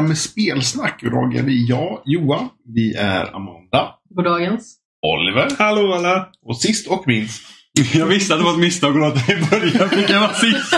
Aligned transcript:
500 0.00 0.08
med 0.08 0.18
spelsnack. 0.18 1.02
Idag 1.02 1.36
är 1.36 1.42
vi 1.42 1.66
jag, 1.68 2.02
Johan. 2.04 2.48
Vi 2.74 2.94
är 2.94 3.36
Amanda, 3.36 3.94
Goddagens. 4.16 4.76
Oliver 5.06 5.48
Hallå 5.58 5.94
alla! 5.94 6.26
och 6.46 6.56
sist 6.56 6.86
och 6.86 7.04
minst. 7.06 7.42
Jag 7.94 8.06
visste 8.06 8.34
att 8.34 8.40
det 8.40 8.44
var 8.44 8.52
ett 8.52 8.58
misstag 8.58 8.90
att 8.90 9.14
låta 9.14 9.26
dig 9.26 9.42
börja 9.50 9.88
fick 9.88 10.10
jag 10.10 10.20
vara 10.20 10.34
sist. 10.34 10.74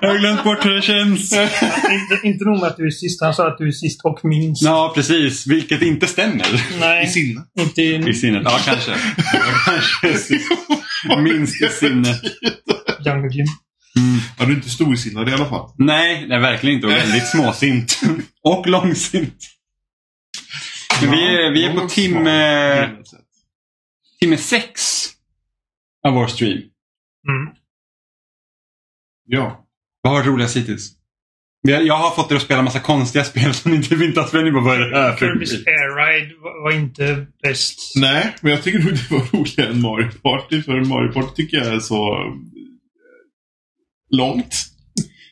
Jag 0.00 0.08
har 0.08 0.18
glömt 0.18 0.44
bort 0.44 0.64
hur 0.64 0.74
det 0.74 0.82
känns. 0.82 1.32
inte, 1.32 2.20
inte 2.28 2.44
nog 2.44 2.60
med 2.60 2.68
att 2.68 2.76
du 2.76 2.86
är 2.86 2.90
sist, 2.90 3.22
han 3.22 3.34
sa 3.34 3.48
att 3.48 3.58
du 3.58 3.68
är 3.68 3.72
sist 3.72 4.00
och 4.04 4.20
minst. 4.24 4.62
Ja, 4.62 4.92
precis. 4.94 5.46
Vilket 5.46 5.82
inte 5.82 6.06
stämmer. 6.06 6.54
I 6.54 6.80
Nej, 6.80 7.06
sinne. 7.06 7.40
inte 7.58 7.82
I 7.82 8.08
i 8.08 8.14
sinnet. 8.14 8.42
Ja, 8.44 8.58
kanske. 8.64 8.90
Jag 8.90 9.54
kanske 9.66 10.08
är 10.08 10.14
sist. 10.14 10.50
Minst 11.18 11.62
i 11.62 11.68
sinnet. 11.68 12.20
Jungle 13.04 13.30
Gym. 13.32 13.46
Ja, 14.38 14.44
du 14.44 14.52
är 14.52 14.56
inte 14.56 14.70
storsinnad 14.70 15.28
i 15.28 15.32
alla 15.32 15.46
fall. 15.46 15.70
Nej, 15.78 16.26
det 16.28 16.34
är 16.34 16.40
verkligen 16.40 16.76
inte. 16.76 16.86
Och 16.86 16.92
väldigt 16.92 17.28
småsint. 17.28 18.00
Och 18.42 18.66
långsint. 18.66 19.46
Men 21.00 21.10
vi, 21.10 21.16
är, 21.16 21.52
vi 21.52 21.64
är 21.64 21.74
på 21.74 21.88
timme, 21.88 22.96
timme 24.20 24.36
sex 24.36 25.06
av 26.06 26.14
vår 26.14 26.26
stream. 26.26 26.58
Mm. 27.28 27.54
Ja. 29.26 29.66
Vad 30.02 30.12
har 30.12 30.20
varit 30.20 30.26
roligast 30.26 30.56
hittills? 30.56 30.92
Jag 31.62 31.96
har 31.96 32.10
fått 32.10 32.32
er 32.32 32.36
att 32.36 32.42
spela 32.42 32.62
massa 32.62 32.80
konstiga 32.80 33.24
spel 33.24 33.54
som 33.54 33.74
inte 33.74 33.94
vi 33.94 34.06
inte 34.06 34.20
har 34.20 34.46
in 34.46 34.54
på. 34.54 34.60
Vad 34.60 34.74
är 34.74 34.90
det 34.90 34.98
här 34.98 35.16
för 35.16 35.26
Kirby's 35.26 35.54
Air 35.66 35.96
Ride 35.96 36.34
var, 36.62 36.72
inte 36.72 37.26
bäst. 37.42 37.92
Nej, 37.96 38.34
men 38.40 38.52
jag 38.52 38.62
tycker 38.62 38.78
nog 38.78 38.92
det 38.92 39.10
var 39.10 39.38
roligare 39.38 39.70
än 39.70 39.80
Mario 39.80 40.08
Party. 40.22 40.62
För 40.62 40.84
Mario 40.84 41.12
Party 41.12 41.34
tycker 41.36 41.56
jag 41.56 41.66
är 41.66 41.80
så 41.80 42.14
eh, 42.14 42.32
långt. 44.16 44.66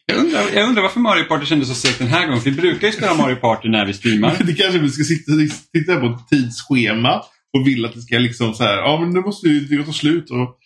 Jag 0.06 0.18
undrar, 0.18 0.42
jag 0.54 0.68
undrar 0.68 0.82
varför 0.82 1.00
Mario 1.00 1.24
Party 1.24 1.46
kändes 1.46 1.68
så 1.68 1.74
segt 1.74 1.98
den 1.98 2.08
här 2.08 2.26
gången. 2.26 2.40
För 2.40 2.50
vi 2.50 2.56
brukar 2.56 2.86
ju 2.86 2.92
spela 2.92 3.14
Mario 3.14 3.36
Party 3.36 3.68
när 3.68 3.86
vi 3.86 3.92
streamar. 3.92 4.36
Det 4.46 4.54
kanske 4.54 4.78
vi 4.78 4.88
ska 4.88 5.04
sitta, 5.04 5.32
titta 5.72 6.00
på 6.00 6.06
ett 6.06 6.28
tidsschema 6.28 7.22
och 7.56 7.66
vill 7.66 7.84
att 7.84 7.94
det 7.94 8.00
ska 8.00 8.18
liksom 8.18 8.54
så 8.54 8.62
här, 8.64 8.76
ja 8.76 9.00
men 9.00 9.10
nu 9.10 9.20
måste 9.20 9.48
ju 9.48 9.60
det 9.60 9.84
ta 9.84 9.92
slut 9.92 10.30
och 10.30 10.58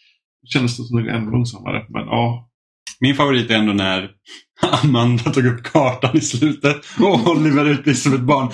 kändes 0.48 0.76
det 0.76 0.84
som 0.84 0.96
det 0.96 1.02
går 1.02 1.10
ännu 1.10 1.30
långsammare. 1.30 1.86
Men 1.88 2.06
ja, 2.06 2.48
Min 3.00 3.14
favorit 3.14 3.50
är 3.50 3.54
ändå 3.54 3.72
när 3.72 4.10
Amanda 4.82 5.30
tog 5.30 5.46
upp 5.46 5.62
kartan 5.62 6.16
i 6.16 6.20
slutet 6.20 6.76
och 7.00 7.26
Oliver 7.26 7.64
utlyste 7.64 8.02
som 8.02 8.14
ett 8.14 8.20
barn. 8.20 8.52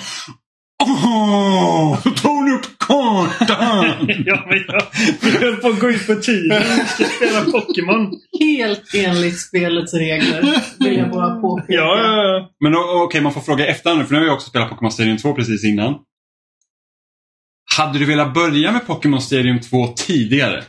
Åh, 0.83 2.01
tog 2.15 2.43
ni 2.43 2.51
upp 2.51 2.65
kartan? 2.79 3.85
ja, 4.25 4.45
men 4.47 4.63
jag, 4.67 4.81
vi 5.21 5.31
höll 5.45 5.55
på 5.55 5.67
att 5.67 5.79
gå 5.79 5.89
ut 5.89 6.07
på 6.07 6.15
tiden. 6.15 6.63
Vi 6.63 6.85
ska 6.85 7.03
spela 7.05 7.41
Pokémon. 7.51 8.11
Helt 8.39 8.93
enligt 8.95 9.39
spelets 9.41 9.93
regler, 9.93 10.41
vill 10.79 10.97
jag 10.97 11.11
bara 11.11 11.41
påpeka. 11.41 11.73
Ja, 11.73 11.97
ja, 11.97 12.23
ja. 12.23 12.49
Men 12.59 12.75
okej, 12.75 13.21
man 13.21 13.33
får 13.33 13.41
fråga 13.41 13.67
efter 13.67 13.95
nu 13.95 14.03
för 14.05 14.11
nu 14.13 14.17
har 14.19 14.25
vi 14.25 14.31
också 14.31 14.49
spelat 14.49 14.69
Pokémon 14.69 14.91
Stadium 14.91 15.17
2 15.17 15.33
precis 15.33 15.63
innan. 15.65 15.95
Hade 17.77 17.99
du 17.99 18.05
velat 18.05 18.33
börja 18.33 18.71
med 18.71 18.87
Pokémon 18.87 19.21
Stadium 19.21 19.59
2 19.61 19.87
tidigare? 19.87 20.63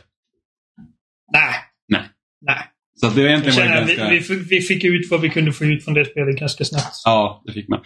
Nej. 1.33 1.53
Nej. 1.87 2.01
Nej. 2.41 2.63
Så 2.95 3.07
det 3.09 3.21
Jag 3.21 3.29
egentligen 3.29 3.57
känner 3.57 3.75
ganska... 3.85 4.09
vi, 4.09 4.17
vi, 4.17 4.23
fick- 4.23 4.51
vi 4.51 4.61
fick 4.61 4.83
ut 4.83 5.11
vad 5.11 5.21
vi 5.21 5.29
kunde 5.29 5.53
få 5.53 5.65
ut 5.65 5.83
från 5.85 5.93
det 5.93 6.05
spelet 6.05 6.39
ganska 6.39 6.65
snabbt. 6.65 6.95
Ja, 7.05 7.43
det 7.45 7.53
fick 7.53 7.67
man. 7.69 7.79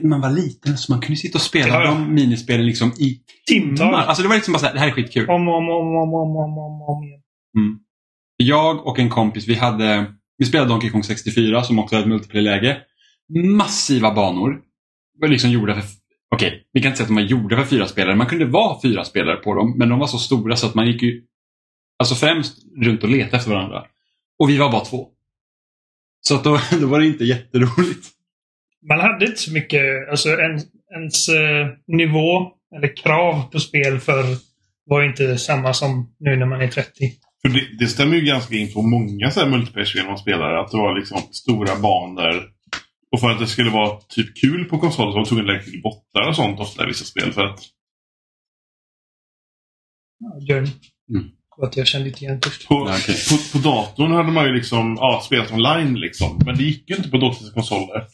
Man 0.00 0.20
var 0.20 0.30
liten 0.30 0.78
så 0.78 0.92
man 0.92 1.00
kunde 1.00 1.16
sitta 1.16 1.38
och 1.38 1.42
spela 1.42 1.68
Ja, 1.68 1.84
ja. 1.84 1.90
de 1.90 2.14
minispelen 2.14 2.66
liksom 2.66 2.92
i 2.92 3.20
timmar. 3.46 3.92
Alltså 3.92 4.22
det 4.22 4.28
var 4.28 4.36
liksom 4.36 4.52
bara 4.52 4.58
så 4.58 4.66
här, 4.66 4.74
det 4.74 4.80
här 4.80 4.88
är 4.88 4.92
skitkul. 4.92 5.28
Om, 5.28 5.48
om, 5.48 5.68
om, 5.68 5.96
om, 5.96 6.14
om, 6.14 6.36
om, 6.36 6.58
om, 6.58 6.82
om 6.82 7.04
igen. 7.04 7.20
Jag 8.36 8.86
och 8.86 8.98
en 8.98 9.10
kompis, 9.10 9.48
vi 9.48 9.54
hade 9.54 10.06
vi 10.38 10.44
spelade 10.46 10.70
Donkey 10.70 10.90
Kong 10.90 11.04
64 11.04 11.64
som 11.64 11.78
också 11.78 11.96
är 11.96 12.00
ett 12.00 12.06
multiplayer-läge. 12.06 12.80
Massiva 13.56 14.14
banor. 14.14 14.60
Var 15.20 15.28
liksom 15.28 15.50
gjorda 15.50 15.74
för, 15.74 15.84
okej, 16.34 16.68
vi 16.72 16.82
kan 16.82 16.88
inte 16.88 16.96
säga 16.96 17.04
att 17.04 17.08
de 17.08 17.14
var 17.14 17.22
gjorda 17.22 17.56
för 17.56 17.64
fyra 17.64 17.86
spelare. 17.86 18.16
Man 18.16 18.26
kunde 18.26 18.44
vara 18.44 18.80
fyra 18.82 19.04
spelare 19.04 19.36
på 19.36 19.54
dem, 19.54 19.74
men 19.78 19.88
de 19.88 19.98
var 19.98 20.06
så 20.06 20.18
stora 20.18 20.56
så 20.56 20.66
att 20.66 20.74
man 20.74 20.86
gick 20.86 21.02
ju 21.02 21.22
alltså 21.98 22.14
främst 22.14 22.58
runt 22.76 23.02
och 23.02 23.08
letade 23.08 23.36
efter 23.36 23.50
varandra. 23.50 23.84
Och 24.38 24.48
vi 24.48 24.58
var 24.58 24.72
bara 24.72 24.84
två. 24.84 25.08
Så 26.20 26.34
att 26.34 26.44
då, 26.44 26.60
då 26.80 26.86
var 26.86 27.00
det 27.00 27.06
inte 27.06 27.24
jätteroligt. 27.24 28.06
Man 28.88 29.00
hade 29.00 29.26
inte 29.26 29.38
så 29.38 29.52
mycket, 29.52 30.08
alltså 30.10 30.28
en, 30.28 30.60
ens 30.96 31.28
eh, 31.28 31.68
nivå 31.86 32.52
eller 32.76 32.96
krav 32.96 33.42
på 33.52 33.60
spel 33.60 34.00
för 34.00 34.24
var 34.86 35.02
inte 35.02 35.38
samma 35.38 35.74
som 35.74 36.14
nu 36.18 36.36
när 36.36 36.46
man 36.46 36.60
är 36.60 36.68
30. 36.68 37.12
för 37.42 37.48
det, 37.48 37.78
det 37.78 37.86
stämmer 37.86 38.16
ju 38.16 38.22
ganska 38.22 38.54
in 38.54 38.72
på 38.72 38.82
många 38.82 39.30
så 39.30 39.40
här 39.40 39.48
multiplayer-spel 39.48 40.06
man 40.06 40.18
spelar. 40.18 40.54
Att 40.54 40.70
det 40.70 40.76
var 40.76 40.98
liksom 40.98 41.18
stora 41.32 41.76
banor. 41.76 42.50
Och 43.12 43.20
för 43.20 43.30
att 43.30 43.38
det 43.38 43.46
skulle 43.46 43.70
vara 43.70 44.00
typ 44.00 44.40
kul 44.40 44.64
på 44.64 44.78
konsol 44.78 45.06
så 45.06 45.10
var 45.10 45.16
man 45.16 45.24
tvungen 45.24 45.44
att 45.44 45.52
lägga 45.52 45.62
till 45.62 45.82
bottar 45.82 46.28
och 46.28 46.36
sånt 46.36 46.60
ofta 46.60 46.84
i 46.84 46.86
vissa 46.86 47.04
spel. 47.04 47.32
För 47.32 47.44
att 47.44 47.60
Journey. 50.48 50.70
Mm. 51.14 51.30
Och 51.56 51.66
att 51.66 51.76
jag 51.76 51.86
kände 51.86 52.08
inte 52.08 52.24
igen 52.24 52.40
först. 52.44 52.68
på, 52.68 52.74
Ja, 52.74 52.96
okej. 53.02 53.16
på, 53.30 53.58
på 53.58 53.68
datorn 53.68 54.12
hade 54.12 54.32
man 54.32 54.44
ju 54.44 54.54
liksom 54.54 54.96
ja, 55.00 55.22
spelat 55.24 55.52
online 55.52 55.94
liksom. 55.94 56.40
Men 56.44 56.56
det 56.56 56.62
gick 56.62 56.90
ju 56.90 56.96
inte 56.96 57.08
på 57.08 57.16
datorns 57.18 57.52
konsoler. 57.52 58.06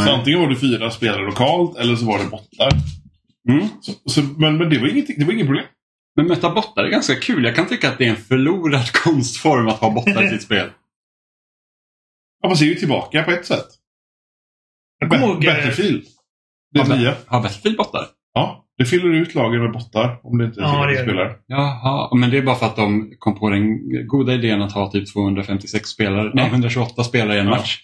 Så 0.00 0.10
antingen 0.12 0.40
var 0.40 0.48
det 0.48 0.56
fyra 0.56 0.90
spelare 0.90 1.24
lokalt 1.24 1.76
eller 1.78 1.96
så 1.96 2.06
var 2.06 2.18
det 2.18 2.24
bottar. 2.30 2.70
Mm. 3.48 3.68
Så, 3.80 3.92
så, 4.10 4.22
men, 4.22 4.56
men 4.56 4.70
det 4.70 4.78
var 4.78 4.88
inget, 4.88 5.06
det 5.18 5.24
var 5.24 5.32
inget 5.32 5.46
problem. 5.46 5.64
Men 6.16 6.26
möta 6.26 6.50
bottar 6.50 6.84
är 6.84 6.88
ganska 6.88 7.14
kul. 7.14 7.44
Jag 7.44 7.54
kan 7.56 7.66
tycka 7.68 7.88
att 7.88 7.98
det 7.98 8.04
är 8.06 8.10
en 8.10 8.16
förlorad 8.16 8.92
konstform 9.04 9.68
att 9.68 9.78
ha 9.80 9.90
bottar 9.90 10.24
i 10.24 10.28
sitt 10.28 10.42
spel. 10.42 10.70
Ja, 12.42 12.48
man 12.48 12.56
ser 12.56 12.66
ju 12.66 12.74
tillbaka 12.74 13.22
på 13.22 13.30
ett 13.30 13.46
sätt. 13.46 13.66
Ihåg... 15.04 15.44
Battlefield. 15.44 16.04
Det 16.74 16.80
Har, 16.80 16.96
nya. 16.96 17.14
Har 17.26 17.42
Battlefield 17.42 17.76
bottar? 17.76 18.06
Ja, 18.34 18.64
det 18.78 18.84
fyller 18.84 19.12
ut 19.14 19.34
lagen 19.34 19.62
med 19.62 19.72
bottar 19.72 20.20
om 20.22 20.38
det 20.38 20.44
inte 20.44 20.60
är 20.60 20.64
Ja, 20.64 20.86
det 20.86 20.92
det. 20.96 21.02
spelare. 21.02 21.34
Jaha, 21.46 22.14
men 22.16 22.30
det 22.30 22.38
är 22.38 22.42
bara 22.42 22.56
för 22.56 22.66
att 22.66 22.76
de 22.76 23.12
kom 23.18 23.38
på 23.38 23.50
den 23.50 23.78
goda 24.06 24.34
idén 24.34 24.62
att 24.62 24.72
ha 24.72 24.90
typ 24.92 25.12
256 25.12 25.88
spelare, 25.88 26.30
nej 26.34 26.44
Ja. 26.44 26.50
128 26.50 27.04
spelare 27.04 27.36
i 27.36 27.40
en 27.40 27.46
Ja. 27.46 27.50
match. 27.50 27.78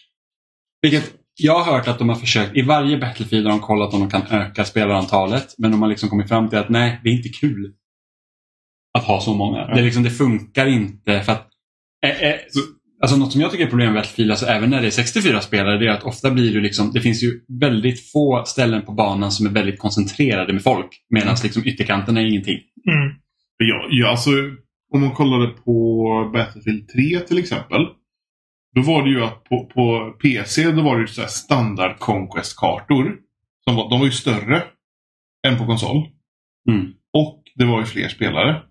Vilket 0.82 1.12
jag 1.40 1.58
har 1.58 1.72
hört 1.72 1.88
att 1.88 1.98
de 1.98 2.08
har 2.08 2.16
försökt, 2.16 2.56
i 2.56 2.62
varje 2.62 2.98
Battlefield 2.98 3.46
har 3.46 3.52
de 3.52 3.60
kollat 3.60 3.94
om 3.94 4.00
de 4.00 4.10
kan 4.10 4.40
öka 4.40 4.64
spelarantalet, 4.64 5.54
men 5.58 5.70
de 5.70 5.82
har 5.82 5.88
liksom 5.88 6.08
kommit 6.08 6.28
fram 6.28 6.48
till 6.48 6.58
att 6.58 6.68
nej, 6.68 7.00
det 7.04 7.10
är 7.10 7.14
inte 7.14 7.28
kul 7.28 7.72
att 8.98 9.04
ha 9.04 9.20
så 9.20 9.34
många. 9.34 9.58
Ja. 9.58 9.74
Det, 9.74 9.82
liksom, 9.82 10.02
det 10.02 10.10
funkar 10.10 10.66
inte 10.66 11.20
för 11.20 11.32
att 11.32 11.48
eh, 12.04 12.22
eh, 12.22 12.36
så, 12.48 12.60
Alltså 13.02 13.16
något 13.16 13.32
som 13.32 13.40
jag 13.40 13.50
tycker 13.50 13.64
är 13.64 13.70
problem 13.70 13.92
med 13.92 14.02
Battlefield, 14.02 14.30
alltså 14.30 14.46
även 14.46 14.70
när 14.70 14.80
det 14.80 14.86
är 14.86 14.90
64 14.90 15.40
spelare, 15.40 15.78
det 15.78 15.86
är 15.86 15.90
att 15.90 16.02
ofta 16.02 16.30
blir 16.30 16.54
det 16.54 16.60
liksom, 16.60 16.92
det 16.92 17.00
finns 17.00 17.22
ju 17.22 17.40
väldigt 17.60 18.10
få 18.12 18.44
ställen 18.46 18.82
på 18.82 18.92
banan 18.92 19.32
som 19.32 19.46
är 19.46 19.50
väldigt 19.50 19.78
koncentrerade 19.78 20.52
med 20.52 20.62
folk, 20.62 20.88
medan 21.10 21.36
liksom 21.42 21.62
ytterkanterna 21.66 22.20
är 22.20 22.26
ingenting. 22.26 22.58
Mm. 22.88 23.14
Ja, 23.56 23.86
ja, 23.90 24.10
alltså, 24.10 24.30
om 24.94 25.00
man 25.00 25.10
kollade 25.10 25.46
på 25.48 26.30
Battlefield 26.32 26.88
3 26.88 27.20
till 27.20 27.38
exempel. 27.38 27.86
Då 28.74 28.82
var 28.82 29.02
det 29.02 29.10
ju 29.10 29.24
att 29.24 29.44
på, 29.44 29.64
på 29.74 30.14
PC 30.22 30.72
då 30.72 30.82
var 30.82 30.96
det 30.96 31.00
ju 31.00 31.06
så 31.06 31.22
standard 31.22 31.98
Conquest-kartor. 31.98 33.16
Som 33.64 33.76
var, 33.76 33.90
de 33.90 33.98
var 33.98 34.06
ju 34.06 34.12
större 34.12 34.62
än 35.46 35.58
på 35.58 35.66
konsol. 35.66 36.08
Mm. 36.68 36.92
Och 37.12 37.42
det 37.54 37.64
var 37.64 37.80
ju 37.80 37.86
fler 37.86 38.08
spelare. 38.08 38.62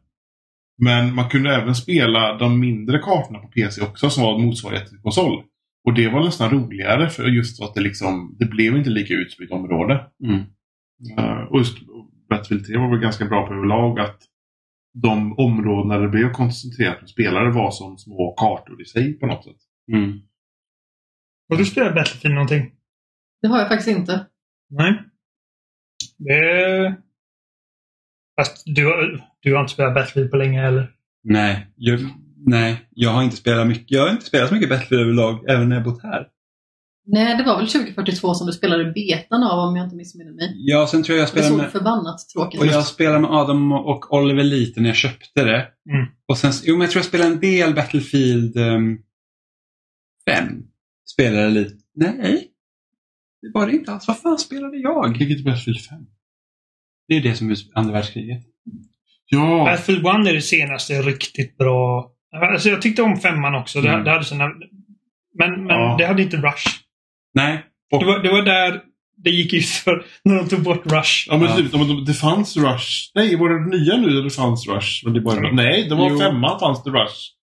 Men 0.77 1.15
man 1.15 1.29
kunde 1.29 1.55
även 1.55 1.75
spela 1.75 2.37
de 2.37 2.59
mindre 2.59 2.99
kartorna 2.99 3.39
på 3.39 3.47
PC 3.47 3.81
också 3.81 4.09
som 4.09 4.23
var 4.23 4.39
motsvarighet 4.39 4.89
till 4.89 5.01
konsol. 5.01 5.43
Och 5.83 5.93
det 5.93 6.09
var 6.09 6.23
nästan 6.23 6.49
roligare 6.49 7.09
för 7.09 7.27
just 7.27 7.61
att 7.61 7.75
det 7.75 7.81
liksom, 7.81 8.35
det 8.39 8.45
blev 8.45 8.77
inte 8.77 8.89
lika 8.89 9.13
utspritt 9.13 9.51
område. 9.51 10.05
Mm. 10.23 10.41
Eh, 11.17 11.43
och 11.43 11.57
just 11.59 11.77
Battlefield 12.29 12.65
3 12.65 12.77
var 12.77 12.89
väl 12.89 12.99
ganska 12.99 13.25
bra 13.25 13.47
på 13.47 13.53
överlag 13.53 13.99
att 13.99 14.21
de 14.93 15.39
områdena 15.39 15.95
där 15.97 16.01
det 16.01 16.09
blev 16.09 16.31
koncentrerat 16.31 17.01
med 17.01 17.09
spelare 17.09 17.51
var 17.51 17.71
som 17.71 17.97
små 17.97 18.35
kartor 18.37 18.81
i 18.81 18.85
sig 18.85 19.13
på 19.19 19.25
något 19.25 19.43
sätt. 19.43 19.57
Mm. 19.93 20.19
Har 21.49 21.57
du 21.57 21.65
spelat 21.65 21.95
Battlefield 21.95 22.35
någonting? 22.35 22.71
Det 23.41 23.47
har 23.47 23.59
jag 23.59 23.67
faktiskt 23.67 23.97
inte. 23.97 24.25
Nej. 24.69 25.03
Det... 26.17 26.95
Fast 28.39 28.63
du, 28.65 28.85
har- 28.85 29.27
du 29.39 29.53
har 29.53 29.61
inte 29.61 29.73
spelat 29.73 29.93
Battlefield 29.93 30.31
på 30.31 30.37
länge 30.37 30.61
heller. 30.61 30.91
Nej, 31.23 31.67
jag, 31.75 31.99
nej, 32.45 32.87
jag 32.89 33.09
har 33.09 33.23
inte 33.23 33.35
spelat 33.35 33.67
mycket. 33.67 33.91
Jag 33.91 34.01
har 34.01 34.09
inte 34.09 34.25
spelat 34.25 34.49
så 34.49 34.53
mycket 34.55 34.69
Battlefield 34.69 35.01
överlag, 35.03 35.49
även 35.49 35.69
när 35.69 35.75
jag 35.75 35.85
bott 35.85 36.03
här. 36.03 36.27
Nej, 37.05 37.37
det 37.37 37.43
var 37.43 37.57
väl 37.57 37.67
2042 37.67 38.33
som 38.33 38.47
du 38.47 38.53
spelade 38.53 38.91
betan 38.91 39.43
av 39.43 39.59
om 39.69 39.75
jag 39.75 39.85
inte 39.85 39.95
missminner 39.95 40.31
mig. 40.31 40.53
Ja, 40.57 40.87
sen 40.87 41.03
tror 41.03 41.17
jag 41.17 41.21
jag 41.21 41.29
spelade 41.29 41.57
med, 41.57 41.71
förbannat 41.71 42.29
tråkigt 42.33 42.59
och 42.61 42.65
jag 42.65 42.85
spelade 42.85 43.19
med 43.19 43.29
Adam 43.31 43.71
och 43.71 44.13
Oliver 44.13 44.43
lite 44.43 44.81
när 44.81 44.89
jag 44.89 44.95
köpte 44.95 45.43
det. 45.43 45.67
Mm. 45.91 46.05
Och 46.27 46.37
sen, 46.37 46.51
jo 46.63 46.73
men 46.75 46.81
jag 46.81 46.91
tror 46.91 46.99
jag 46.99 47.05
spelade 47.05 47.29
en 47.33 47.39
del 47.39 47.75
Battlefield 47.75 48.57
um, 48.57 49.01
5. 50.29 50.63
Spelade 51.13 51.49
lite. 51.49 51.75
Nej, 51.95 52.47
det 53.41 53.51
var 53.53 53.67
det 53.67 53.73
inte 53.73 53.91
alls. 53.91 54.07
Vad 54.07 54.19
fan 54.19 54.37
spelade 54.37 54.77
jag? 54.77 55.17
Vilket 55.17 55.45
Battlefield 55.45 55.81
5? 55.81 55.97
Det 57.07 57.15
är 57.15 57.21
det 57.21 57.35
som 57.35 57.49
är 57.51 57.57
andra 57.73 57.93
världskriget. 57.93 58.43
Ja, 59.25 59.63
Battlefield 59.65 59.99
1 60.07 60.27
är 60.29 60.33
det 60.33 60.41
senaste 60.41 61.01
riktigt 61.01 61.57
bra. 61.57 62.11
Alltså 62.53 62.69
jag 62.69 62.81
tyckte 62.81 63.01
om 63.01 63.17
femman 63.19 63.55
också. 63.55 63.81
Det, 63.81 63.89
Mm. 63.89 64.03
det 64.03 64.11
hade 64.11 64.25
sina... 64.25 64.47
Men, 65.39 65.51
men 65.51 65.67
Ja. 65.67 65.95
det 65.99 66.05
hade 66.05 66.21
inte 66.21 66.37
Rush. 66.37 66.67
Nej, 67.33 67.65
Det 67.99 68.05
var, 68.05 68.19
det 68.23 68.29
var 68.31 68.41
där 68.41 68.81
det 69.23 69.29
gick 69.29 69.53
ut 69.53 69.65
för 69.65 70.05
när 70.23 70.35
de 70.35 70.49
tog 70.49 70.63
bort 70.63 70.85
Rush. 70.85 71.27
Ja, 71.29 71.37
men 71.37 71.47
Ja. 71.49 71.55
typ, 71.57 72.05
det 72.07 72.13
fanns 72.13 72.57
Rush. 72.57 73.11
Nej, 73.15 73.35
var 73.35 73.49
det 73.49 73.77
nya 73.77 73.97
nu 73.97 74.09
där 74.09 74.23
det 74.23 74.29
fanns 74.29 74.67
Rush? 74.67 75.05
Men 75.05 75.13
det 75.13 75.19
var, 75.19 75.51
nej, 75.51 75.89
det 75.89 75.95
var 75.95 76.09
Jo. 76.09 76.19
femman 76.19 76.59
fanns 76.59 76.83
det 76.83 76.89
Rush. 76.89 77.15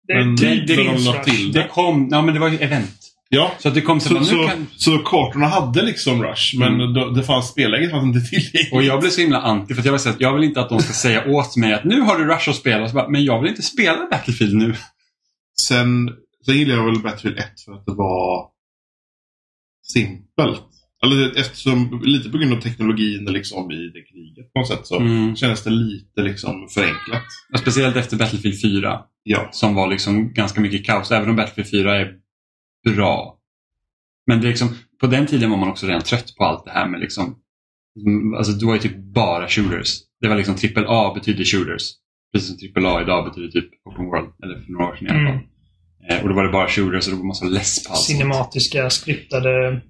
Det, 0.09 0.15
Men 0.15 0.37
det- 0.37 0.67
det, 0.67 0.77
de 0.77 0.97
la 1.05 1.25
till 1.25 1.53
Det 1.53 1.69
kom, 1.73 2.09
ja 2.11 2.23
men 2.23 2.35
det 2.35 2.41
var 2.41 2.49
ju 2.49 2.59
event. 2.59 2.99
Ja. 3.29 3.53
Så 3.59 3.69
att 3.69 3.75
det 3.75 3.81
kom 3.81 4.01
så, 4.01 4.09
Så, 4.09 4.25
så, 4.25 4.47
kan, 4.49 4.67
så 4.77 4.99
kartorna 4.99 5.47
hade 5.47 5.83
liksom 5.83 6.23
Rush, 6.23 6.59
men 6.59 6.75
Mm. 6.81 6.95
då, 6.95 7.11
det 7.11 7.23
fanns 7.23 7.49
spelläget 7.49 7.91
fanns 7.91 8.17
inte 8.17 8.31
tillgängligt. 8.31 8.73
Och 8.73 8.83
jag 8.83 9.01
blev 9.01 9.11
så 9.11 9.21
himla 9.21 9.41
anti 9.41 9.75
för 9.75 9.85
jag, 9.85 9.93
var 9.93 9.99
så 9.99 10.09
att 10.09 10.21
jag 10.21 10.35
vill 10.35 10.45
inte 10.45 10.61
att 10.61 10.69
de 10.69 10.81
ska 10.81 10.93
säga 10.93 11.29
åt 11.31 11.57
mig 11.57 11.75
att 11.75 11.85
nu 11.85 12.01
har 12.01 12.19
du 12.19 12.25
Rush 12.25 12.49
att 12.51 12.57
spela. 12.57 12.89
Bara, 12.93 13.09
men 13.09 13.25
jag 13.25 13.41
vill 13.41 13.51
inte 13.51 13.63
spela 13.63 14.07
Battlefield 14.11 14.55
nu. 14.55 14.75
Sen, 15.69 16.11
sen 16.47 16.57
gillade 16.59 16.81
jag 16.81 16.87
väl 16.87 17.03
Battlefield 17.03 17.39
1 17.39 17.45
för 17.65 17.73
att 17.73 17.87
det 17.87 17.93
var 17.95 18.47
simpelt. 19.93 20.63
Eller 21.05 21.39
eftersom, 21.41 22.03
lite 22.05 22.31
på 22.31 22.39
grund 22.39 22.53
av 22.53 22.61
teknologin 22.61 23.25
liksom 23.25 23.71
i 23.73 23.89
det 23.89 24.03
kriget 24.03 24.53
på 24.53 24.59
något 24.59 24.69
sätt 24.69 24.87
så 24.87 25.01
Mm. 25.01 25.37
kändes 25.37 25.65
det 25.65 25.71
lite 25.71 26.23
liksom 26.23 26.69
förenklat. 26.69 27.23
Och 27.53 27.59
speciellt 27.59 27.97
efter 27.97 28.17
Battlefield 28.17 28.61
4. 28.63 29.01
Ja. 29.23 29.49
Som 29.53 29.75
var 29.75 29.89
liksom 29.91 30.33
ganska 30.33 30.61
mycket 30.61 30.87
kaos. 30.87 31.11
Även 31.11 31.31
om 31.31 31.37
Battlefield 31.37 31.71
4 31.71 31.97
är 32.01 32.15
bra. 32.95 33.39
Men 34.27 34.41
det 34.41 34.47
är 34.47 34.49
liksom, 34.49 34.69
på 35.01 35.07
den 35.07 35.27
tiden 35.27 35.51
var 35.51 35.57
man 35.57 35.69
också 35.69 35.87
redan 35.87 36.03
trött 36.03 36.35
på 36.39 36.45
allt 36.45 36.65
det 36.65 36.71
här 36.71 36.89
med 36.89 37.01
liksom 37.01 37.39
Alltså 38.37 38.53
det 38.53 38.67
var 38.67 38.75
ju 38.75 38.81
typ 38.81 38.97
bara 38.97 39.49
shooters. 39.49 39.99
Det 40.21 40.29
var 40.29 40.37
liksom 40.37 40.55
trippel 40.57 40.85
A 40.89 41.13
betyder 41.15 41.45
shooters. 41.45 41.83
Precis 42.33 42.49
som 42.49 42.59
trippel 42.59 42.87
A 42.87 43.03
idag 43.03 43.25
betyder 43.25 43.49
typ 43.49 43.71
open 43.85 44.05
world. 44.05 44.29
Eller 44.45 44.61
för 44.61 44.73
några 44.73 44.87
år 44.87 44.97
sedan 44.97 45.07
i 45.07 45.11
alla 45.11 45.19
fall. 45.29 45.39
Mm. 45.39 45.47
Eh, 46.19 46.23
och 46.23 46.29
då 46.29 46.35
var 46.35 46.45
det 46.45 46.53
bara 46.53 46.69
shooters 46.69 47.07
och 47.07 47.13
då 47.13 47.17
var 47.19 47.25
man 47.27 47.35
så 47.35 47.45
less 47.49 47.87
på 47.87 47.93
allt. 47.93 48.01
sånt. 48.03 48.19
Cinematiska, 48.19 48.91
skriptade... 48.91 49.81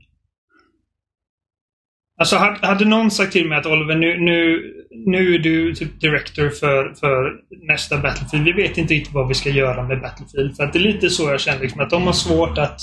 Alltså 2.23 2.37
hade, 2.37 2.67
hade 2.67 2.85
någon 2.85 3.11
sagt 3.11 3.33
till 3.33 3.49
mig 3.49 3.59
att 3.59 3.67
Oliver, 3.67 3.97
nu, 3.97 4.21
nu, 4.21 4.63
nu 4.91 5.35
är 5.35 5.39
du 5.39 5.75
typ 5.75 6.01
director 6.01 6.49
för, 6.51 6.95
för 6.95 7.41
nästa 7.69 7.99
Battlefield. 7.99 8.45
Vi 8.45 8.53
vet 8.53 8.79
inte 8.79 8.95
riktigt 8.95 9.15
vad 9.15 9.29
vi 9.29 9.35
ska 9.35 9.51
göra 9.51 9.83
med 9.83 10.01
Battlefield. 10.01 10.57
För 10.57 10.65
att 10.65 10.73
det 10.73 10.79
är 10.79 10.81
lite 10.81 11.11
så 11.11 11.31
jag 11.31 11.41
känner 11.41 11.61
liksom, 11.61 11.81
att 11.81 11.91
de 11.91 12.03
har 12.03 12.13
svårt 12.13 12.59
att 12.59 12.81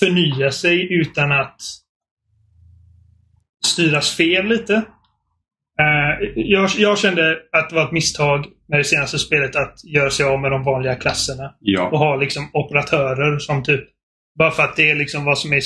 förnya 0.00 0.50
sig 0.50 0.94
utan 1.00 1.32
att 1.32 1.56
styras 3.64 4.16
fel 4.16 4.46
lite. 4.46 4.74
Eh, 5.80 6.28
jag, 6.36 6.70
jag 6.78 6.98
kände 6.98 7.38
att 7.52 7.70
det 7.70 7.76
var 7.76 7.84
ett 7.84 7.92
misstag 7.92 8.46
med 8.68 8.80
det 8.80 8.84
senaste 8.84 9.18
spelet 9.18 9.56
att 9.56 9.84
göra 9.84 10.10
sig 10.10 10.26
av 10.26 10.40
med 10.40 10.50
de 10.50 10.64
vanliga 10.64 10.94
klasserna 10.94 11.54
Ja. 11.60 11.88
och 11.88 11.98
ha 11.98 12.16
liksom 12.16 12.50
operatörer 12.52 13.38
som 13.38 13.62
typ 13.62 13.84
bara 14.38 14.50
för 14.50 14.62
att 14.62 14.76
det 14.76 14.90
är 14.90 14.94
liksom 14.94 15.24
vad 15.24 15.38
som 15.38 15.52
är 15.52 15.60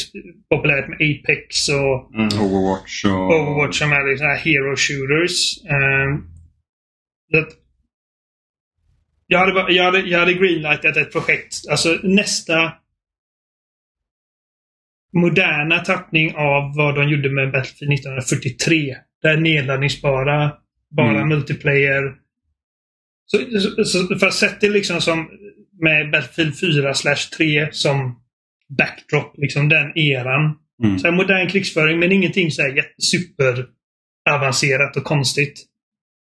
populärt 0.51 0.89
med 0.89 0.97
Apex 0.97 1.69
och 1.69 2.15
Mm. 2.15 2.27
Overwatch 2.45 3.05
och... 3.05 3.11
Overwatch 3.41 3.79
som 3.79 3.93
är 3.93 4.11
liksom 4.11 4.27
hero 4.45 4.77
shooters. 4.77 5.59
Um, 5.65 6.27
det, 7.31 7.47
jag, 9.27 9.39
hade, 9.39 9.53
bara- 9.53 9.71
jag, 9.71 9.85
hade, 9.85 9.99
jag 10.01 10.19
hade 10.19 10.35
greenlightat 10.35 10.97
ett 10.97 11.13
projekt. 11.13 11.55
Alltså 11.71 11.99
nästa 12.03 12.73
moderna 15.13 15.79
tappning 15.79 16.35
av 16.35 16.75
vad 16.77 16.95
de 16.95 17.09
gjorde 17.09 17.31
med 17.31 17.53
Battlefield 17.53 17.93
1943. 17.93 18.97
Där 19.23 19.37
nedladdningsbara, 19.37 20.53
bara 20.97 21.11
Mm. 21.17 21.29
multiplayer. 21.29 22.15
Så, 23.27 23.39
så, 23.61 23.85
så 23.85 24.19
för 24.19 24.27
att 24.27 24.35
sätta 24.35 24.57
det 24.61 24.69
liksom 24.73 25.01
som 25.01 25.29
med 25.83 26.11
Battlefield 26.11 26.59
4 26.61 26.95
slash 26.95 27.31
3 27.37 27.69
som 27.73 28.23
backdrop, 28.79 29.35
liksom 29.37 29.69
den 29.69 29.99
eran. 29.99 30.57
Mm. 30.85 30.99
Så 30.99 31.13
modern 31.13 31.49
krigsföring, 31.49 31.99
men 31.99 32.13
ingenting 32.13 32.51
så 32.51 32.63
här 32.63 32.69
jätte- 32.77 33.03
super 33.03 33.67
avancerat 34.31 34.97
och 34.97 35.05
konstigt. 35.05 35.67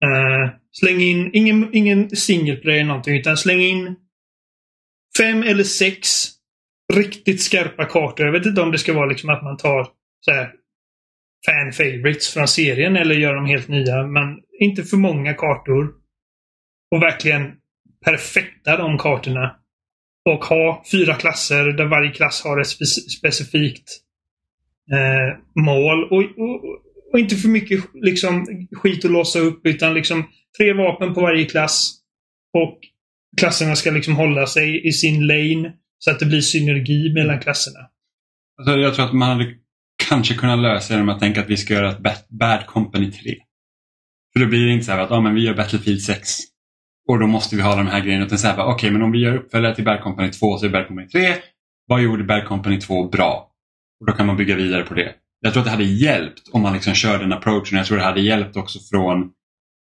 Eh, 0.05 0.51
släng 0.73 1.01
in, 1.01 1.31
ingen, 1.33 1.69
ingen 1.73 2.11
single 2.11 2.57
player 2.57 2.79
eller 2.79 2.89
någonting, 2.89 3.17
utan 3.17 3.37
släng 3.37 3.61
in 3.61 3.97
fem 5.19 5.43
eller 5.43 5.65
sex 5.65 6.29
riktigt 6.93 7.43
skarpa 7.43 7.85
kartor. 7.85 8.27
Jag 8.27 8.33
vet 8.33 8.47
inte 8.47 8.61
om 8.63 8.73
det 8.73 8.79
ska 8.79 8.93
vara 8.93 9.07
liksom 9.07 9.31
att 9.31 9.43
man 9.43 9.57
tar 9.57 9.89
så 10.21 10.33
här 10.33 10.53
fan 11.47 11.73
favorites 11.73 12.29
från 12.29 12.49
serien 12.49 12.97
eller 12.97 13.15
gör 13.15 13.35
dem 13.35 13.47
helt 13.47 13.69
nya, 13.69 14.07
men 14.07 14.39
inte 14.61 14.83
för 14.85 14.97
många 14.97 15.35
kartor. 15.35 15.95
Och 16.95 17.03
verkligen 17.03 17.53
perfekta 18.05 18.77
de 18.77 18.99
kartorna. 18.99 19.57
Och 20.25 20.45
ha 20.45 20.85
fyra 20.93 21.15
klasser 21.15 21.65
där 21.65 21.85
varje 21.85 22.13
klass 22.13 22.45
har 22.45 22.61
ett 22.61 22.69
specifikt 23.19 24.01
eh, 24.93 25.63
mål. 25.63 26.05
Och, 26.05 26.19
och, 26.19 26.65
och 27.13 27.19
inte 27.19 27.37
för 27.37 27.49
mycket 27.49 27.85
liksom, 27.95 28.47
skit 28.73 29.05
att 29.05 29.11
låsa 29.11 29.39
upp 29.39 29.67
utan 29.67 29.95
liksom 29.95 30.29
tre 30.59 30.73
vapen 30.73 31.15
på 31.15 31.21
varje 31.21 31.45
klass. 31.45 31.95
Och 32.53 32.79
klasserna 33.37 33.77
ska 33.77 33.91
liksom 33.91 34.17
hålla 34.17 34.47
sig 34.47 34.89
i 34.89 34.93
sin 34.93 35.27
lane 35.27 35.73
så 35.99 36.11
att 36.11 36.19
det 36.19 36.27
blir 36.27 36.41
synergi 36.41 37.13
mellan 37.15 37.41
klasserna. 37.41 37.79
Alltså, 38.59 38.79
jag 38.79 38.95
tror 38.95 39.05
att 39.05 39.13
man 39.13 39.29
hade 39.29 39.55
kanske 40.09 40.35
kunnat 40.35 40.59
lösa 40.59 40.95
det 40.95 40.99
genom 40.99 41.15
att 41.15 41.21
tänka 41.21 41.41
att 41.41 41.51
vi 41.51 41.57
ska 41.57 41.75
göra 41.75 41.91
ett 41.91 41.99
Bad, 41.99 42.17
Bad 42.29 42.67
Company 42.67 43.11
3. 43.11 43.35
För 44.33 44.41
då 44.41 44.47
blir 44.47 44.67
det 44.67 44.73
inte 44.73 44.85
så 44.85 44.93
här 44.93 44.99
att 44.99 45.11
ah, 45.11 45.21
men 45.21 45.35
vi 45.35 45.45
gör 45.45 45.55
Battlefield 45.55 46.03
6 46.03 46.39
och 47.09 47.19
då 47.19 47.27
måste 47.27 47.57
vi 47.57 47.63
ha 47.63 47.77
de 47.77 47.87
här 47.87 48.01
grejerna. 48.01 48.27
Utan 48.27 48.39
så 48.39 48.47
här, 48.47 48.65
okej, 48.65 48.91
men 48.91 49.03
om 49.03 49.13
vi 49.13 49.19
gör 49.19 49.37
uppföljare 49.37 49.75
till 49.75 49.85
Bad 49.85 50.01
Company 50.01 50.31
2 50.31 50.59
så 50.59 50.67
är 50.67 50.71
Bad 50.71 50.87
Company 50.87 51.09
3. 51.09 51.35
Vad 51.87 52.03
gjorde 52.03 52.25
Bad 52.25 52.45
Company 52.45 52.81
2 52.81 53.09
bra? 53.09 53.49
Och 54.01 54.07
då 54.07 54.13
kan 54.13 54.27
man 54.27 54.37
bygga 54.37 54.57
vidare 54.57 54.83
på 54.83 54.95
det. 54.95 55.15
Jag 55.41 55.53
tror 55.53 55.61
att 55.61 55.65
det 55.65 55.71
hade 55.71 55.85
hjälpt 55.85 56.49
om 56.53 56.63
man 56.63 56.73
liksom 56.73 56.95
kör 56.95 57.19
den 57.19 57.33
approachen. 57.33 57.79
Jag 57.79 57.87
tror 57.87 57.99
det 57.99 58.05
hade 58.05 58.21
hjälpt 58.21 58.57
också 58.57 58.79
från 58.91 59.31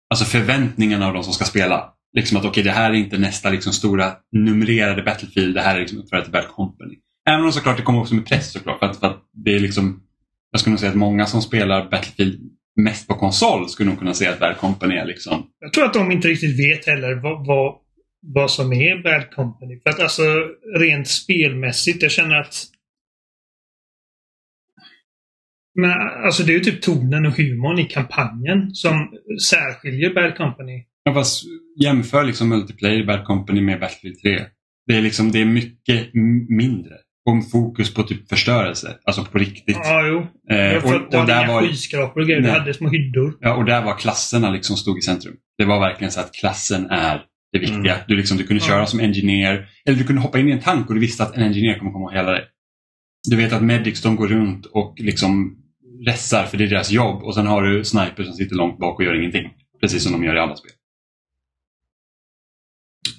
alltså 0.09 0.25
förväntningarna 0.25 1.07
av 1.07 1.13
de 1.13 1.23
som 1.23 1.33
ska 1.33 1.45
spela. 1.45 1.89
Liksom 2.13 2.37
att 2.37 2.45
okej, 2.45 2.63
det 2.63 2.71
här 2.71 2.89
är 2.89 2.93
inte 2.93 3.17
nästa 3.17 3.49
liksom 3.49 3.73
stora 3.73 4.11
numrerade 4.31 5.03
Battlefield. 5.03 5.55
Det 5.55 5.61
här 5.61 5.75
är 5.75 5.79
liksom 5.79 5.99
uppföljare 5.99 6.25
till 6.25 6.33
Bad 6.33 6.47
Company. 6.47 6.95
Även 7.29 7.45
om 7.45 7.51
såklart 7.51 7.77
det 7.77 7.83
kommer 7.83 7.99
också 7.99 8.15
med 8.15 8.25
press 8.25 8.51
såklart. 8.51 8.79
För 8.79 8.85
att, 8.85 8.99
för 8.99 9.07
att 9.07 9.21
det 9.33 9.55
är 9.55 9.59
liksom, 9.59 10.01
jag 10.51 10.59
skulle 10.59 10.71
nog 10.71 10.79
säga 10.79 10.89
att 10.89 10.97
många 10.97 11.25
som 11.25 11.41
spelar 11.41 11.89
Battlefield 11.89 12.51
mest 12.75 13.07
på 13.07 13.15
konsol 13.15 13.69
skulle 13.69 13.89
nog 13.89 13.99
kunna 13.99 14.13
säga 14.13 14.31
att 14.31 14.39
Bad 14.39 14.57
Company 14.57 14.95
är 14.95 15.05
liksom 15.05 15.49
Jag 15.59 15.73
tror 15.73 15.85
att 15.85 15.93
de 15.93 16.11
inte 16.11 16.27
riktigt 16.27 16.59
vet 16.59 16.85
heller 16.85 17.15
vad, 17.15 17.47
vad, 17.47 17.75
vad 18.21 18.51
som 18.51 18.73
är 18.73 19.03
Bad 19.03 19.31
Company. 19.31 19.79
För 19.79 19.89
att 19.89 19.99
alltså 19.99 20.23
rent 20.79 21.07
spelmässigt, 21.07 22.03
jag 22.03 22.11
känner 22.11 22.35
att 22.35 22.55
men 25.75 25.91
alltså 26.25 26.43
det 26.43 26.51
är 26.51 26.53
ju 26.53 26.63
typ 26.63 26.81
tonen 26.81 27.25
och 27.25 27.37
humorn 27.37 27.79
i 27.79 27.85
kampanjen 27.85 28.75
som 28.75 29.13
särskiljer 29.49 30.13
Bad 30.13 30.37
Company. 30.37 30.85
Ja, 31.03 31.13
fast 31.13 31.43
jämför 31.83 32.23
liksom 32.23 32.49
multiplayer 32.49 33.05
Bad 33.05 33.25
Company 33.25 33.61
med 33.61 33.79
Battlefield 33.79 34.19
3. 34.19 34.45
Det 34.87 34.97
är, 34.97 35.01
liksom, 35.01 35.31
det 35.31 35.41
är 35.41 35.45
mycket 35.45 36.13
mindre. 36.49 36.95
Om 37.25 37.41
fokus 37.43 37.93
på 37.93 38.03
typ 38.03 38.29
förstörelse. 38.29 38.95
Alltså 39.05 39.25
på 39.25 39.37
riktigt. 39.37 39.77
Ja, 39.83 40.07
jo. 40.07 40.17
Eh, 40.55 40.77
och, 40.85 40.89
och, 40.89 41.19
och, 41.19 41.27
där 41.27 41.43
inga 41.43 41.53
var, 41.53 41.61
skyskrapor 41.61 42.21
och 42.21 42.27
grejer. 42.27 42.41
Du 42.41 42.47
Nej. 42.47 42.59
hade 42.59 42.73
små 42.73 42.89
hyddor. 42.89 43.37
ja, 43.39 43.55
och 43.55 43.65
där 43.65 43.83
var 43.83 43.97
klasserna 43.97 44.51
liksom 44.51 44.75
stod 44.77 44.97
i 44.97 45.01
centrum. 45.01 45.35
Det 45.57 45.65
var 45.65 45.79
verkligen 45.79 46.11
så 46.11 46.19
att 46.19 46.33
klassen 46.33 46.85
är 46.85 47.21
det 47.51 47.59
viktiga. 47.59 47.93
Mm. 47.93 48.05
Du, 48.07 48.15
liksom, 48.15 48.37
du 48.37 48.43
kunde 48.43 48.63
köra 48.63 48.79
Ja. 48.79 48.85
som 48.85 48.99
engineer. 48.99 49.67
Eller 49.85 49.97
du 49.97 50.03
kunde 50.03 50.21
hoppa 50.21 50.39
in 50.39 50.49
i 50.49 50.51
en 50.51 50.59
tank 50.59 50.87
och 50.87 50.93
du 50.93 51.01
visste 51.01 51.23
att 51.23 51.35
en 51.37 51.43
engineer 51.43 51.79
kommer 51.79 51.91
komma 51.91 52.05
och 52.05 52.13
hela 52.13 52.31
dig. 52.31 52.43
Du 53.29 53.35
vet 53.35 53.53
att 53.53 53.63
medics 53.63 54.01
de 54.01 54.15
går 54.15 54.27
runt 54.27 54.65
och 54.65 54.95
liksom 54.97 55.57
ressar 56.05 56.43
för 56.43 56.57
det 56.57 56.63
är 56.63 56.69
deras 56.69 56.91
jobb. 56.91 57.23
Och 57.23 57.35
sen 57.35 57.47
har 57.47 57.63
du 57.63 57.83
sniper 57.83 58.23
som 58.23 58.33
sitter 58.33 58.55
långt 58.55 58.79
bak 58.79 58.99
och 58.99 59.05
gör 59.05 59.19
ingenting. 59.19 59.49
Precis 59.81 60.03
som 60.03 60.11
de 60.11 60.23
gör 60.23 60.35
i 60.35 60.39
alla 60.39 60.55
spel. 60.55 60.71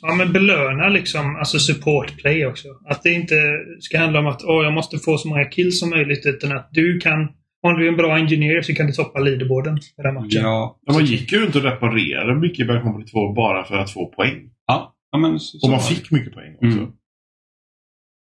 Ja, 0.02 0.14
men 0.14 0.32
belöna 0.32 0.88
liksom, 0.88 1.36
alltså 1.36 1.58
support 1.58 2.16
play 2.18 2.46
också. 2.46 2.68
Att 2.86 3.02
det 3.02 3.12
inte 3.12 3.34
ska 3.80 3.98
handla 3.98 4.18
om 4.18 4.26
att 4.26 4.42
åh, 4.44 4.64
jag 4.64 4.72
måste 4.72 4.98
få 4.98 5.18
så 5.18 5.28
många 5.28 5.44
kills 5.44 5.80
som 5.80 5.90
möjligt. 5.90 6.26
Utan 6.26 6.52
att 6.52 6.68
du 6.72 6.98
kan, 7.00 7.20
om 7.62 7.74
du 7.78 7.84
är 7.84 7.88
en 7.88 7.96
bra 7.96 8.16
engineer 8.16 8.62
så 8.62 8.74
kan 8.74 8.86
du 8.86 8.92
toppa 8.92 9.20
leaderboarden 9.20 9.78
i 9.98 10.02
den 10.02 10.14
matchen. 10.14 10.28
Ja, 10.30 10.80
Ja, 10.86 10.92
man 10.92 11.04
gick 11.04 11.32
ju 11.32 11.44
inte 11.46 11.58
att 11.58 11.64
reparera 11.64 12.34
mycket 12.34 12.60
i 12.60 12.64
Bad 12.64 12.82
Company 12.82 13.06
2 13.06 13.32
bara 13.32 13.64
för 13.64 13.74
att 13.76 13.90
få 13.90 14.06
poäng. 14.06 14.50
ja, 14.66 14.94
ja 15.12 15.18
men 15.18 15.40
så, 15.40 15.58
så 15.58 15.66
Och 15.66 15.70
man 15.70 15.80
fick 15.80 16.10
mycket 16.10 16.34
poäng 16.34 16.54
också. 16.54 16.66
Mm. 16.78 16.90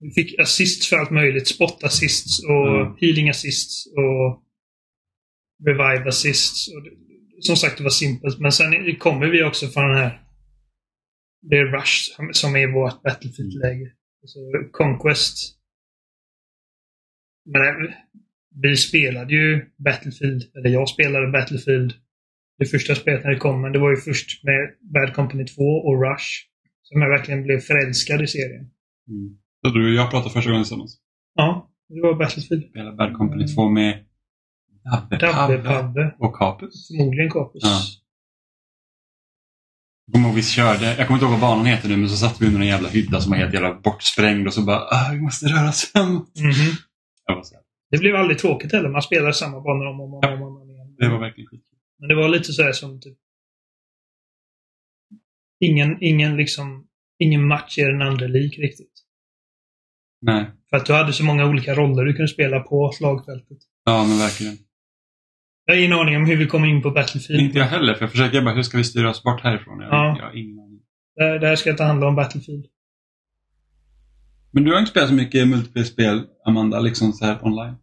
Vi 0.01 0.11
fick 0.11 0.39
assists 0.41 0.89
för 0.89 0.97
allt 0.97 1.11
möjligt. 1.11 1.49
Spot 1.49 1.85
assists 1.85 2.45
och 2.45 2.81
Mm. 2.81 2.93
healing 3.01 3.29
assists 3.31 3.87
och 3.87 4.43
revive 5.67 6.09
assists. 6.09 6.69
Och 6.75 6.83
det, 6.83 6.91
som 7.41 7.57
sagt, 7.57 7.77
det 7.77 7.83
var 7.83 7.91
simpelt. 7.91 8.39
Men 8.39 8.53
sen 8.53 8.97
kommer 8.99 9.27
vi 9.27 9.43
också 9.43 9.67
från 9.67 9.89
den 9.89 9.97
här 9.97 10.21
det 11.43 11.57
är 11.57 11.65
Rush 11.65 12.15
som- 12.17 12.33
som 12.33 12.57
är 12.57 12.67
vårt 12.73 13.03
Battlefield-läge. 13.03 13.93
Alltså 14.23 14.39
Conquest. 14.73 15.57
Men 17.45 17.63
eh, 17.87 17.95
vi 18.63 18.77
spelade 18.77 19.35
ju 19.35 19.65
Battlefield, 19.77 20.43
eller 20.55 20.71
jag 20.71 20.89
spelade 20.89 21.33
Battlefield 21.33 21.93
det 22.59 22.67
första 22.67 22.95
spelet 22.95 23.25
när 23.25 23.31
det 23.31 23.37
kom, 23.39 23.63
men 23.63 23.73
det 23.73 23.79
var 23.79 23.91
ju 23.91 23.97
först 23.97 24.45
med 24.45 24.75
Bad 24.81 25.15
Company 25.15 25.45
2 25.47 25.63
och 25.63 26.03
Rush 26.03 26.29
som 26.83 27.01
jag 27.03 27.09
verkligen 27.09 27.43
blev 27.43 27.61
förälskad 27.61 28.23
i 28.23 28.27
serien. 28.27 28.71
Så 29.67 29.73
du 29.75 29.85
och 29.89 29.95
jag 29.95 30.11
pratade 30.11 30.33
första 30.35 30.51
gången 30.51 30.65
tillsammans. 30.65 31.01
Ja. 31.35 31.71
Det 31.89 32.01
var 32.01 32.15
Battlefield. 32.15 32.65
Spela 32.71 32.93
Bad 32.93 33.17
Company 33.17 33.47
2 33.47 33.69
med 33.69 34.05
Dabbe, 35.11 35.63
Pabbe. 35.63 36.15
och 36.19 36.35
Capus. 36.37 36.89
Förmodligen 36.89 37.31
Capus. 37.31 37.63
Ja. 37.65 37.81
Kommer 40.13 40.29
ihåg 40.29 40.37
vi 40.37 40.43
körde, 40.43 40.87
jag 40.99 41.07
kommer 41.07 41.17
inte 41.17 41.25
ihåg 41.25 41.33
vad 41.33 41.41
banan 41.41 41.67
heter 41.67 41.89
nu, 41.89 41.97
men 41.97 42.09
så 42.09 42.17
satt 42.17 42.41
vi 42.41 42.47
under 42.47 42.61
en 42.61 42.67
jävla 42.67 42.89
hydda 42.89 43.21
som 43.21 43.31
var 43.31 43.39
helt 43.39 43.55
jävla 43.55 43.75
bortsprängd 43.75 44.47
och 44.47 44.55
så 44.55 44.63
bara 44.63 44.79
ah, 44.79 45.13
vi 45.13 45.21
måste 45.21 45.47
röra 45.47 45.69
oss 45.69 45.93
framåt. 45.93 46.31
Så 46.35 47.55
här, 47.55 47.63
Det 47.91 47.99
blev 47.99 48.17
aldrig 48.17 48.39
tråkigt 48.39 48.73
heller. 48.73 48.89
Man 48.89 49.03
spelade 49.03 49.35
samma 49.35 49.61
banor 49.61 49.87
om 49.87 50.01
och 50.01 50.07
om, 50.07 50.15
och 50.15 50.25
om, 50.33 50.43
och 50.43 50.63
om 50.63 50.71
igen. 50.71 50.95
Det 50.99 51.09
var 51.09 51.19
verkligen 51.19 51.47
skit. 51.49 51.65
Men 51.99 52.09
det 52.09 52.15
var 52.15 52.29
lite 52.29 52.53
så 52.53 52.63
här 52.63 52.73
som 52.73 53.01
typ... 53.01 53.19
Ingen, 55.61 55.99
ingen 56.01 56.37
liksom... 56.37 56.87
Ingen 57.19 57.47
match 57.47 57.79
är 57.79 57.93
den 57.93 58.03
andra 58.03 58.27
lik 58.27 58.59
riktigt. 58.59 58.93
Nej, 60.23 60.51
För 60.71 60.77
att 60.77 60.87
du 60.87 60.93
hade 60.93 61.13
så 61.13 61.25
många 61.25 61.47
olika 61.47 61.75
roller 61.75 62.05
du 62.05 62.13
kunde 62.13 62.29
spela 62.29 62.61
på 62.61 62.93
slagfältet. 62.93 63.59
ja 63.85 64.05
men 64.05 64.19
verkligen. 64.19 64.59
Jag 65.71 65.77
har 65.77 65.81
ingen 65.81 65.99
aning 65.99 66.17
om 66.17 66.27
hur 66.27 66.37
vi 66.37 66.47
kom 66.47 66.65
in 66.65 66.83
på 66.83 66.91
Battlefield. 66.91 67.41
Inte 67.43 67.59
jag 67.59 67.67
heller, 67.67 67.95
för 67.95 68.03
jag 68.03 68.11
försöker 68.11 68.43
bara, 68.43 68.55
hur 68.55 68.63
ska 68.63 68.77
vi 68.79 68.85
styra 68.85 69.11
oss 69.11 69.23
bort 69.23 69.41
härifrån? 69.41 69.81
Jag, 69.81 69.89
Ja. 69.93 70.17
jag 70.21 70.35
ingen. 70.41 70.57
Det 71.17 71.23
här, 71.25 71.39
det 71.39 71.47
här 71.47 71.57
ska 71.57 71.71
inte 71.71 71.85
handla 71.85 72.07
om 72.09 72.17
Battlefield. 72.17 72.67
Men 74.53 74.65
du 74.65 74.73
har 74.73 74.79
inte 74.79 74.91
spelat 74.91 75.09
så 75.09 75.15
mycket 75.15 75.49
multiplayer-spel, 75.49 76.23
Amanda, 76.47 76.81
liksom 76.81 77.13
så 77.13 77.25
här 77.25 77.45
online? 77.45 77.75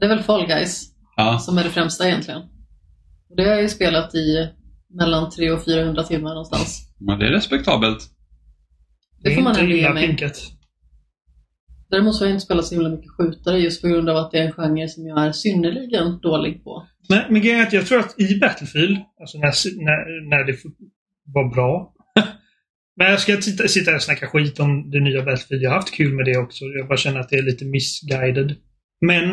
Det 0.00 0.04
är 0.04 0.08
väl 0.08 0.22
Fall 0.22 0.46
Guys 0.46 0.92
Ja. 1.16 1.38
som 1.38 1.58
är 1.58 1.64
det 1.64 1.70
främsta 1.70 2.08
egentligen. 2.08 2.40
Och 3.30 3.36
det 3.36 3.42
har 3.42 3.50
jag 3.50 3.62
ju 3.62 3.68
spelat 3.68 4.14
i 4.14 4.48
mellan 4.94 5.30
300 5.30 5.54
och 5.58 5.64
400 5.64 6.02
timmar 6.02 6.30
någonstans. 6.30 6.94
Men 7.00 7.18
det 7.18 7.26
är 7.26 7.30
respektabelt. 7.30 7.98
Det 9.22 9.34
får 9.34 9.42
man 9.42 9.56
ändå 9.56 9.72
ge 9.76 9.90
mig. 9.92 10.06
pinkat. 10.06 10.52
Däremot 11.90 12.14
så 12.16 12.24
har 12.24 12.28
jag 12.28 12.34
inte 12.36 12.44
spelat 12.44 12.64
så 12.66 12.74
himla 12.74 12.88
mycket 12.88 13.10
skjutare 13.10 13.58
just 13.58 13.82
på 13.82 13.88
grund 13.88 14.08
av 14.10 14.16
att 14.16 14.30
det 14.30 14.38
är 14.38 14.42
en 14.46 14.52
genre 14.52 14.88
som 14.88 15.06
jag 15.06 15.26
är 15.26 15.32
synnerligen 15.32 16.18
dålig 16.20 16.64
på. 16.64 16.86
Men, 17.08 17.32
men 17.32 17.42
grejen 17.42 17.60
är 17.60 17.66
att 17.66 17.72
jag 17.72 17.86
tror 17.86 17.98
att 17.98 18.20
i 18.20 18.38
Battlefield, 18.38 18.98
alltså 19.20 19.38
när, 19.38 19.84
när, 19.84 20.28
när 20.30 20.44
det 20.44 20.56
var 21.24 21.54
bra. 21.54 21.94
men 22.96 23.10
jag 23.10 23.20
ska 23.20 23.40
sitta, 23.40 23.68
sitta 23.68 23.90
här 23.90 23.96
och 23.96 24.02
snacka 24.02 24.26
skit 24.26 24.60
om 24.60 24.90
det 24.90 25.00
nya 25.00 25.22
Battlefield. 25.22 25.62
Jag 25.62 25.70
har 25.70 25.76
haft 25.76 25.94
kul 25.94 26.12
med 26.14 26.24
det 26.24 26.36
också. 26.38 26.64
Jag 26.64 26.88
bara 26.88 26.98
känner 26.98 27.20
att 27.20 27.28
det 27.28 27.36
är 27.36 27.42
lite 27.42 27.64
missguided. 27.64 28.56
Men, 29.00 29.30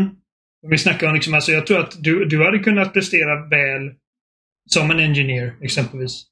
om 0.63 0.69
vi 0.69 0.77
snackar 0.77 1.07
om 1.07 1.13
liksom, 1.13 1.33
alltså 1.33 1.51
jag 1.51 1.67
tror 1.67 1.79
att 1.79 1.95
du, 2.03 2.25
du 2.25 2.43
hade 2.45 2.59
kunnat 2.59 2.93
prestera 2.93 3.47
väl 3.50 3.91
som 4.69 4.91
en 4.91 5.00
engineer 5.00 5.55
exempelvis. 5.62 6.24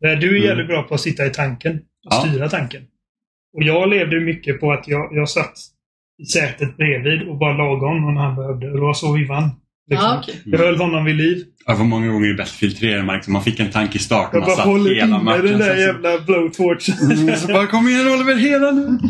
Där 0.00 0.16
Du 0.16 0.26
är 0.28 0.32
Mm. 0.36 0.42
jävligt 0.48 0.66
bra 0.66 0.82
på 0.82 0.94
att 0.94 1.00
sitta 1.00 1.26
i 1.26 1.30
tanken 1.30 1.76
och 1.76 1.82
Ja. 2.12 2.24
styra 2.28 2.48
tanken. 2.48 2.82
Och 3.56 3.62
jag 3.62 3.88
levde 3.88 4.20
mycket 4.20 4.60
på 4.60 4.72
att 4.72 4.88
jag, 4.88 5.08
jag 5.12 5.28
satt 5.28 5.52
i 6.22 6.26
sätet 6.26 6.76
bredvid 6.76 7.28
och 7.28 7.38
bara 7.38 7.52
lagade 7.56 7.86
honom 7.94 8.14
när 8.14 8.22
han 8.22 8.36
behövde. 8.36 8.66
Och 8.70 8.74
det 8.76 8.80
var 8.80 8.94
så 8.94 9.12
vi 9.12 9.24
vann. 9.24 9.50
Liksom. 9.90 10.06
Ja, 10.08 10.18
okej. 10.22 10.42
Jag 10.44 10.58
höll 10.58 10.76
honom 10.78 11.04
vid 11.04 11.16
liv. 11.16 11.44
Ja, 11.66 11.76
för 11.76 11.84
många 11.84 12.06
gånger 12.12 12.30
i 12.30 12.34
Battlefield 12.34 12.76
3 12.78 13.02
man, 13.02 13.14
liksom, 13.14 13.32
man 13.32 13.42
fick 13.42 13.60
en 13.60 13.70
tanke 13.70 13.96
i 13.98 14.00
starten, 14.00 14.30
Jag 14.32 14.40
man 14.40 14.46
bara 14.46 14.56
satt 14.56 14.66
håller 14.66 14.94
hela 14.94 15.06
inne 15.06 15.22
matchen. 15.24 15.46
den 15.46 15.58
där 15.58 15.74
så- 15.74 15.80
jävla 15.80 16.18
blowtorchen. 16.20 17.10
Mm, 17.20 17.36
så 17.36 17.46
bara 17.48 17.66
kom 17.66 17.88
igen 17.88 18.06
Oliver, 18.08 18.36
hela 18.36 18.70
nu! 18.70 18.98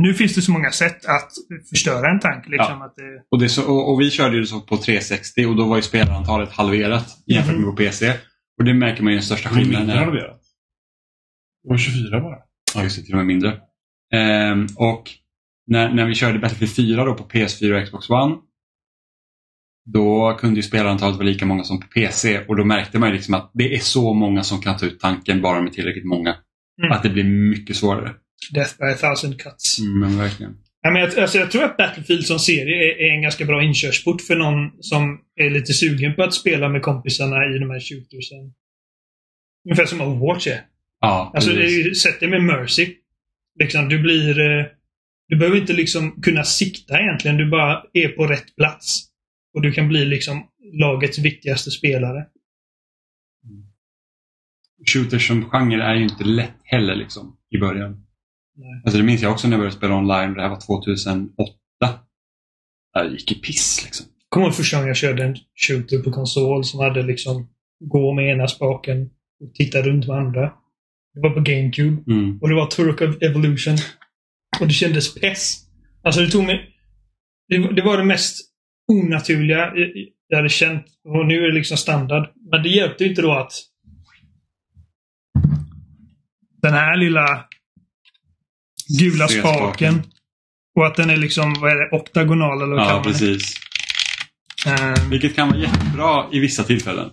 Nu 0.00 0.14
finns 0.14 0.34
det 0.34 0.42
så 0.42 0.52
många 0.52 0.70
sätt 0.70 1.04
att 1.06 1.28
förstöra 1.70 2.10
en 2.10 2.20
tank. 2.20 2.44
Liksom, 2.48 2.82
att 2.82 2.96
det, 2.96 3.02
Och, 3.30 3.38
det 3.40 3.48
så, 3.48 3.62
och, 3.72 3.92
och 3.92 4.00
vi 4.00 4.10
körde 4.10 4.36
ju 4.36 4.46
så 4.46 4.60
på 4.60 4.76
360 4.76 5.46
och 5.46 5.56
då 5.56 5.64
var 5.64 5.76
ju 5.76 5.82
spelarantalet 5.82 6.52
halverat 6.52 7.06
jämfört 7.26 7.56
med 7.56 7.64
på 7.64 7.72
PC. 7.72 8.12
Och 8.58 8.64
det 8.64 8.74
märker 8.74 9.02
man 9.02 9.12
ju 9.12 9.16
den 9.18 9.22
största 9.24 9.48
Det 9.48 9.54
är 9.54 9.64
skillnaden. 9.64 9.88
Det 11.68 11.72
var 11.72 11.78
24 11.78 12.20
bara. 12.20 12.38
ja, 12.74 12.82
just 12.82 12.96
det, 12.96 13.02
till 13.02 13.14
och 13.14 13.18
med 13.18 13.26
mindre. 13.26 13.60
Ehm, 14.12 14.66
och 14.76 15.10
när, 15.66 15.92
när 15.92 16.06
vi 16.06 16.14
körde 16.14 16.38
Battlefield 16.38 16.76
4 16.76 17.04
då 17.04 17.14
på 17.14 17.24
PS4 17.24 17.80
och 17.80 17.84
Xbox 17.84 18.10
One 18.10 18.36
då 19.92 20.36
kunde 20.40 20.56
ju 20.56 20.62
spelarantalet 20.62 21.16
vara 21.16 21.26
lika 21.26 21.46
många 21.46 21.64
som 21.64 21.80
på 21.80 21.86
PC 21.86 22.44
och 22.44 22.56
då 22.56 22.64
märkte 22.64 22.98
man 22.98 23.12
liksom 23.12 23.34
att 23.34 23.50
det 23.54 23.74
är 23.74 23.78
så 23.78 24.14
många 24.14 24.42
som 24.42 24.60
kan 24.60 24.76
ta 24.76 24.86
ut 24.86 25.00
tanken 25.00 25.42
bara 25.42 25.62
med 25.62 25.72
tillräckligt 25.72 26.04
många. 26.04 26.36
Mm. 26.82 26.92
Att 26.92 27.02
det 27.02 27.08
blir 27.08 27.24
mycket 27.24 27.76
svårare. 27.76 28.14
Death 28.54 28.78
by 28.78 28.84
a 28.84 28.94
thousand 28.94 29.40
cuts. 29.40 29.78
Mm, 29.78 30.00
men 30.00 30.18
verkligen. 30.18 30.56
Ja, 30.82 30.90
men 30.90 31.02
jag, 31.02 31.18
alltså, 31.18 31.38
jag 31.38 31.50
tror 31.50 31.64
att 31.64 31.76
Battlefield 31.76 32.24
som 32.24 32.38
serie 32.38 32.76
är, 32.76 33.06
är 33.06 33.16
en 33.16 33.22
ganska 33.22 33.44
bra 33.44 33.62
inkörsport 33.62 34.20
för 34.20 34.36
någon 34.36 34.82
som 34.82 35.20
är 35.36 35.50
lite 35.50 35.72
sugen 35.72 36.14
på 36.14 36.22
att 36.22 36.34
spela 36.34 36.68
med 36.68 36.82
kompisarna 36.82 37.36
i 37.36 37.58
de 37.58 37.70
här 37.70 37.80
shootersen. 37.80 38.52
Ungefär 39.64 39.86
som 39.86 40.00
Overwatch 40.00 40.46
är. 40.46 40.60
Ja, 41.00 41.30
Alltså, 41.34 41.50
sätt 42.02 42.20
dig 42.20 42.28
med 42.30 42.42
Mercy. 42.42 42.94
Liksom, 43.60 43.88
du 43.88 43.98
blir... 44.02 44.40
eh, 44.40 44.66
Du 45.28 45.36
behöver 45.36 45.58
inte 45.60 45.72
liksom 45.72 46.22
kunna 46.22 46.44
sikta 46.44 47.00
egentligen. 47.00 47.36
Du 47.36 47.50
bara 47.50 47.82
är 47.92 48.08
på 48.08 48.26
rätt 48.26 48.56
plats. 48.56 49.04
Och 49.54 49.62
du 49.62 49.72
kan 49.72 49.88
bli 49.88 50.04
liksom 50.04 50.46
lagets 50.80 51.18
viktigaste 51.18 51.70
spelare. 51.70 52.26
Shooters 54.86 55.26
som 55.26 55.44
genre 55.50 55.82
är 55.82 55.94
ju 55.94 56.02
inte 56.02 56.24
lätt 56.24 56.54
heller 56.64 56.94
liksom, 56.94 57.36
i 57.50 57.58
början. 57.58 58.06
Nej. 58.56 58.82
Alltså, 58.84 58.98
det 58.98 59.04
minns 59.04 59.22
jag 59.22 59.32
också 59.32 59.48
när 59.48 59.52
jag 59.52 59.60
började 59.60 59.76
spela 59.76 59.94
online. 59.96 60.34
Det 60.34 60.42
här 60.42 60.48
var 60.48 60.60
2008. 60.60 61.52
Det 62.94 63.08
gick 63.08 63.32
i 63.32 63.34
piss 63.34 63.84
liksom. 63.84 64.06
kommer 64.28 64.46
ihåg 64.46 64.54
första 64.56 64.76
gången 64.76 64.88
jag 64.88 64.96
körde 64.96 65.24
en 65.24 65.36
shooter 65.68 65.98
på 65.98 66.10
konsol 66.12 66.64
som 66.64 66.80
hade 66.80 67.02
liksom 67.02 67.48
gå 67.80 68.12
med 68.14 68.32
ena 68.34 68.48
spaken 68.48 69.10
och 69.40 69.54
titta 69.54 69.82
runt 69.82 70.06
med 70.06 70.16
andra. 70.16 70.52
Det 71.22 71.28
var 71.28 71.34
på 71.34 71.40
GameCube. 71.40 72.12
Mm. 72.12 72.38
Och 72.40 72.48
det 72.48 72.54
var 72.54 72.66
Turok 72.66 73.00
of 73.00 73.22
Evolution. 73.22 73.76
Och 74.60 74.66
det 74.66 74.72
kändes 74.72 75.14
pess. 75.14 75.56
Alltså 76.04 76.20
det 76.20 76.30
tog 76.30 76.44
mig... 76.44 76.74
Det, 77.48 77.74
det 77.74 77.82
var 77.82 77.98
det 77.98 78.04
mest 78.04 78.36
onaturliga 78.92 79.72
jag- 80.28 80.36
hade 80.36 80.48
känt. 80.48 80.84
Och 81.04 81.26
nu 81.26 81.34
är 81.38 81.48
det 81.48 81.54
liksom 81.54 81.76
standard. 81.76 82.28
Men 82.50 82.62
det 82.62 82.68
hjälpte 82.68 83.04
ju 83.04 83.10
inte 83.10 83.22
då 83.22 83.32
att 83.32 83.52
den 86.62 86.72
här 86.72 86.96
lilla 86.96 87.44
gula 88.98 89.28
spaken 89.28 90.02
och 90.78 90.86
att 90.86 90.96
den 90.96 91.10
är 91.10 91.16
liksom, 91.16 91.54
vad 91.60 91.70
är 91.70 91.76
det, 91.76 91.96
oktagonal 91.96 92.62
eller 92.62 92.76
vad 92.76 92.84
Ja, 92.84 93.02
precis. 93.04 93.54
Ehm, 94.66 95.10
Vilket 95.10 95.34
kan 95.36 95.48
vara 95.48 95.58
jättebra 95.58 96.26
i 96.32 96.38
vissa 96.40 96.64
tillfällen. 96.64 97.10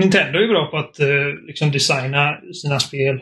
Nintendo 0.00 0.38
är 0.38 0.48
bra 0.48 0.66
på 0.70 0.76
att 0.76 1.00
eh, 1.00 1.06
liksom 1.46 1.70
designa 1.72 2.36
sina 2.62 2.80
spel. 2.80 3.20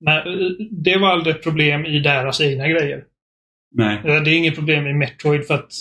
Men 0.00 0.16
eh, 0.16 0.50
det 0.70 0.98
var 0.98 1.08
aldrig 1.08 1.36
ett 1.36 1.42
problem 1.42 1.84
i 1.86 2.00
deras 2.00 2.40
egna 2.40 2.68
grejer. 2.68 3.04
Nej. 3.74 3.96
Eh, 3.96 4.22
Det 4.22 4.30
är 4.30 4.36
inget 4.38 4.54
problem 4.54 4.86
i 4.86 4.92
Metroid 4.94 5.46
för 5.46 5.54
att 5.54 5.72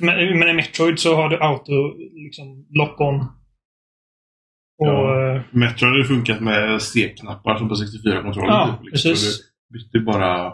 men, 0.00 0.48
i 0.48 0.54
Metroid 0.54 0.98
så 0.98 1.14
har 1.16 1.28
du 1.28 1.38
auto 1.42 1.96
liksom 2.14 2.66
lock-on. 2.70 3.20
Och, 4.78 4.86
Ja. 4.86 5.34
eh, 5.36 5.42
Metro 5.50 5.86
hade 5.86 6.04
funkat 6.04 6.40
med 6.40 6.82
stekknappar 6.82 7.56
som 7.58 7.68
på 7.68 7.74
64-kontrollen. 7.74 8.50
Ja, 8.54 8.78
typ, 8.82 8.92
liksom. 8.92 9.10
precis. 9.10 9.38
Det 9.68 9.72
bytte 9.78 10.00
bara... 10.06 10.52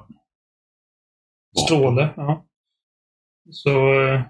stråle. 1.66 2.08
Ja. 2.16 2.46
Så 3.50 4.02
eh, 4.02 4.22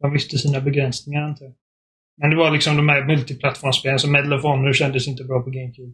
de 0.00 0.12
visste 0.12 0.38
sina 0.38 0.60
begränsningar 0.60 1.22
antar 1.22 1.44
jag. 1.44 1.54
Men 2.20 2.30
det 2.30 2.36
var 2.36 2.50
liksom 2.50 2.76
de 2.76 2.88
här 2.88 3.04
multiplattformsspelen, 3.06 3.98
så 3.98 4.10
Medal 4.10 4.32
of 4.32 4.42
Honor 4.42 4.72
kändes 4.72 5.08
inte 5.08 5.24
bra 5.24 5.42
på 5.42 5.50
GameCube. 5.50 5.92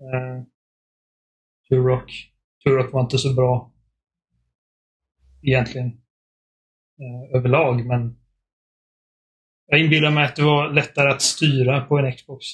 Uh, 0.00 0.42
Turok. 1.70 2.12
Turok 2.64 2.92
var 2.92 3.00
inte 3.00 3.18
så 3.18 3.34
bra 3.34 3.72
egentligen 5.42 5.86
eh, 7.00 7.36
överlag, 7.36 7.86
men 7.86 8.16
jag 9.66 9.80
inbillar 9.80 10.10
mig 10.10 10.24
att 10.24 10.36
det 10.36 10.42
var 10.42 10.72
lättare 10.72 11.10
att 11.10 11.22
styra 11.22 11.80
på 11.80 11.98
en 11.98 12.12
Xbox. 12.16 12.46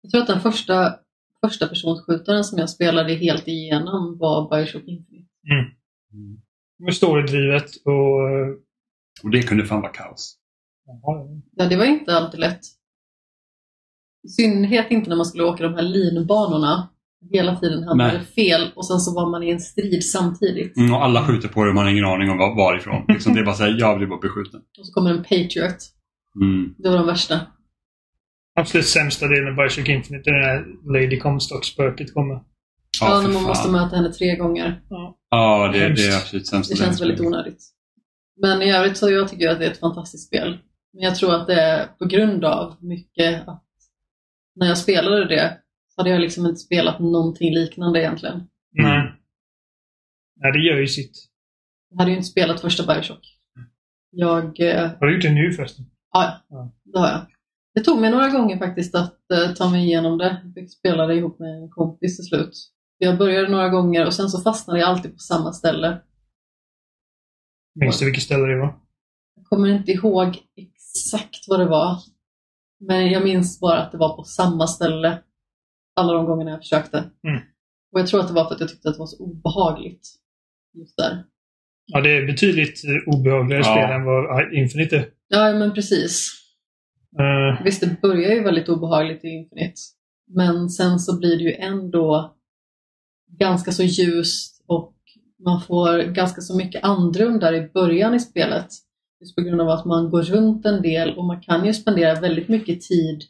Jag 0.00 0.10
tror 0.10 0.20
att 0.20 0.28
den 0.28 0.40
första, 0.40 0.98
första 1.40 1.68
personsskjutaren 1.68 2.44
som 2.44 2.58
jag 2.58 2.70
spelade 2.70 3.14
helt 3.14 3.48
igenom 3.48 4.18
var 4.18 4.50
Bioshock 4.50 4.82
Infinite. 4.86 5.28
Med 6.78 6.94
storydrivet 6.94 7.76
och... 7.84 8.20
Och 9.22 9.30
det 9.30 9.42
kunde 9.42 9.64
fan 9.64 9.80
vara 9.80 9.92
kaos. 9.92 10.38
jaha, 10.86 11.42
Ja, 11.56 11.68
det 11.68 11.76
var 11.76 11.84
inte 11.84 12.16
alltid 12.16 12.40
lätt. 12.40 12.60
I 14.22 14.28
synnerhet 14.28 14.90
inte 14.90 15.08
när 15.08 15.16
man 15.16 15.26
skulle 15.26 15.44
åka 15.44 15.62
de 15.62 15.74
här 15.74 15.82
linbanorna. 15.82 16.88
Hela 17.30 17.56
tiden 17.56 17.82
hamnade 17.82 18.12
Nej. 18.12 18.26
fel 18.26 18.70
och 18.76 18.86
sen 18.86 19.00
så 19.00 19.14
var 19.14 19.30
man 19.30 19.42
i 19.42 19.50
en 19.50 19.60
strid 19.60 20.04
samtidigt. 20.04 20.76
Mm, 20.76 20.94
och 20.94 21.04
alla 21.04 21.26
skjuter 21.26 21.48
på 21.48 21.64
dig 21.64 21.68
och 21.68 21.74
man 21.74 21.84
har 21.84 21.92
ingen 21.92 22.04
aning 22.04 22.30
om 22.30 22.38
var, 22.38 22.56
varifrån. 22.56 23.04
Liksom, 23.08 23.34
det 23.34 23.40
är 23.40 23.44
bara 23.44 23.54
såhär, 23.54 23.76
jag 23.78 23.98
blir 23.98 24.06
bara 24.06 24.20
beskjuten. 24.20 24.60
Och 24.78 24.86
så 24.86 24.92
kommer 24.92 25.10
en 25.10 25.22
Patriot. 25.22 25.76
Mm. 26.40 26.74
Det 26.78 26.88
var 26.88 26.96
de 26.96 27.06
värsta. 27.06 27.40
Absolut 28.60 28.86
sämsta 28.86 29.28
delen 29.28 29.48
av 29.48 29.56
Bioshock 29.56 29.88
Infinite 29.88 30.30
är 30.30 30.32
när 30.32 30.64
Lady 30.92 31.18
Comstock-spöket 31.18 32.14
kommer. 32.14 32.40
Ja, 33.00 33.06
för 33.06 33.22
när 33.22 33.22
man 33.22 33.32
fan. 33.32 33.42
måste 33.42 33.70
möta 33.70 33.96
henne 33.96 34.12
tre 34.12 34.36
gånger. 34.36 34.82
Ja, 35.30 35.70
det, 35.72 35.88
det 35.88 36.06
är 36.06 36.16
absolut 36.16 36.46
sämsta 36.46 36.74
Det 36.74 36.78
känns 36.78 37.00
väldigt 37.00 37.20
onödigt. 37.20 37.62
Men 38.42 38.62
i 38.62 38.72
övrigt 38.72 38.96
så 38.96 39.10
jag 39.10 39.28
tycker 39.28 39.44
jag 39.44 39.52
att 39.52 39.58
det 39.58 39.66
är 39.66 39.70
ett 39.70 39.80
fantastiskt 39.80 40.26
spel. 40.26 40.58
Men 40.92 41.02
jag 41.02 41.16
tror 41.16 41.34
att 41.34 41.46
det 41.46 41.60
är 41.60 41.86
på 41.86 42.04
grund 42.04 42.44
av 42.44 42.76
mycket 42.80 43.48
att 43.48 43.64
när 44.56 44.66
jag 44.66 44.78
spelade 44.78 45.28
det 45.28 45.58
hade 45.96 46.10
jag 46.10 46.20
liksom 46.20 46.46
inte 46.46 46.60
spelat 46.60 46.98
någonting 47.00 47.54
liknande 47.54 48.00
egentligen. 48.00 48.34
Mm. 48.34 48.48
Nej. 48.90 49.12
Nej, 50.36 50.52
det 50.52 50.58
gör 50.58 50.76
ju 50.78 50.86
sitt. 50.86 51.12
Jag 51.90 51.98
hade 51.98 52.10
ju 52.10 52.16
inte 52.16 52.28
spelat 52.28 52.60
första 52.60 52.94
Bioshock. 52.94 53.38
Jag... 54.10 54.60
Eh, 54.60 54.90
Har 55.00 55.06
du 55.06 55.14
gjort 55.14 55.22
det 55.22 55.30
nu 55.32 55.52
förresten? 55.52 55.84
ja, 56.12 56.40
Ja. 56.48 56.72
det 56.84 56.98
har 56.98 57.08
jag. 57.08 57.26
Det 57.74 57.80
tog 57.80 58.00
mig 58.00 58.10
några 58.10 58.28
gånger 58.28 58.58
faktiskt 58.58 58.94
att 58.94 59.30
eh, 59.30 59.52
ta 59.54 59.70
mig 59.70 59.84
igenom 59.84 60.18
det. 60.18 60.40
Jag 60.44 60.54
fick 60.54 60.72
spela 60.78 61.06
det 61.06 61.14
ihop 61.14 61.38
med 61.38 61.48
en 61.62 61.70
kompis 61.70 62.16
till 62.16 62.24
slut. 62.24 62.52
Jag 62.98 63.18
började 63.18 63.48
några 63.48 63.68
gånger 63.68 64.06
och 64.06 64.14
sen 64.14 64.28
så 64.28 64.40
fastnade 64.42 64.80
jag 64.80 64.88
alltid 64.88 65.12
på 65.12 65.18
samma 65.18 65.52
ställe. 65.52 66.00
Minns 67.74 67.98
du 67.98 68.04
vilket 68.04 68.22
ställe 68.24 68.46
det 68.46 68.58
var? 68.58 68.78
Jag 69.36 69.44
kommer 69.44 69.68
inte 69.68 69.92
ihåg 69.92 70.38
exakt 70.56 71.44
vad 71.48 71.60
det 71.60 71.66
var. 71.66 71.98
Men 72.80 73.10
jag 73.10 73.24
minns 73.24 73.60
bara 73.60 73.82
att 73.82 73.92
det 73.92 73.98
var 73.98 74.16
på 74.16 74.24
samma 74.24 74.66
ställe 74.66 75.22
alla 75.96 76.12
de 76.12 76.26
gångerna 76.26 76.50
jag 76.50 76.60
försökte. 76.60 76.98
Mm. 76.98 77.40
Och 77.92 78.00
jag 78.00 78.06
tror 78.06 78.20
att 78.20 78.28
det 78.28 78.34
var 78.34 78.44
för 78.44 78.54
att 78.54 78.60
jag 78.60 78.68
tyckte 78.68 78.88
att 78.88 78.94
det 78.94 78.98
var 78.98 79.06
så 79.06 79.24
obehagligt 79.24 80.08
just 80.78 80.96
där. 80.96 81.24
Ja, 81.86 82.00
det 82.00 82.16
är 82.16 82.26
betydligt 82.26 82.82
eh, 82.84 83.14
obehagligare 83.14 83.62
Ja. 83.66 83.72
spel 83.74 83.90
än 83.96 84.04
vad 84.04 84.54
Infinite 84.54 84.96
är. 84.96 85.08
Ja, 85.28 85.52
men 85.52 85.74
precis. 85.74 86.28
Eh, 87.18 87.64
Visst, 87.64 87.80
det 87.80 88.00
börjar 88.02 88.30
ju 88.34 88.42
väldigt 88.42 88.68
obehagligt 88.68 89.24
i 89.24 89.28
Infinite. 89.28 89.74
Men 90.30 90.70
sen 90.70 90.98
så 90.98 91.18
blir 91.18 91.36
det 91.36 91.42
ju 91.44 91.52
ändå 91.54 92.36
ganska 93.38 93.72
så 93.72 93.82
ljust 93.82 94.64
och 94.66 94.94
man 95.44 95.60
får 95.60 96.02
ganska 96.02 96.40
så 96.40 96.56
mycket 96.56 96.84
andrum 96.84 97.38
där 97.38 97.52
i 97.52 97.68
början 97.74 98.14
i 98.14 98.20
spelet. 98.20 98.66
Just 99.20 99.36
på 99.36 99.42
grund 99.42 99.60
av 99.60 99.68
att 99.68 99.84
man 99.84 100.10
går 100.10 100.22
runt 100.22 100.66
en 100.66 100.82
del 100.82 101.16
och 101.18 101.24
man 101.24 101.40
kan 101.40 101.66
ju 101.66 101.74
spendera 101.74 102.20
väldigt 102.20 102.48
mycket 102.48 102.80
tid 102.80 103.22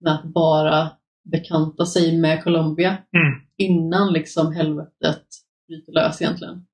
med 0.00 0.12
att 0.14 0.24
bara 0.24 0.90
bekanta 1.32 1.86
sig 1.86 2.18
med 2.18 2.44
Colombia 2.44 2.90
Mm. 2.90 3.40
innan 3.56 4.12
liksom 4.12 4.52
helvetet 4.52 5.22
bryter 5.68 5.92
lös 5.92 6.22
egentligen. 6.22 6.66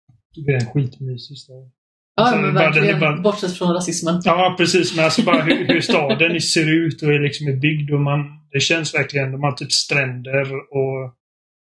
det 0.46 0.52
är 0.52 0.60
en 0.60 0.66
skitmysig 0.66 1.38
stad. 1.38 1.70
Ja, 2.16 2.22
Alltså, 2.22 2.40
men 2.40 2.54
verkligen, 2.54 3.00
bara- 3.00 3.20
bortsett 3.20 3.52
från 3.58 3.72
rasismen. 3.74 4.20
Ja, 4.24 4.54
precis. 4.58 4.96
Men 4.96 5.04
alltså 5.04 5.22
bara 5.24 5.42
hur, 5.42 5.66
hur 5.66 5.80
staden 5.80 6.40
ser 6.40 6.74
ut 6.86 7.02
och 7.02 7.08
är 7.12 7.20
liksom 7.20 7.46
är 7.48 7.56
byggd. 7.56 7.90
Och 7.90 8.00
man, 8.00 8.18
det 8.52 8.60
känns 8.60 8.94
verkligen, 8.94 9.32
de 9.32 9.42
har 9.42 9.52
typ 9.52 9.72
stränder 9.72 10.52
och 10.54 11.14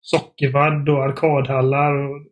sockervadd 0.01 0.89
och 0.89 1.03
arkadhallar. 1.03 1.93
Och, 2.09 2.27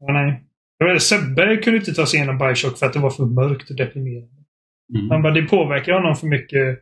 ja, 0.00 0.12
nej. 0.12 0.44
Jag 0.78 0.92
vet, 0.92 1.02
Sebbe 1.02 1.56
kunde 1.56 1.78
inte 1.78 1.92
ta 1.94 2.06
sig 2.06 2.16
igenom 2.18 2.38
Bioshock 2.38 2.78
för 2.78 2.86
att 2.86 2.92
det 2.92 2.98
var 2.98 3.10
för 3.10 3.24
mörkt 3.24 3.70
och 3.70 3.76
deprimerande. 3.76 4.42
Mm. 4.94 5.10
Han 5.10 5.22
bara, 5.22 5.32
det 5.34 5.42
påverkar 5.42 5.92
honom 5.92 6.16
för 6.16 6.26
mycket 6.26 6.78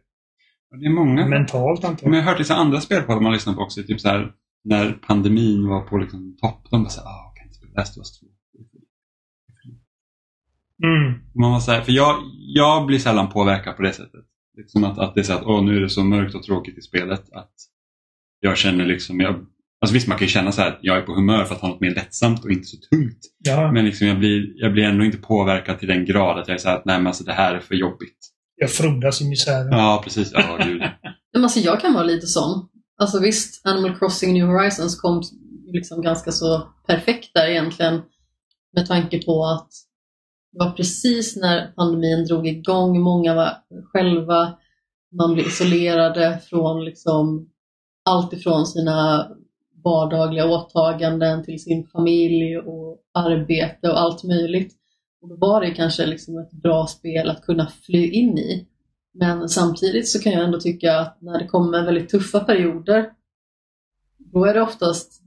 Det 0.71 0.87
är 0.87 0.91
många. 0.91 1.27
mentalt 1.27 1.85
antar 1.85 2.07
Men 2.07 2.19
jag. 2.19 2.25
har 2.25 2.31
hört 2.31 2.41
vissa 2.41 2.55
andra 2.55 2.81
spelpoddar 2.81 3.21
man 3.21 3.33
lyssnar 3.33 3.55
på 3.55 3.61
också. 3.61 3.83
Typ 3.83 4.01
så 4.01 4.09
här, 4.09 4.33
när 4.65 4.93
pandemin 4.93 5.69
var 5.69 5.81
på 5.81 5.99
liksom 5.99 6.37
topp. 6.41 6.67
De 6.71 6.83
bara 6.83 6.91
såhär, 6.91 7.09
ah, 7.09 7.33
kan 7.37 7.47
inte 7.47 7.59
spela 7.59 7.73
Last 7.75 7.97
of 7.97 8.01
Us 8.01 8.21
2. 8.21 8.27
Mm. 10.83 11.21
Man 11.35 11.53
var 11.53 11.61
så 11.61 11.73
här, 11.73 11.81
för 11.81 11.93
jag, 11.93 12.17
jag 12.39 12.87
blir 12.87 12.99
sällan 12.99 13.29
påverkad 13.29 13.77
på 13.77 13.83
det 13.83 13.93
sättet. 13.93 14.25
Liksom 14.57 14.85
att, 14.85 14.99
att 14.99 15.15
det 15.15 15.21
är 15.21 15.25
så 15.25 15.33
att, 15.33 15.43
åh 15.45 15.65
nu 15.65 15.77
är 15.77 15.81
det 15.81 15.91
så 15.91 16.05
mörkt 16.05 16.35
och 16.35 16.43
tråkigt 16.43 16.79
i 16.79 16.81
spelet. 16.81 17.33
Att 17.33 17.53
jag 18.41 18.57
känner 18.57 18.87
liksom, 18.87 19.21
jag, 19.21 19.47
alltså 19.81 19.95
visst 19.95 20.09
man 20.09 20.19
kan 20.19 20.27
ju 20.27 20.31
känna 20.31 20.53
så 20.53 20.61
här 20.61 20.69
att 20.69 20.79
jag 20.83 20.97
är 20.97 21.03
på 21.03 21.15
humör 21.15 21.45
för 21.45 21.55
att 21.55 21.61
ha 21.61 21.69
något 21.69 21.81
mer 21.81 21.95
lättsamt 21.95 22.45
och 22.45 22.51
inte 22.51 22.65
så 22.65 22.77
tungt. 22.77 23.19
Ja, 23.39 23.73
Men 23.73 23.85
liksom 23.85 24.07
jag 24.07 24.19
blir, 24.19 24.53
jag 24.63 24.73
blir 24.73 24.85
ändå 24.85 25.05
inte 25.05 25.19
påverkad 25.19 25.79
till 25.79 25.89
den 25.89 26.05
grad 26.05 26.39
att 26.39 26.49
jag 26.49 26.55
är 26.55 26.59
så 26.59 26.69
här 26.69 26.77
att 26.77 26.85
nej 26.85 26.99
men 26.99 27.07
alltså 27.07 27.25
det 27.25 27.33
här 27.33 27.55
är 27.55 27.61
för 27.61 27.75
jobbigt. 27.75 28.19
Jag 28.57 28.71
frodas 28.71 29.21
i 29.21 29.29
misären. 29.29 29.69
Ja 29.73 30.01
precis, 30.05 30.31
ja 30.33 30.59
gud. 30.65 30.83
Men 31.33 31.43
alltså 31.43 31.61
jag 31.61 31.81
kan 31.81 31.95
vara 31.95 32.05
lite 32.05 32.27
sån. 32.27 32.69
Alltså 32.99 33.21
visst, 33.21 33.67
Animal 33.67 33.99
Crossing 33.99 34.33
New 34.33 34.47
Horizons 34.47 35.01
kom 35.01 35.23
liksom 35.67 36.03
ganska 36.03 36.33
så 36.33 36.69
perfekt 36.87 37.35
där 37.35 37.49
egentligen 37.49 38.03
med 38.77 38.87
tanke 38.87 39.23
på 39.23 39.45
att 39.45 39.69
det 40.53 40.65
var 40.65 40.71
precis 40.71 41.37
när 41.37 41.67
pandemin 41.67 42.25
drog 42.25 42.47
igång, 42.47 43.01
många 43.01 43.35
var 43.35 43.53
själva, 43.93 44.59
man 45.19 45.35
blev 45.35 45.47
isolerade 45.47 46.41
från 46.51 46.85
liksom 46.85 47.51
allt 48.05 48.33
ifrån 48.33 48.67
sina 48.67 49.29
vardagliga 49.85 50.47
åtaganden 50.47 51.45
till 51.45 51.63
sin 51.63 51.87
familj 51.87 52.59
och 52.59 52.99
arbete 53.15 53.91
och 53.91 54.01
allt 54.01 54.25
möjligt. 54.25 54.75
Och 55.27 55.31
då 55.31 55.47
var 55.47 55.61
det 55.61 55.71
kanske 55.71 56.07
liksom 56.07 56.39
ett 56.39 56.53
bra 56.53 56.87
spel 56.87 57.31
att 57.31 57.43
kunna 57.43 57.67
fly 57.67 58.11
in 58.11 58.39
i. 58.39 58.67
Men 59.15 59.49
samtidigt 59.49 60.09
så 60.09 60.19
kan 60.19 60.33
jag 60.33 60.45
ändå 60.45 60.61
tycka 60.61 60.99
att 60.99 61.23
när 61.23 61.39
det 61.39 61.47
kommer 61.47 61.85
väldigt 61.85 62.09
tuffa 62.09 62.41
perioder 62.41 63.11
då 64.19 64.45
är 64.45 64.55
det 64.55 64.63
oftast 64.63 65.23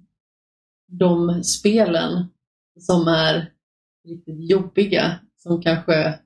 de 0.87 1.43
spelen 1.43 2.25
som 2.79 3.07
är 3.07 3.53
riktigt 4.07 4.49
jobbiga 4.49 5.19
som 5.37 5.61
kanske 5.61 6.19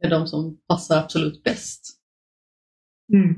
är 0.00 0.10
de 0.10 0.26
som 0.26 0.60
passar 0.66 0.98
absolut 0.98 1.42
bäst. 1.42 2.00
Mm. 3.12 3.34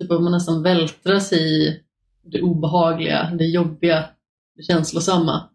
Typ 0.00 0.10
att 0.10 0.22
man 0.22 0.32
nästan 0.32 0.62
vältras 0.62 1.32
i 1.32 1.80
det 2.22 2.42
obehagliga, 2.42 3.34
det 3.38 3.46
jobbiga, 3.46 4.10
det 4.56 4.62
känslosamma. 4.62 5.48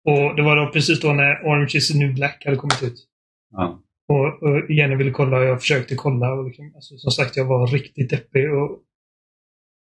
Och 0.10 0.36
det 0.36 0.42
var 0.42 0.56
då 0.56 0.72
precis 0.72 1.00
då 1.00 1.14
när 1.14 1.42
Orange 1.44 1.72
is 1.76 1.88
the 1.88 1.98
new 1.98 2.14
black 2.14 2.46
hade 2.46 2.58
kommit 2.58 2.84
ut. 2.84 3.08
Ja. 3.52 3.84
Och, 4.08 4.44
och 4.44 4.72
Jenny 4.72 4.96
ville 4.96 5.12
kolla 5.12 5.38
och 5.38 5.44
jag 5.44 5.60
försökte 5.62 5.96
kolla. 5.96 6.34
Och 6.34 6.46
liksom, 6.46 6.72
alltså, 6.76 6.98
som 6.98 7.12
sagt, 7.12 7.38
jag 7.38 7.46
var 7.46 7.68
riktigt 7.68 8.10
deppig. 8.10 8.54
Och 8.54 8.80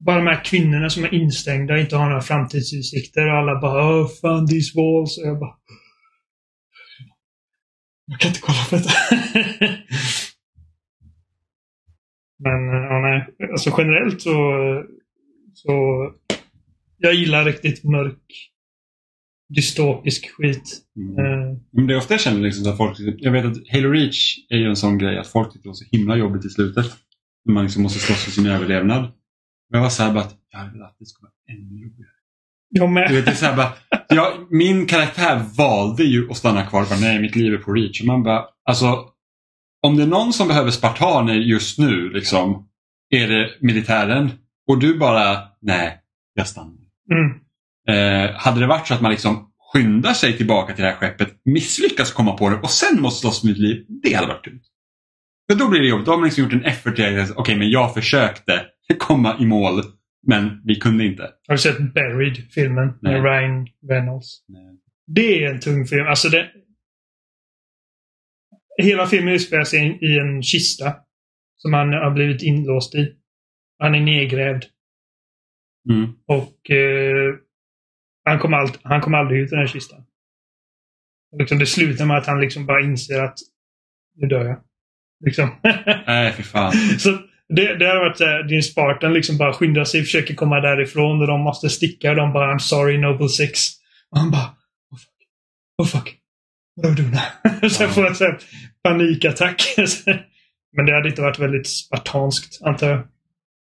bara 0.05 0.17
de 0.17 0.27
här 0.27 0.45
kvinnorna 0.45 0.91
som 0.91 1.05
är 1.05 1.15
instängda 1.15 1.75
och 1.75 1.81
inte 1.81 1.97
har 1.97 2.09
några 2.09 2.21
framtidsutsikter. 2.21 3.29
Och 3.29 3.39
alla 3.39 3.61
bara 3.61 4.03
oh, 4.03 4.09
fan 4.21 4.47
these 4.47 4.73
walls. 4.77 5.19
Och 5.19 5.27
jag 5.27 5.39
bara... 5.39 5.57
Jag 8.07 8.21
kan 8.21 8.29
inte 8.29 8.41
kolla 8.41 8.65
på 8.71 8.77
detta. 8.77 8.91
Men 12.39 12.69
eh, 12.69 12.83
ja, 12.91 13.01
nej. 13.01 13.27
Alltså 13.51 13.75
generellt 13.79 14.23
så... 14.23 14.33
så 15.55 15.73
jag 16.99 17.15
gillar 17.15 17.45
riktigt 17.45 17.85
mörk 17.85 18.53
dystopisk 19.55 20.31
skit. 20.31 20.79
Mm. 20.97 21.19
Eh, 21.19 21.57
Men 21.73 21.87
det 21.87 21.95
är 21.95 21.99
ofta 21.99 22.15
jag 22.15 22.21
känner 22.21 22.41
liksom 22.41 22.71
att 22.71 22.77
folk, 22.77 22.97
jag 23.19 23.33
vet 23.33 23.45
att 23.45 23.57
Halo 23.73 23.91
Reach 23.91 24.37
är 24.49 24.57
ju 24.59 24.69
en 24.69 24.77
sån 24.77 24.99
grej 24.99 25.19
att 25.19 25.27
folk 25.27 25.53
tycker 25.53 25.63
det 25.63 25.69
var 25.69 25.75
så 25.75 25.85
himla 25.93 26.17
jobbigt 26.17 26.45
i 26.45 26.49
slutet. 26.49 26.87
När 27.45 27.55
man 27.55 27.63
liksom 27.65 27.83
måste 27.83 27.99
slåss 27.99 28.25
för 28.25 28.31
sin 28.31 28.47
överlevnad. 28.47 29.03
Men 29.71 29.79
jag 29.79 29.81
var 29.81 29.89
såhär 29.91 30.13
bara 30.13 30.25
att 30.25 30.35
jag 30.51 30.73
vill 30.73 30.83
att 30.83 30.97
det 30.99 31.07
ska 31.07 31.23
vara 31.23 31.33
ännu 31.51 31.83
jobbigare. 31.83 32.09
jag 32.71 32.89
Du 32.89 32.93
med. 32.93 33.11
vet, 33.13 33.25
det 33.25 33.31
är 33.31 33.35
så 33.35 33.47
här 33.47 33.57
bara, 33.57 33.73
jag, 34.09 34.33
min 34.51 34.87
karaktär 34.87 35.45
valde 35.57 36.05
ju 36.05 36.31
att 36.31 36.37
stanna 36.37 36.67
kvar. 36.67 36.85
Bara, 36.91 37.01
Nej, 37.01 37.21
mitt 37.21 37.37
liv 37.37 37.55
är 37.55 37.59
på 37.59 37.73
Reach. 37.73 38.01
Och 38.01 38.07
man 38.07 38.23
bara, 38.23 38.45
alltså, 38.65 39.05
om 39.83 39.97
det 39.97 40.03
är 40.03 40.07
någon 40.07 40.33
som 40.33 40.49
behöver 40.49 40.71
spartaner 40.71 41.35
just 41.35 41.79
nu, 41.79 42.11
liksom, 42.11 42.69
är 43.11 43.29
det 43.29 43.51
militären. 43.61 44.31
Och 44.69 44.79
du 44.79 44.99
bara, 44.99 45.39
nej, 45.61 45.99
jag 46.35 46.47
stannar. 46.49 46.73
Mm. 47.13 47.39
Eh, 47.89 48.31
hade 48.37 48.61
det 48.61 48.67
varit 48.67 48.87
så 48.87 48.95
att 48.95 49.01
man 49.01 49.11
liksom 49.11 49.53
skyndar 49.73 50.13
sig 50.13 50.37
tillbaka 50.37 50.75
till 50.75 50.85
det 50.85 50.91
här 50.91 50.97
skeppet, 50.97 51.41
misslyckas 51.45 52.13
komma 52.13 52.37
på 52.37 52.49
det 52.51 52.57
och 52.57 52.71
sen 52.71 53.01
måste 53.01 53.21
slåss 53.21 53.41
för 53.41 53.49
mitt 53.49 53.59
liv, 53.59 53.87
det 54.03 54.13
hade 54.15 54.29
varit 54.29 54.45
dumt. 54.45 54.61
För 55.51 55.59
då 55.59 55.69
blir 55.69 55.81
det 55.81 55.89
jobbigt. 55.89 56.07
Då 56.07 56.13
har 56.13 56.19
man 56.19 56.25
liksom 56.25 56.45
gjort 56.45 56.53
en 56.53 56.65
effort 56.65 56.99
okej, 57.37 57.57
men 57.59 57.71
jag 57.71 57.95
försökte 57.95 58.67
komma 58.99 59.37
i 59.41 59.47
mål, 59.47 59.83
men 60.27 60.63
vi 60.65 60.75
kunde 60.77 61.05
inte. 61.05 61.23
Har 61.23 61.55
du 61.55 61.59
sett 61.59 61.95
Buried, 61.95 62.37
filmen 62.53 62.99
Nej. 63.03 63.13
med 63.13 63.23
Ryan 63.25 63.67
Reynolds? 63.89 64.45
Nej. 64.49 64.79
Det 65.07 65.45
är 65.45 65.51
en 65.55 65.61
tung 65.61 65.87
film. 65.87 66.07
Alltså 66.07 66.29
det... 66.29 66.51
Hela 68.83 69.07
filmen 69.07 69.35
utspelar 69.35 69.65
sig 69.65 69.81
i- 70.01 70.07
i 70.07 70.19
en 70.19 70.43
kista. 70.43 70.95
Som 71.57 71.73
han 71.73 71.89
har 71.93 72.11
blivit 72.11 72.43
inlåst 72.43 72.95
i. 72.95 73.15
Han 73.79 73.95
är 73.95 74.01
nedgrävd. 74.01 74.65
Mm. 75.91 76.13
Och 76.27 76.71
eh, 76.71 77.35
han, 78.25 78.39
kommer 78.39 78.57
allt, 78.57 78.81
han 78.83 79.01
kommer 79.01 79.19
aldrig 79.19 79.41
ut 79.41 79.53
ur 79.53 79.57
den 79.57 79.67
här 79.67 79.73
kistan. 79.73 80.05
Liksom 81.39 81.59
det 81.59 81.67
slutar 81.67 82.05
med 82.05 82.19
att 82.19 82.27
han 82.27 82.41
liksom 82.41 82.67
bara 82.67 82.83
inser 82.85 83.23
att 83.23 83.39
nu 84.17 84.27
dör 84.27 84.45
jag. 84.45 84.59
Liksom. 85.25 85.51
Nej, 86.07 86.33
för 86.33 86.43
fan. 86.43 86.73
Så 86.99 87.11
det, 87.49 87.75
det 87.75 87.87
har 87.87 87.97
varit 87.97 88.19
såhär, 88.19 88.43
din 88.43 88.63
Spartan 88.63 89.13
liksom 89.13 89.39
bara 89.39 89.53
skyndar 89.53 89.85
sig, 89.85 90.03
försöker 90.03 90.35
komma 90.35 90.61
därifrån 90.61 91.21
och 91.21 91.27
de 91.27 91.41
måste 91.41 91.69
sticka 91.69 92.11
och 92.11 92.17
de 92.17 92.33
bara 92.33 92.55
I'm 92.55 92.59
sorry 92.59 92.99
Noble 92.99 93.29
Six. 93.29 93.69
Och 94.11 94.19
han 94.19 94.31
bara 94.31 94.55
oh, 94.91 94.99
fuck. 94.99 95.29
Oh 95.79 95.87
fuck. 95.87 96.17
Vad 96.75 96.87
har 96.87 96.97
du 96.97 97.03
nu? 97.03 97.69
Sen 97.71 97.91
får 97.91 98.15
så 98.15 98.25
här 98.25 98.39
panikattack. 98.83 99.63
Men 100.77 100.87
det 100.87 100.95
hade 100.95 101.09
inte 101.09 101.23
varit 101.23 101.39
väldigt 101.39 101.69
spartanskt, 101.69 102.63
antar 102.63 102.91
jag. 102.91 103.03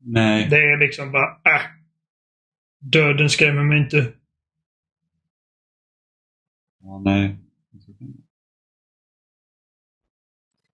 Nej. 0.01 0.47
Det 0.49 0.55
är 0.55 0.79
liksom 0.79 1.12
bara, 1.12 1.25
äh. 1.25 1.62
Döden 2.81 3.29
skrämmer 3.29 3.63
mig 3.63 3.79
inte. 3.79 4.07
Ja, 6.84 7.02
nej. 7.06 7.38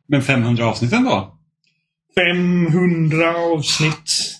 Men 0.07 0.21
500 0.21 0.65
avsnitt 0.65 0.93
ändå? 0.93 1.39
500 2.15 3.35
avsnitt. 3.37 4.31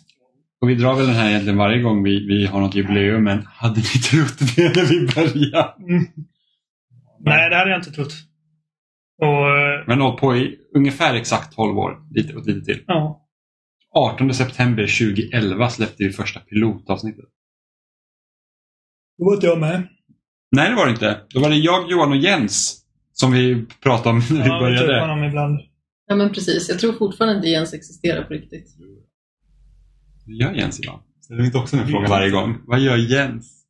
Och 0.61 0.69
vi 0.69 0.75
drar 0.75 0.95
väl 0.95 1.05
den 1.05 1.15
här 1.15 1.29
egentligen 1.29 1.57
varje 1.57 1.81
gång 1.81 2.03
vi, 2.03 2.27
vi 2.27 2.45
har 2.45 2.59
något 2.61 2.75
jubileum, 2.75 3.23
men 3.23 3.45
hade 3.45 3.75
ni 3.79 3.83
trott 3.83 4.39
det 4.55 4.75
när 4.75 4.85
vi 4.89 5.07
började? 5.15 5.73
Mm. 5.83 6.05
Nej, 7.19 7.49
det 7.49 7.55
hade 7.55 7.69
jag 7.71 7.79
inte 7.79 7.91
trott. 7.91 8.13
Och, 9.21 9.27
eh, 9.57 9.83
Men 9.87 10.01
hållit 10.01 10.19
på 10.21 10.35
i 10.35 10.57
ungefär 10.75 11.15
exakt 11.15 11.55
12 11.55 11.77
år, 11.77 12.07
lite 12.11 12.35
och 12.35 12.45
lite 12.45 12.65
till. 12.65 12.83
ja. 12.87 13.21
18 13.97 14.33
september 14.33 14.87
2011 14.87 15.69
släppte 15.69 16.03
vi 16.03 16.09
första 16.13 16.39
pilotavsnittet. 16.39 17.25
Då 19.17 19.25
var 19.25 19.33
inte 19.33 19.47
jag 19.47 19.59
med. 19.59 19.87
Nej, 20.55 20.69
det 20.69 20.75
var 20.75 20.85
det 20.85 20.91
inte. 20.91 21.19
Då 21.29 21.39
var 21.39 21.49
det 21.49 21.55
jag, 21.55 21.91
Johan 21.91 22.11
och 22.11 22.17
Jens 22.17 22.81
som 23.13 23.31
vi 23.31 23.65
pratade 23.83 24.09
om 24.09 24.19
när 24.29 24.43
vi 24.43 24.47
Ja, 24.49 24.55
vi 24.55 24.59
började. 24.59 24.99
honom 25.01 25.23
ibland. 25.23 25.59
Ja 26.07 26.15
men 26.15 26.33
precis, 26.33 26.69
jag 26.69 26.79
tror 26.79 26.93
fortfarande 26.93 27.35
inte 27.35 27.47
Jens 27.47 27.73
existerar 27.73 28.23
på 28.23 28.33
riktigt. 28.33 28.67
Vad 30.25 30.35
gör 30.35 30.53
Jens 30.53 30.79
idag? 30.79 30.99
Ställer 31.21 31.39
vi 31.41 31.45
inte 31.45 31.57
också 31.57 31.77
den 31.77 31.87
frågan 31.87 32.09
varje 32.09 32.29
gång? 32.31 32.57
Vad 32.65 32.79
gör 32.79 32.97
Jens? 32.97 33.61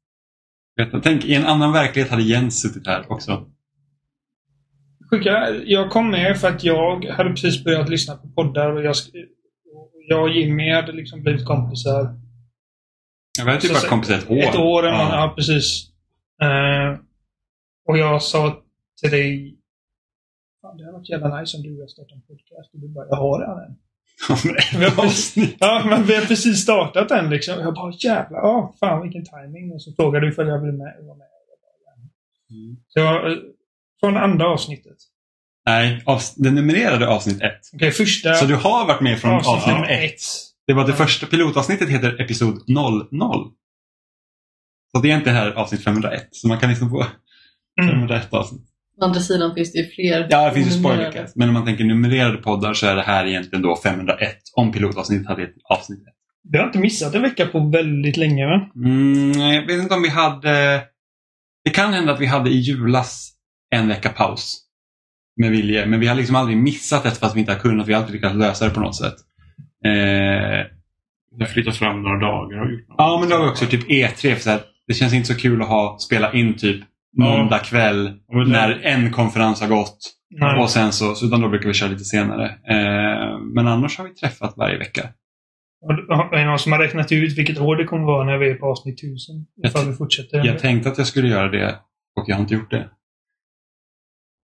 Vet 0.77 0.91
du, 0.91 1.01
Tänk, 1.01 1.25
i 1.25 1.33
en 1.35 1.45
annan 1.45 1.71
verklighet 1.73 2.11
hade 2.11 2.23
Jens 2.23 2.61
suttit 2.61 2.87
här 2.87 3.11
också. 3.11 3.45
Sjuka, 5.09 5.49
jag 5.65 5.89
kom 5.91 6.11
med 6.11 6.37
för 6.37 6.47
att 6.49 6.63
jag 6.63 7.05
hade 7.05 7.29
precis 7.29 7.63
börjat 7.63 7.89
lyssna 7.89 8.15
på 8.15 8.27
poddar 8.27 8.71
och 8.71 8.83
jag, 8.83 8.95
jag 10.07 10.23
och 10.23 10.29
Jimmy 10.29 10.71
hade 10.73 10.91
liksom 10.91 11.21
blivit 11.23 11.45
kompisar. 11.45 12.19
Jag 13.37 13.45
var 13.45 13.53
typ 13.57 13.71
Så- 13.71 13.73
bara 13.81 13.89
kompis 13.89 14.09
ett 14.09 14.29
år. 14.31 14.37
Ett 14.37 14.55
år 14.55 14.83
eller 14.87 14.97
ja. 14.97 15.03
något, 15.03 15.11
ja 15.13 15.33
precis. 15.35 15.91
Eh, 16.41 16.99
och 17.87 17.97
jag 17.97 18.21
sa 18.21 18.61
till 19.01 19.11
dig 19.11 19.57
Fan, 20.61 20.77
det 20.77 20.83
hade 20.83 20.97
varit 20.97 21.09
jävla 21.09 21.39
nice 21.41 21.57
om 21.57 21.63
du 21.63 21.75
och 21.75 21.81
jag 21.81 21.89
startade 21.89 22.15
en 22.15 22.21
podcast. 22.21 22.73
Och 22.73 22.79
du 22.79 22.87
bara, 22.87 23.07
jag 23.07 23.15
har 23.15 23.39
redan 23.39 23.59
en. 23.59 23.75
Vi 24.79 24.85
har 24.85 25.05
avsnitt. 25.05 25.55
Ja, 25.59 25.83
men 25.89 26.03
vi 26.03 26.15
har 26.15 26.21
precis 26.25 26.61
startat 26.61 27.09
den 27.09 27.29
liksom. 27.29 27.59
Jag 27.59 27.73
bara, 27.73 27.93
jävlar, 27.99 28.39
ja, 28.39 28.75
fan 28.79 29.01
vilken 29.01 29.25
timing. 29.25 29.71
Och 29.71 29.81
så 29.81 29.93
frågade 29.93 30.25
du 30.25 30.31
ifall 30.31 30.47
jag 30.47 30.59
ville 30.59 30.73
med, 30.77 30.95
vara 31.01 31.17
med. 31.17 31.27
Mm. 32.49 32.77
Så 32.87 32.99
jag, 32.99 33.31
eh, 33.31 33.37
från 33.99 34.17
andra 34.17 34.47
avsnittet. 34.47 34.97
Nej, 35.65 36.03
avs- 36.05 36.33
det 36.37 36.51
numrerade 36.51 37.07
avsnitt 37.07 37.41
ett. 37.41 37.59
Okej, 37.73 37.91
första 37.91 38.33
Så 38.33 38.45
du 38.45 38.55
har 38.55 38.87
varit 38.87 39.01
med 39.01 39.19
från 39.19 39.31
avsnitt 39.31 39.67
nummer 39.67 39.89
ett. 40.05 40.21
Det 40.67 40.73
var 40.73 40.87
det 40.87 40.93
första 40.93 41.25
pilotavsnittet 41.27 41.89
heter 41.89 42.21
Episod 42.21 42.63
00. 42.69 43.07
Så 44.95 45.01
det 45.01 45.11
är 45.11 45.17
inte 45.17 45.31
här 45.31 45.51
avsnitt 45.51 45.83
501. 45.83 46.27
Så 46.31 46.47
man 46.47 46.59
kan 46.59 46.69
liksom 46.69 46.89
få 46.89 47.05
Mm. 47.81 47.91
501 47.91 48.33
avsnitt. 48.33 48.61
Å 49.01 49.05
andra 49.05 49.19
sidan 49.19 49.55
finns 49.55 49.71
det 49.71 49.79
ju 49.79 49.85
fler. 49.89 50.27
Ja, 50.29 50.45
det 50.49 50.55
finns 50.55 50.67
ju 50.75 50.79
spoilercast. 50.79 51.35
Men 51.35 51.47
om 51.47 51.53
man 51.53 51.65
tänker 51.65 51.83
numrerade 51.83 52.37
poddar 52.37 52.73
så 52.73 52.87
är 52.87 52.95
det 52.95 53.01
här 53.01 53.25
egentligen 53.25 53.61
då 53.61 53.75
501. 53.83 54.35
Om 54.55 54.71
pilotavsnittet 54.71 55.27
hade 55.27 55.43
ett 55.43 55.53
avsnitt 55.69 55.99
ett. 55.99 56.13
Vi 56.51 56.57
har 56.57 56.65
inte 56.65 56.79
missat 56.79 57.15
en 57.15 57.21
vecka 57.21 57.45
på 57.45 57.59
väldigt 57.59 58.17
länge 58.17 58.45
va? 58.45 58.69
Mm, 58.75 59.31
jag 59.41 59.67
vet 59.67 59.81
inte 59.81 59.93
om 59.93 60.01
vi 60.01 60.09
hade... 60.09 60.81
Det 61.63 61.69
kan 61.69 61.93
hända 61.93 62.13
att 62.13 62.19
vi 62.19 62.25
hade 62.25 62.49
i 62.49 62.57
julas 62.59 63.31
en 63.75 63.87
vecka 63.87 64.09
paus. 64.09 64.61
Med 65.37 65.51
vilje. 65.51 65.85
Men 65.85 65.99
vi 65.99 66.07
har 66.07 66.15
liksom 66.15 66.35
aldrig 66.35 66.57
missat 66.57 67.05
ett 67.05 67.17
fast 67.17 67.35
vi 67.35 67.39
inte 67.39 67.51
har 67.51 67.59
kunnat. 67.59 67.87
Vi 67.87 67.93
har 67.93 67.99
alltid 68.01 68.15
lyckats 68.15 68.35
lösa 68.35 68.65
det 68.65 68.71
på 68.71 68.79
något 68.79 68.95
sätt. 68.97 69.15
Eh, 69.85 70.65
Vi 71.37 71.39
har 71.43 71.45
flyttat 71.47 71.75
fram 71.75 72.01
några 72.01 72.19
dagar 72.19 72.61
och 72.65 72.71
gjort 72.71 72.87
något. 72.89 72.95
ja, 72.97 73.17
men 73.19 73.29
då 73.29 73.35
har 73.35 73.43
vi 73.43 73.49
också 73.51 73.65
typ 73.65 73.89
E3. 73.89 74.33
För 74.35 74.41
så 74.41 74.49
här, 74.49 74.61
det 74.87 74.93
känns 74.93 75.13
inte 75.13 75.27
så 75.27 75.35
kul 75.39 75.61
att 75.61 75.67
ha 75.67 75.97
spela 75.99 76.33
in 76.33 76.53
typ 76.57 76.83
måndag 77.17 77.59
kväll 77.59 78.03
det- 78.05 78.45
när 78.51 78.79
en 78.83 79.11
konferens 79.11 79.61
har 79.61 79.67
gått. 79.67 79.97
Nej. 80.39 80.59
Och 80.61 80.69
sen 80.69 80.91
så, 80.93 81.15
så 81.15 81.25
utan 81.25 81.41
då 81.41 81.49
brukar 81.49 81.67
vi 81.67 81.73
köra 81.73 81.89
lite 81.89 82.03
senare. 82.03 82.45
Eh, 82.45 83.39
men 83.55 83.67
annars 83.67 83.97
har 83.97 84.05
vi 84.05 84.13
träffat 84.13 84.53
varje 84.57 84.77
vecka. 84.77 85.09
Är 86.31 86.37
det 86.37 86.45
någon 86.45 86.59
som 86.59 86.71
har 86.71 86.79
räknat 86.79 87.11
ut 87.11 87.37
vilket 87.37 87.59
år 87.59 87.75
det 87.75 87.83
kommer 87.85 88.03
vara 88.05 88.23
när 88.25 88.37
vi 88.37 88.49
är 88.49 88.55
på 88.55 88.65
avsnitt 88.65 88.99
1000? 88.99 89.45
Jag 89.55 89.69
Ifall 89.69 89.87
vi 89.87 89.93
fortsätter. 89.93 90.45
Jag 90.45 90.59
tänkte 90.59 90.89
att 90.89 90.97
jag 90.97 91.07
skulle 91.07 91.27
göra 91.27 91.49
det 91.49 91.75
och 92.15 92.23
jag 92.27 92.35
har 92.35 92.41
inte 92.41 92.53
gjort 92.53 92.71
det. 92.71 92.89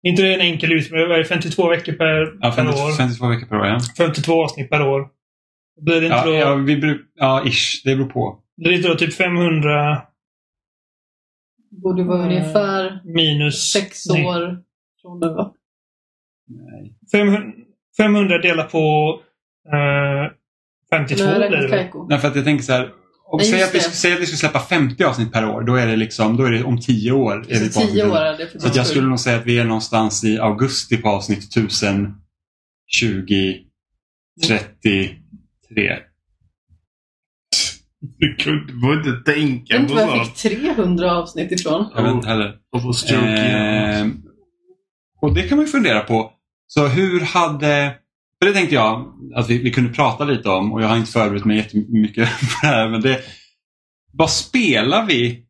inte 0.06 0.22
det 0.22 0.34
en 0.34 0.40
enkel 0.40 0.72
det? 1.18 1.24
52 1.24 1.68
veckor 1.68 1.92
per, 1.92 2.32
Ja, 2.40 2.50
per 2.50 2.50
50, 2.50 2.72
år? 2.82 2.96
52 2.96 3.26
veckor 3.28 3.46
per 3.46 3.56
år, 3.56 3.66
ja. 3.66 3.78
52 3.98 4.44
avsnitt 4.44 4.70
per 4.70 4.82
år. 4.88 5.08
Blir 5.80 6.00
det 6.00 6.06
inte, 6.06 6.16
Ja, 6.16 6.24
då, 6.26 6.34
ja, 6.34 6.54
vi 6.54 6.76
ja, 7.14 7.42
ish. 7.46 7.82
Det 7.84 7.96
beror 7.96 8.08
på. 8.08 8.38
blir 8.56 8.70
det 8.70 8.76
inte 8.76 8.88
då 8.88 8.94
typ 8.94 9.14
500 9.14 10.02
Borde 11.72 12.04
vara 12.04 12.24
Mm. 12.24 12.28
ungefär 12.36 13.00
minus... 13.04 13.72
sex 13.72 14.06
nej, 14.06 14.26
år 14.26 14.58
från 15.02 15.20
nu 15.20 15.26
va? 15.26 15.52
Nej. 16.48 16.94
500, 17.12 17.42
500 17.96 18.38
delat 18.38 18.72
på 18.72 18.78
eh, 19.72 20.32
52 20.90 21.24
Eller 21.24 21.48
blir 21.48 21.68
det. 21.68 21.90
Nej, 22.08 22.18
för 22.18 22.28
att 22.28 22.36
jag 22.36 22.44
tänker 22.44 22.64
så 22.64 22.72
här. 22.72 22.90
Om 23.24 23.38
Nej, 23.38 23.46
säg, 23.50 23.62
att 23.62 23.74
vi, 23.74 23.80
säg 23.80 24.12
att 24.12 24.20
vi 24.20 24.26
skulle 24.26 24.38
släppa 24.38 24.60
50 24.60 25.04
avsnitt 25.04 25.32
per 25.32 25.48
år. 25.48 25.62
Då 25.62 25.74
är 25.74 25.86
det 25.86 25.96
liksom, 25.96 26.36
då 26.36 26.44
är 26.44 26.50
det 26.50 26.64
om 26.64 26.80
10 26.80 27.12
år. 27.12 27.32
Är 27.48 27.60
vi 27.60 27.68
Så 27.70 27.80
på 27.80 27.86
tio 27.86 28.02
avsnitt. 28.04 28.14
år 28.14 28.24
är 28.24 28.38
det 28.38 28.46
för 28.46 28.58
Så 28.58 28.66
att 28.68 28.76
jag 28.76 28.86
skulle 28.86 29.06
nog 29.08 29.20
säga 29.20 29.36
att 29.38 29.46
vi 29.46 29.58
är 29.58 29.64
någonstans 29.64 30.24
i 30.24 30.38
augusti 30.38 30.96
på 30.96 31.08
avsnitt 31.08 31.56
1000, 31.56 32.14
20, 32.86 33.60
33. 34.46 35.08
Du 38.18 38.36
kunde 38.36 38.72
du 38.72 38.94
inte 38.94 39.32
tänka 39.32 39.74
Jag 39.74 39.80
vet 39.80 39.88
på 39.88 39.92
inte 39.92 40.06
var 40.06 40.16
jag 40.16 40.26
sånt. 40.26 40.38
fick 40.38 40.60
300 40.60 41.16
avsnitt 41.16 41.52
ifrån. 41.52 41.90
Jag 41.94 42.02
vet 42.02 42.12
inte 42.12 42.28
heller. 42.28 42.54
Och 42.72 42.82
få 42.82 42.92
stroke 42.92 43.26
Eh, 43.26 44.06
och 45.20 45.34
det 45.34 45.42
kan 45.42 45.56
man 45.58 45.66
ju 45.66 45.72
fundera 45.72 46.00
på. 46.00 46.32
Så 46.66 46.86
hur 46.86 47.20
hade... 47.20 47.94
För 48.38 48.46
det 48.46 48.52
tänkte 48.54 48.74
jag 48.74 49.12
att 49.34 49.50
vi, 49.50 49.58
vi 49.58 49.70
kunde 49.70 49.92
prata 49.92 50.24
lite 50.24 50.48
om 50.48 50.72
och 50.72 50.82
jag 50.82 50.88
har 50.88 50.96
inte 50.96 51.12
förberett 51.12 51.44
mig 51.44 51.56
jättemycket 51.56 52.28
på 52.40 52.46
det 52.62 52.66
här. 52.68 52.88
Men 52.88 53.00
det, 53.00 53.20
vad 54.12 54.30
spelar 54.30 55.06
vi 55.06 55.44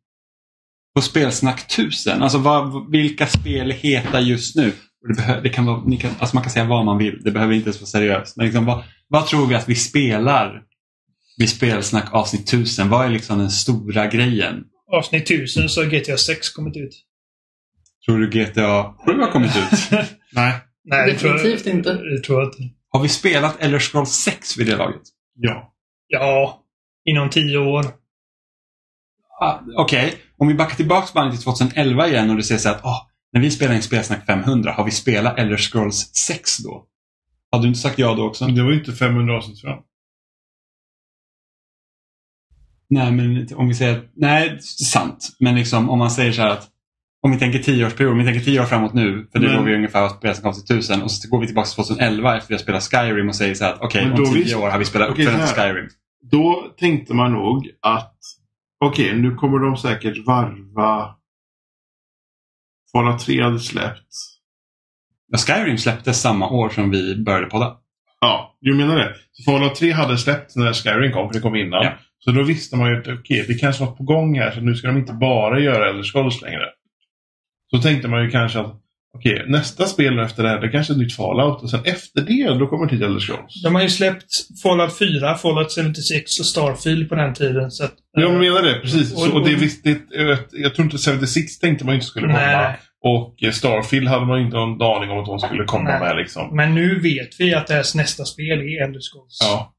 på 0.95 1.01
Spelsnack 1.03 1.61
1000? 1.73 2.23
Alltså 2.23 2.39
vad, 2.39 2.91
vilka 2.91 3.27
spel 3.27 3.71
heter 3.71 4.21
just 4.21 4.57
nu? 4.57 4.73
Det 5.09 5.15
behö, 5.15 5.41
det 5.41 5.49
kan 5.49 5.67
vara, 5.67 5.83
ni 5.85 5.97
kan, 5.97 6.11
alltså 6.19 6.37
man 6.37 6.43
kan 6.43 6.53
säga 6.53 6.65
vad 6.65 6.85
man 6.85 6.99
vill. 6.99 7.23
Det 7.25 7.31
behöver 7.31 7.55
inte 7.55 7.67
ens 7.69 7.81
vara 7.81 7.87
seriöst. 7.89 8.37
Men 8.37 8.47
liksom, 8.47 8.65
vad, 8.65 8.83
vad 9.09 9.27
tror 9.27 9.47
vi 9.47 9.55
att 9.55 9.69
vi 9.69 9.75
spelar 9.75 10.63
vid 11.39 11.49
Spelsnack 11.49 12.15
avsnitt 12.15 12.49
1000? 12.49 12.89
Vad 12.89 13.07
är 13.07 13.11
liksom 13.11 13.39
den 13.39 13.51
stora 13.51 14.07
grejen? 14.07 14.65
Avsnitt 14.93 15.31
1000 15.31 15.69
så 15.69 15.83
har 15.83 15.89
GTA 15.89 16.17
6 16.17 16.51
kommit 16.51 16.77
ut. 16.77 16.95
Tror 18.07 18.19
du 18.19 18.31
GTA 18.31 18.95
7 19.07 19.13
har 19.21 19.31
kommit 19.33 19.57
ut? 19.57 19.91
Nej. 20.33 20.55
Nej, 20.85 21.19
tror 21.19 21.33
Definitivt 21.33 21.67
inte. 21.67 21.93
Det 21.95 22.23
tror 22.23 22.41
jag 22.41 22.49
inte. 22.49 22.75
Har 22.91 23.03
vi 23.03 23.09
spelat 23.09 23.61
Elder 23.61 23.79
Scrolls 23.79 24.11
6 24.11 24.59
vid 24.59 24.67
det 24.67 24.77
laget? 24.77 25.03
Ja. 25.35 25.75
Ja, 26.09 26.63
inom 27.05 27.31
10 27.31 27.59
år. 27.59 27.87
Ah, 29.41 29.59
Okej, 29.77 30.15
om 30.39 30.49
vi 30.49 30.55
backar 30.55 30.77
tillbaka 30.77 31.09
bandet 31.15 31.35
till 31.35 31.45
2011 31.45 32.09
igen 32.09 32.31
och 32.31 32.37
du 32.37 32.43
säger 32.43 32.59
så 32.59 32.69
att 32.69 32.85
ah, 32.85 33.11
när 33.33 33.41
vi 33.41 33.51
spelar 33.51 33.75
in 33.75 33.83
Spelsnack 33.83 34.27
500, 34.27 34.73
har 34.73 34.85
vi 34.85 34.91
spelat 34.91 35.39
Elder 35.39 35.57
Scrolls 35.57 36.15
6 36.15 36.59
då? 36.59 36.87
Hade 37.53 37.65
du 37.65 37.69
inte 37.69 37.81
sagt 37.81 37.99
ja 37.99 38.15
då 38.15 38.27
också? 38.27 38.45
Men 38.45 38.55
det 38.55 38.63
var 38.63 38.71
ju 38.71 38.79
inte 38.79 38.93
500 38.93 39.37
avsnitt 39.37 39.61
fram. 39.61 39.79
Nej, 42.93 43.13
men 43.13 43.49
om 43.57 43.69
vi 43.69 43.75
säger 43.75 44.03
nej, 44.15 44.59
sant. 44.63 45.37
Men 45.41 45.55
liksom 45.55 45.91
om 45.91 45.99
man 45.99 46.11
säger 46.11 46.33
så 46.33 46.43
här 46.43 46.51
att 46.51 46.69
om 47.23 47.31
vi 47.33 47.39
tänker 47.39 47.59
10-årsperiod, 47.59 48.11
om 48.13 48.19
vi 48.19 48.25
tänker 48.25 48.41
10 48.41 48.61
år 48.61 48.65
framåt 48.65 48.95
nu, 48.95 49.29
för 49.33 49.39
det 49.39 49.47
Men- 49.47 49.57
var 49.57 49.65
vi 49.65 49.75
ungefär 49.75 50.03
att 50.03 50.17
spela 50.17 50.35
avsnitt 50.49 50.71
1000 50.71 51.03
och 51.03 51.11
så 51.11 51.29
går 51.29 51.41
vi 51.41 51.47
tillbaka 51.47 51.67
till 51.67 51.75
2011 51.75 52.37
efter 52.37 52.49
vi 52.49 52.55
har 52.55 52.59
spelat 52.59 52.83
Skyrim 52.83 53.29
och 53.29 53.35
säger 53.37 53.55
så 53.55 53.65
här 53.65 53.73
att 53.73 53.81
okej, 53.83 54.05
Men 54.09 54.13
om 54.19 54.25
10 54.25 54.35
visst- 54.35 54.57
år 54.57 54.69
har 54.71 54.79
vi 54.79 54.85
spelat 54.85 55.09
uppföljaren 55.11 55.47
så 55.47 55.55
till. 55.55 55.63
Skyrim. 55.63 55.89
Då 56.31 56.73
tänkte 56.79 57.15
man 57.15 57.33
nog 57.33 57.71
att 57.83 58.17
okej, 58.85 59.17
nu 59.17 59.35
kommer 59.35 59.59
de 59.59 59.77
säkert 59.77 60.27
varva 60.27 61.17
Fallout 62.93 63.19
3 63.21 63.43
hade 63.43 63.59
släppt. 63.61 64.09
Ja, 65.33 65.39
Skyrim 65.39 65.79
släpptes 65.79 66.21
samma 66.21 66.49
år 66.51 66.69
som 66.69 66.91
vi 66.91 67.17
började 67.25 67.47
podda. 67.47 67.77
Ja, 68.21 68.57
du 68.61 68.75
menar 68.75 68.97
det. 68.97 69.15
Så 69.33 69.43
Fallout 69.53 69.75
3 69.75 69.91
hade 69.93 70.19
släppt 70.19 70.57
när 70.57 70.73
Skyrim 70.73 71.13
kom, 71.13 71.29
för 71.29 71.35
det 71.35 71.41
kom 71.41 71.57
innan. 71.57 71.85
Ja. 71.85 71.93
Så 72.25 72.31
då 72.31 72.43
visste 72.43 72.77
man 72.77 72.91
ju 72.91 72.99
att 73.01 73.09
okej, 73.09 73.45
det 73.49 73.55
kanske 73.55 73.85
var 73.85 73.93
på 73.93 74.03
gång 74.05 74.39
här, 74.39 74.51
så 74.51 74.61
nu 74.61 74.75
ska 74.75 74.89
de 74.89 74.97
inte 74.99 75.13
bara 75.13 75.61
göra 75.61 75.89
Elder 75.91 76.03
Scrolls 76.03 76.43
längre. 76.43 76.65
Så 77.71 77.79
tänkte 77.83 78.09
man 78.09 78.25
ju 78.25 78.31
kanske 78.31 78.59
att 78.61 78.75
okej, 79.19 79.45
nästa 79.49 79.87
spel 79.87 80.19
efter 80.19 80.43
det 80.43 80.49
här, 80.49 80.61
det 80.61 80.69
kanske 80.69 80.93
är 80.93 80.95
ett 80.95 81.01
nytt 81.01 81.17
Fallout. 81.17 81.63
Och 81.63 81.71
sen 81.71 81.81
efter 81.85 82.21
det, 82.23 82.59
då 82.59 82.67
kommer 82.67 82.87
till 82.89 83.03
Elder 83.03 83.21
Scrolls. 83.21 83.63
De 83.63 83.75
har 83.75 83.83
ju 83.83 83.89
släppt 83.89 84.33
Fallout 84.63 84.99
4, 84.99 85.35
Fallout 85.35 85.73
76 85.73 86.41
och 86.41 86.47
Starfield 86.47 87.09
på 87.09 87.15
den 87.15 87.35
tiden. 87.35 87.71
Så 87.71 87.85
att, 87.85 87.95
Jag 88.13 88.33
menar 88.33 88.63
det, 88.63 88.81
precis. 88.83 89.11
Så, 89.11 89.29
Och- 89.29 89.35
och 89.41 89.47
det 89.49 89.55
och- 89.55 89.63
visste, 89.63 89.97
jag, 90.11 90.39
jag 90.53 90.75
tror 90.75 90.85
inte 90.85 90.99
76 90.99 91.59
tänkte 91.59 91.85
man 91.85 91.95
inte 91.95 92.07
skulle 92.07 92.27
komma. 92.27 92.39
Nej. 92.39 92.79
Och 93.05 93.43
eh, 93.43 93.51
Starfield 93.51 94.09
hade 94.09 94.27
man 94.27 94.41
inte 94.41 94.57
någon 94.57 94.83
aning 94.83 95.11
om 95.11 95.19
att 95.19 95.27
de 95.27 95.39
skulle 95.39 95.65
komma 95.65 95.91
Nej. 95.91 96.01
med 96.01 96.17
liksom. 96.17 96.57
Men 96.57 96.75
nu 96.75 97.01
vet 97.01 97.29
vi 97.41 97.55
att 97.55 97.67
deras 97.67 97.95
nästa 97.95 98.25
spel 98.25 98.59
är 98.61 98.85
Elder 98.85 99.01
Scrolls 99.01 99.39
Ja. 99.43 99.75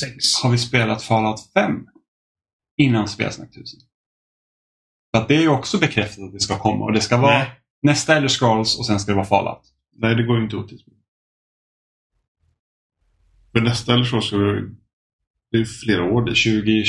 6. 0.00 0.34
Har 0.42 0.50
vi 0.50 0.58
spelat 0.58 1.02
Fallout 1.02 1.52
5 1.54 1.86
innan 2.76 3.08
Spelsnack 3.08 3.48
1000? 3.50 3.80
För 5.14 5.22
att 5.22 5.28
det 5.28 5.36
är 5.36 5.40
ju 5.40 5.48
också 5.48 5.78
bekräftat 5.78 6.24
att 6.24 6.32
det 6.32 6.40
ska 6.40 6.58
komma 6.58 6.84
och 6.84 6.92
det 6.92 7.00
ska 7.00 7.16
vara 7.16 7.38
Nej. 7.38 7.50
nästa 7.82 8.16
Elder 8.16 8.28
Scrolls 8.28 8.78
och 8.78 8.86
sen 8.86 9.00
ska 9.00 9.12
det 9.12 9.16
vara 9.16 9.26
Fallout. 9.26 9.62
Nej, 9.92 10.14
det 10.14 10.22
går 10.22 10.36
ju 10.36 10.44
inte 10.44 10.56
tidsmässigt. 10.56 11.06
För 13.52 13.60
nästa 13.60 13.94
eller 13.94 14.04
så 14.04 14.20
ska 14.20 14.36
det 14.36 14.74
det 15.52 15.58
är 15.58 15.64
flera 15.64 16.12
år 16.12 16.24
dit. 16.24 16.36
20, 16.36 16.84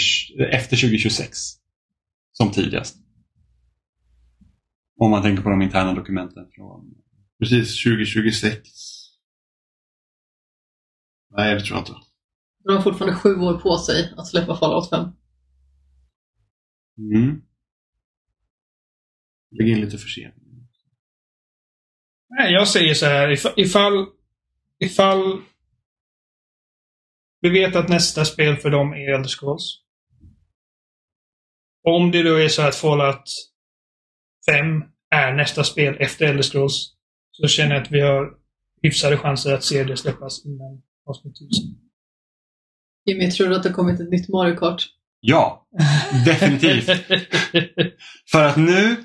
efter 0.51 0.77
2026. 0.77 1.37
Som 2.31 2.51
tidigast. 2.51 2.97
Om 4.99 5.11
man 5.11 5.21
tänker 5.21 5.43
på 5.43 5.49
de 5.49 5.61
interna 5.61 5.93
dokumenten 5.93 6.47
från... 6.55 6.95
Precis, 7.39 7.83
2026. 7.83 8.69
Nej, 11.37 11.55
det 11.55 11.61
tror 11.61 11.77
jag 11.77 11.81
inte. 11.81 12.12
De 12.63 12.76
har 12.76 12.82
fortfarande 12.82 13.15
sju 13.15 13.36
år 13.36 13.60
på 13.60 13.78
sig 13.78 14.13
att 14.17 14.28
släppa 14.28 14.56
Fallout 14.56 14.89
5. 14.89 15.10
Mm. 16.97 17.41
Lägg 19.52 19.69
in 19.69 19.82
lite 19.82 19.97
försening. 19.97 20.43
Nej, 22.30 22.54
jag 22.54 22.67
säger 22.67 22.93
så 22.93 23.06
här. 23.06 23.32
Ifall, 23.32 23.54
ifall, 23.58 24.06
ifall 24.80 25.41
vi 27.41 27.49
vet 27.49 27.76
att 27.76 27.89
nästa 27.89 28.26
spel 28.26 28.56
för 28.56 28.69
dem 28.69 28.93
är 28.93 29.13
Elder 29.13 29.30
Scrolls. 29.30 29.84
Om 31.84 32.12
det 32.12 32.23
då 32.23 32.36
är 32.36 32.47
så 32.47 32.62
att 32.62 32.76
Fallout 32.76 33.23
5 34.45 34.84
är 35.10 35.34
nästa 35.36 35.63
spel 35.63 35.97
efter 35.99 36.26
Elder 36.26 36.43
Scrolls 36.43 36.95
så 37.32 37.47
känner 37.47 37.76
jag 37.76 37.84
att 37.84 37.91
vi 37.91 38.02
har 38.02 38.38
hyfsade 38.82 39.17
chanser 39.17 39.54
att 39.54 39.63
se 39.63 39.84
det 39.84 39.97
släppas 39.97 40.45
innan 40.45 40.82
avsnitt 41.06 41.36
1000. 41.36 41.83
Jimmy, 43.05 43.31
tror 43.31 43.47
du 43.47 43.55
att 43.55 43.63
det 43.63 43.69
har 43.69 43.73
kommit 43.73 43.99
ett 43.99 44.11
nytt 44.11 44.29
Mario 44.29 44.55
Kart? 44.55 44.85
Ja, 45.19 45.67
definitivt. 46.25 46.85
För 48.31 48.43
att 48.43 48.57
nu, 48.57 48.95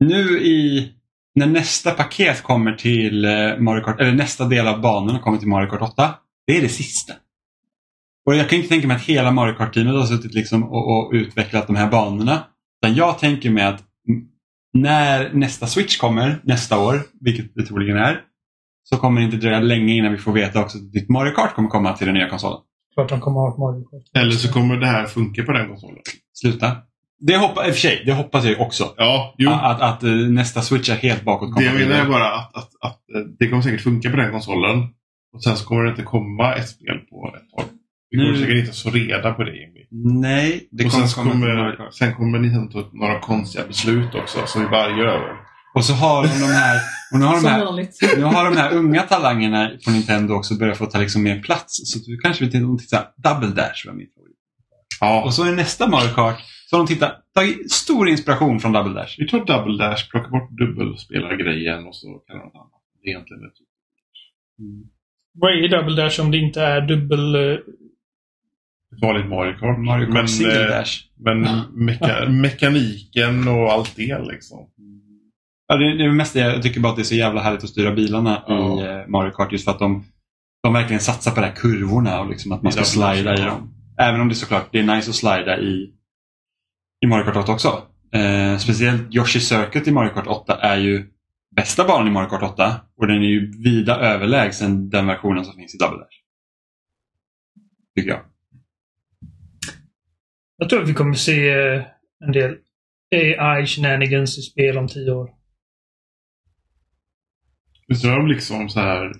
nu 0.00 0.40
i, 0.40 0.88
när 1.34 1.46
nästa 1.46 1.90
paket 1.90 2.42
kommer 2.42 2.72
till 2.72 3.24
eh, 3.24 3.30
Mario 3.58 3.84
Kart, 3.84 4.00
eller 4.00 4.12
nästa 4.12 4.44
del 4.44 4.66
av 4.66 4.80
banorna 4.80 5.18
kommer 5.18 5.38
till 5.38 5.48
Mario 5.48 5.70
Kart 5.70 5.82
8, 5.82 6.14
det 6.46 6.56
är 6.56 6.62
det 6.62 6.68
sista. 6.68 7.12
Och 8.26 8.34
jag 8.34 8.48
kan 8.48 8.56
inte 8.56 8.68
tänka 8.68 8.88
mig 8.88 8.96
att 8.96 9.02
hela 9.02 9.30
Mario 9.30 9.54
Kart-teamet 9.54 9.94
har 9.94 10.06
suttit 10.06 10.34
liksom 10.34 10.62
och, 10.62 10.88
och 10.88 11.10
utvecklat 11.12 11.66
de 11.66 11.76
här 11.76 11.90
banorna. 11.90 12.44
Utan 12.82 12.96
jag 12.96 13.18
tänker 13.18 13.50
mig 13.50 13.64
att 13.64 13.84
när 14.72 15.32
nästa 15.32 15.66
Switch 15.66 15.96
kommer 15.96 16.40
nästa 16.44 16.78
år, 16.78 17.02
vilket 17.20 17.54
det 17.54 17.62
troligen 17.62 17.96
är, 17.96 18.20
så 18.82 18.96
kommer 18.96 19.20
det 19.20 19.24
inte 19.24 19.36
dröja 19.36 19.60
länge 19.60 19.94
innan 19.94 20.12
vi 20.12 20.18
får 20.18 20.32
veta 20.32 20.60
också 20.60 20.78
att 20.78 20.84
ett 20.84 20.94
nytt 20.94 21.08
Mario 21.08 21.34
Kart 21.34 21.54
kommer 21.54 21.68
komma 21.68 21.96
till 21.96 22.06
den 22.06 22.14
nya 22.14 22.28
konsolen. 22.28 22.60
Klart 22.98 23.08
de 23.08 23.20
kommer 23.20 23.40
ha 23.40 23.76
ett. 23.76 24.16
Eller 24.16 24.32
så 24.32 24.52
kommer 24.52 24.76
det 24.76 24.86
här 24.86 25.06
funka 25.06 25.42
på 25.42 25.52
den 25.52 25.68
konsolen. 25.68 26.02
Sluta. 26.32 26.76
Det 27.20 27.36
hoppas, 27.36 27.66
i 27.66 27.70
och 27.70 27.74
för 27.74 27.80
sig, 27.80 28.02
det 28.06 28.12
hoppas 28.12 28.44
jag 28.44 28.52
ju 28.52 28.58
också. 28.58 28.94
Ja, 28.96 29.34
jo. 29.38 29.50
Att, 29.50 29.80
att 29.80 30.02
eh, 30.02 30.10
nästa 30.10 30.62
Switch 30.62 30.88
är 30.90 30.94
helt 30.94 31.24
bakåt 31.24 31.56
Det 31.56 31.64
jag 31.64 31.74
menar 31.74 32.04
är 32.04 32.08
bara 32.08 32.34
att, 32.34 32.56
att, 32.56 32.70
att 32.80 33.00
eh, 33.14 33.20
det 33.38 33.48
kommer 33.48 33.62
säkert 33.62 33.80
funka 33.80 34.10
på 34.10 34.16
den 34.16 34.30
konsolen. 34.30 34.78
Och 35.34 35.44
sen 35.44 35.56
så 35.56 35.66
kommer 35.68 35.84
det 35.84 35.90
inte 35.90 36.02
komma 36.02 36.54
ett 36.54 36.68
spel 36.68 36.98
på 37.10 37.34
ett 37.36 37.50
tag. 37.56 37.64
Vi 38.10 38.18
kommer 38.18 38.32
Nu- 38.32 38.38
säkert 38.38 38.56
inte 38.56 38.72
så 38.72 38.90
reda 38.90 39.32
på 39.34 39.44
det 39.44 39.56
Jimmy. 39.56 39.86
Nej, 40.20 40.68
det 40.70 40.84
och 40.84 40.92
kommer 40.92 41.06
sen, 41.06 41.24
kommer, 41.24 41.76
Kart. 41.76 41.94
sen 41.94 42.14
kommer 42.14 42.38
Nintendo 42.38 42.82
ta 42.82 42.88
några 42.92 43.20
konstiga 43.20 43.66
beslut 43.66 44.14
också 44.14 44.38
som 44.46 44.62
vi 44.62 44.68
bara 44.68 44.90
gör. 44.90 45.36
Och 45.74 45.84
så 45.84 45.92
har 45.92 46.22
de 46.22 46.28
de 46.28 46.46
här, 46.46 46.80
och 47.12 47.18
nu 47.18 47.24
har 47.24 47.34
de 47.34 47.48
här, 47.48 48.16
nu 48.16 48.24
har 48.24 48.44
de 48.44 48.56
här 48.56 48.72
unga 48.72 49.02
talangerna 49.02 49.70
på 49.84 49.90
Nintendo 49.90 50.34
också 50.34 50.54
börjat 50.54 50.78
få 50.78 50.86
ta 50.86 50.98
liksom 50.98 51.22
mer 51.22 51.42
plats. 51.42 51.92
Så 51.92 51.98
du 51.98 52.18
kanske 52.18 52.44
vill 52.44 52.52
titta, 52.52 52.76
titta 52.76 53.06
Double 53.16 53.62
Dash 53.62 53.86
var 53.86 53.92
min 53.94 54.06
favorit. 54.14 54.36
Ja. 55.00 55.24
Och 55.24 55.34
så 55.34 55.44
är 55.44 55.52
nästa 55.52 55.88
Mario 55.88 56.14
Kart, 56.14 56.40
så 56.70 56.76
har 56.76 56.86
de 56.86 56.94
tittat, 56.94 57.24
tagit 57.34 57.72
stor 57.72 58.08
inspiration 58.08 58.60
från 58.60 58.72
Double 58.72 58.94
Dash. 59.00 59.14
Vi 59.18 59.28
tar 59.28 59.44
Double 59.44 59.84
Dash, 59.84 60.10
plockar 60.10 60.30
bort 60.30 60.50
dubbelspelargrejen 60.50 61.86
och 61.86 61.96
så 61.96 62.06
kan 62.06 62.36
något 62.36 62.54
annat. 62.54 62.82
Det 63.02 63.08
är 63.08 63.10
egentligen 63.10 63.44
ett 63.44 63.52
Vad 65.34 65.52
är 65.52 65.68
Double 65.68 66.02
Dash 66.02 66.20
om 66.20 66.30
det 66.30 66.38
inte 66.38 66.62
är 66.62 66.80
dubbel... 66.80 67.34
eh, 67.34 67.58
ett 68.92 69.02
vanligt 69.02 69.26
Mario 69.26 69.58
Kart. 69.58 69.78
Mario 69.78 70.06
Kart 70.06 70.14
men, 70.14 70.28
Single 70.28 70.64
eh, 70.64 70.68
Dash. 70.68 70.92
men 71.16 71.62
meka 71.74 72.28
mekaniken 72.28 73.48
och 73.48 73.72
allt 73.72 73.96
det 73.96 74.18
liksom. 74.18 74.70
Ja, 75.70 75.76
det, 75.76 75.96
det 75.98 76.04
är 76.04 76.10
mest 76.10 76.34
det, 76.34 76.40
jag 76.40 76.62
tycker 76.62 76.80
bara 76.80 76.90
att 76.90 76.96
det 76.96 77.02
är 77.02 77.04
så 77.04 77.14
jävla 77.14 77.40
härligt 77.40 77.64
att 77.64 77.70
styra 77.70 77.92
bilarna 77.92 78.42
Ja. 78.46 78.80
i 78.80 79.00
eh, 79.00 79.06
Mario 79.06 79.30
Kart 79.30 79.52
just 79.52 79.64
för 79.64 79.72
att 79.72 79.78
de, 79.78 80.04
de 80.62 80.72
verkligen 80.72 81.00
satsar 81.00 81.30
på 81.30 81.40
de 81.40 81.46
här 81.46 81.54
kurvorna 81.54 82.20
och 82.20 82.28
liksom 82.30 82.52
att 82.52 82.62
man 82.62 82.72
ska 82.72 82.84
slida 82.84 83.34
i 83.34 83.36
dem. 83.40 83.74
Även 84.00 84.20
om 84.20 84.28
det 84.28 84.34
såklart 84.34 84.68
det 84.72 84.78
är 84.78 84.96
nice 84.96 85.10
att 85.10 85.16
slida 85.16 85.58
i, 85.58 85.92
i 87.04 87.06
Mario 87.06 87.24
Kart 87.24 87.36
8 87.36 87.52
också. 87.52 87.82
Eh, 88.12 88.58
speciellt 88.58 89.14
Yoshi 89.14 89.40
Circuit 89.40 89.86
i 89.88 89.90
Mario 89.90 90.10
Kart 90.14 90.26
8 90.26 90.54
är 90.60 90.76
ju 90.76 91.10
bästa 91.56 91.84
banan 91.86 92.08
i 92.08 92.10
Mario 92.10 92.28
Kart 92.28 92.42
8 92.42 92.80
och 92.96 93.06
den 93.06 93.16
är 93.16 93.28
ju 93.28 93.62
vida 93.62 93.96
överlägsen 93.96 94.90
den 94.90 95.06
versionen 95.06 95.44
som 95.44 95.54
finns 95.54 95.74
i 95.74 95.78
Double 95.78 95.98
Dash. 95.98 96.16
Tycker 97.96 98.10
jag. 98.10 98.20
Jag 100.56 100.68
tror 100.68 100.82
att 100.82 100.88
vi 100.88 100.94
kommer 100.94 101.14
se 101.14 101.50
eh, 101.50 101.82
en 102.24 102.32
del 102.32 102.56
AI 103.10 103.66
shenanigans 103.66 104.38
i 104.38 104.42
spel 104.42 104.78
om 104.78 104.88
tio 104.88 105.10
år. 105.12 105.37
Visst 107.88 108.04
är 108.04 108.16
de 108.16 108.26
liksom 108.26 108.68
så 108.68 108.80
här 108.80 109.12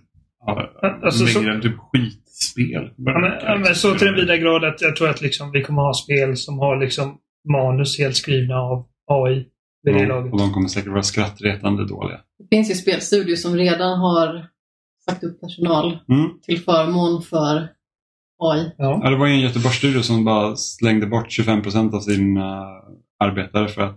ja, 0.47 0.71
Alltså, 1.05 1.27
så- 1.27 1.39
mängden 1.43 1.61
typ 1.63 1.77
skitspel? 1.79 2.91
Ja, 2.97 3.19
men, 3.21 3.31
ja, 3.43 3.59
men 3.59 3.75
så 3.75 3.95
till 3.95 4.07
den 4.07 4.15
vida 4.17 4.37
grad 4.37 4.65
att 4.65 4.81
jag 4.83 4.97
tror 4.97 5.09
att 5.09 5.21
liksom 5.21 5.51
vi 5.51 5.63
kommer 5.63 5.83
ha 5.83 5.95
spel 5.95 6.37
som 6.37 6.59
har 6.59 6.77
liksom 6.81 7.19
manus 7.53 7.99
helt 7.99 8.17
skrivna 8.17 8.57
av 8.57 8.87
AI 9.07 9.47
vid 9.83 9.95
det 9.95 10.07
laget. 10.07 10.33
Och 10.33 10.39
de 10.39 10.53
kommer 10.53 10.69
säkert 10.69 10.91
vara 10.93 11.03
skrattretande 11.03 11.87
dåliga. 11.87 12.21
Det 12.39 12.57
finns 12.57 12.71
ju 12.71 12.75
spelstudior 12.75 13.37
som 13.37 13.55
redan 13.57 13.99
har 13.99 14.47
sagt 15.11 15.25
upp 15.25 15.41
personal 15.41 15.99
Mm. 16.09 16.31
till 16.43 16.61
förmån 16.61 17.23
för 17.23 17.57
AI. 18.41 18.73
Ja. 18.79 19.01
Ja, 19.03 19.11
det 19.11 19.17
var 19.17 19.27
ju 19.27 19.33
en 19.33 19.41
Göteborgsstudio 19.41 20.03
som 20.03 20.25
bara 20.25 20.57
slängde 20.57 21.07
bort 21.07 21.31
25 21.33 21.63
procent 21.63 21.95
av 21.95 22.01
sina 22.01 22.65
arbetare 23.25 23.69
för 23.69 23.83
att, 23.83 23.97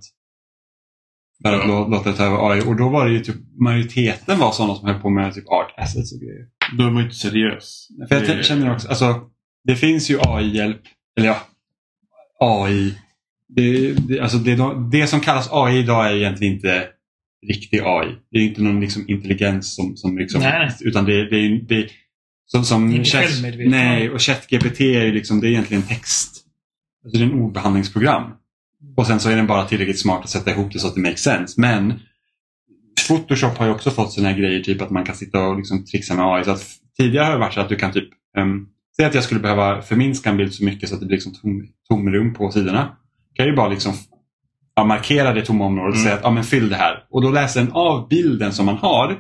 för 1.44 1.54
att 1.54 1.66
lå- 1.68 1.90
låta 1.92 2.12
det 2.12 2.18
ta 2.18 2.24
över 2.26 2.52
AI. 2.52 2.62
Och 2.62 2.76
då 2.76 2.90
var 2.90 3.06
det 3.06 3.12
ju 3.14 3.20
typ 3.20 3.36
majoriteten 3.60 4.40
var 4.40 4.52
sådana 4.52 4.76
som 4.76 4.88
höll 4.88 5.00
på 5.02 5.10
med 5.10 5.34
typ 5.34 5.48
art 5.48 5.74
assets 5.78 6.14
och 6.14 6.20
grejer. 6.20 6.46
Då 6.78 6.84
är 6.84 6.88
man 6.92 6.98
ju 6.98 7.04
inte 7.04 7.16
seriös. 7.16 7.88
För 8.10 8.16
jag 8.16 8.28
Det- 8.38 8.44
känner 8.44 8.74
också, 8.74 8.88
alltså 8.88 9.22
det 9.64 9.76
finns 9.76 10.10
ju 10.12 10.20
AI-hjälp, 10.22 10.82
eller 11.18 11.28
ja, 11.28 11.38
AI. 12.40 12.94
Det, 13.56 13.92
det, 13.94 14.20
alltså 14.20 14.38
det, 14.38 14.58
det 14.92 15.08
som 15.08 15.20
kallas 15.20 15.50
AI 15.52 15.80
idag 15.80 16.08
är 16.12 16.16
egentligen 16.16 16.54
inte 16.54 16.88
riktig 17.48 17.80
AI. 17.84 18.08
Det 18.32 18.38
är 18.38 18.42
inte 18.44 18.62
någon 18.62 18.82
liksom 18.82 19.06
intelligens 19.08 19.76
som, 19.76 19.96
som 19.98 20.18
liksom, 20.18 20.42
Nej. 20.42 20.72
utan 20.82 21.06
det, 21.06 21.30
det, 21.30 21.36
är- 21.38 21.62
det, 21.68 21.88
som, 22.46 22.64
som 22.64 22.92
Inte 22.92 23.10
Chat-. 23.10 23.44
Nej, 23.66 24.10
och 24.10 24.22
ChatGPT 24.22 24.82
är 24.82 25.06
ju 25.06 25.12
liksom, 25.12 25.42
det 25.42 25.48
är 25.48 25.52
egentligen 25.52 25.84
text. 25.84 26.46
Alltså 27.06 27.18
det 27.20 27.26
är 27.26 27.30
en 27.30 27.42
ordbehandlingsprogram. 27.42 28.32
Och 28.98 29.08
sen 29.08 29.20
så 29.20 29.30
är 29.30 29.36
den 29.36 29.48
bara 29.48 29.66
tillräckligt 29.66 30.00
smart 30.00 30.24
att 30.24 30.30
sätta 30.30 30.52
ihop 30.52 30.74
det 30.74 30.80
så 30.80 30.88
att 30.88 30.96
det 30.96 31.02
makes 31.02 31.20
sense. 31.24 31.62
Men 31.62 31.94
Photoshop 33.08 33.58
har 33.58 33.66
ju 33.66 33.72
också 33.72 33.92
fått 33.92 34.12
sådana 34.12 34.30
här 34.30 34.38
grejer, 34.40 34.60
typ 34.64 34.82
att 34.82 34.90
man 34.90 35.06
kan 35.06 35.16
sitta 35.16 35.48
och 35.48 35.58
liksom 35.58 35.86
trixa 35.86 36.14
med 36.16 36.26
AI. 36.26 36.44
Så 36.44 36.52
att 36.52 36.64
tidigare 36.98 37.26
har 37.26 37.32
det 37.32 37.38
varit 37.40 37.54
så 37.54 37.60
att 37.62 37.70
du 37.70 37.76
kan 37.76 37.92
typ, 37.92 38.10
um, 38.38 38.68
säg 38.98 39.06
att 39.06 39.16
jag 39.16 39.24
skulle 39.24 39.40
behöva 39.40 39.82
förminska 39.82 40.30
en 40.30 40.38
bild 40.38 40.54
så 40.54 40.64
mycket 40.64 40.90
så 40.90 40.96
att 40.96 41.02
det 41.02 41.06
blir 41.08 41.18
liksom 41.18 41.34
tom, 41.34 41.68
tomrum 41.90 42.34
på 42.34 42.52
sidorna. 42.52 42.84
kan 43.36 43.46
jag 43.46 43.48
ju 43.48 43.56
bara 43.56 43.68
liksom 43.70 43.94
ja, 44.76 44.84
markera 44.84 45.34
det 45.34 45.46
tomma 45.46 45.66
området 45.66 45.90
och 45.94 45.96
Mm. 45.96 46.04
säga 46.04 46.16
att 46.16 46.24
ja, 46.24 46.32
men 46.32 46.44
fyll 46.44 46.70
det 46.70 46.76
här. 46.76 47.04
Och 47.10 47.22
då 47.22 47.32
läser 47.32 47.62
den 47.64 47.72
av 47.72 48.08
bilden 48.08 48.54
som 48.54 48.66
man 48.66 48.76
har 48.78 49.20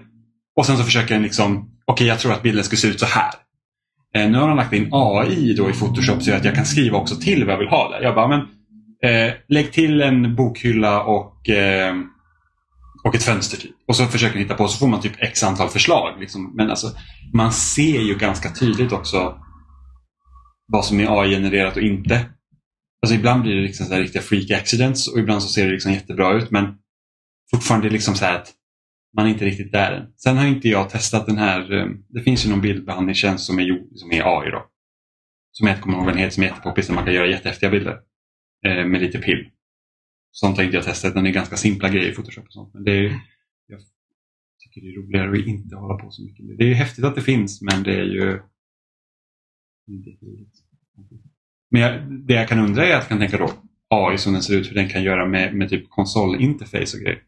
och 0.55 0.65
sen 0.65 0.77
så 0.77 0.83
försöker 0.83 1.13
den 1.13 1.23
liksom, 1.23 1.69
okej 1.85 2.07
jag 2.07 2.19
tror 2.19 2.31
att 2.33 2.41
bilden 2.43 2.63
ska 2.63 2.75
se 2.75 2.87
ut 2.87 2.99
så 2.99 3.05
här. 3.05 3.31
Eh, 4.15 4.29
nu 4.31 4.37
har 4.37 4.47
de 4.47 4.57
lagt 4.57 4.73
in 4.73 4.89
AI 4.91 5.53
då 5.53 5.69
i 5.69 5.73
Photoshop 5.73 6.23
så 6.23 6.33
att 6.33 6.45
jag 6.45 6.55
kan 6.55 6.65
skriva 6.65 6.97
också 6.97 7.15
till 7.15 7.45
vad 7.45 7.53
jag 7.53 7.59
vill 7.59 7.67
ha 7.67 7.89
där. 7.91 8.01
Jag 8.01 8.15
bara, 8.15 8.27
men 8.27 8.41
eh, 9.03 9.33
lägg 9.47 9.71
till 9.71 10.01
en 10.01 10.35
bokhylla 10.35 11.03
och, 11.03 11.49
eh, 11.49 11.95
och 13.03 13.15
ett 13.15 13.23
fönster 13.23 13.57
typ. 13.57 13.75
Och 13.87 13.95
så 13.95 14.05
försöker 14.05 14.33
den 14.33 14.43
hitta 14.43 14.55
på 14.55 14.67
så 14.67 14.77
får 14.77 14.87
man 14.87 15.01
typ 15.01 15.13
x 15.17 15.43
antal 15.43 15.69
förslag. 15.69 16.19
Liksom. 16.19 16.55
Men 16.55 16.69
alltså, 16.69 16.87
man 17.33 17.51
ser 17.51 18.01
ju 18.01 18.15
ganska 18.15 18.49
tydligt 18.49 18.91
också 18.91 19.37
vad 20.67 20.85
som 20.85 20.99
är 20.99 21.21
AI-genererat 21.21 21.75
och 21.75 21.81
inte. 21.81 22.25
Alltså 23.01 23.15
ibland 23.15 23.41
blir 23.41 23.55
det 23.55 23.61
liksom 23.61 23.85
så 23.85 23.93
här 23.93 24.01
riktiga 24.01 24.21
freak 24.21 24.51
accidents 24.51 25.07
och 25.07 25.19
ibland 25.19 25.43
så 25.43 25.49
ser 25.49 25.65
det 25.65 25.71
liksom 25.71 25.91
jättebra 25.91 26.33
ut 26.33 26.51
men 26.51 26.75
fortfarande 27.51 27.89
liksom 27.89 28.15
så 28.15 28.25
här 28.25 28.35
att 28.35 28.51
man 29.17 29.25
är 29.25 29.29
inte 29.29 29.45
riktigt 29.45 29.71
där 29.71 29.91
än. 29.91 30.07
Sen 30.23 30.37
har 30.37 30.45
inte 30.45 30.69
jag 30.69 30.89
testat 30.89 31.25
den 31.25 31.37
här, 31.37 31.79
eh, 31.79 31.85
det 32.09 32.21
finns 32.21 32.45
ju 32.45 32.49
någon 32.49 32.61
bildbehandlingstjänst 32.61 33.45
som 33.45 33.59
är, 33.59 33.63
gjord- 33.63 33.89
som 33.95 34.11
är 34.11 34.39
AI 34.39 34.51
då. 34.51 34.65
Som 35.51 35.67
jag 35.67 35.73
inte 35.73 35.81
kommer 35.81 35.97
ihåg 35.97 36.05
vad 36.05 36.13
den 36.13 36.19
heter, 36.21 36.33
som 36.33 36.43
är 36.43 36.47
jättepoppis 36.47 36.87
där 36.87 36.93
man 36.93 37.05
kan 37.05 37.13
göra 37.13 37.27
jättehäftiga 37.27 37.69
bilder. 37.69 37.97
Eh, 38.65 38.85
med 38.85 39.01
lite 39.01 39.19
pill. 39.19 39.49
sånt 40.31 40.57
har 40.57 40.63
inte 40.63 40.75
jag 40.77 40.85
testat. 40.85 41.13
Den 41.13 41.25
är 41.25 41.31
ganska 41.31 41.57
simpla 41.57 41.89
grejer 41.89 42.11
i 42.11 42.15
Photoshop 42.15 42.45
och 42.45 42.53
sånt. 42.53 42.73
Men 42.73 42.83
det 42.83 42.91
är, 42.91 43.19
jag 43.67 43.79
tycker 44.59 44.81
det 44.81 44.87
är 44.87 45.01
roligare 45.01 45.31
att 45.31 45.47
inte 45.47 45.75
hålla 45.75 45.97
på 45.97 46.11
så 46.11 46.23
mycket 46.23 46.45
med 46.45 46.57
det. 46.57 46.63
Det 46.63 46.71
är 46.71 46.75
häftigt 46.75 47.05
att 47.05 47.15
det 47.15 47.21
finns 47.21 47.61
men 47.61 47.83
det 47.83 47.95
är 47.95 48.03
ju. 48.03 48.41
Men 51.69 51.81
jag, 51.81 52.11
det 52.11 52.33
jag 52.33 52.47
kan 52.47 52.59
undra 52.59 52.85
är 52.85 52.95
att 52.95 53.01
jag 53.01 53.07
kan 53.07 53.19
tänka 53.19 53.37
då 53.37 53.51
AI 53.89 54.17
som 54.17 54.33
den 54.33 54.41
ser 54.41 54.57
ut, 54.57 54.69
hur 54.69 54.75
den 54.75 54.89
kan 54.89 55.03
göra 55.03 55.25
med, 55.25 55.55
med 55.55 55.69
typ 55.69 55.89
konsolinterface 55.89 56.97
och 56.97 57.03
grejer. 57.03 57.23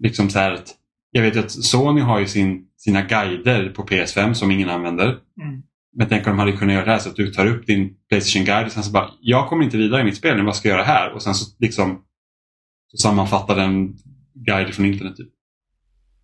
Liksom 0.00 0.30
så 0.30 0.38
här 0.38 0.52
att, 0.52 0.78
jag 1.10 1.22
vet 1.22 1.36
ju 1.36 1.40
att 1.40 1.50
Sony 1.50 2.00
har 2.00 2.20
ju 2.20 2.26
sin, 2.26 2.68
sina 2.76 3.02
guider 3.02 3.68
på 3.68 3.82
PS5 3.82 4.34
som 4.34 4.50
ingen 4.50 4.68
använder. 4.68 5.20
Mm. 5.42 5.62
Men 5.96 6.08
tänk 6.08 6.26
om 6.26 6.30
de 6.32 6.38
hade 6.38 6.52
kunnat 6.52 6.74
göra 6.74 6.84
det 6.84 6.90
här 6.90 6.98
så 6.98 7.08
att 7.08 7.16
du 7.16 7.32
tar 7.32 7.46
upp 7.46 7.66
din 7.66 7.94
Playstation 8.08 8.44
Guide 8.44 8.66
och 8.66 8.72
sen 8.72 8.82
så 8.82 8.90
bara, 8.92 9.10
jag 9.20 9.48
kommer 9.48 9.64
inte 9.64 9.76
vidare 9.76 10.00
i 10.00 10.04
mitt 10.04 10.16
spel, 10.16 10.42
vad 10.44 10.56
ska 10.56 10.68
jag 10.68 10.74
göra 10.76 10.86
här? 10.86 11.12
Och 11.12 11.22
sen 11.22 11.34
så 11.34 11.56
liksom 11.58 12.04
så 12.88 12.96
sammanfattar 12.96 13.56
den 13.56 13.94
guide 14.34 14.74
från 14.74 14.86
internet. 14.86 15.16
Typ. 15.16 15.28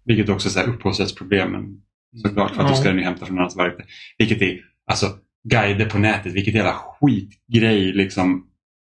Vilket 0.05 0.29
också 0.29 0.49
är 0.49 0.51
så 0.51 0.59
här 0.59 0.69
upphovsrättsproblem. 0.69 1.53
Men 1.53 1.81
såklart, 2.23 2.55
för 2.55 2.63
att 2.63 2.69
då 2.69 2.75
ska 2.75 2.85
Ja. 2.85 2.91
den 2.91 2.99
ju 2.99 3.05
hämta 3.05 3.27
från 3.27 3.39
annat 3.39 3.57
verk. 3.57 3.77
Vilket 4.19 4.43
är, 4.43 4.61
alltså 4.87 5.07
guider 5.49 5.91
på 5.91 5.99
nätet, 5.99 6.33
vilket 6.33 6.55
jävla 6.55 6.73
skitgrej 6.75 7.93
liksom. 7.93 8.45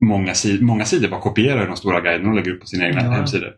Många, 0.06 0.32
sid- 0.34 0.62
många 0.62 0.86
sidor 0.86 1.08
bara 1.10 1.22
kopierar 1.22 1.68
de 1.68 1.76
stora 1.78 2.02
guiderna 2.02 2.30
och 2.30 2.36
lägger 2.36 2.52
upp 2.52 2.60
på 2.62 2.68
sina 2.68 2.88
egna 2.88 3.02
Ja. 3.04 3.10
hemsidor. 3.12 3.54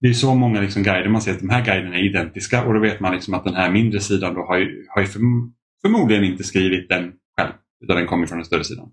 Det 0.00 0.08
är 0.08 0.12
så 0.12 0.34
många 0.34 0.60
liksom 0.60 0.82
guider 0.82 1.08
man 1.08 1.20
ser 1.22 1.32
att 1.32 1.40
de 1.40 1.48
här 1.50 1.64
guiderna 1.64 1.96
är 1.96 2.02
identiska 2.08 2.64
och 2.64 2.74
då 2.74 2.80
vet 2.80 3.00
man 3.00 3.12
liksom 3.14 3.34
att 3.34 3.44
den 3.44 3.54
här 3.54 3.70
mindre 3.70 4.00
sidan 4.00 4.34
då 4.34 4.40
har 4.40 4.58
ju, 4.58 4.86
har 4.88 5.00
ju 5.02 5.06
förm- 5.08 5.52
förmodligen 5.82 6.24
inte 6.24 6.44
skrivit 6.44 6.88
den 6.88 7.12
själv. 7.36 7.52
Utan 7.80 7.96
den 7.96 8.06
kommer 8.06 8.26
från 8.26 8.38
den 8.38 8.44
större 8.44 8.64
sidan. 8.64 8.88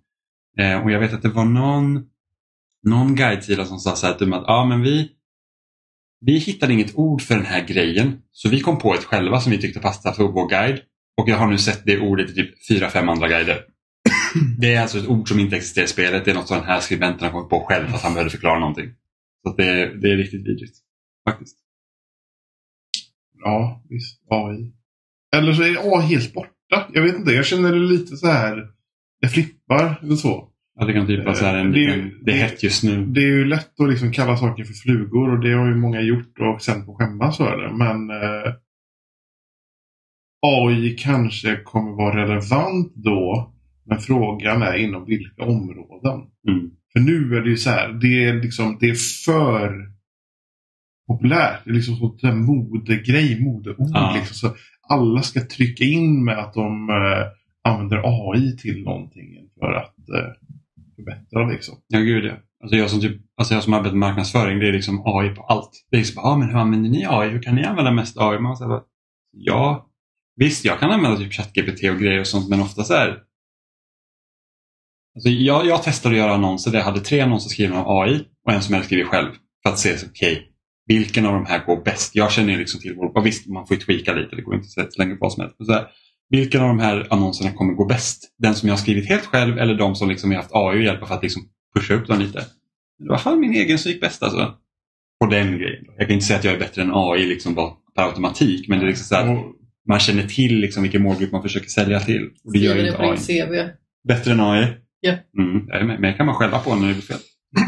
Eh, 0.57 0.83
och 0.83 0.91
jag 0.91 0.99
vet 0.99 1.13
att 1.13 1.21
det 1.21 1.29
var 1.29 1.45
någon, 1.45 2.05
någon 2.83 3.15
guidesida 3.15 3.65
som 3.65 3.79
sa 3.79 3.95
så 3.95 4.07
här 4.07 4.13
typ 4.13 4.33
att 4.33 4.47
ah, 4.47 4.65
men 4.65 4.81
vi, 4.81 5.11
vi 6.21 6.37
hittade 6.37 6.73
inget 6.73 6.95
ord 6.95 7.21
för 7.21 7.35
den 7.35 7.45
här 7.45 7.67
grejen 7.67 8.21
så 8.31 8.49
vi 8.49 8.59
kom 8.59 8.77
på 8.77 8.93
ett 8.93 9.03
själva 9.03 9.39
som 9.39 9.51
vi 9.51 9.57
tyckte 9.57 9.79
passade 9.79 10.15
för 10.15 10.23
vår 10.23 10.49
guide. 10.49 10.81
Och 11.17 11.29
jag 11.29 11.37
har 11.37 11.47
nu 11.47 11.57
sett 11.57 11.85
det 11.85 11.99
ordet 11.99 12.29
i 12.29 12.33
typ 12.33 12.67
fyra, 12.67 12.89
fem 12.89 13.09
andra 13.09 13.27
guider. 13.27 13.65
Det 14.57 14.73
är 14.73 14.81
alltså 14.81 14.97
ett 14.97 15.07
ord 15.07 15.29
som 15.29 15.39
inte 15.39 15.55
existerar 15.55 15.85
i 15.85 15.87
spelet. 15.87 16.25
Det 16.25 16.31
är 16.31 16.35
något 16.35 16.47
som 16.47 16.57
den 16.57 16.65
här 16.65 16.79
skribenten 16.79 17.23
har 17.23 17.31
kommit 17.31 17.49
på 17.49 17.59
själv 17.59 17.87
fast 17.87 18.03
han 18.03 18.13
behövde 18.13 18.31
förklara 18.31 18.59
någonting. 18.59 18.89
Så 19.43 19.49
att 19.49 19.57
det, 19.57 19.99
det 20.01 20.11
är 20.11 20.17
riktigt 20.17 20.47
vidrigt. 20.47 20.77
Faktiskt. 21.29 21.57
Ja, 23.43 23.83
visst. 23.89 24.21
AI. 24.29 24.73
Eller 25.35 25.53
så 25.53 25.63
är 25.63 25.97
AI 25.97 26.05
helt 26.07 26.33
borta. 26.33 26.52
Jag 26.93 27.01
vet 27.01 27.15
inte. 27.15 27.31
Jag 27.31 27.45
känner 27.45 27.71
det 27.71 27.79
lite 27.79 28.17
så 28.17 28.27
här. 28.27 28.67
Det 29.21 29.27
flippar 29.27 29.99
eller 30.01 30.15
så. 30.15 30.49
Ja, 30.79 30.85
det 30.85 30.93
kan 30.93 31.07
typ 31.07 31.25
vara 31.25 31.35
så 31.35 31.45
här 31.45 31.57
en, 31.57 31.71
Det 31.71 31.85
är 31.85 31.99
en, 31.99 32.11
det 32.25 32.31
är 32.31 32.37
hett 32.37 32.63
just 32.63 32.83
nu. 32.83 33.05
Det 33.05 33.21
är 33.21 33.27
ju 33.27 33.45
lätt 33.45 33.79
att 33.79 33.89
liksom 33.89 34.11
kalla 34.11 34.37
saker 34.37 34.63
för 34.63 34.73
flugor 34.73 35.31
och 35.31 35.39
det 35.39 35.53
har 35.53 35.67
ju 35.67 35.75
många 35.75 36.01
gjort 36.01 36.39
och 36.39 36.61
sen 36.61 36.85
på 36.85 36.95
skämmas 36.95 37.37
för 37.37 37.57
det. 37.57 37.73
Men 37.73 38.09
eh, 38.09 38.53
AI 40.45 40.95
kanske 40.99 41.55
kommer 41.55 41.91
vara 41.91 42.23
relevant 42.23 42.93
då. 42.95 43.53
Men 43.85 43.99
frågan 43.99 44.61
är 44.61 44.75
inom 44.75 45.05
vilka 45.05 45.43
områden. 45.43 46.21
Mm. 46.47 46.71
För 46.93 46.99
nu 46.99 47.35
är 47.35 47.41
det 47.41 47.49
ju 47.49 47.57
så 47.57 47.69
här. 47.69 47.89
Det 47.93 48.25
är 48.25 48.33
liksom 48.33 48.77
det 48.79 48.89
är 48.89 49.25
för 49.25 49.93
populärt. 51.07 51.61
Det 51.65 51.69
är 51.69 51.73
liksom 51.73 51.95
sånt 51.95 52.21
där 52.21 52.33
modegrej, 52.33 53.41
modeord. 53.41 53.89
Ja. 53.93 54.13
Liksom. 54.15 54.35
Så 54.35 54.55
alla 54.93 55.21
ska 55.21 55.47
trycka 55.47 55.83
in 55.83 56.25
med 56.25 56.39
att 56.39 56.53
de 56.53 56.89
eh, 56.89 57.27
använder 57.71 58.01
AI 58.05 58.57
till 58.57 58.83
någonting 58.83 59.49
för 59.59 59.73
att 59.73 60.09
eh, 60.09 60.31
förbättra 60.95 61.47
liksom. 61.49 61.75
Ja, 61.87 61.99
gud 61.99 62.25
ja. 62.25 62.33
Alltså 62.63 62.77
jag 62.77 62.89
som, 62.89 63.01
typ, 63.01 63.21
alltså 63.37 63.53
jag 63.53 63.63
som 63.63 63.73
arbetar 63.73 63.95
med 63.95 63.99
marknadsföring, 63.99 64.59
det 64.59 64.67
är 64.67 64.73
liksom 64.73 65.03
AI 65.05 65.29
på 65.29 65.41
allt. 65.41 65.71
Det 65.91 65.97
är 65.97 65.99
liksom, 65.99 66.23
ah, 66.23 66.37
men 66.37 66.49
hur 66.49 66.57
använder 66.57 66.89
ni 66.89 67.05
AI? 67.05 67.29
Hur 67.29 67.41
kan 67.41 67.55
ni 67.55 67.63
använda 67.63 67.91
mest 67.91 68.17
AI? 68.17 68.39
Man 68.39 68.57
säger, 68.57 68.81
ja, 69.31 69.89
visst 70.35 70.65
jag 70.65 70.79
kan 70.79 70.91
använda 70.91 71.17
typ 71.17 71.33
ChatGPT 71.33 71.83
och 71.83 71.99
grejer 71.99 72.19
och 72.19 72.27
sånt, 72.27 72.49
men 72.49 72.61
ofta 72.61 72.83
så 72.83 72.93
här. 72.93 73.19
Alltså 75.15 75.29
jag, 75.29 75.65
jag 75.65 75.83
testade 75.83 76.15
att 76.15 76.19
göra 76.19 76.33
annonser 76.33 76.71
där 76.71 76.77
jag 76.77 76.85
hade 76.85 76.99
tre 76.99 77.19
annonser 77.19 77.49
skrivna 77.49 77.83
av 77.83 78.01
AI 78.01 78.25
och 78.45 78.53
en 78.53 78.61
som 78.61 78.75
jag 78.75 78.85
skrev 78.85 79.05
själv. 79.05 79.31
För 79.63 79.69
att 79.69 79.79
se, 79.79 79.93
okej, 79.93 80.09
okej, 80.09 80.52
vilken 80.87 81.25
av 81.25 81.33
de 81.33 81.45
här 81.45 81.65
går 81.65 81.83
bäst? 81.83 82.15
Jag 82.15 82.31
känner 82.31 82.53
ju 82.53 82.59
liksom 82.59 82.79
till, 82.81 82.95
vår- 82.95 83.17
och 83.17 83.25
visst 83.25 83.47
man 83.47 83.67
får 83.67 83.77
ju 83.77 83.83
tweaka 83.83 84.13
lite, 84.13 84.35
det 84.35 84.41
går 84.41 84.55
inte 84.55 84.81
att 84.81 84.93
slänga 84.93 85.17
vad 85.19 85.33
som 85.33 85.41
helst. 85.41 85.55
Men 85.59 85.65
så 85.65 85.73
här, 85.73 85.87
vilken 86.29 86.61
av 86.61 86.67
de 86.67 86.79
här 86.79 87.07
annonserna 87.09 87.51
kommer 87.51 87.73
gå 87.73 87.85
bäst? 87.85 88.33
Den 88.37 88.55
som 88.55 88.67
jag 88.69 88.73
har 88.75 88.79
skrivit 88.81 89.09
helt 89.09 89.25
själv 89.25 89.57
eller 89.57 89.75
de 89.75 89.95
som 89.95 90.09
liksom 90.09 90.31
jag 90.31 90.37
har 90.37 90.43
haft 90.43 90.55
AI 90.55 90.77
att 90.79 90.85
hjälpa 90.85 91.05
för 91.05 91.15
att 91.15 91.23
liksom 91.23 91.41
pusha 91.75 91.93
upp 91.93 92.07
dem 92.07 92.19
lite. 92.19 92.45
Men 92.99 93.07
det 93.07 93.11
var 93.11 93.17
fan 93.17 93.39
min 93.39 93.53
egen 93.53 93.77
som 93.79 93.91
gick 93.91 94.01
bäst 94.01 94.23
alltså. 94.23 94.53
På 95.19 95.25
den 95.29 95.57
grejen. 95.57 95.85
Jag 95.97 96.07
kan 96.07 96.13
inte 96.13 96.25
säga 96.25 96.39
att 96.39 96.45
jag 96.45 96.53
är 96.53 96.59
bättre 96.59 96.81
än 96.81 96.91
AI 96.93 97.25
liksom 97.25 97.53
bara 97.55 97.71
per 97.95 98.03
automatik. 98.03 98.67
Men 98.67 98.79
det 98.79 98.85
är 98.85 98.87
liksom 98.87 99.05
så 99.05 99.15
här, 99.15 99.31
Och, 99.37 99.45
man 99.89 99.99
känner 99.99 100.23
till 100.27 100.59
liksom 100.59 100.83
vilken 100.83 101.01
målgrupp 101.01 101.31
man 101.31 101.41
försöker 101.41 101.67
sälja 101.69 101.99
till. 101.99 102.29
Och 102.45 102.53
det 102.53 102.59
gör 102.59 102.75
ju 102.75 102.81
det 102.81 102.87
inte 102.87 102.99
på 102.99 103.11
AI. 103.11 103.17
CV. 103.17 103.69
Bättre 104.07 104.31
än 104.31 104.39
AI? 104.39 104.67
Ja. 104.99 105.11
Mm, 105.39 105.67
jag 105.67 105.77
är 105.81 105.83
med. 105.83 105.99
men 105.99 106.09
jag 106.09 106.17
kan 106.17 106.25
man 106.25 106.35
skälla 106.35 106.59
på 106.59 106.75
när 106.75 106.87
det 106.87 106.93
blir 106.93 107.03
fel. 107.03 107.17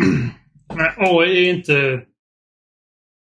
Nej, 0.75 0.91
AI 0.97 1.45
är 1.49 1.54
inte... 1.54 2.01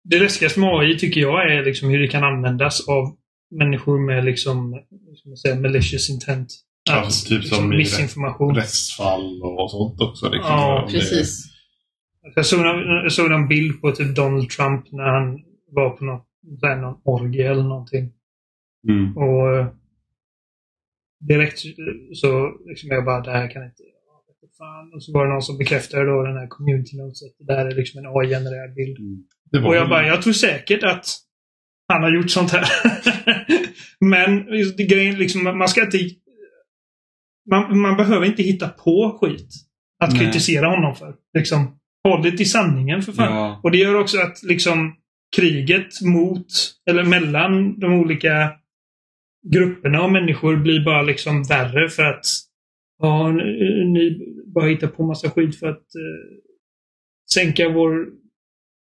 Det 0.04 0.18
läskigaste 0.18 0.60
med 0.60 0.68
AI 0.68 0.98
tycker 0.98 1.20
jag 1.20 1.52
är 1.52 1.64
liksom 1.64 1.88
hur 1.90 1.98
det 1.98 2.08
kan 2.08 2.24
användas 2.24 2.88
av 2.88 3.16
människor 3.50 3.98
med 4.06 4.24
liksom, 4.24 4.82
ska 5.16 5.28
man 5.28 5.36
säga, 5.36 5.60
malicious 5.60 6.10
intent. 6.10 6.48
Ja, 6.90 7.00
Att, 7.00 7.24
typ 7.26 7.40
liksom, 7.40 7.58
som 7.58 7.68
missinformation. 7.68 8.54
rättsfall 8.54 9.42
och 9.42 9.70
sånt 9.70 10.00
också. 10.00 10.28
Liksom. 10.30 10.50
Ja, 10.52 10.82
Om 10.82 10.92
det- 10.92 10.98
Precis. 10.98 11.44
Jag 12.34 12.46
såg, 12.46 12.60
en, 12.60 12.80
jag 13.02 13.12
såg 13.12 13.32
en 13.32 13.48
bild 13.48 13.80
på 13.80 13.92
typ 13.92 14.16
Donald 14.16 14.50
Trump 14.50 14.92
när 14.92 15.04
han 15.04 15.38
var 15.70 15.90
på 15.90 16.04
något, 16.04 16.26
någon 16.62 17.00
orgie 17.04 17.50
eller 17.50 17.62
någonting. 17.62 18.12
Mm. 18.88 19.16
Och 19.16 19.56
eh, 19.56 19.66
direkt 21.20 21.58
så 22.14 22.52
liksom 22.66 22.88
jag 22.90 23.04
bara, 23.04 23.20
det 23.20 23.30
här 23.30 23.50
kan 23.50 23.64
inte... 23.64 23.82
Fan. 24.58 24.92
Och 24.94 25.02
så 25.02 25.12
var 25.12 25.26
det 25.26 25.32
någon 25.32 25.42
som 25.42 25.58
bekräftade 25.58 26.04
då 26.04 26.22
den 26.22 26.36
här 26.36 26.46
community 26.46 26.96
notes 26.96 27.22
att 27.22 27.34
det 27.38 27.44
där 27.54 27.66
är 27.66 27.74
liksom 27.74 27.98
en 27.98 28.06
AI-genererad 28.16 28.74
bild. 28.74 28.96
Var 28.98 29.06
Och 29.54 29.76
jag 29.76 29.88
bara, 29.88 30.06
jag 30.06 30.22
tror 30.22 30.32
säkert 30.32 30.82
att 30.82 31.06
han 31.92 32.02
har 32.02 32.14
gjort 32.14 32.30
sånt 32.30 32.50
här. 32.50 32.64
Men 34.00 34.46
grejen, 34.88 35.18
liksom, 35.18 35.58
man 35.58 35.68
ska 35.68 35.82
inte... 35.84 35.98
Man, 37.50 37.78
man 37.78 37.96
behöver 37.96 38.26
inte 38.26 38.42
hitta 38.42 38.68
på 38.68 39.18
skit 39.20 39.48
att 40.04 40.12
Nej. 40.12 40.20
kritisera 40.20 40.66
honom 40.66 40.96
för. 40.96 41.14
Liksom, 41.34 41.78
håll 42.08 42.22
det 42.22 42.32
till 42.32 42.50
sanningen 42.50 43.02
för 43.02 43.12
fan. 43.12 43.34
Ja, 43.34 43.60
Och 43.62 43.70
det 43.70 43.78
gör 43.78 43.94
också 43.94 44.18
att 44.18 44.42
liksom 44.42 44.96
kriget 45.36 46.00
mot, 46.02 46.46
eller 46.90 47.04
mellan 47.04 47.80
de 47.80 47.92
olika 47.92 48.52
grupperna 49.52 50.00
av 50.00 50.12
människor 50.12 50.56
blir 50.56 50.84
bara 50.84 51.02
liksom 51.02 51.42
värre 51.42 51.88
för 51.88 52.02
att 52.02 52.24
ja, 53.02 53.32
ni 53.92 54.18
bara 54.54 54.66
hittar 54.66 54.86
på 54.86 55.06
massa 55.06 55.30
skit 55.30 55.58
för 55.58 55.66
att 55.66 55.76
eh, 55.94 56.38
sänka 57.34 57.68
vår 57.68 58.06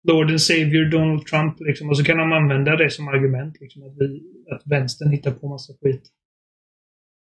Lord 0.09 0.31
and 0.31 0.41
Savior 0.41 0.85
Donald 0.85 1.27
Trump. 1.27 1.61
Liksom. 1.61 1.89
Och 1.89 1.97
så 1.99 2.05
kan 2.05 2.19
de 2.19 2.33
använda 2.33 2.77
det 2.77 2.91
som 2.91 3.09
argument. 3.09 3.57
Liksom, 3.61 3.83
att, 3.83 3.95
vi, 3.99 4.23
att 4.55 4.63
vänstern 4.65 5.11
hittar 5.11 5.31
på 5.31 5.49
massa 5.49 5.73
skit. 5.83 6.03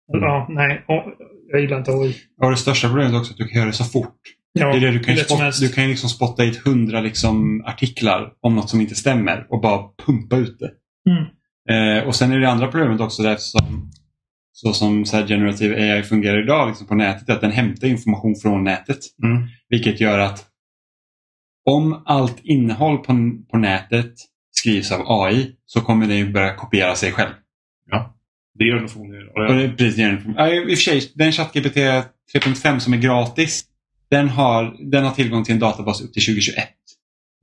Ja, 0.07 0.47
nej. 0.49 0.83
ja, 0.87 1.13
Jag 1.51 1.61
gillar 1.61 1.77
inte 1.77 1.91
AI. 1.91 2.15
och 2.41 2.51
det 2.51 2.57
största 2.57 2.87
problemet 2.87 3.13
är 3.13 3.19
också 3.19 3.31
att 3.31 3.37
du 3.37 3.47
kan 3.47 3.57
göra 3.57 3.67
det 3.67 3.73
så 3.73 3.83
fort. 3.83 4.19
Ja, 4.53 4.67
det 4.67 4.77
är 4.77 4.81
det, 4.81 4.91
du, 4.91 4.99
kan 4.99 5.13
ju 5.13 5.19
lätt 5.19 5.27
som 5.27 5.37
spot, 5.37 5.43
helst. 5.43 5.61
du 5.61 5.69
kan 5.69 5.89
liksom 5.89 6.09
spotta 6.09 6.43
hit 6.43 6.57
hundra 6.65 7.01
liksom 7.01 7.63
artiklar 7.65 8.33
om 8.41 8.55
något 8.55 8.69
som 8.69 8.81
inte 8.81 8.95
stämmer 8.95 9.47
och 9.49 9.61
bara 9.61 9.89
pumpa 10.05 10.37
ut 10.37 10.59
det. 10.59 10.71
Mm. 11.09 11.23
Eh, 11.69 12.07
och 12.07 12.15
sen 12.15 12.31
är 12.31 12.39
det 12.39 12.49
andra 12.49 12.67
problemet 12.67 13.01
också 13.01 13.23
där 13.23 13.35
som, 13.39 13.91
så 14.51 14.73
som 14.73 15.05
så 15.05 15.17
här 15.17 15.27
generative 15.27 15.75
AI 15.75 16.03
fungerar 16.03 16.43
idag 16.43 16.67
liksom 16.67 16.87
på 16.87 16.95
nätet, 16.95 17.29
att 17.29 17.41
den 17.41 17.51
hämtar 17.51 17.87
information 17.87 18.35
från 18.35 18.63
nätet. 18.63 18.99
Mm. 19.23 19.43
Vilket 19.69 20.01
gör 20.01 20.19
att 20.19 20.45
om 21.65 22.03
allt 22.05 22.39
innehåll 22.43 22.97
på, 22.97 23.31
på 23.51 23.57
nätet 23.57 24.13
skrivs 24.51 24.91
av 24.91 25.01
AI 25.23 25.51
så 25.65 25.81
kommer 25.81 26.07
den 26.07 26.17
ju 26.17 26.31
börja 26.31 26.55
kopiera 26.55 26.95
sig 26.95 27.11
själv. 27.11 27.31
Det 28.59 28.65
gör 28.65 28.75
den 28.75 28.87
förmodligen. 28.87 29.27
Och 29.27 29.37
Och 29.49 29.53
det- 29.55 29.67
det 29.67 29.73
precis 29.77 29.95
det 29.95 30.03
den- 30.05 30.33
ja, 30.37 30.49
I 30.53 30.59
och 30.63 30.67
för 30.69 30.75
sig, 30.75 31.11
den 31.15 31.31
ChatGPT 31.31 31.75
3.5 32.33 32.79
som 32.79 32.93
är 32.93 32.97
gratis, 32.97 33.65
den 34.11 34.29
har, 34.29 34.75
den 34.91 35.03
har 35.05 35.11
tillgång 35.11 35.43
till 35.43 35.53
en 35.53 35.59
databas 35.59 36.01
upp 36.01 36.13
till 36.13 36.21
2021. 36.25 36.67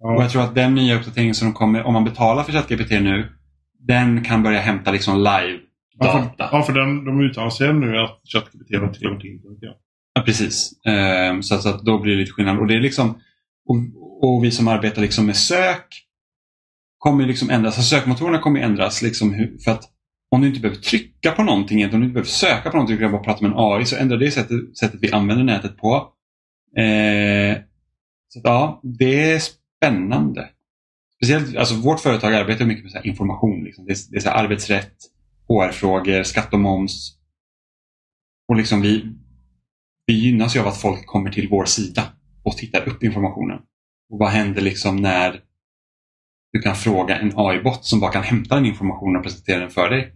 Och 0.00 0.10
Ja. 0.12 0.22
jag 0.22 0.30
tror 0.30 0.42
att 0.42 0.54
den 0.54 0.74
nya 0.74 0.96
uppdateringen 0.96 1.34
som 1.34 1.52
kommer, 1.52 1.82
om 1.82 1.92
man 1.92 2.04
betalar 2.04 2.42
för 2.42 2.52
ChatGPT 2.52 2.90
nu, 2.90 3.32
den 3.78 4.24
kan 4.24 4.42
börja 4.42 4.60
hämta 4.60 4.92
liksom 4.92 5.16
live 5.18 5.58
Ja, 5.98 6.12
för, 6.12 6.18
data. 6.18 6.48
ja, 6.52 6.62
för 6.62 6.72
den, 6.72 7.04
de 7.04 7.20
utannonserar 7.20 7.72
nu 7.72 7.98
att 7.98 8.20
ChatGPT 8.32 8.74
har 8.80 8.88
tillgång 8.92 9.20
till 9.20 9.30
internet. 9.30 9.58
Ja. 9.60 9.74
Ja, 10.14 10.22
precis. 10.22 10.70
Ehm, 10.86 11.42
så, 11.42 11.54
att- 11.54 11.62
så 11.62 11.68
att 11.68 11.82
då 11.84 11.98
blir 11.98 12.12
det 12.12 12.18
lite 12.20 12.32
skillnad. 12.32 12.58
Och, 12.58 12.66
det 12.66 12.74
är 12.74 12.80
liksom, 12.80 13.10
och, 13.68 13.76
och 14.22 14.44
vi 14.44 14.50
som 14.50 14.68
arbetar 14.68 15.02
liksom 15.02 15.26
med 15.26 15.36
sök 15.36 16.06
kommer 16.98 17.26
liksom 17.26 17.50
ändras. 17.50 17.78
Alltså 17.78 17.96
sökmotorerna 17.96 18.38
kommer 18.38 18.60
ändras. 18.60 19.02
Liksom 19.02 19.34
hur, 19.34 19.58
för 19.58 19.70
att 19.70 19.84
om 20.30 20.40
du 20.40 20.48
inte 20.48 20.60
behöver 20.60 20.80
trycka 20.80 21.32
på 21.32 21.42
någonting, 21.42 21.84
om 21.84 21.90
du 21.90 21.96
inte 21.96 22.14
behöver 22.14 22.28
söka 22.28 22.70
på 22.70 22.76
någonting, 22.76 22.96
utan 22.96 23.12
bara 23.12 23.22
prata 23.22 23.42
med 23.42 23.50
en 23.50 23.58
AI, 23.58 23.84
så 23.84 23.96
ändrar 23.96 24.18
det 24.18 24.30
sättet, 24.30 24.78
sättet 24.78 25.00
vi 25.02 25.12
använder 25.12 25.44
nätet 25.44 25.76
på. 25.76 25.94
Eh, 26.76 27.58
så 28.28 28.38
att, 28.38 28.44
ja, 28.44 28.80
det 28.82 29.32
är 29.32 29.38
spännande. 29.38 30.48
Speciellt, 31.16 31.56
alltså 31.56 31.74
vårt 31.74 32.00
företag 32.00 32.34
arbetar 32.34 32.64
mycket 32.64 32.84
med 32.84 32.92
så 32.92 32.98
här 32.98 33.06
information. 33.06 33.64
Liksom. 33.64 33.84
Det 33.84 33.92
är, 33.92 33.96
det 34.10 34.16
är 34.16 34.20
så 34.20 34.28
här 34.28 34.44
arbetsrätt, 34.44 34.94
HR-frågor, 35.48 36.22
skatt 36.22 36.52
och 36.52 36.60
moms. 36.60 37.16
Och 38.48 38.56
liksom 38.56 38.80
vi, 38.80 39.04
vi 40.06 40.14
gynnas 40.14 40.56
ju 40.56 40.60
av 40.60 40.68
att 40.68 40.80
folk 40.80 41.06
kommer 41.06 41.30
till 41.30 41.48
vår 41.48 41.64
sida 41.64 42.12
och 42.42 42.56
tittar 42.56 42.88
upp 42.88 43.02
informationen. 43.02 43.58
Och 44.10 44.18
vad 44.18 44.28
händer 44.28 44.62
liksom 44.62 44.96
när 44.96 45.40
du 46.52 46.60
kan 46.60 46.74
fråga 46.74 47.18
en 47.18 47.32
AI-bot 47.36 47.84
som 47.84 48.00
bara 48.00 48.12
kan 48.12 48.22
hämta 48.22 48.54
den 48.54 48.66
informationen 48.66 49.16
och 49.16 49.22
presentera 49.22 49.60
den 49.60 49.70
för 49.70 49.90
dig. 49.90 50.12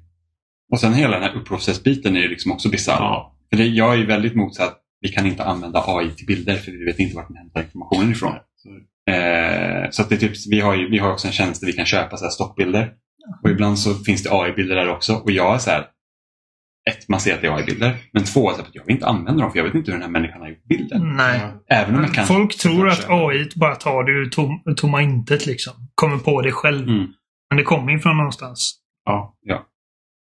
Och 0.73 0.81
sen 0.81 0.95
hela 0.95 1.19
den 1.19 1.23
här 1.23 1.37
upphovsrättsbiten 1.37 2.17
är 2.17 2.21
ju 2.21 2.29
liksom 2.29 2.53
också 2.53 2.69
bisarr. 2.69 3.01
Ja. 3.01 3.37
För 3.51 3.57
det, 3.57 3.67
jag 3.67 3.95
är 3.95 4.07
väldigt 4.07 4.35
motsatt. 4.35 4.81
Vi 5.01 5.09
kan 5.09 5.27
inte 5.27 5.45
använda 5.45 5.85
AI 5.87 6.11
till 6.11 6.27
bilder 6.27 6.57
för 6.57 6.73
vi 6.73 6.85
vet 6.85 6.99
inte 6.99 7.17
vart 7.17 7.29
den 7.29 7.37
hämtar 7.37 7.63
informationen 7.63 8.13
ifrån. 8.13 8.35
Eh, 9.11 9.91
så 9.91 10.03
att 10.03 10.09
det 10.09 10.15
är 10.15 10.19
typ, 10.19 10.33
vi 10.51 10.61
har 10.61 10.75
ju 10.75 10.91
vi 10.91 10.99
har 10.99 11.13
också 11.13 11.27
en 11.27 11.33
tjänst 11.33 11.61
där 11.61 11.67
vi 11.67 11.73
kan 11.73 11.87
köpa 11.87 12.17
så 12.17 12.25
här 12.25 12.31
stockbilder. 12.31 12.93
Och 13.43 13.51
ibland 13.51 13.79
så 13.79 13.95
finns 13.95 14.23
det 14.23 14.33
AI-bilder 14.33 14.77
där 14.77 14.91
också. 14.91 15.15
Och 15.15 15.31
jag 15.31 15.55
är 15.55 15.59
så 15.59 15.71
här, 15.71 15.87
ett, 16.91 17.09
man 17.09 17.21
ser 17.21 17.35
att 17.35 17.41
det 17.41 17.47
är 17.47 17.57
AI-bilder. 17.57 17.97
Men 18.13 18.25
två, 18.25 18.51
så 18.51 18.57
här, 18.57 18.67
jag 18.73 18.85
vill 18.85 18.95
inte 18.95 19.07
använda 19.07 19.43
dem 19.43 19.51
för 19.53 19.59
jag 19.59 19.65
vet 19.65 19.75
inte 19.75 19.91
hur 19.91 19.99
den 19.99 20.03
här 20.03 20.21
människan 20.21 20.41
har 20.41 20.49
gjort 20.49 20.65
bilden. 20.65 21.17
Nej. 21.17 21.41
Även 21.69 21.95
om 21.95 22.03
jag 22.03 22.15
kan. 22.15 22.27
Folk 22.27 22.59
tror 22.59 22.89
att. 22.89 23.07
AI 23.09 23.49
bara 23.57 23.75
tar 23.75 24.05
det 24.05 24.13
ur 24.13 24.27
tom, 24.27 24.63
tomma 24.77 25.03
intet 25.03 25.47
liksom. 25.47 25.73
Kommer 25.95 26.19
på 26.19 26.43
det 26.43 26.53
själv. 26.53 26.89
Mm. 26.89 27.07
Men 27.51 27.57
det 27.57 27.63
kommer 27.63 27.93
ju 27.93 27.99
från 27.99 28.17
någonstans. 28.17 28.75
Ja, 29.05 29.37
ja. 29.43 29.67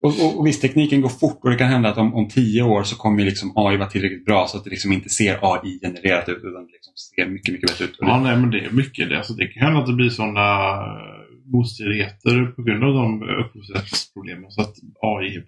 Och, 0.03 0.25
och, 0.25 0.39
och 0.39 0.47
visst, 0.47 0.61
tekniken 0.61 1.01
går 1.01 1.09
fort 1.09 1.39
och 1.43 1.49
det 1.49 1.55
kan 1.55 1.69
hända 1.69 1.89
att 1.89 1.97
om, 1.97 2.13
om 2.13 2.27
tio 2.27 2.63
år 2.63 2.83
så 2.83 2.95
kommer 2.95 3.23
liksom 3.23 3.53
AI 3.55 3.77
vara 3.77 3.89
tillräckligt 3.89 4.25
bra 4.25 4.47
så 4.47 4.57
att 4.57 4.63
det 4.63 4.69
liksom 4.69 4.91
inte 4.91 5.09
ser 5.09 5.39
AI-genererat 5.41 6.29
ut 6.29 6.37
utan 6.37 6.65
det 6.65 6.71
liksom 6.71 6.93
ser 6.95 7.25
mycket, 7.25 7.53
mycket 7.53 7.69
bättre 7.69 7.85
ut. 7.85 7.97
Ja, 7.99 8.19
nej, 8.19 8.37
men 8.37 8.51
det 8.51 8.59
är 8.59 8.71
mycket 8.71 9.09
det. 9.09 9.17
Alltså, 9.17 9.33
det 9.33 9.47
kan 9.47 9.63
hända 9.63 9.79
att 9.79 9.87
det 9.87 9.93
blir 9.93 10.09
sådana 10.09 10.79
ostridigheter 11.53 12.45
på 12.45 12.63
grund 12.63 12.83
av 12.83 12.93
de 12.93 13.23
upphovsrättsproblemen. 13.23 14.51
Så 14.51 14.61
att 14.61 14.75
AI 15.01 15.43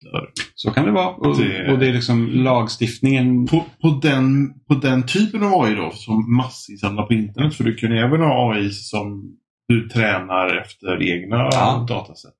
dör. 0.00 0.30
Så 0.54 0.70
kan 0.70 0.84
det 0.84 0.90
vara. 0.92 1.08
Och 1.14 1.36
Det- 1.38 1.72
och 1.72 1.78
det 1.78 1.88
är 1.88 1.92
liksom 1.92 2.26
lagstiftningen. 2.30 3.46
På, 3.46 3.64
på, 3.82 3.88
den, 4.02 4.52
på 4.68 4.74
den 4.74 5.06
typen 5.06 5.42
av 5.42 5.62
AI 5.62 5.74
då, 5.74 5.90
som 5.94 6.36
massinsamlar 6.36 7.06
på 7.06 7.14
internet. 7.14 7.54
För 7.54 7.64
du 7.64 7.74
kan 7.74 7.92
även 7.92 8.20
ha 8.20 8.52
AI 8.54 8.70
som 8.70 9.36
du 9.68 9.88
tränar 9.88 10.56
efter 10.56 11.02
egna 11.02 11.36
Ja. 11.36 11.86
datasätt. 11.88 12.34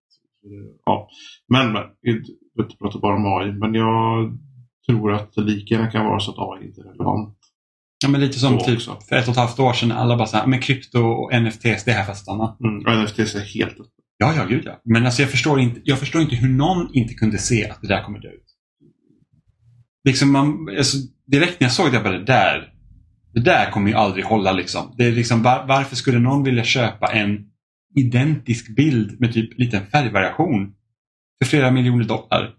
Ja. 0.87 1.09
Men, 1.49 1.73
men, 1.73 1.83
jag 2.01 2.13
vill 2.13 2.23
inte 2.65 2.77
prata 2.79 2.99
bara 2.99 3.17
om 3.17 3.27
AI. 3.41 3.53
Men 3.53 3.75
jag 3.75 4.39
tror 4.87 5.13
att 5.13 5.33
det 5.33 5.41
lika 5.43 5.75
gärna 5.75 5.91
kan 5.91 6.05
vara 6.07 6.21
så 6.21 6.31
att 6.31 6.39
AI 6.39 6.67
inte 6.67 6.81
är 6.81 6.85
relevant. 6.85 7.37
Ja, 8.05 8.09
men 8.11 8.21
lite 8.21 8.39
som 8.39 8.59
typ 8.59 8.77
också. 8.77 8.97
för 9.09 9.17
ett 9.17 9.25
och 9.29 9.31
ett 9.33 9.37
halvt 9.39 9.59
år 9.61 9.73
sedan 9.73 9.93
alla 9.93 10.17
bara 10.17 10.27
så 10.27 10.37
här, 10.37 10.47
men 10.47 10.61
krypto 10.61 10.99
och 11.01 11.33
NFTs, 11.43 11.85
det 11.85 11.91
är 11.91 11.95
här 12.03 12.11
att 12.11 12.17
stanna. 12.17 12.57
Mm. 12.65 12.87
Och 12.87 13.03
NFTs 13.03 13.35
är 13.35 13.41
helt 13.59 13.73
öppet. 13.73 13.87
Ja, 14.23 14.35
ja, 14.37 14.45
gud 14.45 14.63
ja. 14.67 14.81
Men 14.85 15.07
alltså 15.07 15.23
jag 15.23 15.31
förstår 15.31 15.61
inte, 15.61 15.81
jag 15.85 15.99
förstår 15.99 16.23
inte 16.23 16.37
hur 16.37 16.49
någon 16.49 16.95
inte 16.95 17.15
kunde 17.15 17.39
se 17.39 17.71
att 17.71 17.83
det 17.83 17.89
där 17.89 18.03
kommer 18.03 18.19
dö 18.19 18.29
ut. 18.29 18.47
Liksom 20.05 20.33
man, 20.33 20.69
alltså, 20.79 20.97
direkt 21.27 21.61
när 21.61 21.65
jag 21.65 21.73
såg 21.73 21.87
det, 21.87 21.95
jag 21.95 22.05
bara 22.05 22.19
det 22.19 22.25
där, 22.25 22.73
det 23.35 23.41
där 23.41 23.71
kommer 23.71 23.91
ju 23.91 23.97
aldrig 23.97 24.25
hålla 24.25 24.53
liksom. 24.53 24.95
Det 24.99 25.05
är 25.05 25.13
liksom 25.13 25.43
var, 25.43 25.67
varför 25.69 25.97
skulle 25.97 26.19
någon 26.19 26.45
vilja 26.45 26.65
köpa 26.65 27.07
en 27.07 27.47
identisk 27.97 28.77
bild 28.77 29.21
med 29.21 29.33
typ 29.33 29.59
liten 29.59 29.87
färgvariation 29.87 30.73
för 31.43 31.51
flera 31.51 31.71
miljoner 31.71 32.05
dollar? 32.05 32.55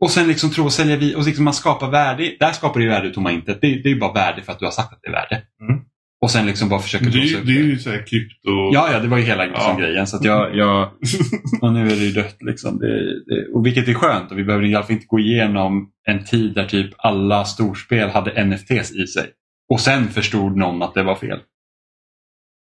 Och 0.00 0.10
sen 0.10 0.28
liksom 0.28 0.50
tro 0.50 0.64
och 0.64 0.72
sälja 0.72 0.96
vi 0.96 1.14
och 1.14 1.26
liksom 1.26 1.44
man 1.44 1.54
skapar 1.54 1.90
värde. 1.90 2.36
Där 2.40 2.52
skapar 2.52 2.80
du 2.80 2.88
värde 2.88 3.08
ur 3.08 3.12
tomma 3.12 3.32
intet. 3.32 3.60
Det, 3.60 3.68
det 3.68 3.88
är 3.88 3.94
ju 3.94 4.00
bara 4.00 4.12
värde 4.12 4.42
för 4.42 4.52
att 4.52 4.58
du 4.58 4.64
har 4.64 4.72
sagt 4.72 4.92
att 4.92 4.98
det 5.02 5.08
är 5.08 5.12
värde. 5.12 5.42
Mm. 5.60 5.84
Och 6.22 6.30
sen 6.30 6.46
liksom 6.46 6.68
bara 6.68 6.80
försöker 6.80 7.04
Det 7.06 7.10
är, 7.10 7.12
blåsa 7.12 7.28
ju- 7.34 7.40
upp 7.40 7.46
det 7.46 7.52
är 7.52 7.62
ju 7.64 7.78
så 7.78 7.90
här 7.90 8.06
krypto... 8.06 8.50
Ja, 8.72 8.92
ja, 8.92 8.98
det 9.00 9.08
var 9.08 9.18
ju 9.18 9.24
hela 9.24 9.44
liksom 9.44 9.64
Ja. 9.68 9.78
grejen. 9.78 10.06
Så 10.06 10.16
att 10.16 10.24
jag, 10.24 10.56
jag, 10.56 10.90
och 11.62 11.72
nu 11.72 11.80
är 11.80 11.96
det 11.96 12.04
ju 12.04 12.12
dött. 12.12 12.36
Liksom. 12.40 12.78
Det, 12.78 13.24
det, 13.24 13.48
och 13.54 13.66
vilket 13.66 13.88
är 13.88 13.94
skönt. 13.94 14.30
Och 14.30 14.38
vi 14.38 14.44
behöver 14.44 14.64
i 14.66 14.74
alla 14.74 14.84
fall 14.84 14.92
inte 14.94 15.06
gå 15.06 15.18
igenom 15.18 15.92
en 16.08 16.24
tid 16.24 16.54
där 16.54 16.66
typ 16.66 16.94
alla 16.98 17.44
storspel 17.44 18.08
hade 18.08 18.44
NFTs 18.44 18.92
i 18.92 19.06
sig. 19.06 19.30
Och 19.68 19.80
sen 19.80 20.08
förstod 20.08 20.56
någon 20.56 20.82
att 20.82 20.94
det 20.94 21.02
var 21.02 21.14
fel. 21.14 21.38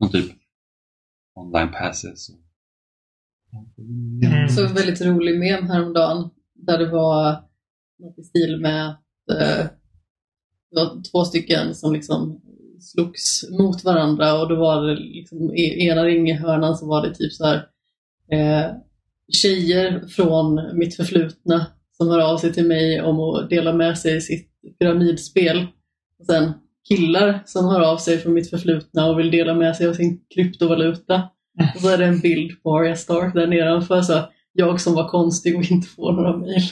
Som 0.02 0.10
typ 0.12 0.32
online 1.34 1.68
passes. 1.72 2.28
Och... 2.28 2.38
Mm. 4.24 4.48
Så 4.48 4.66
en 4.66 4.74
väldigt 4.74 5.00
rolig 5.02 5.38
mem 5.38 5.66
häromdagen 5.70 6.30
där 6.54 6.78
det 6.78 6.90
var 6.90 7.32
något 7.98 8.18
i 8.18 8.22
stil 8.22 8.60
med 8.60 8.88
att 8.90 9.00
eh, 9.30 9.66
det 10.70 10.76
var 10.76 11.02
två 11.12 11.24
stycken 11.24 11.74
som 11.74 11.92
liksom 11.92 12.40
slogs 12.80 13.50
mot 13.58 13.84
varandra 13.84 14.40
och 14.40 14.48
då 14.48 14.56
var 14.56 14.86
det 14.86 14.94
liksom 14.94 15.54
i 15.54 15.86
ena 15.86 16.04
ringhörnan 16.04 16.76
så 16.76 16.86
var 16.86 17.06
det 17.06 17.14
typ 17.14 17.32
så 17.32 17.46
här 17.46 17.66
eh, 18.32 18.72
tjejer 19.32 20.06
från 20.08 20.78
mitt 20.78 20.96
förflutna 20.96 21.66
som 21.96 22.08
hör 22.08 22.20
av 22.32 22.36
sig 22.38 22.52
till 22.52 22.66
mig 22.66 23.02
om 23.02 23.20
att 23.20 23.50
dela 23.50 23.72
med 23.72 23.98
sig 23.98 24.20
sitt 24.20 24.48
pyramidspel. 24.78 25.66
Och 26.18 26.26
sen 26.26 26.52
killar 26.88 27.42
som 27.46 27.64
hör 27.64 27.80
av 27.80 27.96
sig 27.96 28.18
från 28.18 28.34
mitt 28.34 28.50
förflutna 28.50 29.10
och 29.10 29.18
vill 29.18 29.30
dela 29.30 29.54
med 29.54 29.76
sig 29.76 29.88
av 29.88 29.92
sin 29.92 30.20
kryptovaluta. 30.34 31.22
Och 31.74 31.80
så 31.80 31.88
är 31.88 31.98
det 31.98 32.04
en 32.04 32.20
bild 32.20 32.62
på 32.62 32.78
Arya 32.78 32.96
Stark 32.96 33.34
där 33.34 33.46
nedanför. 33.46 34.02
Så 34.02 34.20
jag 34.52 34.80
som 34.80 34.94
var 34.94 35.08
konstig 35.08 35.56
och 35.56 35.70
inte 35.70 35.88
får 35.88 36.12
några 36.12 36.36
mejl. 36.36 36.62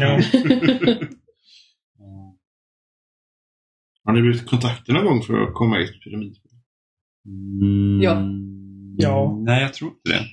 Ja. 0.00 0.20
Har 4.06 4.12
ni 4.12 4.20
blivit 4.22 4.46
kontaktade 4.46 4.98
någon 4.98 5.06
gång 5.06 5.22
för 5.22 5.42
att 5.42 5.54
komma 5.54 5.80
i 5.80 5.84
ett 5.84 6.00
pyramidspel? 6.00 6.52
Mm, 7.26 8.00
Ja. 8.02 8.22
Ja. 8.98 9.38
Nej, 9.44 9.62
jag 9.62 9.74
tror 9.74 9.90
inte 9.90 10.10
det. 10.10 10.24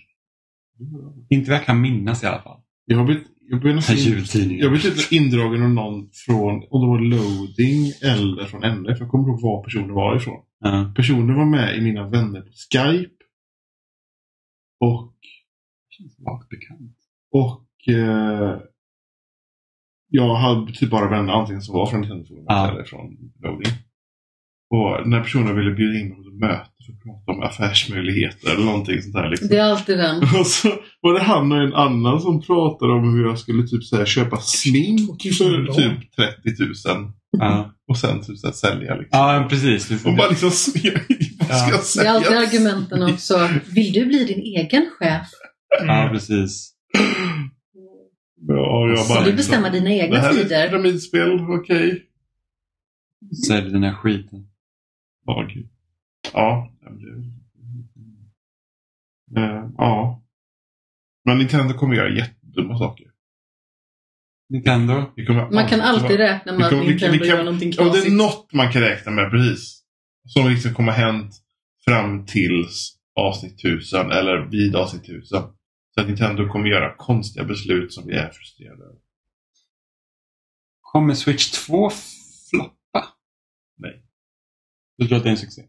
Inte 1.35 1.49
vad 1.49 1.59
jag 1.59 1.65
kan 1.65 1.81
minnas 1.81 2.23
i 2.23 2.25
alla 2.27 2.41
fall. 2.41 2.61
Jag 2.85 2.97
har 2.97 3.05
blivit, 3.05 3.27
jag 3.49 3.59
blev 3.61 3.79
Jultidningen. 3.89 4.63
jag 4.63 4.71
blev 4.71 4.83
indragen 5.11 5.63
av 5.63 5.69
någon 5.69 6.09
från, 6.13 6.53
om 6.69 6.81
det 6.81 6.87
var 6.87 6.99
loading 6.99 7.91
eller 8.11 8.45
från 8.45 8.63
NF. 8.63 8.99
Jag 8.99 9.09
kommer 9.09 9.27
ihåg 9.29 9.41
var 9.41 9.63
personen 9.63 9.93
var 9.93 10.15
ifrån. 10.15 10.41
Ja. 10.59 10.93
Personen 10.95 11.35
var 11.35 11.45
med 11.45 11.77
i 11.77 11.81
mina 11.81 12.09
vänner 12.09 12.41
på 12.41 12.51
Skype. 12.71 13.13
Och, 14.79 15.13
Vagt 16.17 16.49
bekant. 16.49 16.97
och 17.31 17.93
eh, 17.93 18.59
jag 20.15 20.35
hade 20.35 20.71
typ 20.73 20.89
bara 20.89 21.09
vänner 21.09 21.33
antingen 21.33 21.61
som 21.61 21.73
var 21.75 21.85
från 21.85 22.01
Nintendo 22.01 22.25
Ja. 22.47 22.71
eller 22.71 22.83
från 22.83 23.05
loading. 23.43 23.73
Och 24.75 25.07
när 25.09 25.19
personen 25.21 25.55
ville 25.55 25.71
bjuda 25.71 25.99
in 25.99 26.07
mig 26.09 26.17
till 26.23 26.39
möte 26.39 26.69
för 26.85 26.93
att 26.93 27.03
prata 27.03 27.31
om 27.31 27.43
affärsmöjligheter 27.43 28.53
eller 28.55 28.65
någonting 28.65 29.01
sånt 29.01 29.13
där. 29.15 29.29
Liksom. 29.29 29.47
Det 29.47 29.57
är 29.57 29.63
alltid 29.63 29.97
den. 29.97 30.17
Och 30.39 30.47
så 30.47 30.69
var 31.01 31.13
det 31.13 31.23
han 31.23 31.51
och 31.51 31.57
en 31.57 31.73
annan 31.73 32.19
som 32.21 32.41
pratade 32.41 32.93
om 32.93 33.13
hur 33.13 33.25
jag 33.25 33.39
skulle 33.39 33.67
typ 33.67 33.83
så 33.83 33.97
här, 33.97 34.05
köpa 34.05 34.37
smink 34.37 35.21
för 35.21 35.73
typ 35.73 36.15
30 36.15 36.63
000. 36.89 37.11
Ja. 37.37 37.73
Och 37.89 37.97
sen 37.97 38.21
typ 38.21 38.37
så 38.37 38.47
här, 38.47 38.53
sälja 38.53 38.95
liksom. 38.95 39.19
ja, 39.19 39.45
precis. 39.49 40.05
Och 40.05 40.15
bara 40.15 40.29
liksom, 40.29 40.49
vad 40.49 40.53
ska 40.57 40.79
Ja. 40.83 41.69
jag 41.69 41.79
Det 41.79 41.83
säga? 41.83 42.09
är 42.11 42.15
alltid 42.15 42.37
argumenten 42.37 43.03
också. 43.03 43.49
Vill 43.75 43.93
du 43.93 44.05
bli 44.05 44.23
din 44.23 44.39
egen 44.39 44.89
chef? 44.99 45.27
Ja, 45.87 46.09
precis. 46.11 46.69
Ja, 48.47 48.87
jag 48.89 48.99
Så 48.99 49.13
bara, 49.13 49.25
du 49.25 49.33
bestämmer 49.33 49.69
dina 49.71 49.85
Det 49.89 49.95
egna 49.95 50.17
här 50.17 50.29
är 50.29 50.33
ett 50.41 50.41
tider? 50.43 50.69
pyramidspel, 50.69 51.39
okej. 51.49 52.09
Sälj 53.47 53.71
den 53.71 53.83
här 53.83 53.93
skiten. 53.93 54.47
Ja, 55.25 55.47
gud. 55.53 55.69
Ja, 56.33 56.71
det 56.81 57.23
Eh, 59.41 59.69
Ja. 59.77 60.23
Men 61.25 61.37
Nintendo 61.37 61.73
kommer 61.73 61.95
göra 61.95 62.09
jättedumma 62.15 62.77
saker. 62.77 63.05
Nintendo. 64.49 65.05
Kommer 65.27 65.51
Man 65.51 65.67
kan 65.67 65.81
alltid 65.81 66.17
räkna 66.17 66.51
med 66.57 66.65
att 66.65 66.73
vi 66.73 66.77
Nintendo 66.87 67.11
vi 67.11 67.19
kan- 67.19 67.27
gör 67.27 67.43
någonting 67.43 67.71
Ja, 67.77 67.83
det 67.83 67.89
är 67.89 67.91
knasigt. 67.91 68.13
något 68.15 68.53
man 68.53 68.71
kan 68.71 68.81
räkna 68.81 69.11
med, 69.11 69.31
precis. 69.31 69.83
Som 70.27 70.49
liksom 70.49 70.73
kommer 70.73 70.91
hänt 70.91 71.31
fram 71.85 72.25
tills 72.25 72.95
avsnitt 73.15 73.59
1000 73.65 74.11
eller 74.11 74.45
vid 74.49 74.75
avsnitt 74.75 75.03
1000. 75.03 75.43
Så 75.93 76.01
att 76.01 76.07
Nintendo 76.07 76.47
kommer 76.49 76.67
göra 76.69 76.95
konstiga 76.97 77.45
beslut 77.45 77.93
som 77.93 78.07
vi 78.07 78.13
är 78.13 78.29
frustrerade 78.29 78.83
över. 78.83 78.95
Kommer 80.81 81.13
Switch 81.13 81.51
2 81.51 81.89
floppa? 82.49 83.07
Nej. 83.77 84.03
Du 84.97 85.07
tror 85.07 85.17
att 85.17 85.23
det 85.23 85.29
är 85.29 85.31
en 85.31 85.37
succé? 85.37 85.61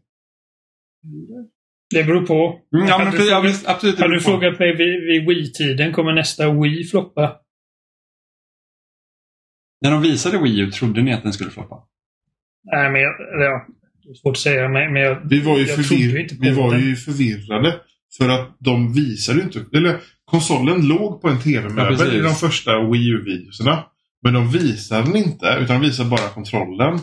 Det 1.89 2.03
beror 2.03 2.25
på. 2.25 2.61
Mm, 2.77 2.87
ja, 2.87 2.97
men 2.97 3.11
du 3.11 3.17
ja, 3.29 3.35
frågat- 3.41 3.49
visst, 3.51 3.67
absolut. 3.67 3.99
Har 3.99 4.09
du 4.09 4.17
på. 4.17 4.23
frågat 4.23 4.59
mig 4.59 4.75
vid, 4.75 5.03
vid 5.07 5.27
Wii-tiden, 5.27 5.93
kommer 5.93 6.13
nästa 6.13 6.51
Wii 6.61 6.83
floppa? 6.83 7.41
När 9.81 9.91
de 9.91 10.01
visade 10.01 10.41
Wii 10.43 10.59
U, 10.59 10.71
trodde 10.71 11.01
ni 11.01 11.13
att 11.13 11.23
den 11.23 11.33
skulle 11.33 11.49
floppa? 11.51 11.87
Nej, 12.63 12.91
men 12.91 13.01
jag, 13.01 13.11
ja, 13.41 13.67
det 14.03 14.09
är 14.09 14.13
svårt 14.13 14.31
att 14.35 14.37
säga, 14.41 14.69
men, 14.69 14.95
jag, 14.95 15.29
Vi 15.29 15.41
var 15.41 15.57
ju, 15.57 15.65
jag 15.65 15.75
trodde 15.85 16.03
förvir- 16.03 16.17
inte 16.21 16.35
på 16.35 16.41
vi 16.41 16.51
var 16.51 16.71
den. 16.71 16.81
ju 16.81 16.95
förvirrade. 16.95 17.79
För 18.17 18.29
att 18.29 18.55
de 18.59 18.93
visade 18.93 19.37
ju 19.37 19.43
inte... 19.43 19.65
Eller 19.77 19.99
konsolen 20.25 20.87
låg 20.87 21.21
på 21.21 21.27
en 21.29 21.35
Ja, 21.35 21.41
tv-möbel 21.41 21.97
precis. 21.97 22.13
i 22.13 22.19
de 22.19 22.33
första 22.35 22.89
Wii 22.89 23.09
U-videorna. 23.09 23.83
Men 24.23 24.33
de 24.33 24.49
visade 24.51 25.03
den 25.03 25.15
inte, 25.15 25.57
utan 25.61 25.81
de 25.81 25.87
visade 25.87 26.09
bara 26.09 26.29
kontrollen. 26.29 26.99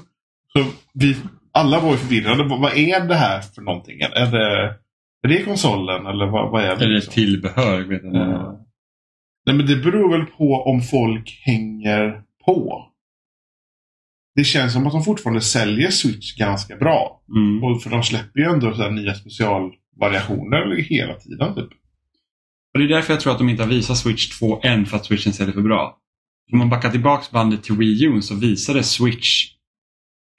Så 0.53 0.65
vi 0.95 1.17
alla 1.53 1.81
var 1.81 1.91
ju 1.91 1.97
förvirrade. 1.97 2.45
Vad 2.45 2.77
är 2.77 3.01
det 3.09 3.15
här 3.15 3.41
för 3.41 3.63
någonting? 3.63 4.01
Är 4.01 4.31
det, 4.31 4.77
är 5.23 5.29
det 5.29 5.45
konsolen 5.45 6.07
eller 6.07 6.27
vad, 6.27 6.51
vad 6.51 6.63
är 6.63 6.77
det? 6.77 6.85
Eller 6.85 6.95
liksom? 6.95 7.13
tillbehör. 7.15 7.81
Vet 7.83 8.03
jag. 8.03 8.17
Eh, 8.17 8.53
Nej, 9.47 9.57
men 9.57 9.67
det 9.67 9.77
beror 9.77 10.13
väl 10.19 10.27
på 10.27 10.53
om 10.67 10.83
folk 10.83 11.41
hänger 11.45 12.23
på. 12.47 12.89
Det 14.35 14.45
känns 14.45 14.73
som 14.73 14.87
att 14.87 14.93
de 14.93 15.03
fortfarande 15.05 15.41
säljer 15.41 15.91
Switch 15.91 16.37
ganska 16.37 16.77
bra. 16.77 17.23
Mm. 17.37 17.65
Och 17.65 17.83
för 17.83 17.91
de 17.91 18.03
släpper 18.03 18.41
ju 18.41 18.47
ändå 18.47 18.75
så 18.75 18.83
här 18.83 18.91
nya 18.91 19.15
specialvariationer 19.97 20.77
hela 20.77 21.15
tiden. 21.15 21.55
Typ. 21.55 21.71
Och 22.75 22.79
det 22.79 22.85
är 22.85 22.89
därför 22.89 23.13
jag 23.13 23.21
tror 23.21 23.33
att 23.33 23.39
de 23.39 23.49
inte 23.49 23.63
har 23.63 23.71
visat 23.71 23.99
Switch 23.99 24.39
2 24.39 24.61
än 24.63 24.87
för 24.87 24.97
att 24.97 25.07
Switchen 25.07 25.33
säljer 25.33 25.55
för 25.55 25.63
bra. 25.63 25.99
Om 26.53 26.59
man 26.59 26.71
backar 26.71 26.91
tillbaks 26.91 27.31
bandet 27.31 27.63
till 27.63 27.77
Wii 27.77 28.05
U 28.05 28.23
så 28.23 28.35
visade 28.35 28.83
Switch 28.83 29.49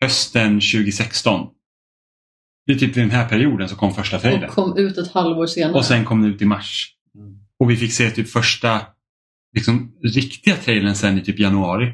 hösten 0.01 0.53
2016. 0.53 1.47
Det 2.65 2.73
är 2.73 2.77
typ 2.77 2.97
i 2.97 2.99
den 2.99 3.09
här 3.09 3.29
perioden 3.29 3.69
som 3.69 3.77
kom 3.77 3.93
första 3.93 4.19
trailern. 4.19 4.49
Och 4.49 4.55
kom 4.55 4.77
ut 4.77 4.97
ett 4.97 5.11
halvår 5.11 5.47
senare. 5.47 5.73
Och 5.73 5.85
sen 5.85 6.05
kom 6.05 6.21
den 6.21 6.33
ut 6.33 6.41
i 6.41 6.45
mars. 6.45 6.95
Och 7.59 7.69
vi 7.69 7.75
fick 7.75 7.93
se 7.93 8.09
typ 8.09 8.29
första 8.29 8.81
liksom, 9.55 9.91
riktiga 10.03 10.55
trailern 10.55 10.95
sen 10.95 11.17
i 11.17 11.21
typ 11.21 11.39
januari. 11.39 11.87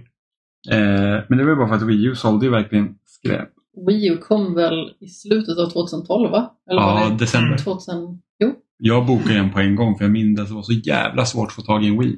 Eh, 0.72 1.24
men 1.30 1.38
det 1.38 1.43
var 1.43 1.51
ju 1.51 1.55
bara 1.55 1.68
för 1.68 1.76
att 1.76 1.82
Wii 1.82 2.05
U 2.05 2.16
sålde 2.16 2.45
ju 2.45 2.51
verkligen 2.51 2.95
skräp. 3.05 3.49
Wii 3.88 4.08
U 4.10 4.18
kom 4.18 4.54
väl 4.56 4.94
i 5.00 5.08
slutet 5.08 5.58
av 5.58 5.70
2012 5.70 6.32
va? 6.32 6.54
Eller 6.72 6.82
Ja, 6.82 6.94
var 6.94 7.10
det 7.10 7.16
december. 7.18 7.58
2000? 7.58 7.96
Jo. 8.40 8.54
Jag 8.78 9.06
bokade 9.06 9.40
en 9.40 9.52
på 9.54 9.60
en 9.60 9.76
gång 9.76 9.98
för 9.98 10.06
jag 10.06 10.12
minns 10.12 10.40
att 10.40 10.48
det 10.48 10.54
var 10.54 10.64
så 10.64 10.74
jävla 10.74 11.26
svårt 11.26 11.48
att 11.48 11.54
få 11.56 11.62
tag 11.62 11.84
i 11.84 11.88
en 11.88 12.00
Wii. 12.00 12.18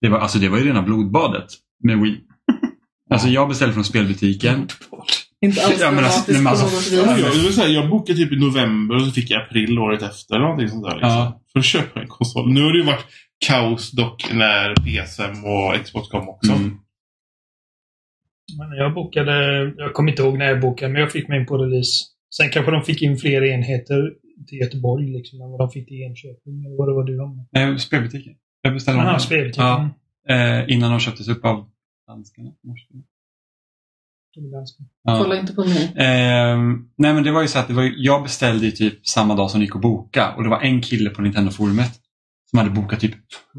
Det 0.00 0.08
var, 0.08 0.18
alltså 0.18 0.38
det 0.38 0.48
var 0.48 0.58
ju 0.58 0.64
rena 0.64 0.82
blodbadet 0.82 1.46
med 1.84 1.98
Wii. 2.00 2.20
Alltså 3.10 3.28
jag 3.28 3.48
beställde 3.48 3.74
från 3.74 3.84
spelbutiken. 3.84 4.68
Inte 5.40 5.64
alls 5.64 5.80
Ja, 5.80 5.90
men 5.90 6.04
alltså- 6.04 6.32
men 6.32 6.46
alltså- 6.46 6.94
jag, 6.94 7.20
jag, 7.20 7.30
vill 7.30 7.54
säga, 7.54 7.68
jag 7.68 7.90
bokade 7.90 8.18
typ 8.18 8.32
i 8.32 8.36
november 8.36 8.94
och 8.96 9.02
så 9.02 9.10
fick 9.10 9.30
jag 9.30 9.42
april 9.42 9.78
året 9.78 10.02
efter. 10.02 10.34
Eller 10.34 10.44
någonting 10.44 10.68
sånt 10.68 10.84
där, 10.84 10.94
liksom, 10.94 11.10
Ja. 11.10 11.40
För 11.52 11.58
att 11.58 11.64
köpa 11.64 12.00
en 12.00 12.08
konsol. 12.08 12.52
Nu 12.52 12.62
har 12.62 12.72
det 12.72 12.78
ju 12.78 12.84
varit 12.84 13.04
kaos 13.46 13.90
dock 13.90 14.32
när 14.32 14.74
PSM 14.74 15.44
och 15.44 15.84
Xbox 15.84 16.08
kom 16.08 16.28
också. 16.28 16.52
Mm. 16.52 16.78
Men 18.58 18.78
jag 18.78 18.94
bokade, 18.94 19.64
jag 19.76 19.92
kommer 19.94 20.10
inte 20.10 20.22
ihåg 20.22 20.38
när 20.38 20.46
jag 20.46 20.60
bokade, 20.60 20.92
men 20.92 21.00
jag 21.00 21.12
fick 21.12 21.28
mig 21.28 21.40
in 21.40 21.46
på 21.46 21.58
release. 21.58 22.04
Sen 22.36 22.50
kanske 22.50 22.72
de 22.72 22.82
fick 22.82 23.02
in 23.02 23.16
fler 23.16 23.42
enheter 23.42 24.12
till 24.46 24.58
Göteborg 24.58 25.12
liksom, 25.12 25.40
än 25.40 25.50
vad 25.50 25.60
de 25.60 25.70
fick 25.70 25.88
till 25.88 26.02
Enköping. 26.02 26.64
Eller 26.64 26.76
vad 26.76 26.88
det 26.88 26.94
var 26.94 27.04
du 27.04 27.20
om. 27.20 27.48
Nej, 27.50 27.78
spelbutiken. 27.78 28.34
Jag 28.62 28.74
beställde 28.74 29.04
dem. 29.04 29.20
spelbutiken. 29.20 29.64
Ja. 29.64 29.90
Eh, 30.28 30.72
innan 30.72 30.90
de 30.90 31.00
köptes 31.00 31.28
upp 31.28 31.44
av 31.44 31.70
danskarna. 32.08 32.50
Ja. 35.02 35.18
Kolla 35.22 35.40
inte 35.40 35.52
på 35.52 35.64
mig. 35.64 35.92
Ehm, 35.96 36.88
nej 36.96 37.14
men 37.14 37.22
det 37.22 37.32
var 37.32 37.42
ju 37.42 37.48
så 37.48 37.58
att 37.58 37.68
det 37.68 37.74
var, 37.74 37.92
jag 37.96 38.22
beställde 38.22 38.66
ju 38.66 38.70
typ 38.70 39.06
samma 39.06 39.34
dag 39.34 39.50
som 39.50 39.60
det 39.60 39.64
gick 39.64 39.76
att 39.76 39.82
boka 39.82 40.34
och 40.36 40.42
det 40.42 40.48
var 40.48 40.60
en 40.60 40.80
kille 40.80 41.10
på 41.10 41.22
Nintendo-forumet 41.22 41.92
som 42.52 42.58
hade 42.58 42.70
bokat 42.70 43.00
typ 43.00 43.14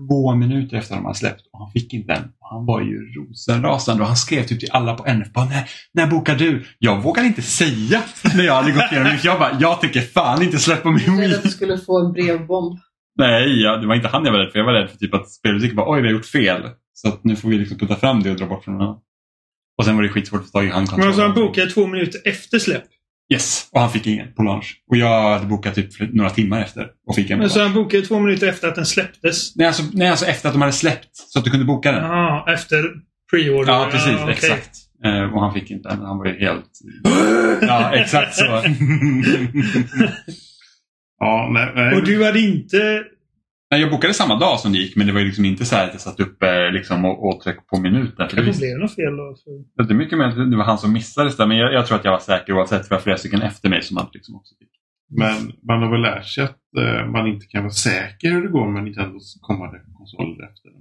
två 0.10 0.36
minuter 0.36 0.78
efter 0.78 0.94
att 0.94 1.00
de 1.00 1.06
hade 1.06 1.18
släppt 1.18 1.42
och 1.54 1.60
han 1.60 1.72
fick 1.72 1.94
inte 1.94 2.14
den. 2.14 2.24
Och 2.24 2.48
Han 2.50 2.66
var 2.66 2.82
ju 2.82 3.00
rosenrasande 3.14 4.02
och 4.04 4.08
han 4.08 4.18
skrev 4.18 4.44
typ 4.44 4.60
till 4.60 4.70
alla 4.72 4.94
på 4.94 5.06
NF 5.06 5.34
bara, 5.34 5.46
när, 5.46 5.70
när 5.94 6.08
bokar 6.08 6.36
du? 6.36 6.66
Jag 6.80 7.02
vågade 7.04 7.28
inte 7.28 7.42
säga 7.42 8.04
när 8.36 8.44
jag 8.44 8.54
hade 8.56 8.72
gått 8.72 8.92
igenom 8.92 9.12
det. 9.12 9.20
Jag 9.24 9.40
bara, 9.40 9.58
jag 9.60 9.82
tänker 9.82 10.02
fan 10.02 10.42
inte 10.44 10.60
släppa 10.60 10.92
min 10.92 11.18
Wii. 11.18 11.36
att 11.36 11.44
du 11.44 11.50
skulle 11.50 11.78
få 11.78 12.06
en 12.06 12.12
brevbomb. 12.14 12.80
Nej, 13.18 13.62
ja, 13.62 13.78
det 13.78 13.88
var 13.88 13.96
inte 13.96 14.08
han 14.08 14.26
jag 14.26 14.32
var 14.32 14.40
rädd 14.40 14.52
för. 14.52 14.60
Jag 14.60 14.66
var 14.66 14.74
rädd 14.74 14.90
för 14.90 14.98
typ 14.98 15.14
att 15.14 15.30
spelbutiken 15.30 15.76
bara, 15.76 15.92
oj 15.96 16.02
vi 16.02 16.08
har 16.08 16.14
gjort 16.14 16.26
fel. 16.26 16.62
Så 16.94 17.08
att 17.08 17.24
nu 17.24 17.36
får 17.36 17.50
vi 17.50 17.58
liksom 17.58 17.78
putta 17.78 17.96
fram 17.96 18.24
det 18.24 18.32
och 18.32 18.38
dra 18.38 18.46
bort 18.46 18.64
från 18.64 18.78
den. 18.78 18.90
Och 19.78 19.86
sen 19.86 19.96
var 19.96 20.04
det 20.04 20.10
skitsvårt 20.10 20.40
att 20.42 20.46
få 20.46 20.52
tag 20.52 20.64
i 20.64 20.68
Men 20.68 20.76
handkontrollen. 20.76 21.08
alltså 21.08 21.22
han 21.22 21.34
bokade 21.36 21.70
två 21.72 21.88
minuter 21.88 22.22
efter 22.26 22.60
släpp. 22.60 22.84
Yes, 23.34 23.70
och 23.72 23.82
han 23.82 23.92
fick 23.92 24.08
ingen 24.08 24.34
på 24.34 24.44
lunch. 24.44 24.84
Och 24.90 24.98
jag 24.98 25.34
hade 25.34 25.46
bokat 25.46 25.76
typ 25.76 26.14
några 26.14 26.30
timmar 26.30 26.62
efter 26.62 26.88
och 27.08 27.16
fick 27.16 27.30
en 27.30 27.40
Men 27.40 27.50
så 27.50 27.62
han 27.62 27.74
bokade 27.74 28.06
två 28.06 28.20
minuter 28.20 28.48
efter 28.48 28.68
att 28.68 28.76
den 28.76 28.86
släpptes. 28.86 29.56
Nej 29.56 29.68
alltså, 29.68 29.84
nej, 29.94 30.10
alltså 30.10 30.26
efter 30.26 30.50
att 30.50 30.54
de 30.54 30.62
hade 30.62 30.74
släppt 30.74 31.10
så 31.14 31.40
att 31.40 31.46
du 31.46 31.52
kunde 31.52 31.66
boka 31.66 31.92
den. 31.92 32.04
Ja, 32.04 32.46
efter 32.54 32.84
pre-order. 33.34 33.74
Ja, 33.74 33.88
precis. 33.92 34.16
okej. 34.22 34.34
Exakt. 34.34 34.70
Eh, 35.06 35.34
och 35.34 35.42
han 35.42 35.54
fick 35.54 35.72
inte 35.72 35.90
den. 35.90 36.00
Han 36.00 36.18
var 36.18 36.26
ju 36.26 36.40
helt... 36.40 36.66
Ja, 37.62 37.96
exakt 37.96 38.36
så. 38.36 38.46
Ja, 41.20 41.50
nej, 41.54 41.72
nej. 41.76 41.96
Och 41.96 42.06
du 42.06 42.26
hade 42.26 42.40
inte... 42.40 43.04
nej, 43.74 43.82
jag 43.82 43.92
bokade 43.92 44.14
samma 44.14 44.40
dag 44.40 44.60
som 44.60 44.72
det 44.72 44.78
gick, 44.78 44.96
men 44.96 45.08
det 45.08 45.14
var 45.14 45.20
ju 45.20 45.26
liksom 45.26 45.46
inte 45.46 45.66
så 45.66 45.76
här 45.76 45.88
att 45.88 45.94
jag 45.94 46.02
satt 46.02 46.20
uppe 46.20 46.72
liksom, 46.72 47.06
och, 47.06 47.28
och 47.28 47.42
tryckte 47.42 47.64
på 47.68 47.80
minuten. 47.80 48.30
För 48.30 48.36
det, 48.38 48.58
blev 48.58 48.78
något 48.78 48.96
fel 48.96 49.18
då. 49.18 49.36
För... 49.44 49.84
det 49.84 49.94
är 49.94 49.98
mycket 49.98 50.18
mer 50.18 50.26
att 50.26 50.52
det 50.52 50.58
var 50.58 50.64
han 50.64 50.78
som 50.78 50.94
missade 50.94 51.30
det, 51.38 51.48
men 51.48 51.58
jag, 51.58 51.74
jag 51.74 51.88
tror 51.88 51.98
att 51.98 52.06
jag 52.06 52.12
var 52.12 52.20
säker 52.20 52.54
oavsett 52.54 52.82
för 52.82 52.90
det 52.90 52.96
var 52.96 53.02
flera 53.02 53.18
stycken 53.18 53.42
efter 53.42 53.70
mig 53.70 53.82
som 53.82 53.98
hade 53.98 54.10
liksom 54.14 54.36
också 54.36 54.56
fick. 54.60 54.70
Men 55.10 55.54
man 55.68 55.84
har 55.84 55.92
väl 55.92 56.02
lärt 56.02 56.26
sig 56.26 56.44
att 56.44 56.60
eh, 56.78 57.12
man 57.12 57.28
inte 57.28 57.46
kan 57.46 57.64
vara 57.64 57.74
säker 57.74 58.32
hur 58.32 58.42
det 58.42 58.48
går 58.48 58.68
med 58.72 58.84
Nintendos 58.84 59.38
kommande 59.42 59.82
konsoler 59.98 60.50
efter. 60.50 60.72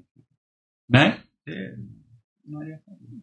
Nej. 0.88 1.14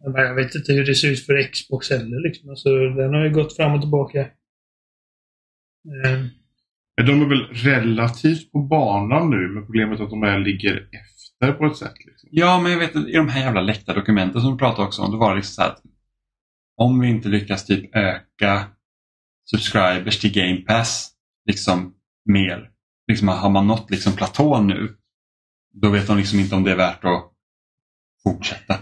Men 0.04 0.26
jag 0.26 0.34
vet 0.34 0.54
inte 0.54 0.72
hur 0.72 0.86
det 0.86 0.94
ser 0.94 1.10
ut 1.12 1.26
för 1.26 1.52
Xbox 1.52 1.90
heller. 1.90 2.28
Liksom. 2.28 2.50
Alltså, 2.50 2.68
den 2.70 3.14
har 3.14 3.24
ju 3.24 3.32
gått 3.32 3.56
fram 3.56 3.74
och 3.74 3.80
tillbaka. 3.80 4.20
Eh, 4.20 4.28
Men 5.84 6.30
de 7.06 7.22
är 7.22 7.26
väl 7.28 7.46
relativt 7.46 8.52
på 8.52 8.58
banan 8.62 9.30
nu, 9.30 9.48
men 9.48 9.64
problemet 9.64 10.00
är 10.00 10.04
att 10.04 10.10
de 10.10 10.22
här 10.22 10.38
ligger 10.38 10.88
efter 10.92 11.52
på 11.52 11.66
ett 11.66 11.76
sätt. 11.76 11.94
Liksom. 12.06 12.28
Ja, 12.32 12.60
men 12.60 12.72
jag 12.72 12.78
vet 12.78 12.96
i 12.96 13.12
de 13.12 13.28
här 13.28 13.40
jävla 13.40 13.60
läckta 13.60 13.94
dokumenten 13.94 14.40
som 14.40 14.52
du 14.52 14.58
pratade 14.58 14.86
också 14.88 15.02
om, 15.02 15.12
då 15.12 15.18
var 15.18 15.30
det 15.30 15.36
liksom 15.36 15.54
så 15.54 15.62
här 15.62 15.68
att 15.68 15.82
om 16.76 17.00
vi 17.00 17.08
inte 17.08 17.28
lyckas 17.28 17.66
typ 17.66 17.96
öka 17.96 18.66
subscribers 19.50 20.18
till 20.18 20.32
Game 20.32 20.56
Pass 20.56 21.12
liksom 21.46 21.94
mer, 22.24 22.70
liksom 23.08 23.28
har 23.28 23.50
man 23.50 23.66
nått 23.66 23.90
liksom 23.90 24.12
platån 24.12 24.66
nu, 24.66 24.96
då 25.72 25.90
vet 25.90 26.06
de 26.06 26.16
liksom 26.16 26.40
inte 26.40 26.54
om 26.54 26.64
det 26.64 26.70
är 26.70 26.76
värt 26.76 27.04
att 27.04 27.32
fortsätta. 28.22 28.78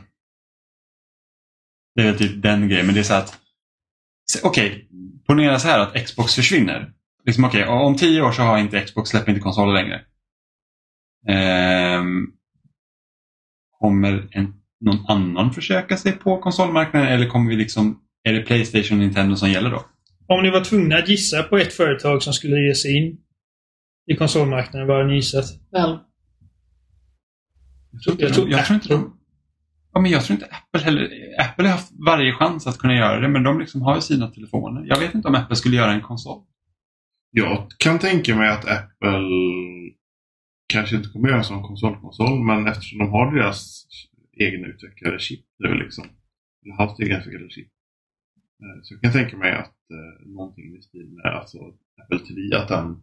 Det 1.95 2.03
är 2.03 2.07
väl 2.07 2.19
typ 2.19 2.43
den 2.43 2.69
grejen, 2.69 2.87
men 2.87 2.95
det 2.95 3.01
är 3.01 3.05
så 3.05 3.13
här 3.13 3.21
att 3.21 3.39
okej, 4.45 4.89
Okej, 4.89 4.89
ponera 5.27 5.59
så 5.59 5.69
här 5.69 5.79
att 5.79 6.07
Xbox 6.07 6.35
försvinner. 6.35 6.93
Liksom, 7.29 7.45
okej, 7.45 7.65
om 7.67 7.97
tio 7.97 8.23
år 8.23 8.33
så 8.33 8.43
har 8.43 8.59
inte 8.59 8.81
Xbox 8.81 9.11
släpper 9.11 9.29
inte 9.29 9.41
konsoler 9.41 9.73
längre. 9.73 10.01
Ehm, 11.29 12.27
kommer 13.81 14.29
en, 14.31 14.55
någon 14.81 15.07
annan 15.09 15.53
försöka 15.53 15.97
sig 15.97 16.13
på 16.13 16.39
konsolmarknaden 16.39 17.09
eller 17.09 17.27
kommer 17.27 17.51
vi 17.51 17.57
liksom, 17.57 18.01
är 18.23 18.33
det 18.33 18.41
Playstation 18.41 18.99
och 18.99 19.05
Nintendo 19.05 19.37
som 19.37 19.51
gäller 19.51 19.71
då? 19.71 19.85
om 20.29 20.43
ni 20.43 20.51
var 20.51 20.65
tvungna 20.65 20.97
att 20.97 21.09
gissa 21.09 21.43
på 21.43 21.59
ett 21.59 21.73
företag 21.73 22.23
som 22.23 22.33
skulle 22.33 22.61
ge 22.61 22.75
sig 22.75 22.97
in 22.97 23.19
i 24.07 24.17
konsolmarknaden, 24.17 24.89
vad 24.89 24.97
hade 24.97 25.09
ni 25.09 25.15
gissat? 25.15 25.45
Väl. 25.73 25.99
Jag 27.91 28.03
tror 28.03 28.13
inte, 28.13 28.25
Jag 28.25 28.35
tror 28.35 28.51
jag 28.51 28.67
tror 28.67 28.75
inte 28.75 28.89
de, 28.89 29.19
ja, 29.93 30.01
men 30.01 30.11
jag 30.11 30.25
tror 30.25 30.35
inte 30.35 30.47
Apple 30.47 30.81
heller, 30.81 31.11
Apple 31.41 31.65
har 31.65 31.73
haft 31.73 31.93
varje 32.07 32.33
chans 32.33 32.67
att 32.67 32.79
kunna 32.79 32.95
göra 32.95 33.21
det 33.21 33.29
men 33.29 33.43
de 33.43 33.61
liksom 33.61 33.83
har 33.83 33.95
ju 33.95 34.01
sina 34.01 34.29
telefoner. 34.29 34.85
Jag 34.87 34.99
vet 34.99 35.15
inte 35.15 35.29
om 35.29 35.35
Apple 35.35 35.57
skulle 35.57 35.77
göra 35.77 35.93
en 35.93 36.01
konsol. 36.01 36.45
Jag 37.31 37.67
kan 37.79 37.99
tänka 37.99 38.37
mig 38.37 38.49
att 38.49 38.65
Apple 38.65 39.29
kanske 40.73 40.97
inte 40.97 41.09
kommer 41.09 41.29
göra 41.29 41.43
som 41.43 41.63
konsolkonsol, 41.63 42.45
men 42.45 42.67
eftersom 42.67 42.99
de 42.99 43.09
har 43.11 43.35
deras 43.35 43.87
egna 44.39 44.67
utvecklade 44.67 45.19
chip 45.19 45.45
nu 45.59 45.75
liksom, 45.75 46.05
eller 46.65 46.75
halvt 46.75 47.01
egna 47.01 47.19
utvecklade 47.19 47.51
chip, 47.51 47.69
eh, 48.63 48.83
så 48.83 48.95
jag 48.95 49.01
kan 49.03 49.13
tänka 49.13 49.37
mig 49.37 49.53
att 49.53 49.67
eh, 49.91 50.27
någonting 50.29 50.77
i 50.77 50.83
stil 50.83 51.09
med 51.11 51.33
alltså, 51.35 51.59
Apple 52.03 52.19
TV, 52.19 52.57
att 52.57 52.69
den 52.69 53.03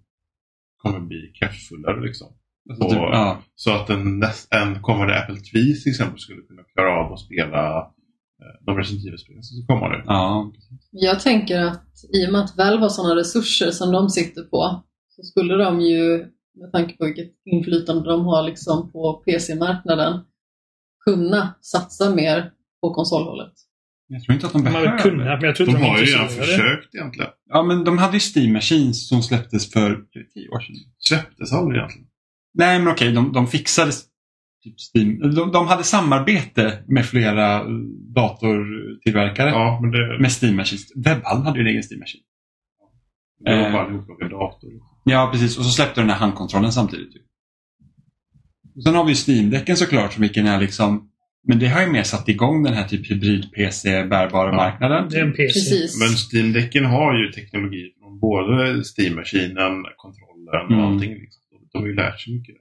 kommer 0.78 1.00
bli 1.00 1.32
kraftfullare 1.40 2.02
liksom. 2.02 2.28
Alltså, 2.70 2.84
Och- 2.86 2.92
typ, 2.92 3.00
ja, 3.00 3.42
Så 3.56 3.72
att 3.72 3.90
en, 3.90 4.24
en 4.52 4.82
kommande 4.82 5.20
Apple 5.24 5.36
TV 5.36 5.74
till 5.84 5.92
exempel 5.92 6.20
skulle 6.20 6.42
kunna 6.42 6.64
klara 6.64 6.92
av 6.92 7.14
att 7.14 7.20
spela 7.20 7.92
de 8.66 8.78
Resident 8.78 9.06
Evil-spelen 9.08 9.44
som 9.44 9.66
kommer 9.68 9.90
nu. 9.90 10.04
ja, 10.06 10.52
Jag 10.92 11.20
tänker 11.20 11.60
att 11.60 11.86
i 12.14 12.28
och 12.28 12.32
med 12.32 12.42
att 12.42 12.58
Valve 12.58 12.82
har 12.82 12.90
sådana 12.90 13.16
resurser 13.16 13.72
som 13.72 13.92
de 13.92 14.10
sitter 14.10 14.44
på 14.44 14.84
så 15.16 15.24
skulle 15.24 15.54
de 15.64 15.82
ju, 15.82 16.18
med 16.62 16.72
tanke 16.72 16.98
på 16.98 17.06
vilket 17.06 17.32
inflytande 17.46 18.10
de 18.10 18.26
har 18.26 18.44
liksom 18.44 18.92
på 18.92 19.14
PC-marknaden, 19.14 20.20
kunna 21.06 21.56
satsa 21.62 22.16
mer 22.16 22.52
på 22.82 22.94
konsolhållet. 22.94 23.54
jag 24.08 24.24
tror 24.24 24.34
inte 24.36 24.48
att 24.48 24.54
de 24.54 24.64
De 24.64 24.70
behöver. 24.72 24.98
kunnat, 24.98 25.26
men 25.42 25.48
jag 25.48 25.56
tror 25.56 25.66
De 25.66 25.72
inte 25.72 25.82
de, 25.84 25.90
har 25.90 26.00
ju 26.00 26.06
redan 26.06 26.30
försökt 26.30 26.96
egentligen. 26.96 27.30
Ja, 27.50 27.64
men 27.64 27.84
de 27.84 27.98
hade 27.98 28.14
ju 28.14 28.20
Steam 28.36 28.54
Machines 28.54 29.08
som 29.10 29.22
släpptes 29.24 29.72
för 29.72 29.96
tio 30.34 30.50
år 30.50 30.60
sedan. 30.60 30.76
Släpptes 31.00 31.54
aldrig 31.54 31.78
egentligen. 31.80 32.08
Nej, 32.54 32.80
men 32.80 32.88
okej, 32.94 33.12
de, 33.12 33.34
de 33.34 33.48
fixade 33.48 33.92
typ 34.66 34.76
Steam. 34.96 35.20
De, 35.36 35.52
de 35.52 35.68
hade 35.68 35.84
samarbete 35.84 36.84
med 36.88 37.06
flera 37.06 37.56
eh, 37.60 37.66
datortillverkare 38.16 39.50
Ja, 39.50 39.80
men 39.82 39.92
det, 39.92 40.20
med 40.22 40.32
Steam 40.44 40.56
Machines. 40.56 40.92
Webhallen 40.96 41.44
hade 41.44 41.60
ju 41.60 41.62
en 41.62 41.68
egen 41.72 41.84
Steam 41.84 42.00
Machine. 42.00 42.24
det 43.46 43.56
var 43.58 43.66
Eh. 43.68 43.74
bara 43.74 43.88
en 43.88 43.94
ihoplockad 43.96 44.30
dator. 44.30 44.70
Ja, 45.04 45.30
precis. 45.32 45.58
Och 45.58 45.64
så 45.66 45.72
släppte 45.72 46.02
de 46.02 46.02
den 46.02 46.10
här 46.10 46.18
handkontrollen 46.20 46.72
samtidigt. 46.72 47.14
Typ. 47.14 47.22
Och 48.76 48.84
sen 48.84 48.96
har 48.96 49.04
vi 49.04 49.12
ju 49.12 49.16
Steam-däcken 49.16 49.76
såklart, 49.76 50.14
som 50.14 50.22
vilken 50.22 50.48
är 50.48 50.60
liksom 50.62 51.10
Men 51.48 51.60
det 51.60 51.68
har 51.68 51.82
ju 51.82 51.92
mer 51.92 52.04
satt 52.04 52.30
igång 52.30 52.64
den 52.64 52.74
här 52.74 52.88
typ 52.88 53.12
hybrid-PC-bärbara 53.12 54.50
Ja. 54.50 54.56
marknaden. 54.56 55.08
Det 55.10 55.18
är 55.18 55.24
en 55.24 55.32
PC. 55.34 55.54
Precis. 55.54 56.00
Men 56.00 56.08
Steam-däcken 56.10 56.86
har 56.86 57.18
ju 57.20 57.32
teknologi 57.32 57.92
från 58.00 58.20
både 58.20 58.84
Steam-maskinen, 58.84 59.74
kontrollen 59.98 60.48
och 60.66 60.72
Mm. 60.72 60.86
allting. 60.86 61.14
Liksom. 61.14 61.42
De 61.72 61.78
har 61.82 61.88
ju 61.88 61.96
lärt 61.96 62.20
sig 62.22 62.34
mycket. 62.34 62.56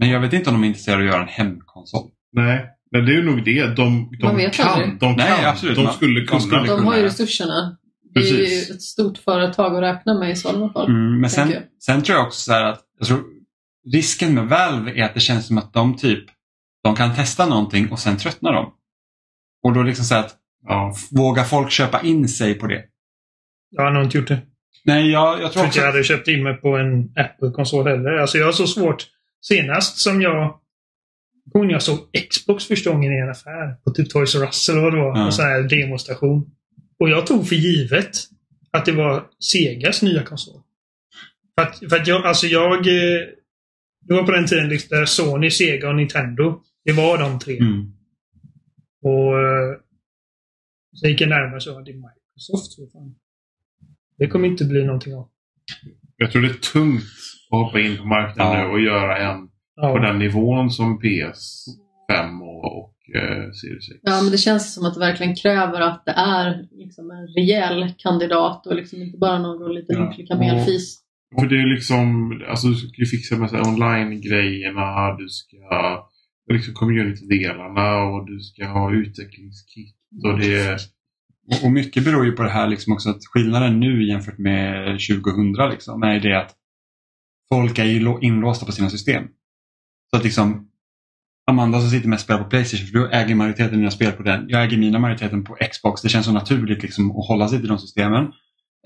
Men 0.00 0.08
jag 0.08 0.20
vet 0.20 0.32
inte 0.32 0.50
om 0.50 0.54
de 0.56 0.64
är 0.64 0.68
intresserade 0.68 1.02
av 1.02 1.08
att 1.08 1.12
göra 1.14 1.22
en 1.22 1.28
hemkonsol. 1.28 2.10
Nej, 2.32 2.66
men 2.90 3.04
det 3.06 3.12
är 3.12 3.16
ju 3.16 3.24
nog 3.24 3.44
det. 3.44 3.66
De, 3.66 4.10
de 4.20 4.36
vet 4.36 4.54
kan. 4.54 4.68
aldrig. 4.68 4.90
De, 4.90 4.98
kan. 4.98 5.16
Nej, 5.16 5.44
absolut. 5.46 5.76
de 5.76 5.86
skulle 5.92 6.20
de 6.20 6.26
kunna. 6.26 6.40
skulle 6.40 6.66
De 6.66 6.84
har 6.86 6.96
ju 6.96 7.02
resurserna. 7.02 7.76
Det 8.14 8.20
är 8.20 8.22
Precis. 8.22 8.70
ju 8.70 8.74
ett 8.74 8.82
stort 8.82 9.18
företag 9.18 9.76
att 9.76 9.82
räkna 9.82 10.18
med 10.18 10.30
i 10.30 10.36
sådana 10.36 10.72
fall. 10.72 10.88
Mm, 10.90 11.20
men 11.20 11.30
sen, 11.30 11.50
jag. 11.50 11.62
sen 11.82 12.02
tror 12.02 12.18
jag 12.18 12.26
också 12.26 12.40
så 12.40 12.52
här 12.52 12.64
att 12.64 12.80
jag 12.98 13.08
tror, 13.08 13.24
risken 13.92 14.34
med 14.34 14.46
Valve 14.48 14.92
är 15.00 15.04
att 15.04 15.14
det 15.14 15.20
känns 15.20 15.46
som 15.46 15.58
att 15.58 15.72
de 15.72 15.96
typ 15.96 16.24
de 16.84 16.96
kan 16.96 17.14
testa 17.14 17.46
någonting 17.46 17.92
och 17.92 17.98
sen 17.98 18.16
tröttnar 18.16 18.52
de. 18.52 18.72
Och 19.62 19.72
då 19.74 19.82
liksom 19.82 20.04
så 20.04 20.14
här 20.14 20.24
att 20.24 20.36
Ja. 20.66 20.94
vågar 21.10 21.44
folk 21.44 21.70
köpa 21.70 22.00
in 22.00 22.28
sig 22.28 22.54
på 22.54 22.66
det? 22.66 22.84
Jag 23.70 23.82
har 23.82 23.90
nog 23.90 24.02
inte 24.04 24.18
gjort 24.18 24.28
det. 24.28 24.38
Nej, 24.84 25.10
jag, 25.10 25.22
jag 25.28 25.32
Jag 25.32 25.38
tror 25.40 25.48
tror 25.52 25.64
inte 25.64 25.78
jag 25.78 25.86
hade 25.86 26.04
köpt 26.04 26.28
in 26.28 26.42
mig 26.42 26.54
på 26.54 26.76
en 26.76 27.04
Apple-konsol 27.16 27.86
heller. 27.88 28.10
Alltså 28.16 28.38
jag 28.38 28.44
har 28.44 28.52
så 28.52 28.66
svårt. 28.66 29.06
Senast 29.40 29.98
som 29.98 30.22
jag... 30.22 30.60
När 31.54 31.70
jag 31.70 31.82
såg 31.82 31.98
Xbox 32.30 32.64
första 32.64 32.90
gången 32.90 33.12
i 33.12 33.16
en 33.16 33.30
affär. 33.30 33.74
På 33.84 33.90
typ 33.90 34.10
Toys 34.10 34.34
R 34.34 34.42
Us 34.42 34.68
eller 34.68 34.80
vad 34.80 34.92
det 34.92 34.98
var. 34.98 35.18
Ja. 35.18 35.26
En 35.26 35.32
sån 35.32 35.44
här 35.44 35.62
demostation. 35.62 36.50
Och 36.98 37.08
jag 37.10 37.26
tog 37.26 37.48
för 37.48 37.56
givet 37.56 38.10
att 38.70 38.84
det 38.86 38.92
var 38.92 39.26
Segas 39.52 40.02
nya 40.02 40.22
konsol. 40.22 40.60
För 41.58 41.62
att, 41.66 41.78
för 41.78 41.96
att 41.96 42.06
jag, 42.06 42.26
alltså 42.26 42.46
jag... 42.46 42.76
eh, 42.86 43.20
Det 44.00 44.14
var 44.14 44.22
på 44.22 44.32
den 44.32 44.46
tiden 44.46 44.68
liksom 44.68 44.98
där 44.98 45.04
Sony, 45.06 45.50
Sega 45.50 45.88
och 45.88 45.94
Nintendo. 45.94 46.62
Det 46.84 46.92
var 46.92 47.18
de 47.18 47.38
tre. 47.38 47.58
Mm. 47.58 47.92
Och 49.02 49.38
eh, 49.40 49.76
sen 51.00 51.10
gick 51.10 51.20
jag 51.20 51.28
närmare 51.28 51.60
så 51.60 51.74
var 51.74 51.82
det 51.82 51.92
Microsoft. 51.92 52.72
så 52.72 52.86
fan. 52.92 53.14
Det 54.18 54.26
kommer 54.26 54.48
inte 54.48 54.64
bli 54.64 54.84
någonting 54.84 55.14
av. 55.14 55.28
Jag 56.16 56.30
tror 56.32 56.42
det 56.42 56.48
är 56.48 56.54
tungt 56.54 57.02
hoppa 57.50 57.80
in 57.80 57.96
på 57.96 58.04
marknaden 58.04 58.58
Ja. 58.58 58.64
nu 58.66 58.72
och 58.72 58.80
göra 58.80 59.16
en 59.18 59.48
Ja. 59.76 59.92
på 59.92 59.98
den 59.98 60.18
nivån 60.18 60.70
som 60.70 61.00
PS5 61.02 62.40
och, 62.42 62.64
och 62.78 62.94
eh, 63.16 63.50
Series 63.52 63.90
X. 63.90 64.00
Ja, 64.02 64.22
men 64.22 64.30
det 64.32 64.38
känns 64.38 64.74
som 64.74 64.84
att 64.86 64.94
det 64.94 65.00
verkligen 65.00 65.34
kräver 65.34 65.80
att 65.80 66.02
det 66.04 66.12
är 66.12 66.66
liksom 66.72 67.10
en 67.10 67.26
rejäl 67.36 67.92
kandidat 67.98 68.66
och 68.66 68.74
liksom 68.76 69.02
inte 69.02 69.18
bara 69.18 69.38
någon 69.38 69.74
liten 69.74 69.96
Ja. 69.96 70.06
ynklig 70.06 70.28
kamelfis. 70.28 71.00
För 71.40 71.46
det 71.46 71.56
är 71.56 71.74
liksom, 71.74 72.32
alltså 72.48 72.66
du 72.68 72.74
ska 72.74 72.88
ju 72.96 73.06
fixa 73.06 73.36
med 73.36 73.66
online-grejerna, 73.66 75.16
du 75.18 75.28
ska 75.28 75.56
liksom 76.52 76.74
community-delarna 76.74 78.02
och 78.02 78.26
du 78.26 78.40
ska 78.40 78.66
ha 78.66 78.92
utvecklingskit 78.94 79.96
och 80.24 80.38
det 80.38 80.78
Och- 81.52 81.64
Och 81.64 81.70
mycket 81.72 82.04
beror 82.04 82.24
ju 82.26 82.32
på 82.32 82.42
det 82.42 82.50
här 82.50 82.68
liksom 82.68 82.92
också 82.92 83.10
att 83.10 83.24
skillnaden 83.34 83.80
nu 83.80 84.08
jämfört 84.08 84.38
med 84.38 84.86
2000 85.00 85.70
liksom, 85.70 86.02
är 86.02 86.20
det 86.20 86.38
att 86.40 86.50
folk 87.54 87.78
är 87.78 87.84
ju 87.84 88.18
inlåsta 88.20 88.66
på 88.66 88.72
sina 88.72 88.90
system. 88.90 89.24
Så 90.10 90.16
att 90.16 90.24
liksom 90.24 90.66
Amanda 91.50 91.80
som 91.80 91.90
sitter 91.90 92.08
med 92.08 92.20
spel 92.20 92.38
på 92.38 92.44
Playstation, 92.44 92.86
för 92.86 92.92
du 92.98 93.10
äger 93.10 93.34
majoriteten 93.34 93.72
av 93.74 93.78
dina 93.78 93.90
spel 93.90 94.12
på 94.12 94.22
den. 94.22 94.44
Jag 94.48 94.64
äger 94.64 94.78
mina 94.78 94.98
majoriteten 94.98 95.44
på 95.44 95.56
Xbox. 95.72 96.02
Det 96.02 96.08
känns 96.08 96.26
så 96.26 96.32
naturligt 96.32 96.82
liksom 96.82 97.10
att 97.10 97.28
hålla 97.28 97.48
sig 97.48 97.58
till 97.58 97.68
de 97.68 97.78
systemen. 97.78 98.22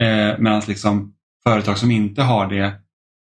Eh, 0.01 0.39
Medan 0.39 0.62
liksom 0.69 1.15
företag 1.45 1.79
som 1.79 1.91
inte 1.91 2.23
har 2.23 2.47
det, 2.47 2.73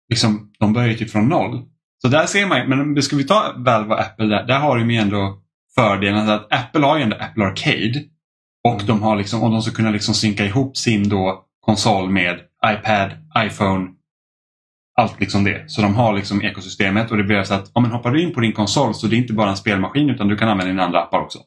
liksom, 0.09 0.53
de 0.59 0.73
börjar 0.73 0.89
ju 0.89 0.95
typ 0.95 1.11
från 1.11 1.29
noll. 1.29 1.63
Så 2.03 2.09
där 2.09 2.27
ser 2.27 2.47
man 2.47 2.69
men 2.69 3.03
ska 3.03 3.17
vi 3.17 3.25
ta 3.25 3.55
Valve 3.57 3.95
och 3.95 4.01
Apple 4.01 4.27
där, 4.27 4.47
där 4.47 4.59
har 4.59 4.79
de 4.79 4.91
ju 4.91 4.97
ändå 4.97 5.43
fördelen 5.75 6.29
att 6.31 6.53
Apple 6.53 6.87
har 6.87 6.97
ju 6.97 7.03
ändå 7.03 7.17
Apple 7.17 7.45
Arcade. 7.45 8.05
Och 8.65 8.75
Mm. 8.75 8.87
de 8.87 9.03
har 9.03 9.17
liksom, 9.17 9.43
om 9.43 9.53
de 9.53 9.63
ska 9.63 9.73
kunna 9.73 9.91
liksom 9.91 10.15
synka 10.15 10.45
ihop 10.45 10.77
sin 10.77 11.09
då 11.09 11.45
konsol 11.61 12.11
med 12.11 12.41
iPad, 12.67 13.11
iPhone, 13.47 13.89
allt 14.97 15.21
liksom 15.21 15.45
det. 15.45 15.71
Så 15.71 15.83
de 15.83 15.95
har 15.95 16.15
liksom 16.15 16.43
ekosystemet 16.43 17.11
och 17.11 17.17
det 17.17 17.25
blir 17.25 17.43
så 17.43 17.55
att 17.55 17.71
om 17.73 17.83
man 17.83 17.93
hoppar 17.93 18.11
du 18.11 18.23
in 18.23 18.35
på 18.35 18.41
din 18.41 18.53
konsol 18.53 18.95
så 18.95 19.07
det 19.07 19.17
är 19.17 19.19
inte 19.19 19.33
bara 19.33 19.51
en 19.51 19.57
spelmaskin 19.57 20.11
utan 20.11 20.29
du 20.29 20.37
kan 20.37 20.49
använda 20.49 20.73
dina 20.73 20.85
andra 20.85 21.03
appar 21.03 21.21
också. 21.21 21.39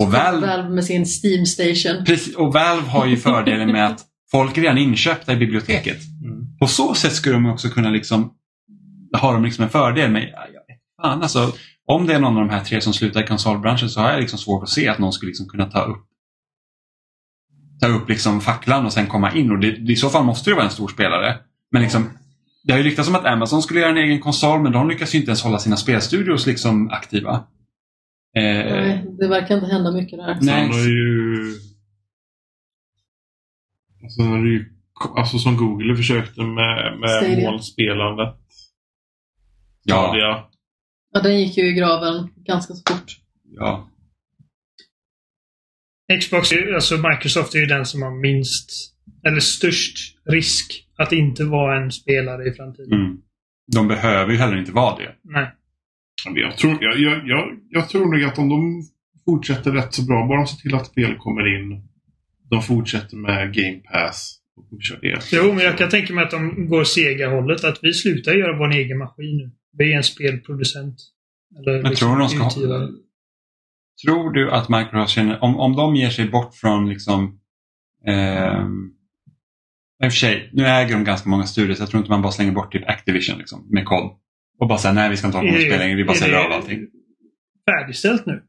Och 0.00 0.12
Valve, 0.12 0.46
Valve 0.46 0.68
med 0.68 0.84
sin 0.84 1.06
Steam 1.06 1.46
Station. 1.46 2.04
precis, 2.04 2.36
och 2.36 2.52
Valve 2.52 2.88
har 2.88 3.06
ju 3.06 3.16
fördelen 3.16 3.72
med 3.72 3.86
att 3.86 4.04
folk 4.30 4.58
är 4.58 4.62
redan 4.62 4.78
inköpta 4.78 5.32
i 5.32 5.36
biblioteket. 5.36 5.98
Mm. 6.24 6.58
På 6.58 6.66
så 6.66 6.94
sätt 6.94 7.12
skulle 7.12 7.34
de 7.34 7.46
också 7.46 7.68
kunna 7.68 7.90
liksom 7.90 8.32
ha 9.20 9.32
de 9.32 9.44
liksom 9.44 9.64
en 9.64 9.70
fördel. 9.70 10.10
Men 10.10 10.22
fan 11.02 11.22
alltså, 11.22 11.52
om 11.86 12.06
det 12.06 12.14
är 12.14 12.20
någon 12.20 12.36
av 12.36 12.48
de 12.48 12.50
här 12.50 12.64
tre 12.64 12.80
som 12.80 12.92
slutar 12.92 13.22
i 13.22 13.26
konsolbranschen 13.26 13.88
så 13.88 14.00
har 14.00 14.10
jag 14.10 14.20
liksom 14.20 14.38
svårt 14.38 14.62
att 14.62 14.68
se 14.68 14.88
att 14.88 14.98
någon 14.98 15.12
skulle 15.12 15.28
liksom 15.30 15.48
kunna 15.48 15.66
ta 15.66 15.82
upp 15.82 16.04
ta 17.80 17.86
upp 17.86 18.08
liksom 18.08 18.40
facklan 18.40 18.86
och 18.86 18.92
sen 18.92 19.06
komma 19.06 19.34
in. 19.34 19.50
Och 19.50 19.58
det, 19.58 19.68
I 19.68 19.96
så 19.96 20.10
fall 20.10 20.24
måste 20.24 20.50
det 20.50 20.54
vara 20.54 20.64
en 20.64 20.70
stor 20.70 20.88
spelare. 20.88 21.36
Men 21.72 21.82
liksom, 21.82 22.10
det 22.68 22.72
har 22.74 22.78
ju 22.78 22.84
ryktats 22.84 23.08
om 23.08 23.14
att 23.14 23.24
Amazon 23.24 23.62
skulle 23.62 23.80
göra 23.80 23.90
en 23.90 23.96
egen 23.96 24.20
konsol 24.20 24.62
men 24.62 24.72
de 24.72 24.88
lyckas 24.88 25.14
ju 25.14 25.18
inte 25.18 25.30
ens 25.30 25.42
hålla 25.42 25.58
sina 25.58 25.76
spelstudios 25.76 26.46
liksom 26.46 26.90
aktiva. 26.90 27.32
Eh, 28.36 28.42
Nej, 28.42 29.06
det 29.18 29.28
verkar 29.28 29.54
inte 29.54 29.66
hända 29.66 29.92
mycket 29.92 30.18
där. 30.18 30.38
Nej. 30.40 30.60
Han 30.60 30.72
har 30.72 30.88
ju... 30.88 31.54
Alltså, 34.02 34.22
han 34.22 34.30
har 34.30 34.46
ju... 34.46 34.64
Alltså 35.16 35.38
som 35.38 35.56
Google 35.56 35.96
försökte 35.96 36.42
med, 36.42 36.98
med 37.00 37.10
Stadia. 37.10 37.50
målspelandet. 37.50 38.36
ja, 39.84 40.02
Stadia. 40.02 40.44
Ja, 41.12 41.20
den 41.20 41.40
gick 41.40 41.56
ju 41.56 41.68
i 41.68 41.72
graven 41.72 42.28
ganska 42.36 42.74
så 42.74 42.82
fort. 42.94 43.16
ja. 43.44 43.90
Xbox, 46.20 46.48
alltså 46.74 46.96
Microsoft 46.96 47.54
är 47.54 47.58
ju 47.58 47.66
den 47.66 47.86
som 47.86 48.02
har 48.02 48.10
minst, 48.10 48.70
eller 49.26 49.40
störst 49.40 50.18
risk 50.24 50.87
att 50.98 51.12
inte 51.12 51.44
vara 51.44 51.82
en 51.82 51.92
spelare 51.92 52.48
i 52.48 52.52
framtiden. 52.52 53.00
Mm. 53.00 53.16
De 53.74 53.88
behöver 53.88 54.32
ju 54.32 54.38
heller 54.38 54.56
inte 54.56 54.72
vara 54.72 54.96
det. 54.96 55.14
Nej. 55.24 55.54
Jag 56.34 56.56
tror, 56.56 56.78
jag, 56.80 56.98
jag, 56.98 57.28
jag, 57.28 57.58
jag 57.70 57.88
tror 57.88 58.12
nog 58.12 58.24
att 58.24 58.38
om 58.38 58.48
de 58.48 58.82
fortsätter 59.24 59.70
rätt 59.70 59.94
så 59.94 60.02
bra, 60.06 60.26
bara 60.26 60.38
de 60.38 60.46
ser 60.46 60.56
till 60.56 60.74
att 60.74 60.86
spel 60.86 61.16
kommer 61.16 61.56
in, 61.56 61.88
de 62.50 62.62
fortsätter 62.62 63.16
med 63.16 63.54
Game 63.54 63.80
Pass 63.92 64.38
och 64.56 64.70
pushar 64.70 64.98
det. 65.02 65.32
Jo, 65.32 65.52
men 65.52 65.64
jag 65.64 65.78
kan 65.78 65.90
tänka 65.90 66.14
mig 66.14 66.24
att 66.24 66.30
de 66.30 66.68
går 66.68 66.84
Sega-hållet. 66.84 67.64
Att 67.64 67.78
vi 67.82 67.92
slutar 67.92 68.32
göra 68.32 68.58
vår 68.58 68.72
egen 68.72 68.98
maskin 68.98 69.36
nu. 69.36 69.50
Vi 69.78 69.92
är 69.92 69.96
en 69.96 70.02
spelproducent. 70.02 70.96
Eller 71.58 71.82
Men 71.82 71.94
tror 71.94 72.14
du 72.14 72.18
de 72.18 72.28
ska 72.28 72.42
ha, 72.42 72.50
utgivare. 72.50 72.88
Tror 74.04 74.32
du 74.32 74.50
att 74.50 74.68
Microsoft 74.68 75.12
känner, 75.12 75.44
om, 75.44 75.56
om 75.56 75.76
de 75.76 75.96
ger 75.96 76.10
sig 76.10 76.28
bort 76.28 76.54
från 76.54 76.88
liksom 76.88 77.40
ehm, 78.06 78.92
i 80.04 80.08
och 80.08 80.12
för 80.12 80.18
sig, 80.18 80.50
nu 80.52 80.66
äger 80.66 80.92
de 80.94 81.04
ganska 81.04 81.28
många 81.28 81.44
studios. 81.46 81.78
Jag 81.78 81.90
tror 81.90 81.98
inte 81.98 82.10
man 82.10 82.22
bara 82.22 82.32
slänger 82.32 82.52
bort 82.52 82.72
typ 82.72 82.88
Activision 82.88 83.38
liksom, 83.38 83.66
med 83.70 83.84
kod. 83.84 84.10
Och 84.60 84.68
bara 84.68 84.78
säger 84.78 84.94
nej 84.94 85.10
vi 85.10 85.16
ska 85.16 85.26
inte 85.26 85.38
ha 85.38 85.44
spel 85.44 85.78
längre, 85.78 85.96
vi 85.96 86.04
bara 86.04 86.16
säljer 86.16 86.36
av 86.36 86.52
allting. 86.52 86.86
Färdigställt 87.70 88.26
nu? 88.26 88.42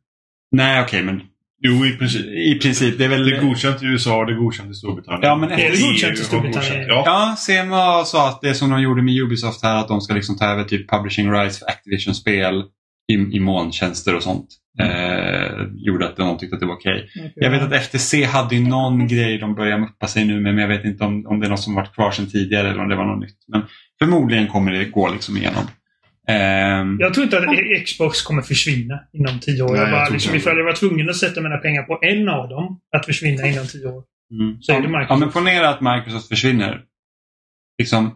Nej 0.51 0.81
okej 0.83 1.03
men 1.03 1.21
Jo, 1.61 1.85
i 1.85 1.97
princip. 1.97 2.25
i 2.25 2.59
princip 2.61 2.97
det 2.97 3.05
är 3.05 3.09
väl... 3.09 3.25
Det 3.29 3.37
är 3.37 3.41
godkänt 3.41 3.83
i 3.83 3.85
USA 3.85 4.17
och 4.17 4.25
det 4.25 4.33
är 4.33 4.37
godkänt 4.37 4.71
i 4.71 4.73
Storbritannien. 4.73 5.23
Ja, 5.23 5.35
men 5.35 5.51
Är 5.51 5.57
det 5.71 5.81
godkänt 5.81 6.19
i 6.19 6.23
Storbritannien? 6.23 6.71
godkänt, 6.73 6.87
Ja. 6.87 7.03
Ja, 7.05 7.35
Sema 7.37 8.05
sa 8.05 8.29
att 8.29 8.41
det 8.41 8.53
som 8.53 8.69
de 8.69 8.81
gjorde 8.81 9.01
med 9.01 9.13
Ubisoft 9.21 9.63
här, 9.63 9.77
att 9.79 9.87
de 9.87 10.01
ska 10.01 10.13
liksom 10.13 10.37
ta 10.37 10.45
över 10.45 10.63
typ 10.63 10.89
publishing 10.89 11.31
rights 11.31 11.59
för 11.59 11.65
Activision-spel 11.65 12.63
i, 13.09 13.13
i 13.13 13.39
molntjänster 13.39 14.15
och 14.15 14.23
sånt. 14.23 14.47
Eh, 14.79 15.65
gjorde 15.75 16.05
att 16.07 16.17
de 16.17 16.37
tyckte 16.37 16.55
att 16.55 16.59
det 16.59 16.65
var 16.65 16.73
okej. 16.75 17.09
Jag 17.35 17.51
vet 17.51 17.61
att 17.61 17.73
FTC 17.73 18.23
hade 18.25 18.55
ju 18.55 18.67
någon 18.67 19.07
grej 19.13 19.37
de 19.37 19.55
började 19.55 19.81
muppa 19.81 20.07
sig 20.07 20.25
nu 20.25 20.33
med, 20.39 20.55
men 20.55 20.61
jag 20.61 20.67
vet 20.67 20.85
inte 20.85 21.03
om, 21.03 21.25
om 21.27 21.39
det 21.39 21.47
är 21.47 21.49
något 21.49 21.59
som 21.59 21.75
varit 21.75 21.93
kvar 21.95 22.11
sedan 22.11 22.27
tidigare 22.29 22.69
eller 22.69 22.81
om 22.81 22.89
det 22.89 22.95
var 22.95 23.05
något 23.05 23.19
nytt. 23.19 23.37
Men 23.47 23.61
förmodligen 23.99 24.47
kommer 24.47 24.71
det 24.71 24.85
gå 24.85 25.09
liksom 25.09 25.37
igenom. 25.37 25.63
Ehm, 26.27 26.97
Jag 26.99 27.13
tror 27.13 27.23
inte 27.23 27.37
att 27.37 27.83
Xbox 27.85 28.21
kommer 28.21 28.41
försvinna 28.41 28.99
inom 29.13 29.39
tio 29.39 29.63
år. 29.63 29.67
Nej, 29.69 29.77
jag 29.77 29.87
jag 29.87 29.91
bara, 29.93 30.05
tror 30.05 30.13
liksom, 30.13 30.35
ifall 30.35 30.57
jag 30.57 30.65
var 30.65 30.73
tvungen 30.73 31.09
att 31.09 31.15
sätta 31.15 31.41
mina 31.41 31.57
pengar 31.57 31.83
på 31.83 31.99
en 32.01 32.29
av 32.29 32.49
dem 32.49 32.79
att 32.97 33.05
försvinna 33.05 33.47
inom 33.47 33.67
tio 33.67 33.87
år. 33.87 34.03
mm. 34.31 34.61
Så 34.61 34.71
är 34.71 34.81
det 34.81 34.87
Microsoft. 34.87 35.09
Ja, 35.09 35.15
men 35.15 35.29
ponera 35.31 35.69
att 35.69 35.81
Microsoft 35.81 36.27
försvinner. 36.27 36.81
Liksom, 37.79 38.15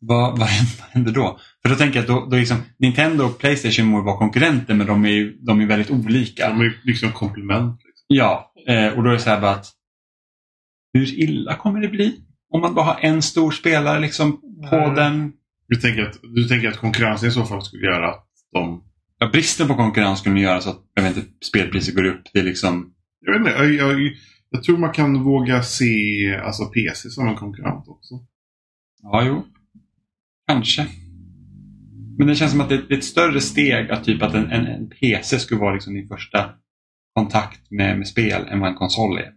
vad, 0.00 0.38
vad 0.38 0.48
händer 0.92 1.12
då? 1.12 1.38
För 1.68 1.74
då 1.74 1.78
tänker 1.78 1.96
jag 1.98 2.02
att 2.02 2.08
då, 2.08 2.26
då 2.30 2.36
liksom, 2.36 2.56
Nintendo 2.78 3.24
och 3.24 3.38
Playstation 3.38 3.86
må 3.86 4.02
vara 4.02 4.18
konkurrenter 4.18 4.74
men 4.74 4.86
de 4.86 5.04
är 5.04 5.08
ju 5.08 5.38
de 5.40 5.60
är 5.60 5.66
väldigt 5.66 5.90
olika. 5.90 6.48
De 6.48 6.60
är 6.60 6.80
liksom 6.84 7.12
komplement. 7.12 7.80
Liksom. 7.84 8.04
Ja, 8.06 8.52
eh, 8.68 8.86
och 8.88 9.02
då 9.02 9.08
är 9.10 9.14
det 9.14 9.20
så 9.20 9.30
här 9.30 9.42
att 9.42 9.66
hur 10.92 11.18
illa 11.18 11.56
kommer 11.56 11.80
det 11.80 11.88
bli? 11.88 12.20
Om 12.50 12.60
man 12.60 12.74
bara 12.74 12.84
har 12.84 12.98
en 13.00 13.22
stor 13.22 13.50
spelare 13.50 14.00
liksom 14.00 14.40
på 14.70 14.76
Mm. 14.76 14.94
den. 14.94 15.32
Du 15.68 15.76
tänker, 15.80 16.02
att, 16.02 16.18
du 16.34 16.48
tänker 16.48 16.68
att 16.68 16.76
konkurrensen 16.76 17.28
i 17.28 17.32
så 17.32 17.44
fall 17.44 17.62
skulle 17.62 17.86
göra 17.86 18.10
att 18.10 18.26
de... 18.52 18.84
Ja, 19.18 19.28
bristen 19.32 19.68
på 19.68 19.74
konkurrens 19.74 20.18
skulle 20.18 20.40
göra 20.40 20.60
så 20.60 20.70
att 20.70 20.80
jag 20.94 21.02
vet 21.02 21.16
inte, 21.16 21.28
spelpriser 21.46 21.92
går 21.94 22.04
upp. 22.04 22.22
Det 22.32 22.38
är 22.38 22.44
liksom, 22.44 22.92
Jag, 23.20 23.32
vet 23.32 23.40
inte, 23.40 23.50
jag, 23.64 23.74
jag, 23.74 24.12
jag 24.50 24.62
tror 24.62 24.78
man 24.78 24.92
kan 24.92 25.22
våga 25.24 25.62
se 25.62 25.90
alltså 26.44 26.64
PC 26.64 27.10
som 27.10 27.28
en 27.28 27.36
konkurrent 27.36 27.88
också. 27.88 28.14
ja 29.02 29.24
jo, 29.26 29.44
kanske. 30.46 30.86
Men 32.18 32.26
det 32.26 32.34
känns 32.34 32.50
som 32.50 32.60
att 32.60 32.68
det 32.68 32.74
är 32.74 32.92
ett 32.92 33.04
större 33.04 33.40
steg 33.40 33.90
att 33.90 34.04
typ 34.04 34.22
att 34.22 34.34
en, 34.34 34.50
en, 34.50 34.66
en 34.66 34.88
PC 34.88 35.38
skulle 35.38 35.60
vara 35.60 35.74
liksom 35.74 35.94
din 35.94 36.08
första 36.08 36.50
kontakt 37.14 37.70
med, 37.70 37.98
med 37.98 38.08
spel 38.08 38.46
än 38.48 38.60
vad 38.60 38.70
en 38.70 38.76
konsol 38.76 39.18
är. 39.18 39.32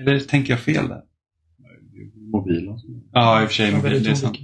Eller 0.00 0.20
tänker 0.20 0.52
jag 0.52 0.60
fel 0.60 0.88
där? 0.88 1.02
Mobilen. 2.32 2.78
Ja, 3.12 3.42
i 3.42 3.46
och 3.46 3.48
för 3.48 3.54
sig. 3.54 3.72
Det 3.82 4.10
är 4.10 4.14
sant. 4.14 4.38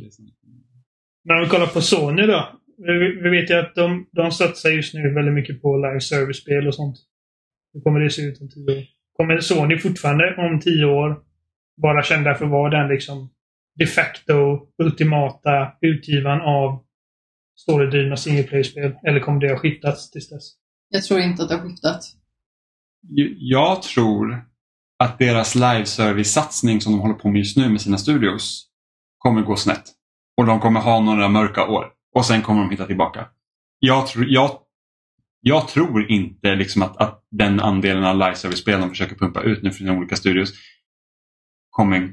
Men 1.24 1.36
om 1.36 1.42
vi 1.42 1.48
kollar 1.48 1.66
på 1.66 1.80
Sony 1.80 2.22
då. 2.22 2.48
Vi, 2.78 3.20
vi 3.22 3.30
vet 3.30 3.50
ju 3.50 3.54
att 3.54 3.74
de, 3.74 4.06
de 4.12 4.30
satsar 4.30 4.70
just 4.70 4.94
nu 4.94 5.14
väldigt 5.14 5.34
mycket 5.34 5.62
på 5.62 5.76
live 5.76 6.00
service-spel 6.00 6.66
och 6.66 6.74
sånt. 6.74 6.96
Hur 7.74 7.80
kommer 7.80 8.00
det 8.00 8.10
se 8.10 8.22
ut 8.22 8.40
om 8.40 8.48
tio 8.48 8.78
år? 8.78 8.84
Kommer 9.16 9.40
Sony 9.40 9.78
fortfarande 9.78 10.36
om 10.38 10.60
tio 10.60 10.84
år 10.84 11.18
vara 11.76 12.02
kända 12.02 12.34
för 12.34 12.44
att 12.44 12.50
vara 12.50 12.80
den 12.80 12.88
liksom 12.88 13.30
de 13.78 13.86
facto 13.86 14.34
ultimata 14.78 15.72
utgivaren 15.80 16.40
av 16.40 16.85
storydrivna 17.56 18.16
single 18.16 18.42
player-spel? 18.42 18.94
Eller 19.06 19.20
kommer 19.20 19.40
det 19.40 19.48
ha 19.50 19.58
skiftats 19.58 20.10
tills 20.10 20.28
dess? 20.28 20.52
Jag 20.88 21.04
tror 21.04 21.20
inte 21.20 21.42
att 21.42 21.48
det 21.48 21.54
har 21.54 21.62
skiftat. 21.68 22.02
Jag 23.38 23.82
tror 23.82 24.44
att 24.98 25.18
deras 25.18 25.54
live-service-satsning 25.54 26.80
som 26.80 26.92
de 26.92 27.00
håller 27.00 27.14
på 27.14 27.28
med 27.28 27.38
just 27.38 27.56
nu 27.56 27.68
med 27.68 27.80
sina 27.80 27.98
studios 27.98 28.68
kommer 29.18 29.42
gå 29.42 29.56
snett. 29.56 29.84
Och 30.36 30.46
de 30.46 30.60
kommer 30.60 30.80
ha 30.80 31.00
några 31.00 31.28
mörka 31.28 31.66
år. 31.66 31.92
Och 32.14 32.26
sen 32.26 32.42
kommer 32.42 32.60
de 32.60 32.70
hitta 32.70 32.86
tillbaka. 32.86 33.28
Jag, 33.78 34.06
tror- 34.06 34.26
jag, 34.28 34.50
jag 35.40 35.68
tror 35.68 36.10
inte 36.10 36.54
liksom 36.54 36.82
att, 36.82 36.96
att 36.96 37.24
den 37.30 37.60
andelen 37.60 38.04
av 38.04 38.14
live-service-spel 38.18 38.80
de 38.80 38.88
försöker 38.88 39.16
pumpa 39.16 39.42
ut 39.42 39.62
nu 39.62 39.70
från 39.70 39.90
olika 39.90 40.16
studios 40.16 40.52
kommer 41.70 42.12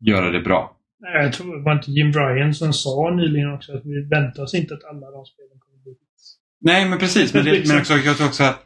göra 0.00 0.30
det 0.30 0.40
bra. 0.40 0.76
Nej, 1.02 1.22
Jag 1.24 1.32
tror 1.32 1.56
det 1.58 1.62
var 1.64 1.72
inte 1.72 1.90
Jim 1.90 2.10
Bryan 2.12 2.54
som 2.54 2.72
sa 2.72 3.10
nyligen 3.16 3.54
också 3.54 3.72
att 3.72 3.84
vi 3.84 4.08
väntar 4.08 4.42
oss 4.42 4.54
inte 4.54 4.74
att 4.74 4.84
alla 4.84 5.10
de 5.10 5.26
spelen 5.26 5.58
kommer 5.58 5.78
bli 5.82 5.90
hits. 5.92 6.36
Nej, 6.60 6.88
men 6.88 6.98
precis. 6.98 7.34
Men, 7.34 7.44
det, 7.44 7.68
men 7.68 7.78
också, 7.78 7.94
jag 7.94 8.16
tror 8.16 8.26
också 8.26 8.44
att 8.44 8.62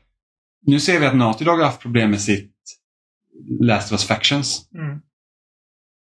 nu 0.66 0.80
ser 0.80 1.00
vi 1.00 1.06
att 1.06 1.16
Naughty 1.16 1.44
Dog 1.44 1.58
har 1.58 1.64
haft 1.64 1.80
problem 1.82 2.10
med 2.10 2.20
sitt 2.20 2.52
Last 3.60 3.88
of 3.88 3.92
Us 3.92 4.04
Factions. 4.04 4.68
Mm. 4.74 5.00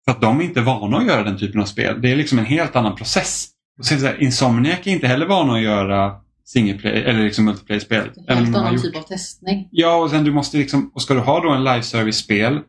För 0.04 0.12
att 0.12 0.20
de 0.20 0.40
är 0.40 0.44
inte 0.44 0.60
vana 0.60 0.96
att 0.96 1.06
göra 1.06 1.22
den 1.22 1.38
typen 1.38 1.60
av 1.60 1.64
spel. 1.64 2.00
Det 2.02 2.12
är 2.12 2.16
liksom 2.16 2.38
en 2.38 2.44
helt 2.44 2.76
annan 2.76 2.96
process. 2.96 3.48
Och 3.78 3.86
sen 3.86 4.00
så 4.00 4.06
här, 4.06 4.22
Insomniac 4.22 4.86
är 4.86 4.90
inte 4.90 5.06
heller 5.06 5.26
vana 5.26 5.52
att 5.52 5.62
göra 5.62 6.20
single 6.44 6.78
play, 6.78 7.02
eller 7.02 7.24
liksom 7.24 7.44
multiplayer-spel. 7.44 8.10
En 8.26 8.36
helt 8.36 8.56
annan 8.56 8.74
gjort- 8.74 8.82
typ 8.82 8.96
av 8.96 9.02
testning. 9.02 9.68
Ja, 9.70 10.02
och 10.02 10.10
sen 10.10 10.24
du 10.24 10.32
måste 10.32 10.56
liksom, 10.56 10.90
och 10.94 11.02
ska 11.02 11.14
du 11.14 11.20
ha 11.20 11.40
då 11.40 11.50
en 11.50 11.64
live 11.64 11.82
service-spel 11.82 12.60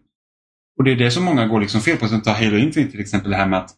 och 0.80 0.86
det 0.86 0.92
är 0.92 0.96
det 0.96 1.12
som 1.12 1.24
många 1.24 1.48
går 1.48 1.62
liksom 1.62 1.82
fel 1.82 1.98
på. 1.98 2.08
Som 2.08 2.22
tar 2.22 2.34
Halo 2.34 2.58
Infinite 2.58 2.92
till 2.92 3.02
exempel, 3.02 3.32
det 3.32 3.38
här 3.38 3.48
med 3.48 3.60
att 3.60 3.70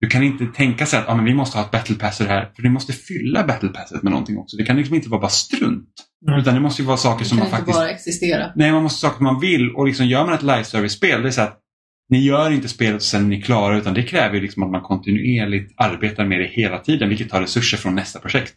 du 0.00 0.06
kan 0.06 0.22
inte 0.22 0.46
tänka 0.46 0.86
sig 0.86 0.98
att 0.98 1.08
ah, 1.08 1.14
men 1.14 1.24
vi 1.24 1.34
måste 1.34 1.58
ha 1.58 1.64
ett 1.64 1.70
battle 1.70 1.96
pass 1.96 2.16
för 2.16 2.24
det 2.24 2.30
här. 2.30 2.50
För 2.56 2.62
du 2.62 2.70
måste 2.70 2.92
fylla 2.92 3.46
battle 3.46 3.68
passet 3.68 4.02
med 4.02 4.12
någonting 4.12 4.38
också. 4.38 4.56
Det 4.56 4.64
kan 4.64 4.76
liksom 4.76 4.94
inte 4.94 5.08
vara 5.08 5.20
bara 5.20 5.30
strunt. 5.30 5.88
Mm. 6.28 6.40
Utan 6.40 6.54
det 6.54 6.60
måste 6.60 6.82
ju 6.82 6.86
vara 6.86 6.96
saker 6.96 7.24
Det 7.24 7.28
som 7.28 7.38
kan 7.38 7.44
man 7.44 7.46
inte 7.46 7.56
faktiskt 7.56 7.78
bara 7.78 7.90
existera. 7.90 8.52
Nej, 8.56 8.72
man 8.72 8.82
måste 8.82 9.00
saker 9.00 9.22
man 9.22 9.40
vill 9.40 9.70
och 9.70 9.86
liksom 9.86 10.06
gör 10.06 10.24
man 10.24 10.34
ett 10.34 10.42
live 10.42 10.64
service-spel, 10.64 11.22
det 11.22 11.28
är 11.28 11.30
så 11.30 11.40
att 11.40 11.60
ni 12.08 12.18
gör 12.24 12.50
inte 12.50 12.68
spelet 12.68 12.96
och 12.96 13.02
sen 13.02 13.24
är 13.24 13.28
ni 13.28 13.42
klara 13.42 13.78
utan 13.78 13.94
det 13.94 14.02
kräver 14.02 14.34
ju 14.34 14.40
liksom 14.40 14.62
att 14.62 14.70
man 14.70 14.82
kontinuerligt 14.82 15.74
arbetar 15.76 16.24
med 16.24 16.40
det 16.40 16.46
hela 16.46 16.78
tiden 16.78 17.08
vilket 17.08 17.30
tar 17.30 17.40
resurser 17.40 17.78
från 17.78 17.94
nästa 17.94 18.18
projekt. 18.18 18.54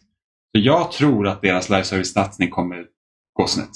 Så 0.56 0.62
jag 0.62 0.92
tror 0.92 1.28
att 1.28 1.42
deras 1.42 1.70
live 1.70 1.84
service-satsning 1.84 2.50
kommer 2.50 2.84
gå 3.32 3.46
snett. 3.46 3.70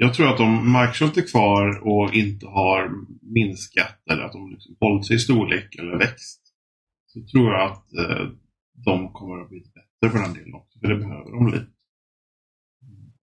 Jag 0.00 0.14
tror 0.14 0.28
att 0.28 0.40
om 0.40 0.72
Microsoft 0.72 1.16
är 1.16 1.26
kvar 1.32 1.80
och 1.88 2.14
inte 2.14 2.46
har 2.46 2.90
minskat 3.22 4.02
eller 4.10 4.22
att 4.22 4.32
de 4.32 4.50
liksom 4.50 4.76
hållit 4.80 5.06
sig 5.06 5.16
i 5.16 5.18
storlek 5.18 5.74
eller 5.74 5.98
växt 5.98 6.40
så 7.06 7.20
tror 7.26 7.52
jag 7.52 7.70
att 7.70 7.94
eh, 7.94 8.26
de 8.72 9.12
kommer 9.12 9.42
att 9.42 9.48
bli 9.48 9.60
bättre 9.60 10.10
för 10.10 10.24
den 10.24 10.34
delen 10.34 10.54
också. 10.54 10.78
För 10.80 10.88
det 10.88 10.96
behöver 10.96 11.30
de 11.30 11.46
lite. 11.46 11.72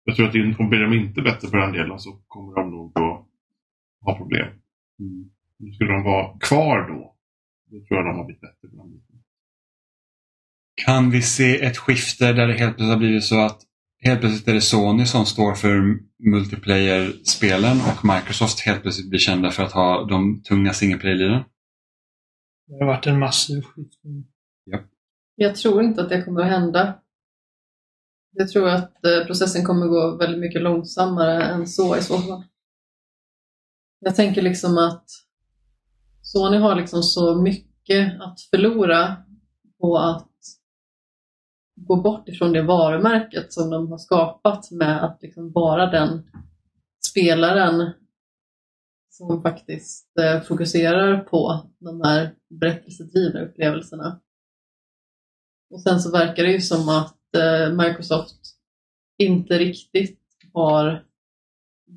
Jag 0.05 0.17
tror 0.17 0.29
att 0.29 0.61
om 0.61 0.69
blir 0.69 0.81
de 0.81 0.93
inte 0.93 1.23
bättre 1.23 1.49
för 1.49 1.59
den 1.59 1.73
delen 1.73 1.99
så 1.99 2.13
kommer 2.27 2.55
de 2.55 2.71
nog 2.71 2.99
att 2.99 3.27
ha 4.01 4.17
problem. 4.17 4.49
Mm. 5.01 5.31
Skulle 5.75 5.93
de 5.93 6.03
vara 6.03 6.39
kvar 6.39 6.89
då, 6.89 7.17
då 7.71 7.87
tror 7.87 7.99
jag 7.99 8.07
de 8.07 8.17
har 8.17 8.25
blivit 8.25 8.41
bättre 8.41 8.69
för 8.71 8.77
den 8.77 8.91
delen. 8.91 9.23
Kan 10.87 11.11
vi 11.11 11.23
se 11.23 11.65
ett 11.65 11.77
skifte 11.77 12.33
där 12.33 12.47
det 12.47 12.59
helt 12.59 12.77
plötsligt 12.77 12.89
har 12.89 12.99
blivit 12.99 13.25
så 13.25 13.41
att 13.41 13.61
helt 14.03 14.21
plötsligt 14.21 14.49
är 14.49 14.55
det 14.55 14.61
Sony 14.61 15.07
som 15.07 15.27
står 15.27 15.55
för 15.55 15.99
multiplayer-spelen 16.31 17.77
och 17.81 18.05
Microsoft 18.15 18.61
helt 18.61 18.83
plötsligt 18.83 19.11
blir 19.11 19.19
kända 19.19 19.51
för 19.51 19.63
att 19.63 19.73
ha 19.73 20.05
de 20.05 20.43
tunga 20.43 20.73
single 20.73 20.99
player-liren? 20.99 21.45
Det 22.67 22.85
har 22.85 22.87
varit 22.87 23.07
en 23.07 23.19
massiv 23.19 23.63
skiftning. 23.63 24.27
Jag 25.37 25.57
tror 25.57 25.83
inte 25.83 26.03
att 26.03 26.09
det 26.09 26.23
kommer 26.23 26.41
att 26.41 26.51
hända. 26.51 26.99
Jag 28.33 28.49
tror 28.49 28.69
att 28.69 29.05
eh, 29.05 29.27
processen 29.27 29.65
kommer 29.65 29.87
gå 29.87 30.17
väldigt 30.17 30.41
mycket 30.41 30.63
långsammare 30.63 31.45
än 31.45 31.67
så 31.67 31.97
i 31.97 32.03
så 32.03 32.19
fall. 32.19 32.45
Jag 34.01 34.17
tänker 34.17 34.43
liksom 34.43 34.79
att 34.79 35.05
Sony 36.23 36.57
har 36.57 36.75
liksom 36.75 37.03
så 37.03 37.43
mycket 37.43 38.21
att 38.21 38.41
förlora 38.41 39.17
på 39.81 39.99
att 39.99 40.36
gå 41.77 41.97
bort 41.97 42.29
ifrån 42.29 42.53
det 42.53 42.63
varumärket 42.63 43.53
som 43.53 43.71
de 43.71 43.91
har 43.91 43.99
skapat 43.99 44.71
med 44.71 45.05
att 45.05 45.19
liksom 45.23 45.53
vara 45.53 45.91
den 45.91 46.31
spelaren 47.11 47.93
som 49.11 49.43
faktiskt 49.43 50.19
eh, 50.19 50.43
fokuserar 50.43 51.21
på 51.21 51.71
de 51.79 52.01
här 52.01 52.35
berättelsedrivna 52.61 53.41
upplevelserna. 53.41 54.21
Och 55.71 55.83
sen 55.83 56.01
så 56.01 56.11
verkar 56.11 56.43
det 56.43 56.53
ju 56.53 56.61
som 56.61 56.89
att 56.89 57.35
eh, 57.37 57.73
Microsoft 57.73 58.41
inte 59.19 59.59
riktigt 59.59 60.21
har 60.53 61.05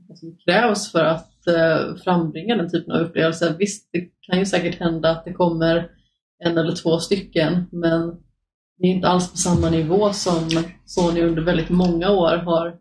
vad 0.08 0.18
som 0.18 0.38
krävs 0.38 0.92
för 0.92 1.04
att 1.04 1.48
eh, 1.48 1.96
frambringa 1.96 2.56
den 2.56 2.72
typen 2.72 2.92
av 2.92 3.02
upplevelser. 3.02 3.56
Visst, 3.58 3.90
det 3.92 4.10
kan 4.22 4.40
ju 4.40 4.46
säkert 4.46 4.80
hända 4.80 5.12
att 5.12 5.26
det 5.26 5.34
kommer 5.34 5.92
en 6.44 6.58
eller 6.58 6.76
två 6.76 7.00
stycken, 7.00 7.66
men 7.72 8.24
det 8.80 8.88
är 8.88 8.92
inte 8.92 9.08
alls 9.08 9.32
på 9.32 9.38
samma 9.38 9.70
nivå 9.70 10.14
som 10.14 10.50
Sony 10.86 11.22
under 11.22 11.42
väldigt 11.42 11.70
många 11.70 12.10
år 12.10 12.38
har 12.38 12.76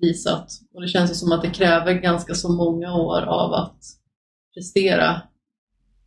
visat. 0.00 0.48
Och 0.74 0.82
det 0.82 0.88
känns 0.88 1.20
som 1.20 1.32
att 1.32 1.42
det 1.42 1.50
kräver 1.50 1.92
ganska 1.94 2.34
så 2.34 2.52
många 2.52 2.94
år 2.94 3.22
av 3.22 3.52
att 3.52 3.78
prestera 4.54 5.22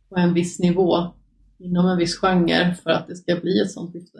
på 0.08 0.16
en 0.16 0.34
viss 0.34 0.58
nivå 0.58 1.14
inom 1.58 1.86
en 1.86 1.98
viss 1.98 2.16
genre 2.16 2.74
för 2.82 2.90
att 2.90 3.08
det 3.08 3.16
ska 3.16 3.36
bli 3.36 3.60
ett 3.60 3.70
sånt 3.70 3.92
skifte. 3.92 4.18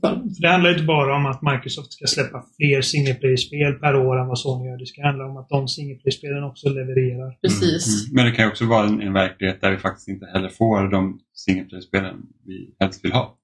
För 0.00 0.22
det 0.40 0.48
handlar 0.48 0.70
inte 0.70 0.84
bara 0.84 1.16
om 1.16 1.26
att 1.26 1.42
Microsoft 1.42 1.92
ska 1.92 2.06
släppa 2.06 2.44
fler 2.56 2.82
single 2.82 3.14
player-spel 3.14 3.72
per 3.72 3.96
år 3.96 4.20
än 4.20 4.28
vad 4.28 4.38
Sony 4.38 4.68
gör. 4.68 4.78
Det 4.78 4.86
ska 4.86 5.02
handla 5.02 5.26
om 5.26 5.36
att 5.36 5.48
de 5.48 5.68
single 5.68 5.94
player-spelen 5.94 6.44
också 6.44 6.68
levererar. 6.68 7.38
Precis. 7.42 8.04
Mm. 8.04 8.16
Men 8.16 8.26
det 8.26 8.36
kan 8.36 8.48
också 8.48 8.66
vara 8.66 8.86
en, 8.86 9.00
en 9.00 9.12
verklighet 9.12 9.60
där 9.60 9.70
vi 9.70 9.76
faktiskt 9.76 10.08
inte 10.08 10.26
heller 10.26 10.48
får 10.48 10.90
de 10.90 11.20
single 11.34 11.64
player-spelen 11.64 12.16
vi 12.46 12.74
helst 12.80 13.04
vill 13.04 13.12
ha. 13.12 13.38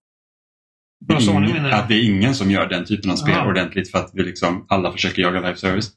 Från 1.07 1.20
Sony 1.20 1.51
Ingen- 1.51 1.62
du? 1.62 1.70
Att 1.70 1.88
det 1.88 1.94
är 1.94 2.05
ingen 2.05 2.34
som 2.34 2.51
gör 2.51 2.68
den 2.68 2.84
typen 2.84 3.11
av 3.11 3.16
spel 3.16 3.34
Aha. 3.34 3.51
ordentligt 3.51 3.90
för 3.90 3.99
att 3.99 4.11
vi 4.14 4.22
liksom 4.22 4.66
alla 4.68 4.92
försöker 4.92 5.22
jaga 5.22 5.40
live 5.40 5.57
service. 5.57 5.92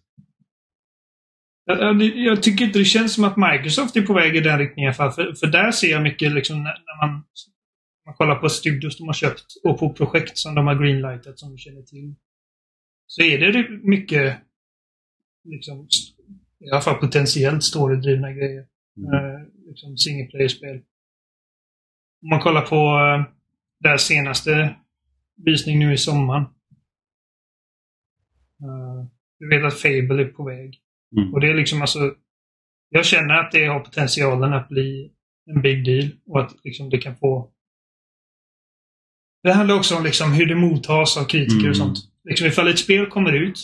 Jag, 1.65 2.01
jag, 2.01 2.43
tycker 2.43 2.65
inte 2.65 2.79
det 2.79 2.85
känns 2.85 3.13
som 3.13 3.23
att 3.23 3.37
Microsoft 3.37 3.95
är 3.95 4.01
på 4.01 4.13
väg 4.13 4.35
i 4.35 4.39
den 4.39 4.59
riktningen. 4.59 4.93
För, 4.93 5.09
för, 5.11 5.47
där 5.47 5.71
ser 5.71 5.91
jag 5.91 6.03
mycket 6.03 6.31
liksom 6.31 6.63
när, 6.63 6.63
när 6.63 7.07
man, 7.07 7.23
man 8.05 8.15
kollar 8.15 8.35
på 8.35 8.49
studios 8.49 8.97
de 8.97 9.07
har 9.07 9.13
köpt 9.13 9.45
och 9.63 9.79
på 9.79 9.93
projekt 9.93 10.37
som 10.37 10.55
de 10.55 10.67
har 10.67 10.75
greenlightat 10.75 11.39
som 11.39 11.51
vi 11.51 11.57
känner 11.57 11.81
till. 11.81 12.15
Så 13.07 13.21
är 13.21 13.37
det 13.51 13.69
mycket 13.69 14.37
liksom, 15.43 15.87
i 16.59 16.71
alla 16.71 16.81
fall 16.81 16.95
potentiellt 16.95 17.63
storydrivna 17.63 18.31
grejer. 18.31 18.65
Mm. 18.97 19.13
Eh, 19.13 19.41
liksom 19.67 19.97
single 19.97 20.25
player-spel. 20.25 20.81
Om 22.23 22.29
man 22.29 22.39
kollar 22.39 22.61
på 22.61 22.75
eh, 22.75 23.33
det 23.79 23.99
senaste 23.99 24.75
visning 25.45 25.79
nu 25.79 25.93
i 25.93 25.97
sommaren. 25.97 26.43
Uh, 28.63 29.05
du 29.39 29.49
vet 29.49 29.65
att 29.65 29.79
Fable 29.79 30.23
är 30.23 30.25
på 30.25 30.43
väg. 30.43 30.81
Mm. 31.17 31.33
Och 31.33 31.41
det 31.41 31.47
är 31.47 31.53
liksom 31.53 31.81
alltså... 31.81 32.15
Jag 32.89 33.05
känner 33.05 33.33
att 33.33 33.51
det 33.51 33.65
har 33.65 33.79
potentialen 33.79 34.53
att 34.53 34.69
bli 34.69 35.11
en 35.45 35.61
big 35.61 35.85
deal 35.85 36.09
och 36.25 36.41
att 36.41 36.55
liksom 36.63 36.89
det 36.89 36.97
kan 36.97 37.15
få... 37.15 37.51
Det 39.43 39.53
handlar 39.53 39.75
också 39.75 39.95
om 39.95 40.03
liksom 40.03 40.31
hur 40.31 40.45
det 40.45 40.55
mottas 40.55 41.17
av 41.17 41.25
kritiker 41.25 41.59
Mm. 41.59 41.69
och 41.69 41.77
sånt. 41.77 41.97
Liksom 42.23 42.47
ifall 42.47 42.67
ett 42.67 42.79
spel 42.79 43.05
kommer 43.05 43.33
ut. 43.33 43.59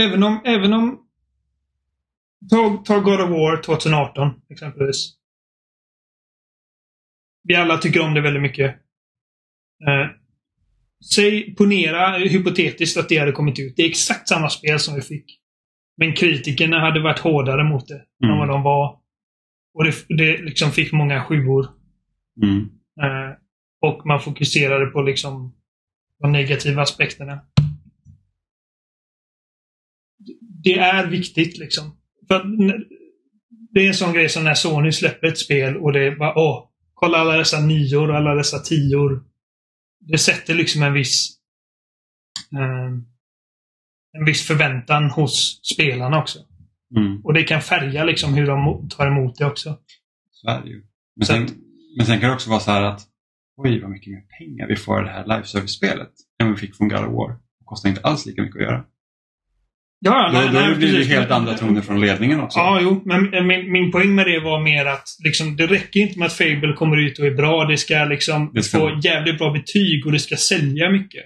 Även 0.00 0.22
om, 0.22 0.40
även 0.44 0.72
om... 0.72 1.06
Ta, 2.50 2.82
ta 2.86 3.00
God 3.00 3.20
of 3.20 3.30
War 3.30 3.62
2018 3.62 4.40
exempelvis. 4.50 5.19
Vi 7.42 7.54
alla 7.54 7.78
tycker 7.78 8.00
om 8.00 8.14
det 8.14 8.20
väldigt 8.20 8.42
mycket. 8.42 8.70
Eh, 9.88 10.06
Säg, 11.14 11.54
ponera 11.54 12.18
hypotetiskt 12.18 12.96
att 12.96 13.08
det 13.08 13.18
hade 13.18 13.32
kommit 13.32 13.58
ut. 13.58 13.76
Det 13.76 13.82
är 13.82 13.88
exakt 13.88 14.28
samma 14.28 14.48
spel 14.48 14.78
som 14.78 14.94
vi 14.94 15.00
fick. 15.00 15.40
Men 15.96 16.12
kritikerna 16.14 16.80
hade 16.80 17.00
varit 17.02 17.18
hårdare 17.18 17.64
mot 17.64 17.88
det 17.88 17.94
än 17.94 18.28
Mm. 18.30 18.38
vad 18.38 18.48
de 18.48 18.62
var. 18.62 19.00
Och 19.74 19.84
det, 19.84 19.94
det 20.08 20.42
liksom 20.42 20.70
fick 20.70 20.92
många 20.92 21.24
sjuor. 21.24 21.66
Mm. 22.42 22.58
Eh, 23.02 23.36
Och 23.80 24.06
man 24.06 24.20
fokuserade 24.20 24.86
på 24.86 25.02
liksom 25.02 25.54
de 26.20 26.32
negativa 26.32 26.82
aspekterna. 26.82 27.40
Det 30.64 30.78
är 30.78 31.06
viktigt 31.06 31.58
liksom. 31.58 31.96
För 32.28 32.44
det 33.74 33.80
är 33.80 33.88
en 33.88 33.94
sån 33.94 34.12
grej 34.12 34.28
som 34.28 34.44
när 34.44 34.54
Sony 34.54 34.92
släpper 34.92 35.26
ett 35.26 35.38
spel 35.38 35.76
och 35.76 35.92
det 35.92 36.04
är 36.06 36.16
bara 36.16 36.34
åh, 36.38 36.69
kolla 37.00 37.18
alla 37.18 37.36
dessa 37.36 37.60
nior 37.60 38.10
och 38.10 38.16
alla 38.16 38.34
dessa 38.34 38.58
tior. 38.58 39.24
Det 40.00 40.18
sätter 40.18 40.54
liksom 40.54 40.82
en 40.82 40.92
viss 40.92 41.36
eh, 42.52 42.92
en 44.18 44.24
viss 44.24 44.46
förväntan 44.46 45.10
hos 45.10 45.60
spelarna 45.74 46.18
också. 46.20 46.38
Mm. 46.96 47.24
Och 47.24 47.34
det 47.34 47.42
kan 47.42 47.62
färga 47.62 48.04
liksom 48.04 48.34
hur 48.34 48.46
de 48.46 48.88
tar 48.88 49.06
emot 49.06 49.38
det 49.38 49.46
också. 49.46 49.78
Så 50.30 50.48
är 50.48 50.62
det 50.62 50.68
ju. 50.68 50.84
Men 51.16 51.26
sen, 51.26 51.44
att- 51.44 51.52
men 51.96 52.06
sen 52.06 52.20
kan 52.20 52.28
det 52.28 52.34
också 52.34 52.50
vara 52.50 52.60
så 52.60 52.70
här 52.70 52.82
att 52.82 53.00
oj 53.56 53.80
vad 53.80 53.90
mycket 53.90 54.12
mer 54.12 54.24
pengar 54.38 54.66
vi 54.68 54.76
får 54.76 55.00
i 55.02 55.04
det 55.04 55.10
här 55.10 55.26
live-service-spelet 55.26 56.10
än 56.42 56.50
vi 56.50 56.56
fick 56.56 56.76
från 56.76 56.88
God 56.88 56.98
of 56.98 57.12
War. 57.12 57.30
Det 57.32 57.64
kostar 57.64 57.88
inte 57.88 58.00
alls 58.00 58.26
lika 58.26 58.42
mycket 58.42 58.56
att 58.56 58.62
göra. 58.62 58.84
Ja, 60.02 60.30
Då, 60.32 60.38
nej, 60.58 60.68
då 60.72 60.78
blir 60.78 60.98
det 60.98 61.04
helt 61.04 61.30
andra 61.30 61.54
toner 61.54 61.80
från 61.80 62.00
ledningen 62.00 62.40
också. 62.40 62.58
Ja, 62.58 62.78
jo. 62.82 63.02
Men 63.04 63.46
min, 63.46 63.72
min 63.72 63.92
poäng 63.92 64.14
med 64.14 64.26
det 64.26 64.40
var 64.40 64.60
mer 64.60 64.86
att 64.86 65.08
liksom, 65.24 65.56
det 65.56 65.66
räcker 65.66 66.00
inte 66.00 66.18
med 66.18 66.26
att 66.26 66.32
Fable 66.32 66.72
kommer 66.76 66.96
ut 66.96 67.18
och 67.18 67.26
är 67.26 67.30
bra. 67.34 67.64
Det 67.64 67.76
ska 67.76 68.04
liksom 68.04 68.50
Det 68.54 68.62
ska- 68.62 68.78
få 68.78 69.00
jävligt 69.04 69.38
bra 69.38 69.52
betyg 69.52 70.06
och 70.06 70.12
det 70.12 70.18
ska 70.18 70.36
sälja 70.36 70.90
mycket. 70.90 71.24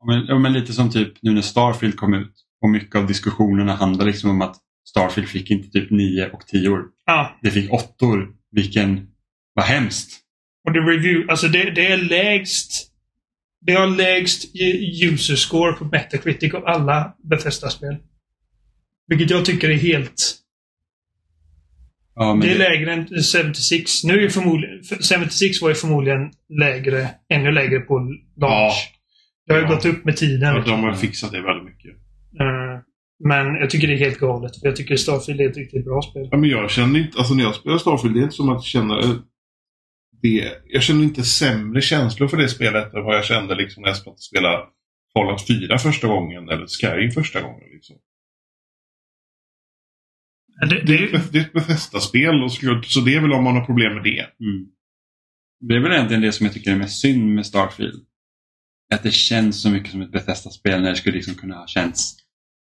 Ja, 0.00 0.06
Men, 0.06 0.26
ja, 0.26 0.38
men 0.38 0.52
lite 0.52 0.72
som 0.72 0.90
typ 0.90 1.12
nu 1.22 1.30
när 1.32 1.42
Starfield 1.42 1.96
kom 1.96 2.14
ut 2.14 2.32
och 2.62 2.70
mycket 2.70 2.96
av 2.96 3.06
diskussionerna 3.06 3.74
handlar 3.74 4.06
liksom 4.06 4.30
om 4.30 4.42
att 4.42 4.56
Starfield 4.88 5.28
fick 5.28 5.50
inte 5.50 5.68
typ 5.70 5.90
9 5.90 6.28
och 6.32 6.46
10 6.46 6.78
Ja, 7.06 7.38
Det 7.42 7.50
fick 7.50 7.72
åttor. 7.72 8.28
Vilken, 8.52 9.06
vad 9.54 9.64
hemskt. 9.64 10.20
och 10.66 10.72
det 10.72 10.80
review, 10.80 11.30
alltså 11.30 11.48
det, 11.48 11.70
det 11.70 11.86
är 11.92 11.96
lägst 11.96 12.90
det 13.66 13.72
har 13.72 13.86
lägst 13.86 14.44
user 15.02 15.36
score 15.36 15.72
på 15.72 15.84
Metacritic 15.84 16.54
av 16.54 16.66
alla 16.66 17.14
Bethesda-spel. 17.30 17.96
Vilket 19.06 19.30
jag 19.30 19.44
tycker 19.44 19.70
är 19.70 19.74
helt... 19.74 20.36
Ja, 22.14 22.38
det 22.42 22.48
är 22.48 22.52
det- 22.52 22.58
lägre 22.58 22.92
än 22.92 23.06
76. 23.32 24.04
Nu 24.04 24.24
är 24.24 24.28
förmodligen... 24.28 24.82
76 25.24 25.62
var 25.62 25.68
ju 25.68 25.74
förmodligen 25.74 26.30
lägre, 26.60 27.08
ännu 27.28 27.52
lägre 27.52 27.80
på 27.80 27.98
launch. 28.36 28.90
Det 29.46 29.52
har 29.52 29.60
ju 29.60 29.66
Ja. 29.66 29.74
gått 29.74 29.84
upp 29.84 30.04
med 30.04 30.16
tiden. 30.16 30.54
Ja, 30.56 30.62
de 30.66 30.82
har 30.82 30.94
fixat 30.94 31.32
det 31.32 31.40
väldigt 31.42 31.64
mycket. 31.64 31.90
Eh, 32.40 32.80
Men 33.24 33.46
jag 33.54 33.70
tycker 33.70 33.88
det 33.88 33.94
är 33.94 33.98
helt 33.98 34.18
galet. 34.18 34.52
Jag 34.62 34.76
tycker 34.76 34.96
Starfield 34.96 35.40
är 35.40 35.50
ett 35.50 35.56
riktigt 35.56 35.84
bra 35.84 36.02
spel. 36.02 36.28
Ja, 36.30 36.36
men 36.36 36.50
jag 36.50 36.70
känner 36.70 37.00
inte, 37.00 37.18
alltså 37.18 37.34
när 37.34 37.44
jag 37.44 37.54
spelar 37.54 37.78
Starfield, 37.78 38.14
det 38.14 38.20
är 38.20 38.22
inte 38.22 38.34
som 38.36 38.48
att 38.48 38.54
jag 38.56 38.64
känner 38.64 38.98
eh, 38.98 39.14
det. 40.22 40.52
Jag 40.66 40.82
känner 40.82 41.02
inte 41.04 41.22
sämre 41.22 41.80
känslor 41.80 42.28
för 42.28 42.36
det 42.36 42.48
spelet 42.48 42.94
än 42.94 43.04
vad 43.04 43.16
jag 43.16 43.24
kände 43.24 43.54
liksom 43.54 43.82
när 43.82 43.88
jag 43.88 44.18
spelade 44.20 44.58
Fallout 45.14 45.46
4 45.46 45.78
första 45.78 46.06
gången 46.06 46.48
eller 46.48 46.66
Skyrim 46.66 47.10
första 47.10 47.40
gången. 47.40 47.68
Liksom. 47.74 47.96
Det, 50.66 50.74
det, 50.74 50.82
Det 50.86 50.94
är 51.04 51.14
ett- 51.16 51.32
det 51.32 51.38
är 51.38 51.42
ett 51.42 51.52
Bethesda-spel 51.52 52.42
och 52.44 52.52
så, 52.52 52.80
så 52.86 53.00
det 53.00 53.14
är 53.14 53.20
väl 53.20 53.32
om 53.32 53.44
man 53.44 53.54
har 53.56 53.64
problem 53.64 53.94
med 53.94 54.02
det. 54.04 54.20
Mm. 54.44 54.66
Det 55.60 55.74
är 55.74 55.80
väl 55.80 55.92
egentligen 55.92 56.22
det 56.22 56.32
som 56.32 56.46
jag 56.46 56.54
tycker 56.54 56.70
är 56.72 56.76
mest 56.76 57.00
synd 57.00 57.34
med 57.34 57.46
Starfield. 57.46 58.04
Att 58.94 59.02
det 59.02 59.10
känns 59.14 59.62
så 59.62 59.70
mycket 59.70 59.90
som 59.90 60.02
ett 60.02 60.12
Bethesda-spel 60.12 60.82
när 60.82 60.90
det 60.90 60.96
skulle 60.96 61.16
liksom 61.16 61.34
kunna 61.34 61.54
ha 61.56 61.66
känts 61.66 62.16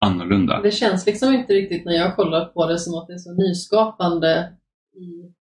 annorlunda. 0.04 0.62
Det 0.62 0.70
känns 0.70 1.06
liksom 1.06 1.34
inte 1.34 1.52
riktigt 1.52 1.84
när 1.84 1.92
jag 1.92 2.16
kollar 2.16 2.44
på 2.44 2.66
det 2.66 2.78
som 2.78 2.94
att 2.94 3.06
det 3.06 3.12
är 3.12 3.18
så 3.18 3.32
nyskapande 3.34 4.52
i 4.96 5.32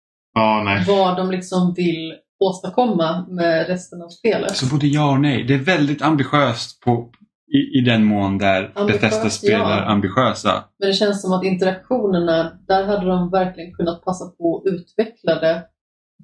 nej. 0.64 0.84
vad 0.88 1.16
de 1.16 1.30
liksom 1.30 1.74
vill 1.76 2.14
åstadkomma 2.44 3.26
med 3.28 3.66
resten 3.66 4.02
av 4.02 4.08
spelet. 4.08 4.56
Så 4.56 4.66
både 4.66 4.86
ja 4.86 5.10
och 5.12 5.20
nej. 5.20 5.44
Det 5.44 5.54
är 5.54 5.58
väldigt 5.58 6.02
ambitiöst 6.02 6.80
på, 6.80 7.12
i, 7.54 7.78
i 7.78 7.80
den 7.80 8.04
mån 8.04 8.38
där 8.38 8.72
Ambitiöst, 8.74 9.02
Bethesda-spel 9.02 9.60
ja. 9.60 9.84
ambitiösa. 9.84 10.64
Men 10.78 10.88
det 10.88 10.94
känns 10.94 11.22
som 11.22 11.32
att 11.32 11.44
interaktionerna, 11.44 12.58
där 12.68 12.86
hade 12.86 13.06
de 13.06 13.30
verkligen 13.30 13.72
kunnat 13.74 14.04
passa 14.04 14.24
på 14.38 14.56
att 14.58 14.72
utveckla 14.72 15.34
det. 15.40 15.64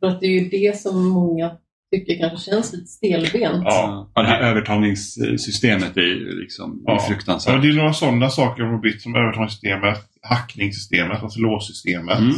För 0.01 0.07
att 0.07 0.21
det 0.21 0.27
är 0.27 0.41
ju 0.41 0.49
det 0.49 0.77
som 0.77 1.09
många 1.09 1.51
tycker 1.93 2.19
kanske 2.19 2.51
känns 2.51 2.73
lite 2.73 2.87
stelbent. 2.87 3.65
Ja. 3.65 4.11
Ja, 4.15 4.23
det 4.23 4.29
här 4.29 4.41
övertalningssystemet 4.41 5.97
är 5.97 6.01
ju 6.01 6.41
liksom 6.41 6.83
Ja. 6.87 6.99
fruktansvärt. 7.09 7.55
Ja, 7.55 7.61
det 7.61 7.69
är 7.69 7.73
några 7.73 7.93
sådana 7.93 8.29
saker 8.29 8.63
de 8.63 8.73
har 8.73 8.81
bytt 8.81 9.03
som 9.03 9.15
övertalningssystemet, 9.15 9.99
hackningssystemet, 10.23 11.23
alltså 11.23 11.41
låssystemet. 11.41 12.19
Mm. 12.19 12.35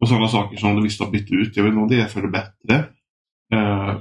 Och 0.00 0.08
sådana 0.08 0.28
saker 0.28 0.56
som 0.56 0.74
de 0.74 0.82
visst 0.82 1.00
har 1.00 1.10
bytt 1.10 1.30
ut. 1.30 1.56
Jag 1.56 1.64
vet 1.64 1.70
inte 1.70 1.82
om 1.82 1.88
det 1.88 2.00
är 2.00 2.06
för 2.06 2.22
det 2.22 2.28
bättre. 2.28 2.74
Eh, 3.52 4.00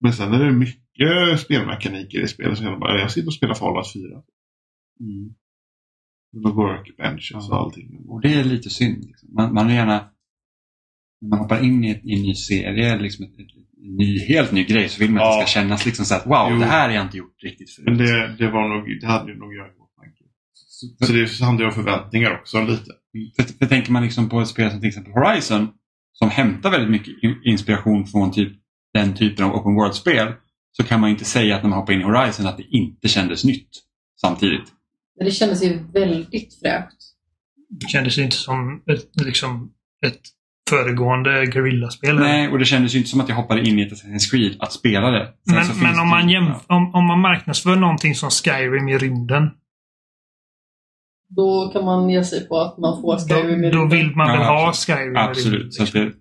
men 0.00 0.12
sen 0.12 0.34
är 0.34 0.44
det 0.44 0.50
mycket 0.52 0.89
spelmekaniker 1.38 2.20
i 2.20 2.28
spelet 2.28 2.58
som 2.58 2.66
jag 2.66 2.80
bara, 2.80 3.00
jag 3.00 3.10
sitter 3.10 3.28
och 3.28 3.34
spelar 3.34 3.54
Fallout 3.54 3.92
4. 3.92 4.02
Mm. 5.00 5.34
Med 6.32 6.52
workbenches 6.52 7.48
och 7.48 7.54
Ja. 7.54 7.58
allting. 7.60 8.04
Och 8.08 8.20
det 8.20 8.34
är 8.34 8.44
lite 8.44 8.70
synd. 8.70 9.04
Liksom. 9.04 9.28
Man, 9.34 9.54
man 9.54 9.66
vill 9.66 9.76
gärna, 9.76 10.10
när 11.20 11.28
man 11.28 11.38
hoppar 11.38 11.64
in 11.64 11.84
i, 11.84 11.90
ett, 11.90 12.04
i 12.04 12.12
en 12.14 12.22
ny 12.22 12.34
serie, 12.34 12.98
liksom 12.98 13.24
ett, 13.24 13.32
ett, 13.32 13.46
en 13.84 13.96
ny, 13.96 14.18
helt 14.18 14.52
ny 14.52 14.64
grej, 14.64 14.88
så 14.88 15.00
vill 15.00 15.10
man 15.10 15.22
att 15.22 15.28
Ja. 15.28 15.40
det 15.40 15.46
ska 15.46 15.60
kännas 15.60 15.86
liksom 15.86 16.04
så 16.04 16.14
att 16.14 16.26
wow, 16.26 16.48
Jo. 16.50 16.58
det 16.58 16.64
här 16.64 16.88
har 16.88 16.94
jag 16.94 17.04
inte 17.04 17.16
gjort 17.16 17.42
riktigt 17.42 17.70
förut. 17.70 17.84
Men 17.88 17.98
det, 17.98 18.36
det 18.38 18.50
var 18.50 18.68
nog, 18.76 19.00
det 19.00 19.06
hade 19.06 19.32
ju 19.32 19.38
nog 19.38 19.54
jag 19.54 19.66
i 19.66 19.70
åtanke. 19.70 20.24
Så, 20.54 21.06
Så 21.06 21.12
det 21.12 21.44
handlar 21.46 21.64
ju 21.64 21.68
om 21.68 21.74
förväntningar 21.84 22.38
också 22.40 22.64
lite. 22.64 22.90
för, 23.36 23.42
för 23.58 23.66
tänker 23.66 23.92
man 23.92 24.02
liksom 24.02 24.28
på 24.28 24.40
ett 24.40 24.48
spel 24.48 24.70
som 24.70 24.80
till 24.80 24.88
exempel 24.88 25.12
Horizon, 25.12 25.68
som 26.12 26.30
hämtar 26.30 26.70
väldigt 26.70 26.90
mycket 26.90 27.22
in- 27.22 27.40
inspiration 27.44 28.06
från 28.06 28.32
typ 28.32 28.52
den 28.94 29.14
typen 29.14 29.44
av 29.44 29.54
open 29.54 29.74
world-spel, 29.74 30.32
så 30.72 30.84
kan 30.84 31.00
man 31.00 31.10
inte 31.10 31.24
säga 31.24 31.56
att 31.56 31.62
när 31.62 31.70
man 31.70 31.78
hoppar 31.78 31.92
in 31.92 32.00
i 32.00 32.04
Horizon 32.04 32.46
att 32.46 32.56
det 32.56 32.62
inte 32.70 33.08
kändes 33.08 33.44
nytt 33.44 33.68
samtidigt. 34.20 34.72
Men 35.18 35.24
det 35.24 35.30
kändes 35.32 35.62
ju 35.64 35.78
väldigt 35.92 36.58
fräscht. 36.60 36.96
det 37.80 37.86
kändes 37.88 38.18
inte 38.18 38.36
som 38.36 38.82
ett, 38.90 39.24
liksom, 39.24 39.72
ett 40.06 40.20
föregående 40.70 41.46
Guerrilla-spel. 41.46 42.16
Nej, 42.18 42.48
och 42.48 42.58
det 42.58 42.64
kändes 42.64 42.94
ju 42.94 42.98
inte 42.98 43.10
som 43.10 43.20
att 43.20 43.28
jag 43.28 43.36
hoppade 43.36 43.68
in 43.68 43.78
i 43.78 43.82
ett 43.82 43.92
Assassin's 43.92 44.30
Creed 44.30 44.56
att 44.58 44.72
spela 44.72 45.10
det. 45.10 45.26
Sen 45.48 45.54
Men, 45.54 45.66
men 45.82 45.90
om, 46.00 46.06
det- 46.06 46.10
man 46.10 46.28
jämf- 46.30 46.64
om, 46.66 46.94
om 46.94 47.04
man 47.06 47.20
marknadsför 47.20 47.76
någonting 47.76 48.14
som 48.14 48.30
Skyrim 48.30 48.88
i 48.88 48.98
rymden. 48.98 49.50
Då 51.28 51.70
kan 51.72 51.84
man 51.84 52.10
ge 52.10 52.24
sig 52.24 52.48
på 52.48 52.58
att 52.60 52.78
man 52.78 53.00
får 53.02 53.18
Skyrim 53.28 53.64
i 53.64 53.70
Då, 53.70 53.76
då 53.76 53.80
rymden. 53.82 53.98
vill 53.98 54.16
man 54.16 54.26
väl 54.28 54.40
Ja, 54.40 54.64
ha. 54.66 54.72
Skyrim 54.72 54.98
i 55.02 55.04
rymden. 55.06 55.28
Absolut. 55.28 55.74
Så 55.74 55.82
att 55.82 55.88
liksom. 55.94 56.04
det, 56.10 56.12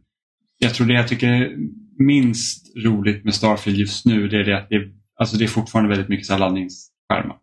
jag 0.57 0.73
tror 0.73 0.87
det 0.87 0.93
jag 0.93 1.07
tycker 1.07 1.55
minst 1.99 2.77
roligt 2.77 3.25
med 3.25 3.33
Starfield 3.33 3.79
just 3.79 4.05
nu 4.05 4.27
det 4.27 4.37
är 4.39 4.43
det 4.43 4.57
att 4.57 4.69
det, 4.69 4.81
alltså 5.19 5.37
det 5.37 5.43
är 5.43 5.47
fortfarande 5.47 5.89
väldigt 5.89 6.09
mycket 6.09 6.25
så 6.25 6.33
här 6.33 6.39
laddningsskärmar. 6.39 7.37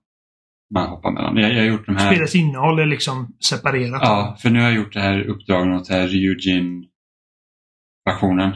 Man 0.75 0.89
hoppar 0.89 1.11
mellan. 1.11 1.37
Jag, 1.37 1.51
jag 1.53 1.59
har 1.59 1.65
gjort 1.65 1.87
de 1.87 1.97
här... 1.97 2.13
Spelets 2.13 2.35
innehåll 2.35 2.79
är 2.79 2.87
liksom 2.87 3.37
separerat. 3.49 4.01
Ja, 4.03 4.37
för 4.43 4.51
nu 4.51 4.59
har 4.59 4.67
jag 4.67 4.77
gjort 4.77 4.93
det 4.93 5.01
här 5.01 5.23
uppdragen 5.23 5.73
åt 5.73 5.89
det 5.89 5.95
här 5.95 6.09
Ryujin-versionen. 6.09 8.53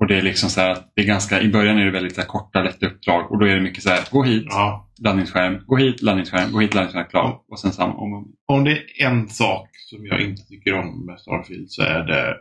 Och 0.00 0.06
det 0.08 0.16
är 0.18 0.22
liksom 0.22 0.50
så 0.50 0.60
här 0.60 0.70
att 0.70 0.92
det 0.94 1.02
är 1.02 1.06
ganska, 1.06 1.40
i 1.40 1.48
början 1.48 1.78
är 1.78 1.84
det 1.84 1.90
väldigt 1.90 2.14
så 2.14 2.20
här 2.20 2.28
korta, 2.28 2.62
lätta 2.62 2.86
uppdrag 2.86 3.30
och 3.32 3.38
då 3.38 3.46
är 3.46 3.54
det 3.54 3.60
mycket 3.60 3.82
så 3.82 3.88
här, 3.90 4.00
gå 4.10 4.22
hit, 4.22 4.44
Ja. 4.48 4.90
laddningsskärm, 4.98 5.58
gå 5.66 5.76
hit, 5.76 6.02
laddningsskärm, 6.02 6.52
gå 6.52 6.60
hit, 6.60 6.74
laddningsskärm, 6.74 7.08
klar. 7.10 7.40
Och 7.48 7.60
sen 7.60 7.72
samma 7.72 7.94
om. 7.94 8.32
Om 8.46 8.64
det 8.64 8.70
är 8.72 9.06
en 9.06 9.28
sak 9.28 9.68
som 9.90 10.06
jag 10.06 10.20
inte 10.20 10.42
tycker 10.42 10.74
om 10.74 11.06
med 11.06 11.20
Starfield 11.20 11.70
så 11.70 11.82
är 11.82 12.04
det 12.04 12.36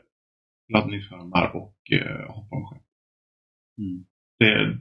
laddningsskärmar 0.72 1.56
och 1.56 1.78
eh, 1.92 2.34
hoppomskärm. 2.36 2.82
Mm. 3.78 4.06
Det, 4.40 4.78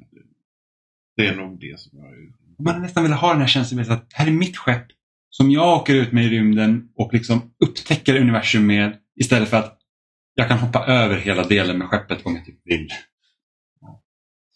det 1.16 1.26
är 1.26 1.36
nog 1.36 1.60
det 1.60 1.80
som 1.80 1.98
jag... 1.98 2.06
Man 2.58 2.74
hade 2.74 2.86
nästan 2.86 3.02
velat 3.02 3.20
ha 3.20 3.32
den 3.32 3.40
här 3.40 3.48
känslan 3.48 3.76
med 3.76 3.90
att 3.90 4.12
här 4.12 4.26
är 4.26 4.30
mitt 4.30 4.56
skepp 4.56 4.86
som 5.30 5.50
jag 5.50 5.80
åker 5.80 5.94
ut 5.94 6.12
med 6.12 6.24
i 6.24 6.28
rymden 6.28 6.88
och 6.94 7.14
liksom 7.14 7.54
upptäcker 7.64 8.20
universum 8.20 8.66
med 8.66 8.96
istället 9.20 9.48
för 9.48 9.56
att 9.56 9.78
jag 10.34 10.48
kan 10.48 10.58
hoppa 10.58 10.86
över 10.86 11.16
hela 11.16 11.42
delen 11.42 11.78
med 11.78 11.88
skeppet 11.88 12.26
om 12.26 12.34
jag 12.34 12.44
typ 12.44 12.60
vill. 12.64 12.88
Ja. 13.80 14.02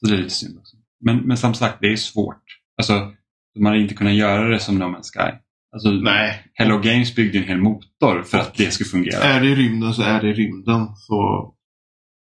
Så 0.01 0.07
det 0.07 0.15
är 0.15 0.19
lite 0.19 0.31
synd 0.31 0.59
också. 0.59 0.77
Men, 1.01 1.17
men 1.17 1.37
som 1.37 1.55
sagt, 1.55 1.79
det 1.81 1.93
är 1.93 1.97
svårt. 1.97 2.61
Alltså, 2.77 3.15
de 3.55 3.67
hade 3.67 3.79
inte 3.79 3.95
kunnat 3.95 4.15
göra 4.15 4.49
det 4.49 4.61
som 4.61 4.79
No 4.79 4.85
Man's 4.85 5.11
Sky. 5.13 5.39
Alltså, 5.75 5.91
Nej. 5.91 6.45
Hello 6.55 6.79
Games 6.79 7.15
byggde 7.15 7.39
en 7.39 7.45
hel 7.45 7.59
motor 7.59 8.23
för 8.23 8.39
att 8.39 8.55
det 8.55 8.71
skulle 8.71 8.89
fungera. 8.89 9.23
Är 9.23 9.41
det 9.41 9.47
i 9.47 9.55
rymden 9.55 9.95
så 9.95 10.03
är 10.03 10.21
det 10.21 10.29
i 10.29 10.33
rymden. 10.33 10.89
Så... 10.97 11.51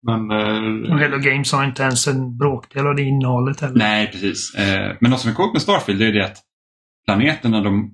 Men... 0.05 0.31
Eh, 0.31 0.97
Hello 0.99 1.17
Games 1.17 1.51
har 1.51 1.65
inte 1.65 1.83
ens 1.83 2.07
en 2.07 2.37
bråkdel 2.37 2.87
av 2.87 2.95
det 2.95 3.01
innehållet 3.01 3.61
heller. 3.61 3.77
Nej, 3.77 4.11
precis. 4.11 4.55
Eh, 4.55 4.95
men 5.01 5.11
något 5.11 5.19
som 5.19 5.31
är 5.31 5.35
coolt 5.35 5.53
med 5.53 5.61
Starfield 5.61 6.01
är 6.01 6.13
det 6.13 6.25
att 6.25 6.37
planeterna 7.05 7.61
de, 7.61 7.93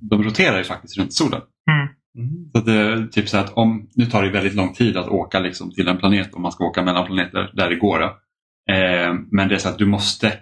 de 0.00 0.22
roterar 0.22 0.58
ju 0.58 0.64
faktiskt 0.64 0.98
runt 0.98 1.14
solen. 1.14 1.40
Mm. 1.70 1.88
mm. 2.28 2.50
Så 2.52 2.58
att 2.58 3.12
typ 3.12 3.28
så 3.28 3.38
att 3.38 3.52
om, 3.52 3.88
nu 3.94 4.06
tar 4.06 4.22
det 4.22 4.30
väldigt 4.30 4.54
lång 4.54 4.72
tid 4.72 4.96
att 4.96 5.08
åka 5.08 5.40
liksom 5.40 5.70
till 5.70 5.88
en 5.88 5.98
planet 5.98 6.34
om 6.34 6.42
man 6.42 6.52
ska 6.52 6.64
åka 6.64 6.82
mellan 6.82 7.06
planeter 7.06 7.50
där 7.54 7.70
det 7.70 7.76
går. 7.76 7.98
Då. 7.98 8.06
Eh, 8.74 9.14
men 9.30 9.48
det 9.48 9.54
är 9.54 9.58
så 9.58 9.68
att 9.68 9.78
du 9.78 9.86
måste, 9.86 10.38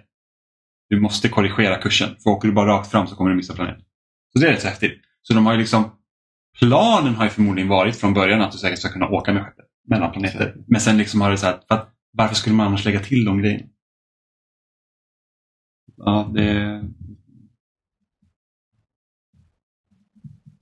du 0.89 0.99
måste 0.99 1.29
korrigera 1.29 1.77
kursen. 1.77 2.09
För 2.23 2.29
åker 2.29 2.47
du 2.47 2.53
bara 2.53 2.69
rakt 2.69 2.91
fram 2.91 3.07
så 3.07 3.15
kommer 3.15 3.29
du 3.29 3.35
missa 3.35 3.53
planeten. 3.53 3.83
Så 4.33 4.39
det 4.39 4.47
är 4.47 4.51
rätt 4.51 4.63
häftigt. 4.63 5.01
Så 5.21 5.33
de 5.33 5.45
har 5.45 5.53
ju 5.53 5.59
liksom, 5.59 5.91
planen 6.59 7.15
har 7.15 7.23
ju 7.23 7.29
förmodligen 7.29 7.69
varit 7.69 7.95
från 7.95 8.13
början 8.13 8.41
att 8.41 8.51
du 8.51 8.57
säkert 8.57 8.79
ska 8.79 8.89
kunna 8.89 9.07
åka 9.07 9.33
med 9.33 9.43
skeppet 9.43 9.65
mellan 9.87 10.11
planeter. 10.11 10.55
Men 10.67 10.81
sen 10.81 10.97
liksom 10.97 11.21
har 11.21 11.31
det 11.31 11.37
så 11.37 11.45
här, 11.45 11.59
för 11.67 11.75
att 11.75 11.89
varför 12.13 12.35
skulle 12.35 12.55
man 12.55 12.67
annars 12.67 12.85
lägga 12.85 12.99
till 12.99 13.25
de 13.25 13.37
grejerna? 13.41 13.67
Ja, 15.97 16.31
det... 16.33 16.83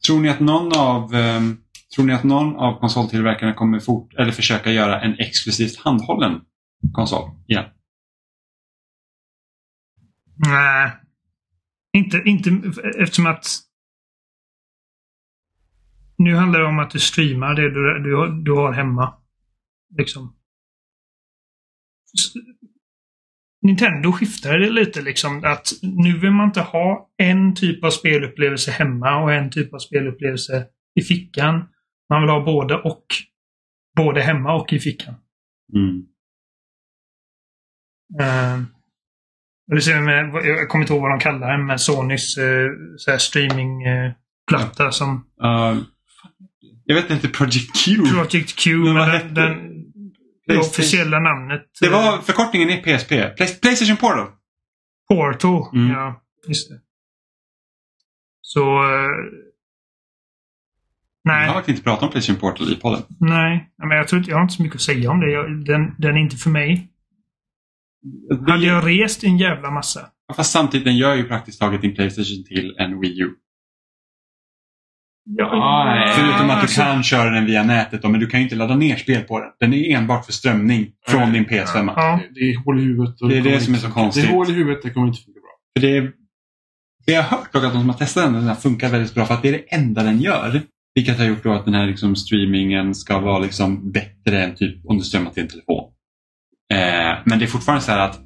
Tror 0.05 0.20
ni 0.20 0.30
att 0.30 0.39
någon 0.39 0.78
av 0.78 1.15
ehm, 1.15 1.57
Tror 1.95 2.05
ni 2.05 2.13
att 2.13 2.24
någon 2.24 2.55
av 2.55 2.80
konsoltillverkarna 2.80 3.53
kommer 3.53 3.80
fort, 3.80 4.13
eller 4.13 4.32
försöka 4.32 4.72
göra 4.72 5.01
en 5.01 5.20
exklusivt 5.20 5.80
handhållen 5.80 6.41
konsol 6.93 7.30
igen? 7.47 7.65
Nej. 10.36 10.91
Inte, 11.98 12.22
inte 12.26 12.50
eftersom 12.98 13.26
att 13.26 13.46
nu 16.18 16.36
handlar 16.36 16.60
det 16.60 16.66
om 16.66 16.80
att 16.80 16.92
du 16.92 17.00
streamar 17.00 17.56
det 17.56 17.70
du, 17.70 18.00
du, 18.04 18.44
du 18.44 18.52
har 18.52 18.74
hemma. 18.74 19.14
Liksom. 19.98 20.36
Nintendo 23.62 24.12
skiftade 24.12 24.60
det 24.60 24.70
lite 24.70 25.02
liksom 25.02 25.44
att 25.44 25.68
nu 25.82 26.20
vill 26.20 26.32
man 26.32 26.46
inte 26.46 26.62
ha 26.62 27.10
en 27.18 27.56
typ 27.56 27.84
av 27.84 27.90
spelupplevelse 27.90 28.72
hemma 28.72 29.24
och 29.24 29.34
en 29.34 29.52
typ 29.52 29.74
av 29.74 29.80
spelupplevelse 29.80 30.68
i 30.96 31.02
fickan. 31.02 31.70
Man 32.10 32.22
vill 32.22 32.30
ha 32.30 32.46
både 32.46 32.76
och. 32.76 33.06
Både 33.96 34.22
hemma 34.22 34.54
och 34.54 34.74
i 34.74 34.80
fickan. 34.80 35.16
Mm. 35.74 36.08
Uh, 38.22 38.66
det 39.76 39.82
ser 39.82 40.01
med, 40.01 40.45
jag 40.45 40.70
kommer 40.70 40.84
inte 40.84 40.93
ihåg 40.93 41.01
vad 41.01 41.11
de 41.11 41.20
kallar 41.20 41.51
den, 41.51 41.65
med 41.65 41.82
Sonys 41.82 42.38
här 43.07 43.17
streamingplatta 43.17 44.91
som 44.91 45.26
Uh, 45.43 45.78
jag 46.86 46.95
vet 46.95 47.09
inte, 47.09 47.28
Project 47.28 47.86
Q. 47.86 47.95
Project 48.13 48.55
Q. 48.59 48.76
Men 48.78 48.93
Men 48.93 49.09
den, 49.09 49.34
den, 49.34 49.84
det 50.47 50.57
officiella 50.57 51.20
namnet. 51.20 51.61
Det 51.82 51.86
eh, 51.88 51.91
var 51.91 52.17
förkortningen 52.17 52.70
i 52.70 52.78
PSP. 52.78 53.09
Play- 53.09 53.59
Playstation 53.61 53.97
Portal. 53.97 54.28
Portal. 55.09 55.63
Mm. 55.74 55.91
Ja, 55.91 56.22
just 56.47 56.70
det. 56.70 56.80
Så... 58.41 58.61
eh, 58.61 59.09
Jag 61.24 61.34
nej, 61.36 61.47
har 61.47 61.53
faktiskt 61.53 61.70
inte 61.78 61.84
pratat 61.84 62.03
om 62.03 62.09
Playstation 62.11 62.39
Portal 62.41 62.74
i 62.74 62.76
podden. 62.76 63.01
nej. 63.20 63.70
Men 63.78 63.97
jag, 63.97 64.07
tror 64.07 64.20
inte, 64.20 64.32
jag 64.32 64.38
har 64.38 64.43
inte 64.43 64.53
så 64.55 64.63
mycket 64.63 64.76
att 64.76 64.82
säga 64.82 65.11
om 65.11 65.20
det. 65.20 65.32
Jag, 65.32 65.65
den, 65.65 65.95
den 65.97 66.15
är 66.15 66.20
inte 66.22 66.36
för 66.38 66.49
mig. 66.49 66.89
Hade 68.47 68.66
jag 68.66 68.88
rest 68.88 69.24
en 69.24 69.38
jävla 69.38 69.72
massa. 69.72 70.00
Fast 70.36 70.52
samtidigt, 70.52 70.86
den 70.86 70.97
gör 70.97 71.16
ju 71.16 71.24
praktiskt 71.24 71.60
taget 71.60 71.82
din 71.82 71.95
Playstation 71.95 72.43
till 72.43 72.76
en 72.78 73.00
Wii 73.00 73.22
U. 73.22 73.30
Ja, 75.38 76.14
Förutom 76.16 76.50
att 76.50 76.62
du 76.62 76.68
kan 76.68 77.04
köra 77.04 77.30
den 77.30 77.45
via 77.45 77.64
nätet 77.64 78.02
då, 78.02 78.10
men 78.10 78.20
du 78.20 78.28
kan 78.28 78.39
ju 78.39 78.43
inte 78.43 78.56
ladda 78.56 78.76
ner 78.76 78.95
spel 78.95 79.22
på 79.22 79.39
den. 79.39 79.50
Den 79.60 79.74
är 79.74 79.97
enbart 79.97 80.26
för 80.26 80.34
strömning 80.34 80.91
från 81.08 81.22
Nej. 81.22 81.32
din 81.32 81.45
PS5. 81.45 81.93
Ja. 81.95 82.20
Det, 82.34 82.39
det 82.39 82.52
är 82.52 82.66
hål 82.66 82.80
i 82.80 82.84
huvudet. 82.84 83.22
och 83.22 83.30
Det 83.30 83.38
är 83.38 83.43
det 83.43 83.60
som 83.60 83.74
är 83.74 83.78
så 83.78 83.91
konstigt. 83.91 84.24
Det 84.24 84.30
är 84.30 84.34
hål 84.34 84.50
i 84.50 84.54
huvudet, 84.54 84.84
det 84.84 84.89
kommer 84.89 85.08
inte 85.08 85.22
funka 85.22 85.39
bra. 85.39 85.50
För 85.78 85.88
det, 85.88 85.97
är, 85.97 86.02
det 87.06 87.12
jag 87.12 87.24
har 87.24 87.38
hört 87.38 87.54
dock 87.54 87.64
att 87.64 87.74
de 87.74 87.80
som 87.80 87.89
har 87.89 87.97
testat 87.97 88.24
den, 88.24 88.34
den 88.34 88.43
här 88.43 88.56
funkar 88.56 88.89
väldigt 88.89 89.14
bra 89.14 89.26
för 89.26 89.34
att 89.34 89.41
det 89.41 89.50
är 89.50 89.54
det 89.54 89.76
enda 89.76 90.04
den 90.04 90.20
gör. 90.22 90.62
Vilket 90.95 91.18
har 91.18 91.26
gjort 91.26 91.43
då 91.43 91.54
att 91.54 91.66
den 91.66 91.74
här 91.74 91.88
liksom 91.88 92.16
streamingen 92.16 92.95
ska 92.95 93.20
vara 93.20 93.39
liksom 93.39 93.91
bättre 93.91 94.43
än 94.43 94.56
typ 94.56 94.86
om 94.86 94.97
du 94.97 95.04
strömmar 95.04 95.32
till 95.32 95.43
en 95.43 95.50
telefon. 95.50 95.91
Eh, 96.74 97.17
men 97.26 97.39
det 97.39 97.45
är 97.45 97.47
fortfarande 97.47 97.84
så 97.84 97.91
här 97.91 98.09
att? 98.09 98.20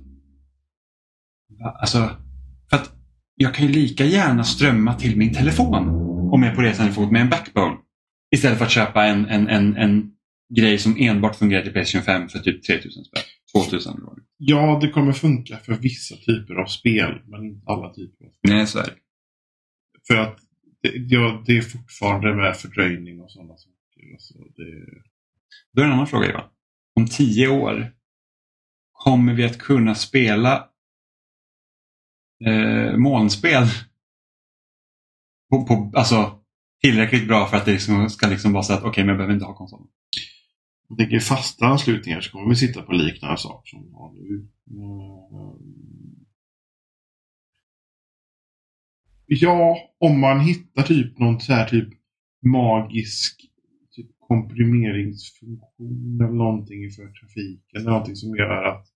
Alltså, 1.82 2.10
för 2.70 2.78
att 2.78 2.92
jag 3.36 3.56
kan 3.56 3.68
ju 3.68 3.72
lika 3.72 4.06
gärna 4.06 4.44
strömma 4.44 4.94
till 4.94 5.18
min 5.18 5.34
telefon 5.34 5.88
om 6.34 6.44
jag 6.44 6.52
är 6.52 6.56
på 6.56 6.62
resande 6.62 6.94
fot 6.94 7.12
med 7.12 7.22
en 7.22 7.30
backbone. 7.30 7.78
Istället 8.36 8.58
för 8.58 8.66
att 8.66 8.72
köpa 8.72 9.06
en, 9.06 9.26
en, 9.26 9.48
en, 9.48 9.78
en 9.78 10.12
grej 10.56 10.78
som 10.78 10.96
enbart 11.00 11.36
fungerar 11.36 11.64
till 11.64 11.72
Playstation 11.72 12.06
5 12.06 12.30
för 12.30 12.40
typ 12.40 12.64
3000 12.64 13.04
spänn. 13.04 13.24
2000 13.56 13.94
eller 13.94 14.06
vad 14.06 14.16
det 14.16 14.22
är. 14.22 14.26
Ja, 14.38 14.80
det 14.82 14.90
kommer 14.90 15.14
funka 15.14 15.58
för 15.58 15.74
vissa 15.74 16.16
typer 16.16 16.56
av 16.56 16.66
spel, 16.66 17.22
men 17.26 17.46
inte 17.46 17.62
alla 17.66 17.94
typer 17.94 18.26
av 18.26 18.30
spel. 18.30 18.56
Nej, 18.56 18.68
så 18.68 18.80
är 18.80 18.84
det. 18.84 18.96
För 20.08 20.16
att 20.16 20.40
det, 20.82 20.90
ja, 20.96 21.44
det 21.46 21.58
är 21.58 21.62
fortfarande 21.62 22.36
med 22.36 22.58
fördröjning 22.58 23.22
och 23.22 23.32
sådana 23.32 23.58
saker. 23.58 24.12
Alltså, 24.14 24.34
det, 24.34 24.86
Då 25.74 25.82
är 25.82 25.86
det 25.86 25.92
en 25.92 25.92
annan 25.92 26.08
fråga 26.08 26.32
Johan. 26.32 26.50
Om 26.96 27.08
tio 27.08 27.48
år, 27.48 27.92
kommer 29.04 29.34
vi 29.34 29.44
att 29.44 29.58
kunna 29.58 29.96
spela 29.96 30.70
eh, 32.46 32.98
molnspel 32.98 33.68
på, 35.50 35.66
på, 35.66 35.92
alltså, 35.96 36.40
tillräckligt 36.82 37.28
bra 37.28 37.46
för 37.46 37.58
att 37.58 37.66
det 37.66 37.72
liksom, 37.72 38.10
ska 38.10 38.28
liksom 38.28 38.54
vara 38.54 38.64
så 38.64 38.74
att 38.74 38.80
okej, 38.80 38.90
okay, 38.90 39.04
men 39.04 39.10
jag 39.10 39.18
behöver 39.18 39.34
inte 39.34 39.46
ha 39.46 39.56
konsolen. 39.56 39.88
jag 40.88 40.98
tänker 40.98 41.20
fasta 41.20 41.66
anslutningar 41.66 42.22
så 42.22 42.32
kommer 42.32 42.50
vi 42.50 42.56
sitta 42.56 42.82
på 42.82 42.92
liknande 42.92 43.38
saker 43.38 43.70
som 43.70 43.84
vi 43.84 43.92
har 43.92 44.14
nu. 44.14 44.48
Eh, 44.70 45.56
ja, 49.26 49.78
om 50.00 50.20
man 50.20 50.40
hittar 50.40 50.84
typ 50.84 51.20
någon 51.20 51.42
så 51.42 51.54
här 51.54 51.70
typ 51.70 51.90
magisk 52.46 53.42
typ 53.92 54.20
komprimeringsfunktion 54.20 56.22
eller 56.22 56.34
någonting 56.34 56.92
för 56.92 57.08
trafiken. 57.08 57.76
Eller 57.76 57.90
någonting 57.90 58.16
som 58.16 58.36
gör 58.36 58.64
att 58.64 58.93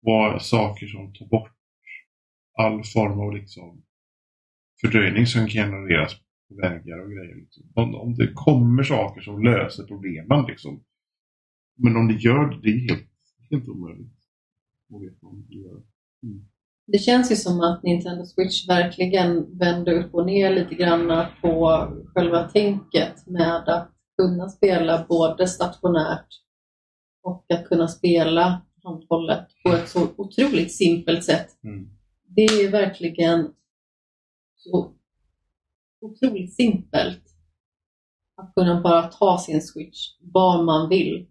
var 0.00 0.38
saker 0.38 0.86
som 0.86 1.12
tar 1.12 1.26
bort 1.26 1.52
all 2.58 2.84
form 2.84 3.20
av 3.20 3.34
liksom 3.34 3.82
fördröjning 4.80 5.26
som 5.26 5.46
genereras 5.46 6.14
på 6.48 6.54
vägar 6.54 6.98
och 6.98 7.10
grejer. 7.10 7.36
Liksom. 7.36 7.72
Om, 7.74 7.94
om 7.94 8.14
det 8.14 8.32
kommer 8.34 8.82
saker 8.82 9.20
som 9.20 9.42
löser 9.42 9.84
problemen 9.84 10.46
liksom. 10.46 10.84
Men 11.76 11.96
om 11.96 12.08
det 12.08 12.14
gör 12.14 12.50
det, 12.50 12.60
det 12.62 12.68
är 12.68 12.88
helt, 12.88 13.08
helt 13.50 13.68
omöjligt. 13.68 14.12
att 14.94 15.02
veta 15.02 15.26
om 15.26 15.46
det 15.48 15.54
gör. 15.54 15.82
Mm. 16.22 16.48
Det 16.86 16.98
känns 16.98 17.32
ju 17.32 17.36
som 17.36 17.60
att 17.60 17.82
Nintendo 17.82 18.24
Switch 18.24 18.68
verkligen 18.68 19.58
vänder 19.58 19.92
upp 19.92 20.14
och 20.14 20.26
ner 20.26 20.54
lite 20.54 20.74
grann 20.74 21.26
på 21.40 21.86
själva 22.14 22.48
tänket 22.48 23.26
med 23.26 23.68
att 23.68 23.90
kunna 24.16 24.48
spela 24.48 25.06
både 25.08 25.46
stationärt 25.46 26.26
och 27.22 27.44
att 27.48 27.68
kunna 27.68 27.88
spela 27.88 28.62
handhållet 28.88 29.46
på 29.62 29.68
ett 29.72 29.88
så 29.88 30.08
otroligt 30.16 30.76
simpelt 30.76 31.24
sätt. 31.24 31.48
Mm. 31.64 31.88
Det 32.26 32.42
är 32.42 32.70
verkligen 32.70 33.52
så 34.56 34.92
otroligt 36.00 36.54
simpelt 36.54 37.22
att 38.36 38.54
kunna 38.54 38.80
bara 38.80 39.02
ta 39.02 39.38
sin 39.38 39.62
Switch 39.62 40.16
var 40.20 40.62
man 40.64 40.88
vill. 40.88 41.26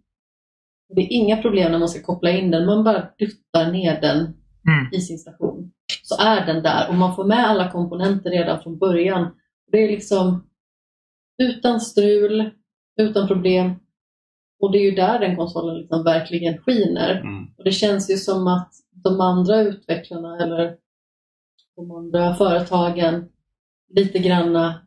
Det 0.95 1.01
är 1.01 1.11
inga 1.11 1.41
problem 1.41 1.71
när 1.71 1.79
man 1.79 1.89
ska 1.89 2.03
koppla 2.03 2.31
in 2.31 2.51
den, 2.51 2.65
man 2.65 2.83
bara 2.83 3.09
duttar 3.17 3.71
ner 3.71 4.01
den 4.01 4.33
Mm. 4.67 4.93
i 4.93 5.01
sin 5.01 5.19
station. 5.19 5.71
Så 6.03 6.21
är 6.21 6.45
den 6.45 6.63
där 6.63 6.89
och 6.89 6.95
man 6.95 7.15
får 7.15 7.25
med 7.25 7.49
alla 7.49 7.71
komponenter 7.71 8.29
redan 8.29 8.63
från 8.63 8.77
början. 8.77 9.35
Det 9.71 9.77
är 9.77 9.87
liksom 9.87 10.49
utan 11.37 11.81
strul, 11.81 12.51
utan 12.99 13.27
problem. 13.27 13.75
Och 14.59 14.71
det 14.71 14.77
är 14.77 14.83
ju 14.83 14.91
där 14.91 15.19
den 15.19 15.35
konsolen 15.35 15.77
liksom 15.77 16.03
verkligen 16.03 16.57
skiner. 16.57 17.11
Mm. 17.11 17.45
Och 17.57 17.63
det 17.63 17.71
känns 17.71 18.11
ju 18.11 18.17
som 18.17 18.47
att 18.47 18.73
de 18.91 19.21
andra 19.21 19.61
utvecklarna 19.61 20.43
eller 20.43 20.75
de 21.75 21.91
andra 21.91 22.35
företagen 22.35 23.29
lite 23.89 24.19
granna 24.19 24.81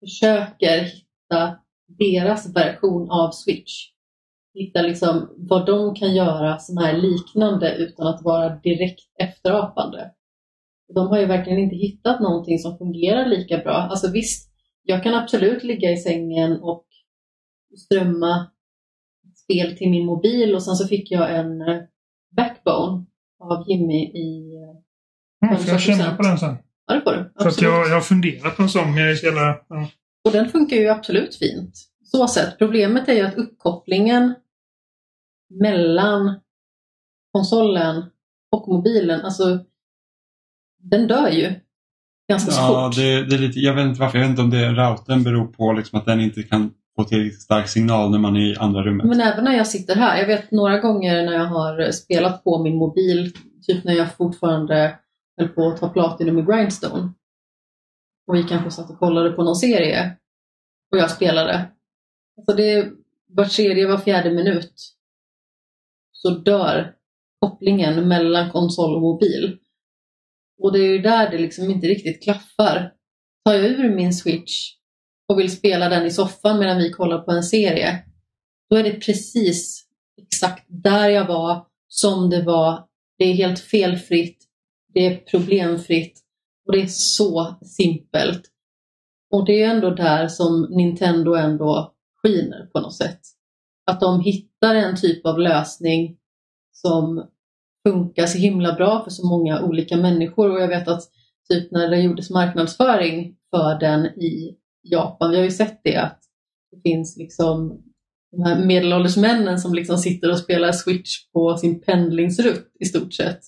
försöker 0.00 0.80
hitta 0.80 1.58
deras 1.86 2.56
version 2.56 3.10
av 3.10 3.30
Switch. 3.30 3.88
Hitta 4.54 4.82
liksom 4.82 5.34
vad 5.36 5.66
de 5.66 5.94
kan 5.94 6.14
göra 6.14 6.58
som 6.58 6.78
är 6.78 6.92
liknande 6.92 7.76
utan 7.76 8.06
att 8.06 8.22
vara 8.22 8.48
direkt 8.48 9.00
efterapande. 9.18 10.10
De 10.94 11.06
har 11.08 11.18
ju 11.18 11.26
verkligen 11.26 11.58
inte 11.58 11.76
hittat 11.76 12.20
någonting 12.20 12.58
som 12.58 12.78
fungerar 12.78 13.26
lika 13.26 13.58
bra. 13.58 13.72
Alltså 13.74 14.10
visst, 14.10 14.50
jag 14.82 15.02
kan 15.02 15.14
absolut 15.14 15.64
ligga 15.64 15.90
i 15.90 15.96
sängen 15.96 16.60
och 16.62 16.86
strömma 17.76 18.50
spel 19.52 19.76
till 19.76 19.90
min 19.90 20.06
mobil 20.06 20.54
och 20.54 20.62
sen 20.62 20.76
så 20.76 20.88
fick 20.88 21.10
jag 21.10 21.38
en 21.38 21.60
eh, 21.62 21.82
backbone 22.36 23.04
av 23.40 23.64
Jimmy 23.68 24.04
i... 24.04 24.56
Mm, 25.46 25.56
jag 25.66 25.80
känna 25.80 26.16
på 26.16 26.22
den 26.22 26.38
sen? 26.38 26.56
Ja, 26.86 26.94
det 26.94 27.00
får 27.00 27.10
du. 27.10 27.16
För 27.16 27.24
att 27.40 27.46
Absolut. 27.46 27.70
jag, 27.70 27.88
jag 27.88 27.94
har 27.94 28.00
funderat 28.00 28.56
på 28.56 28.62
en 28.62 28.68
sån. 28.68 28.96
Jag 28.96 29.10
är 29.10 29.14
så 29.14 29.26
jävla, 29.26 29.58
ja. 29.68 29.88
Och 30.24 30.32
den 30.32 30.48
funkar 30.48 30.76
ju 30.76 30.88
absolut 30.88 31.34
fint. 31.36 31.74
Så 32.04 32.28
sett. 32.28 32.58
Problemet 32.58 33.08
är 33.08 33.12
ju 33.12 33.20
att 33.20 33.34
uppkopplingen 33.34 34.34
mellan 35.60 36.40
konsolen 37.32 38.04
och 38.52 38.68
mobilen, 38.68 39.20
alltså 39.20 39.64
den 40.82 41.06
dör 41.06 41.28
ju 41.30 41.54
ganska 42.28 42.52
Ja, 42.52 42.86
fort. 42.88 42.96
det, 42.96 43.24
det 43.24 43.34
är 43.34 43.38
lite, 43.38 43.60
jag 43.60 43.74
vet 43.74 43.86
inte 43.86 44.00
varför. 44.00 44.18
Jag 44.18 44.24
vet 44.24 44.30
inte 44.30 44.42
om 44.42 44.50
det 44.50 44.72
routern 44.72 45.22
beror 45.22 45.46
på 45.46 45.72
liksom 45.72 45.98
att 45.98 46.06
den 46.06 46.20
inte 46.20 46.42
kan 46.42 46.74
få 47.02 47.08
tillräckligt 47.08 47.42
stark 47.42 47.68
signal 47.68 48.10
när 48.10 48.18
man 48.18 48.36
är 48.36 48.52
i 48.52 48.56
andra 48.56 48.82
rummet. 48.82 49.06
Men 49.06 49.20
även 49.20 49.44
när 49.44 49.56
jag 49.56 49.66
sitter 49.66 49.94
här, 49.94 50.18
jag 50.18 50.26
vet 50.26 50.50
några 50.50 50.78
gånger 50.78 51.24
när 51.24 51.32
jag 51.32 51.46
har 51.46 51.90
spelat 51.90 52.44
på 52.44 52.62
min 52.62 52.76
mobil, 52.76 53.32
typ 53.66 53.84
när 53.84 53.92
jag 53.94 54.16
fortfarande 54.16 54.98
höll 55.38 55.48
på 55.48 55.68
att 55.68 55.80
ta 55.80 55.88
Platinum 55.88 56.38
i 56.38 56.42
Grindstone. 56.42 57.12
Och 58.26 58.34
vi 58.34 58.42
kanske 58.42 58.70
satt 58.70 58.90
och 58.90 58.98
kollade 58.98 59.30
på 59.30 59.42
någon 59.42 59.56
serie 59.56 60.16
och 60.92 60.98
jag 60.98 61.10
spelade. 61.10 61.70
Alltså 62.36 62.56
det 62.56 62.92
var 63.28 63.44
serie 63.44 63.88
var 63.88 63.98
fjärde 63.98 64.30
minut 64.30 64.72
så 66.12 66.30
dör 66.30 66.94
kopplingen 67.40 68.08
mellan 68.08 68.50
konsol 68.50 68.94
och 68.94 69.00
mobil. 69.00 69.58
Och 70.62 70.72
det 70.72 70.78
är 70.78 70.92
ju 70.92 70.98
där 70.98 71.30
det 71.30 71.38
liksom 71.38 71.70
inte 71.70 71.86
riktigt 71.86 72.22
klaffar. 72.22 72.92
Tar 73.44 73.54
jag 73.54 73.64
ur 73.64 73.94
min 73.94 74.12
switch 74.12 74.81
och 75.32 75.38
vill 75.38 75.56
spela 75.56 75.88
den 75.88 76.06
i 76.06 76.10
soffan 76.10 76.58
medan 76.58 76.78
vi 76.78 76.90
kollar 76.90 77.18
på 77.18 77.30
en 77.30 77.42
serie, 77.42 77.98
då 78.70 78.76
är 78.76 78.82
det 78.82 79.00
precis 79.00 79.84
exakt 80.22 80.64
där 80.68 81.08
jag 81.08 81.26
var, 81.26 81.66
som 81.88 82.30
det 82.30 82.42
var. 82.42 82.84
Det 83.18 83.24
är 83.24 83.34
helt 83.34 83.60
felfritt, 83.60 84.38
det 84.94 85.06
är 85.06 85.16
problemfritt 85.16 86.20
och 86.66 86.72
det 86.72 86.82
är 86.82 86.86
så 86.86 87.54
simpelt. 87.62 88.42
Och 89.30 89.46
det 89.46 89.62
är 89.62 89.70
ändå 89.70 89.90
där 89.90 90.28
som 90.28 90.66
Nintendo 90.70 91.34
ändå 91.34 91.94
skiner 92.22 92.66
på 92.72 92.80
något 92.80 92.96
sätt. 92.96 93.20
Att 93.86 94.00
de 94.00 94.20
hittar 94.20 94.74
en 94.74 94.96
typ 94.96 95.26
av 95.26 95.38
lösning 95.38 96.16
som 96.72 97.26
funkar 97.88 98.26
så 98.26 98.38
himla 98.38 98.72
bra 98.72 99.04
för 99.04 99.10
så 99.10 99.26
många 99.26 99.62
olika 99.62 99.96
människor 99.96 100.50
och 100.50 100.60
jag 100.60 100.68
vet 100.68 100.88
att 100.88 101.02
typ 101.50 101.70
när 101.70 101.88
det 101.88 102.00
gjordes 102.00 102.30
marknadsföring 102.30 103.36
för 103.50 103.80
den 103.80 104.06
i 104.06 104.56
Japan, 104.82 105.30
vi 105.30 105.36
har 105.36 105.44
ju 105.44 105.50
sett 105.50 105.80
det 105.84 105.96
att 105.96 106.20
det 106.70 106.90
finns 106.90 107.16
liksom 107.16 107.82
de 108.32 108.42
här 108.42 108.64
medelålders 108.64 109.16
männen 109.16 109.58
som 109.58 109.74
liksom 109.74 109.98
sitter 109.98 110.30
och 110.30 110.38
spelar 110.38 110.72
Switch 110.72 111.30
på 111.32 111.56
sin 111.56 111.80
pendlingsrutt 111.80 112.72
i 112.80 112.84
stort 112.84 113.14
sett. 113.14 113.40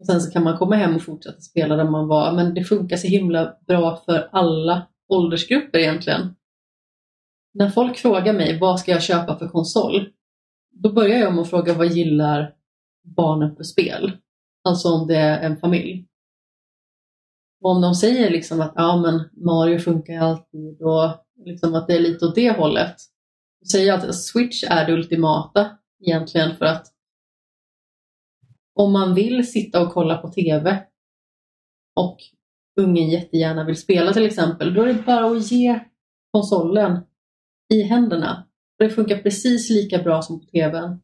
Och 0.00 0.06
Sen 0.06 0.20
så 0.20 0.30
kan 0.30 0.44
man 0.44 0.58
komma 0.58 0.76
hem 0.76 0.96
och 0.96 1.02
fortsätta 1.02 1.40
spela 1.40 1.76
där 1.76 1.90
man 1.90 2.08
var, 2.08 2.32
men 2.32 2.54
det 2.54 2.64
funkar 2.64 2.96
så 2.96 3.06
himla 3.06 3.56
bra 3.66 4.02
för 4.06 4.28
alla 4.32 4.86
åldersgrupper 5.08 5.78
egentligen. 5.78 6.34
När 7.54 7.70
folk 7.70 7.96
frågar 7.96 8.32
mig 8.32 8.58
vad 8.58 8.80
ska 8.80 8.90
jag 8.90 9.02
köpa 9.02 9.38
för 9.38 9.48
konsol? 9.48 10.08
Då 10.70 10.92
börjar 10.92 11.18
jag 11.18 11.34
med 11.34 11.42
att 11.42 11.50
fråga 11.50 11.74
vad 11.74 11.86
gillar 11.86 12.54
barnen 13.16 13.56
för 13.56 13.64
spel? 13.64 14.12
Alltså 14.64 14.88
om 14.88 15.06
det 15.06 15.16
är 15.16 15.40
en 15.40 15.56
familj. 15.56 16.06
Och 17.60 17.70
om 17.70 17.80
de 17.80 17.94
säger 17.94 18.30
liksom 18.30 18.60
att 18.60 18.72
ja, 18.76 18.96
men 18.96 19.44
Mario 19.44 19.78
funkar 19.78 20.18
alltid 20.18 20.82
och 20.82 21.26
liksom 21.44 21.74
att 21.74 21.86
det 21.86 21.94
är 21.96 22.00
lite 22.00 22.26
åt 22.26 22.34
det 22.34 22.50
hållet. 22.50 22.96
Då 23.60 23.66
säger 23.66 23.86
jag 23.86 23.98
att 23.98 24.14
Switch 24.14 24.64
är 24.64 24.86
det 24.86 24.92
ultimata 24.92 25.70
egentligen 26.00 26.56
för 26.56 26.64
att 26.64 26.86
om 28.74 28.92
man 28.92 29.14
vill 29.14 29.50
sitta 29.50 29.82
och 29.82 29.92
kolla 29.92 30.16
på 30.16 30.28
TV 30.28 30.82
och 31.96 32.18
ungen 32.80 33.10
jättegärna 33.10 33.64
vill 33.64 33.76
spela 33.76 34.12
till 34.12 34.26
exempel, 34.26 34.74
då 34.74 34.82
är 34.82 34.86
det 34.86 35.02
bara 35.02 35.26
att 35.26 35.50
ge 35.50 35.80
konsolen 36.32 37.00
i 37.74 37.82
händerna. 37.82 38.46
Det 38.78 38.90
funkar 38.90 39.18
precis 39.18 39.70
lika 39.70 39.98
bra 39.98 40.22
som 40.22 40.40
på 40.40 40.46
TVn. 40.46 41.00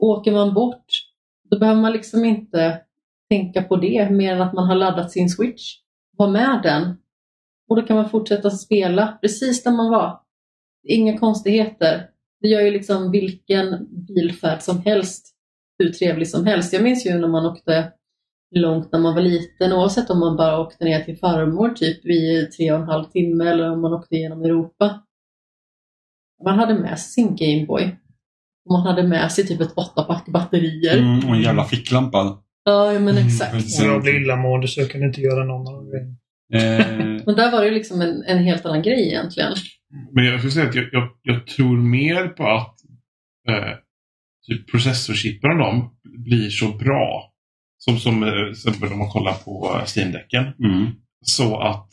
Åker 0.00 0.32
man 0.32 0.54
bort, 0.54 0.86
då 1.50 1.58
behöver 1.58 1.80
man 1.80 1.92
liksom 1.92 2.24
inte 2.24 2.82
tänka 3.30 3.62
på 3.62 3.76
det 3.76 4.10
mer 4.10 4.32
än 4.34 4.42
att 4.42 4.52
man 4.52 4.68
har 4.68 4.74
laddat 4.74 5.10
sin 5.10 5.28
switch. 5.28 5.76
Ha 6.18 6.30
med 6.30 6.60
den 6.62 6.96
och 7.68 7.76
då 7.76 7.82
kan 7.82 7.96
man 7.96 8.10
fortsätta 8.10 8.50
spela 8.50 9.18
precis 9.20 9.62
där 9.62 9.70
man 9.70 9.90
var. 9.90 10.20
Inga 10.88 11.18
konstigheter. 11.18 12.06
Det 12.40 12.48
gör 12.48 12.60
ju 12.60 12.70
liksom 12.70 13.10
vilken 13.10 13.86
bilfärd 14.06 14.62
som 14.62 14.82
helst 14.82 15.34
hur 15.78 15.90
trevlig 15.90 16.28
som 16.28 16.46
helst. 16.46 16.72
Jag 16.72 16.82
minns 16.82 17.06
ju 17.06 17.18
när 17.18 17.28
man 17.28 17.46
åkte 17.46 17.92
långt 18.54 18.92
när 18.92 18.98
man 18.98 19.14
var 19.14 19.22
liten 19.22 19.72
oavsett 19.72 20.10
om 20.10 20.20
man 20.20 20.36
bara 20.36 20.60
åkte 20.60 20.84
ner 20.84 21.00
till 21.00 21.18
farmor 21.18 21.68
typ 21.68 22.04
vid 22.04 22.52
tre 22.52 22.72
och 22.72 22.78
en 22.78 22.86
halv 22.86 23.04
timme 23.04 23.44
eller 23.44 23.72
om 23.72 23.80
man 23.80 23.92
åkte 23.92 24.16
genom 24.16 24.42
Europa. 24.42 25.02
Man 26.44 26.58
hade 26.58 26.74
med 26.74 26.98
sig 26.98 27.12
sin 27.12 27.36
Gameboy. 27.36 27.96
Man 28.70 28.80
hade 28.80 29.02
med 29.02 29.32
sig 29.32 29.46
typ 29.46 29.60
ett 29.60 29.78
åttapack 29.78 30.26
batterier. 30.28 30.98
Mm, 30.98 31.28
och 31.28 31.36
en 31.36 31.42
jävla 31.42 31.64
ficklampa. 31.64 32.42
Ja, 32.64 32.92
men 32.92 33.08
Mm, 33.08 33.26
exakt. 33.26 33.80
Om 33.80 33.86
jag 33.86 34.02
blir 34.02 34.20
illamående 34.20 34.68
så 34.68 34.80
jag 34.80 34.90
kan 34.90 35.02
inte 35.02 35.20
göra 35.20 35.44
någon 35.44 35.68
av 35.68 35.74
de 35.74 35.90
grejerna. 35.90 36.14
Eh, 36.52 37.22
Men 37.26 37.34
där 37.36 37.52
var 37.52 37.64
det 37.64 37.70
liksom 37.70 38.00
en, 38.00 38.22
en 38.22 38.38
helt 38.44 38.66
annan 38.66 38.82
grej 38.82 39.06
egentligen. 39.08 39.52
Men 40.12 40.24
jag 40.24 40.38
skulle 40.40 40.50
säga 40.52 40.68
att 40.68 40.74
jag, 40.74 40.88
jag, 40.92 41.08
jag 41.22 41.46
tror 41.46 41.76
mer 41.76 42.28
på 42.28 42.46
att 42.48 42.74
eh, 43.48 43.76
typ 44.46 44.70
processorchippen 44.70 45.50
och 45.50 45.58
dem 45.58 45.90
blir 46.04 46.50
så 46.50 46.68
bra. 46.68 47.26
Som, 47.78 47.98
som 47.98 48.22
eh, 48.22 48.50
exempel 48.50 48.92
om 48.92 48.98
man 48.98 49.08
kollar 49.08 49.32
på 49.34 49.80
Steam-däcken. 49.86 50.44
mm. 50.64 50.86
Så 51.22 51.60
att 51.60 51.88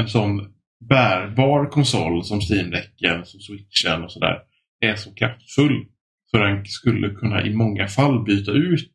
en 0.00 0.08
sån 0.08 0.40
bärbar 0.88 1.70
konsol 1.70 2.24
som 2.24 2.40
Steam-däcken, 2.40 3.24
som 3.24 3.40
Switchen 3.40 4.04
och 4.04 4.12
sådär 4.12 4.36
är 4.80 4.94
så 4.94 5.14
kraftfull. 5.14 5.84
Så 6.30 6.38
den 6.38 6.64
skulle 6.64 7.08
kunna 7.10 7.46
i 7.46 7.54
många 7.54 7.86
fall 7.88 8.24
byta 8.24 8.50
ut 8.52 8.94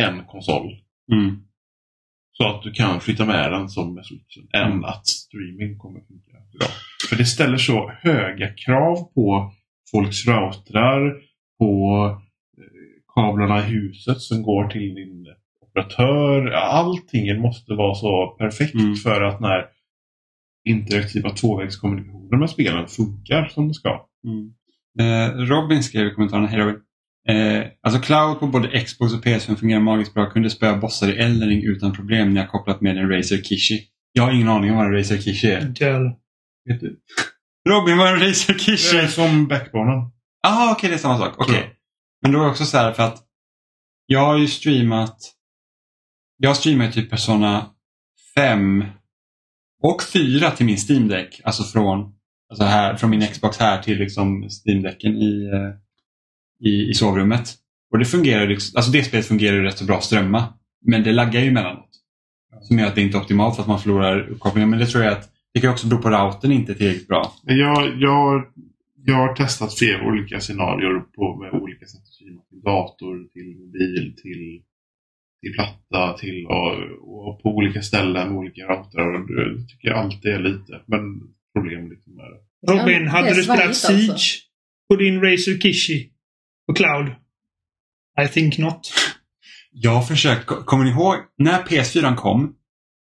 en 0.00 0.24
konsol. 0.24 0.72
Mm. 1.12 1.36
Så 2.32 2.46
att 2.48 2.62
du 2.62 2.72
kan 2.72 3.00
flytta 3.00 3.26
med 3.26 3.52
den 3.52 3.68
som 3.68 3.94
med 3.94 4.06
switchen. 4.06 4.48
Än 4.52 4.84
att 4.84 5.06
streaming 5.06 5.78
kommer 5.78 6.00
funka 6.00 6.32
bra. 6.58 6.68
För 7.08 7.16
det 7.16 7.24
ställer 7.24 7.56
så 7.56 7.92
höga 8.02 8.48
krav 8.48 8.96
på 9.14 9.52
folks 9.90 10.26
routrar, 10.26 11.14
på 11.58 11.96
eh, 12.58 13.14
kablarna 13.14 13.58
i 13.58 13.62
huset 13.62 14.20
som 14.20 14.42
går 14.42 14.68
till 14.68 14.94
din 14.94 15.26
operatör. 15.60 16.50
Allting 16.50 17.40
måste 17.40 17.74
vara 17.74 17.94
så 17.94 18.36
perfekt 18.38 18.74
Mm. 18.74 18.94
för 18.94 19.22
att 19.22 19.40
när 19.40 19.66
interaktiva 20.68 21.30
tvåvägskommunikationer 21.30 22.36
med 22.38 22.50
spelen 22.50 22.88
funkar 22.88 23.48
som 23.48 23.68
det 23.68 23.74
ska. 23.74 24.06
Mm. 24.24 24.52
Eh, 25.00 25.30
Robin 25.36 25.82
skrev 25.82 26.06
i 26.06 26.10
kommentarerna, 26.14 26.46
hej 26.46 26.58
Robin. 26.60 26.80
Eh, 27.28 27.66
alltså 27.82 28.00
Cloud 28.00 28.40
på 28.40 28.46
både 28.46 28.80
Xbox 28.84 29.12
och 29.14 29.24
PS5 29.24 29.56
fungerar 29.56 29.80
magiskt 29.80 30.14
bra. 30.14 30.30
Kunde 30.30 30.50
spöa 30.50 30.76
bossar 30.76 31.08
i 31.08 31.16
Eldering 31.16 31.62
utan 31.64 31.92
problem 31.92 32.34
när 32.34 32.40
jag 32.40 32.50
kopplat 32.50 32.80
med 32.80 32.98
en 32.98 33.08
Razer 33.10 33.42
Kishi. 33.42 33.82
Jag 34.12 34.22
har 34.22 34.32
ingen 34.32 34.48
aning 34.48 34.70
om 34.70 34.76
vad 34.76 34.86
en 34.86 34.92
Razer 34.92 35.18
Kishi 35.18 35.50
är. 35.50 35.60
Heller. 35.60 36.12
Vet 36.68 36.80
du? 36.80 37.00
Robin, 37.68 37.98
vad 37.98 38.08
är 38.08 38.12
en 38.14 38.20
Razer 38.20 38.52
Det 38.52 38.58
Kishi? 38.58 38.96
är 38.96 39.06
som 39.06 39.48
backbonen. 39.48 39.98
Ah, 40.42 40.72
okej, 40.72 40.88
det 40.88 40.94
är 40.96 40.98
samma 40.98 41.18
sak. 41.18 41.34
Okej. 41.38 41.60
Så. 41.62 41.68
Men 42.22 42.32
då 42.32 42.38
är 42.40 42.44
det 42.44 42.50
också 42.50 42.64
så 42.64 42.76
här 42.78 42.92
för 42.92 43.02
att 43.02 43.22
jag 44.06 44.20
har 44.26 44.38
ju 44.38 44.46
streamat 44.46 45.16
jag 46.42 46.56
streamar 46.56 46.84
ju 46.84 46.92
typ 46.92 47.10
Persona 47.10 47.66
5 48.34 48.84
och 49.82 50.02
4 50.02 50.50
till 50.50 50.66
min 50.66 50.76
Steam 50.88 51.08
Deck. 51.08 51.40
Alltså 51.44 51.62
från, 51.62 52.12
alltså 52.50 52.64
här, 52.64 52.96
från 52.96 53.10
min 53.10 53.26
Xbox 53.26 53.58
här 53.58 53.82
till 53.82 53.98
liksom 53.98 54.48
Steam 54.66 54.82
Decken 54.82 55.16
i, 55.16 55.50
eh, 55.52 55.74
i, 56.60 56.90
i 56.90 56.94
sovrummet. 56.94 57.54
Och 57.92 57.98
det 57.98 58.04
fungerar 58.04 58.50
alltså 58.50 58.90
det 58.92 59.02
spelet 59.02 59.26
fungerar 59.26 59.56
ju 59.56 59.62
rätt 59.62 59.78
så 59.78 59.84
bra 59.84 59.96
att 59.96 60.04
strömma. 60.04 60.54
Men 60.86 61.02
det 61.02 61.12
laggar 61.12 61.40
ju 61.40 61.48
emellanåt. 61.48 61.90
Som 62.62 62.78
gör 62.78 62.86
att 62.86 62.94
det 62.94 63.00
inte 63.00 63.16
är 63.16 63.20
optimalt 63.20 63.54
för 63.56 63.62
att 63.62 63.68
man 63.68 63.80
förlorar 63.80 64.28
uppkopplingen. 64.30 64.70
Men 64.70 64.78
det 64.78 64.86
tror 64.86 65.04
jag 65.04 65.12
att 65.12 65.28
det 65.54 65.60
kan 65.60 65.70
också 65.70 65.86
bero 65.86 66.02
på 66.02 66.10
routern 66.10 66.52
inte 66.52 66.74
tillräckligt 66.74 67.08
bra. 67.08 67.32
Jag, 67.44 68.00
jag, 68.00 68.44
jag 69.04 69.14
har 69.14 69.34
testat 69.34 69.74
flera 69.74 70.06
olika 70.06 70.40
scenarier 70.40 71.00
på, 71.00 71.36
med 71.36 71.62
olika 71.62 71.86
sätt 71.86 72.00
att 72.00 72.06
streama. 72.06 72.40
Till 72.50 72.60
dator, 72.60 73.28
till 73.32 73.56
mobil, 73.56 74.14
till, 74.22 74.62
till 75.42 75.52
platta 75.54 76.18
till, 76.18 76.46
och, 76.46 76.72
och 77.26 77.42
på 77.42 77.48
olika 77.48 77.82
ställen 77.82 78.28
med 78.28 78.38
olika 78.38 78.62
routrar. 78.62 79.14
Och 79.14 79.26
Det 79.26 79.68
tycker 79.68 79.88
jag 79.88 79.98
alltid 79.98 80.32
är 80.32 80.38
lite 80.38 80.80
men 80.86 81.20
problem 81.54 81.90
liksom 81.90 82.14
med 82.16 82.24
det. 82.24 82.72
Robin, 82.72 83.06
hade 83.08 83.34
du 83.34 83.42
spelat 83.42 83.76
svajigt 83.76 83.76
Siege 83.76 84.12
alltså. 84.12 84.38
på 84.88 84.96
din 84.96 85.20
Razer 85.20 85.58
Kishi 85.58 86.10
på 86.70 86.74
Cloud? 86.74 87.06
I 88.24 88.28
think 88.28 88.58
not. 88.58 88.92
Jag 89.72 89.90
har 89.90 90.02
försökt, 90.02 90.46
kommer 90.46 90.84
ni 90.84 90.90
ihåg 90.90 91.14
när 91.38 91.62
PS4 91.62 92.14
kom? 92.16 92.54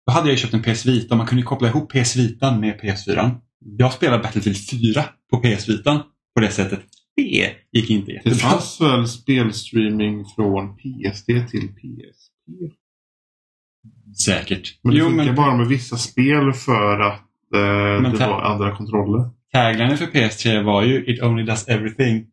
Då 0.07 0.13
hade 0.13 0.29
jag 0.29 0.39
köpt 0.39 0.55
en 0.55 0.63
PS 0.63 0.87
Vita 0.87 1.15
och 1.15 1.19
man 1.19 1.27
kunde 1.27 1.43
koppla 1.43 1.69
ihop 1.69 1.93
PS 1.93 2.17
Vita 2.17 2.59
med 2.59 2.81
PS4. 2.81 3.31
Jag 3.79 3.93
spelade 3.93 4.23
Battlefield 4.23 4.57
4 4.71 5.05
på 5.31 5.41
PS 5.41 5.69
Vita 5.69 6.05
på 6.35 6.41
det 6.41 6.51
sättet. 6.51 6.81
Det 7.17 7.53
gick 7.73 7.91
inte 7.91 8.07
Det 8.11 8.15
jättebra. 8.15 8.37
fanns 8.39 8.81
väl 8.81 9.09
spelstreaming 9.09 10.25
från 10.37 10.77
PSD 10.77 11.27
till 11.51 11.69
PSP? 11.69 12.75
Säkert. 14.27 14.79
Men 14.83 14.93
det 14.95 14.99
jo, 15.01 15.07
funkar 15.07 15.25
men 15.25 15.35
bara 15.35 15.57
med 15.57 15.67
vissa 15.67 15.97
spel 15.97 16.53
för 16.53 17.01
att 17.01 17.21
eh, 17.55 18.11
det 18.13 18.19
ta- 18.19 18.29
var 18.31 18.43
andra 18.43 18.77
kontroller. 18.77 19.31
taglinen 19.53 19.99
för 19.99 20.07
PS3 20.07 20.63
var 20.65 20.83
ju 20.83 21.05
It 21.07 21.23
only 21.23 21.43
does 21.45 21.69
everything. 21.69 22.27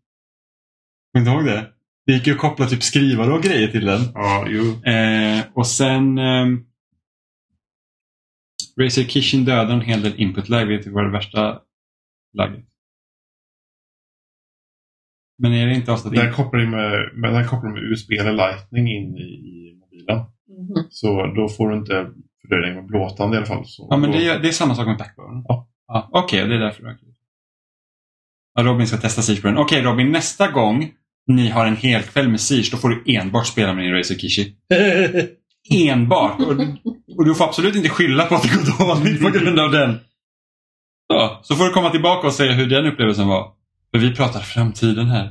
Kommer 1.14 1.26
du 1.26 1.32
ihåg 1.32 1.46
det? 1.46 1.72
Det 2.06 2.14
gick 2.14 2.28
ju 2.28 2.34
att 2.34 2.40
koppla 2.40 2.66
typ 2.66 2.84
skrivare 2.84 3.34
och 3.34 3.44
grejer 3.44 3.68
till 3.68 3.86
den. 3.86 4.02
Ja, 4.14 4.46
jo. 4.48 4.92
Eh, 4.92 5.44
och 5.54 5.68
sen 5.68 6.18
eh, 6.18 6.46
Razer 8.80 9.04
Kishin 9.04 9.46
dödade 9.46 9.74
en 9.74 9.82
hel 9.82 10.02
del 10.02 10.20
input-lag, 10.20 10.66
vilket 10.66 10.94
var 10.94 11.04
det 11.04 11.12
värsta 11.12 11.60
lagget. 12.34 12.66
Men 15.38 15.54
är 15.54 15.68
det 15.68 15.76
inte 15.76 15.92
ofta 15.92 16.10
Den 16.10 16.34
kopplar 16.34 16.60
de 16.60 16.66
med, 17.22 17.50
kopplar 17.50 17.72
med 17.72 17.84
USB 17.84 18.12
eller 18.12 18.34
Lightning 18.34 18.88
in 18.88 19.18
i, 19.18 19.22
i 19.22 19.80
mobilen. 19.80 20.18
Mhm. 20.18 20.88
Så 20.90 21.26
då 21.36 21.50
får 21.50 21.70
du 21.70 21.78
inte 21.78 22.12
fördröjning 22.42 22.76
med 22.76 22.86
blåtande 22.86 23.36
i 23.36 23.38
alla 23.38 23.46
fall. 23.46 23.66
Så 23.66 23.88
Ja, 23.90 23.98
men 23.98 24.12
då, 24.12 24.18
det 24.18 24.28
är, 24.28 24.40
det 24.40 24.48
är 24.48 24.52
samma 24.52 24.76
sak 24.76 24.88
med 24.88 24.98
Backbone. 24.98 25.44
Ja. 25.48 25.70
ja 25.88 26.10
Okej, 26.12 26.48
det 26.48 26.56
är 26.56 26.60
därför. 26.60 26.84
Okay. 26.84 27.10
Ja, 28.54 28.64
Robin 28.64 28.88
ska 28.88 28.98
testa 28.98 29.34
den. 29.44 29.58
Okej 29.58 29.82
Robin, 29.82 30.12
nästa 30.12 30.52
gång 30.52 30.94
ni 31.36 31.50
har 31.50 31.66
en 31.66 31.78
hel 31.78 32.02
kväll 32.02 32.30
med 32.30 32.42
Siege, 32.42 32.70
då 32.72 32.78
får 32.78 32.90
du 32.90 33.04
enbart 33.16 33.48
spela 33.48 33.74
med 33.74 33.84
din 33.84 33.94
Razer 33.94 34.16
Kishi. 34.16 34.56
Enbart! 35.90 36.40
Och, 36.40 36.52
och 37.18 37.26
du 37.26 37.36
får 37.36 37.46
absolut 37.46 37.76
inte 37.76 37.90
skylla 37.90 38.26
på 38.26 38.36
att 38.36 38.44
det 38.44 38.50
går 38.50 38.96
dåligt 38.96 39.22
på 39.22 39.30
grund 39.30 39.60
av 39.60 39.72
den. 39.72 40.00
Så, 41.12 41.40
så 41.44 41.56
får 41.56 41.66
du 41.66 41.72
komma 41.72 41.90
tillbaka 41.90 42.28
och 42.28 42.34
säga 42.34 42.54
hur 42.54 42.68
den 42.68 42.86
upplevelsen 42.86 43.28
var. 43.28 43.52
För 43.92 44.00
vi 44.00 44.16
pratar 44.16 44.40
framtiden 44.40 45.08
här. 45.08 45.26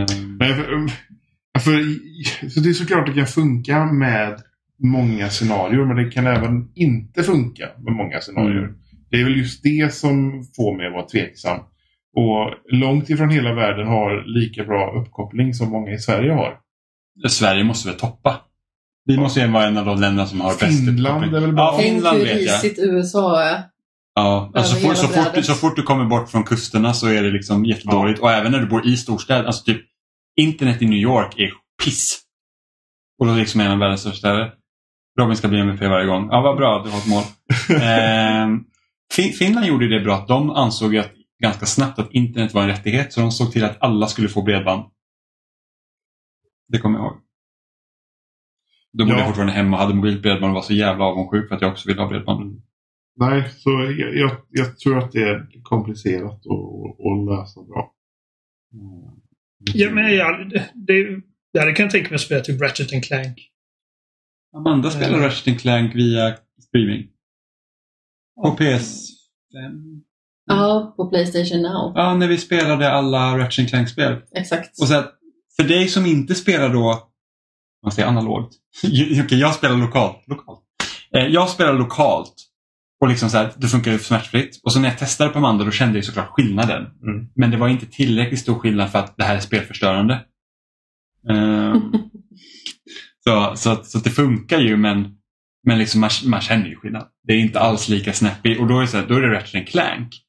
Ehm, 0.00 0.36
Nej, 0.40 0.54
för, 0.54 0.88
för, 1.60 1.84
så 2.48 2.60
det 2.60 2.68
är 2.68 2.72
såklart 2.72 3.06
det 3.06 3.12
kan 3.12 3.26
funka 3.26 3.84
med 3.84 4.40
många 4.82 5.30
scenarier 5.30 5.84
men 5.84 5.96
det 5.96 6.10
kan 6.10 6.26
även 6.26 6.68
inte 6.74 7.22
funka 7.22 7.68
med 7.78 7.92
många 7.92 8.20
scenarier. 8.20 8.64
Mm. 8.64 8.74
Det 9.10 9.20
är 9.20 9.24
väl 9.24 9.36
just 9.36 9.62
det 9.62 9.94
som 9.94 10.44
får 10.56 10.76
mig 10.76 10.86
att 10.86 10.92
vara 10.92 11.06
tveksam. 11.06 11.60
Och 12.16 12.54
långt 12.72 13.10
ifrån 13.10 13.30
hela 13.30 13.54
världen 13.54 13.86
har 13.86 14.24
lika 14.26 14.64
bra 14.64 15.00
uppkoppling 15.00 15.54
som 15.54 15.70
många 15.70 15.90
i 15.92 15.98
Sverige 15.98 16.32
har. 16.32 16.58
Sverige 17.28 17.64
måste 17.64 17.88
väl 17.88 17.98
toppa. 17.98 18.40
Vi 19.04 19.16
måste 19.18 19.40
ju 19.40 19.46
vara 19.50 19.66
en 19.66 19.78
av 19.78 19.84
de 19.86 20.00
länderna 20.00 20.26
som 20.28 20.40
har 20.40 20.48
bäst 20.50 20.60
Finland 20.60 20.98
uppkoppling. 21.06 21.34
är 21.34 21.40
väl 21.40 21.52
bra. 21.52 21.64
Ja, 21.64 21.74
Tänk 21.78 21.94
Finland 21.94 22.18
hur 22.18 22.24
vet 22.24 22.42
jag. 22.42 22.54
risigt 22.64 22.78
USA 22.78 23.42
är. 23.42 23.62
Ja, 24.14 24.50
alltså 24.54 24.74
så, 24.76 24.80
fort, 24.88 24.96
så, 24.96 25.08
fort, 25.08 25.44
så 25.44 25.54
fort 25.54 25.76
du 25.76 25.82
kommer 25.82 26.04
bort 26.04 26.28
från 26.30 26.44
kusterna 26.44 26.94
så 26.94 27.08
är 27.08 27.22
det 27.22 27.30
liksom 27.30 27.64
jättedåligt. 27.64 28.20
Och 28.20 28.30
även 28.32 28.52
när 28.52 28.58
du 28.58 28.66
bor 28.66 28.86
i 28.86 28.96
storstäder. 28.96 29.44
Alltså 29.44 29.64
typ 29.64 29.82
internet 30.36 30.82
i 30.82 30.86
New 30.86 30.98
York 30.98 31.38
är 31.38 31.50
piss. 31.84 32.20
Och 33.18 33.26
då 33.26 33.32
är 33.32 33.36
det 33.36 33.40
liksom 33.42 33.60
en 33.60 33.70
av 33.72 33.78
världens 33.78 34.00
största 34.00 34.18
städer. 34.18 34.52
Robin 35.20 35.36
ska 35.36 35.48
bli 35.48 35.60
MVP 35.60 35.80
varje 35.80 36.06
gång. 36.06 36.28
Ja, 36.30 36.40
vad 36.40 36.56
bra, 36.56 36.82
du 36.84 36.90
har 36.90 36.98
ett 36.98 37.06
mål. 37.08 37.22
Ehm, 37.82 38.64
fin- 39.12 39.32
Finland 39.32 39.66
gjorde 39.66 39.88
det 39.98 40.00
bra. 40.04 40.14
att 40.14 40.28
De 40.28 40.50
ansåg 40.50 40.96
att, 40.96 41.10
ganska 41.44 41.66
snabbt 41.66 41.98
att 41.98 42.12
internet 42.12 42.54
var 42.54 42.62
en 42.62 42.68
rättighet. 42.68 43.12
Så 43.12 43.20
de 43.20 43.30
såg 43.30 43.52
till 43.52 43.64
att 43.64 43.82
alla 43.82 44.06
skulle 44.06 44.28
få 44.28 44.42
bredband. 44.42 44.90
Det 46.68 46.78
kommer 46.78 46.98
jag 46.98 47.06
ihåg. 47.06 47.20
Då 48.92 49.04
bodde 49.04 49.14
Ja. 49.14 49.18
jag 49.18 49.26
fortfarande 49.26 49.52
hemma 49.52 49.76
och 49.76 49.82
hade 49.82 49.94
mobilt 49.94 50.22
bredband 50.22 50.50
och 50.50 50.54
var 50.54 50.62
så 50.62 50.74
jävla 50.74 51.04
avundsjuk 51.04 51.48
för 51.48 51.54
att 51.56 51.62
jag 51.62 51.72
också 51.72 51.88
ville 51.88 52.00
ha 52.02 52.08
bredband. 52.08 52.62
Nej, 53.16 53.50
så 53.50 53.70
jag, 53.70 54.16
jag, 54.16 54.30
jag 54.50 54.78
tror 54.78 54.98
att 54.98 55.12
det 55.12 55.22
är 55.22 55.62
komplicerat 55.62 56.40
att, 56.46 57.26
lösa 57.28 57.62
bra. 57.62 57.94
ja, 59.74 59.90
men 59.90 60.14
jag, 60.14 60.50
det, 60.74 61.22
det 61.52 61.72
kan 61.72 61.82
jag 61.84 61.90
tänka 61.90 62.08
mig 62.08 62.14
att 62.14 62.20
spela 62.20 62.40
till 62.40 62.58
Ratchet 62.58 62.92
and 62.92 63.04
Clank. 63.04 63.50
Amanda 64.56 64.90
spelar 64.90 65.18
Eh. 65.18 65.22
Ratchet 65.22 65.60
Clank 65.60 65.94
via 65.94 66.36
streaming. 66.68 67.08
På 68.42 68.56
PS5? 68.56 70.02
Ja, 70.46 70.94
på 70.96 71.06
Playstation 71.06 71.62
Now. 71.62 71.92
Ja, 71.94 72.14
när 72.14 72.28
vi 72.28 72.38
spelade 72.38 72.92
alla 72.92 73.38
Ratchet 73.38 73.68
Clank-spel. 73.68 74.16
Exakt. 74.36 74.80
Och 74.80 74.88
så 74.88 74.94
att, 74.94 75.12
för 75.56 75.62
dig 75.68 75.88
som 75.88 76.06
inte 76.06 76.34
spelar 76.34 76.68
då, 76.68 77.08
man 77.82 77.92
säger 77.92 78.08
analogt. 78.08 78.54
Okej, 79.24 79.38
jag 79.38 79.54
spelar 79.54 79.76
lokalt. 79.76 80.24
lokalt. 80.26 80.60
Eh, 81.16 81.26
jag 81.26 81.48
spelar 81.48 81.72
lokalt. 81.72 82.34
Och 83.00 83.08
liksom 83.08 83.30
så 83.30 83.38
här, 83.38 83.52
det 83.56 83.68
funkar 83.68 83.92
ju 83.92 83.98
smärtfritt. 83.98 84.60
Och 84.62 84.72
så 84.72 84.80
när 84.80 84.88
jag 84.88 84.98
testade 84.98 85.30
på 85.30 85.38
Amanda 85.38 85.64
då 85.64 85.70
kände 85.70 85.98
jag 85.98 86.04
såklart 86.04 86.30
skillnaden. 86.30 86.82
Mm. 86.82 87.28
Men 87.34 87.50
det 87.50 87.56
var 87.56 87.68
inte 87.68 87.86
tillräckligt 87.86 88.40
stor 88.40 88.58
skillnad 88.58 88.90
för 88.90 88.98
att 88.98 89.16
det 89.16 89.24
här 89.24 89.36
är 89.36 89.40
spelförstörande. 89.40 90.24
Ehm, 91.30 91.92
så, 93.24 93.52
så, 93.56 93.84
så 93.84 93.98
att 93.98 94.04
det 94.04 94.10
funkar 94.10 94.58
ju 94.58 94.76
men, 94.76 95.16
men 95.66 95.78
liksom 95.78 96.00
man, 96.00 96.10
man 96.24 96.40
känner 96.40 96.66
ju 96.66 96.76
skillnad. 96.76 97.08
Det 97.26 97.32
är 97.32 97.38
inte 97.38 97.60
alls 97.60 97.88
lika 97.88 98.12
snappy 98.12 98.58
och 98.58 98.66
då 98.66 98.76
är 98.76 98.80
det, 98.80 98.86
så 98.86 98.96
här, 98.96 99.06
då 99.06 99.14
är 99.14 99.20
det 99.20 99.34
Ratchet 99.34 99.68
Clank. 99.68 100.23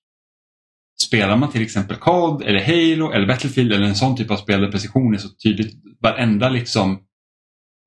Spelar 1.03 1.37
man 1.37 1.51
till 1.51 1.61
exempel 1.61 1.95
COD 1.95 2.41
eller 2.41 2.59
Halo 2.59 3.11
eller 3.11 3.27
Battlefield 3.27 3.73
eller 3.73 3.85
en 3.85 3.95
sån 3.95 4.17
typ 4.17 4.31
av 4.31 4.37
spel 4.37 4.61
där 4.61 4.71
precision 4.71 5.13
är 5.13 5.17
så 5.17 5.29
tydligt. 5.29 5.75
Varenda 5.99 6.49
liksom 6.49 6.99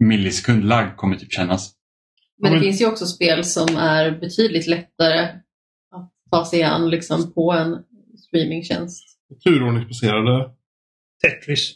millisekund 0.05 0.65
lagg 0.65 0.97
kommer 0.97 1.17
typ 1.17 1.33
kännas. 1.33 1.75
Men 2.43 2.53
det 2.53 2.61
finns 2.61 2.81
ju 2.81 2.87
också 2.87 3.07
spel 3.07 3.45
som 3.45 3.77
är 3.77 4.11
betydligt 4.21 4.67
lättare 4.67 5.21
att 5.95 6.13
ta 6.31 6.45
sig 6.45 6.63
an 6.63 6.91
liksom, 6.91 7.33
på 7.33 7.53
en 7.53 7.79
streamingtjänst. 8.19 9.05
Turordningsbaserade. 9.45 10.51
Tetris. 11.23 11.75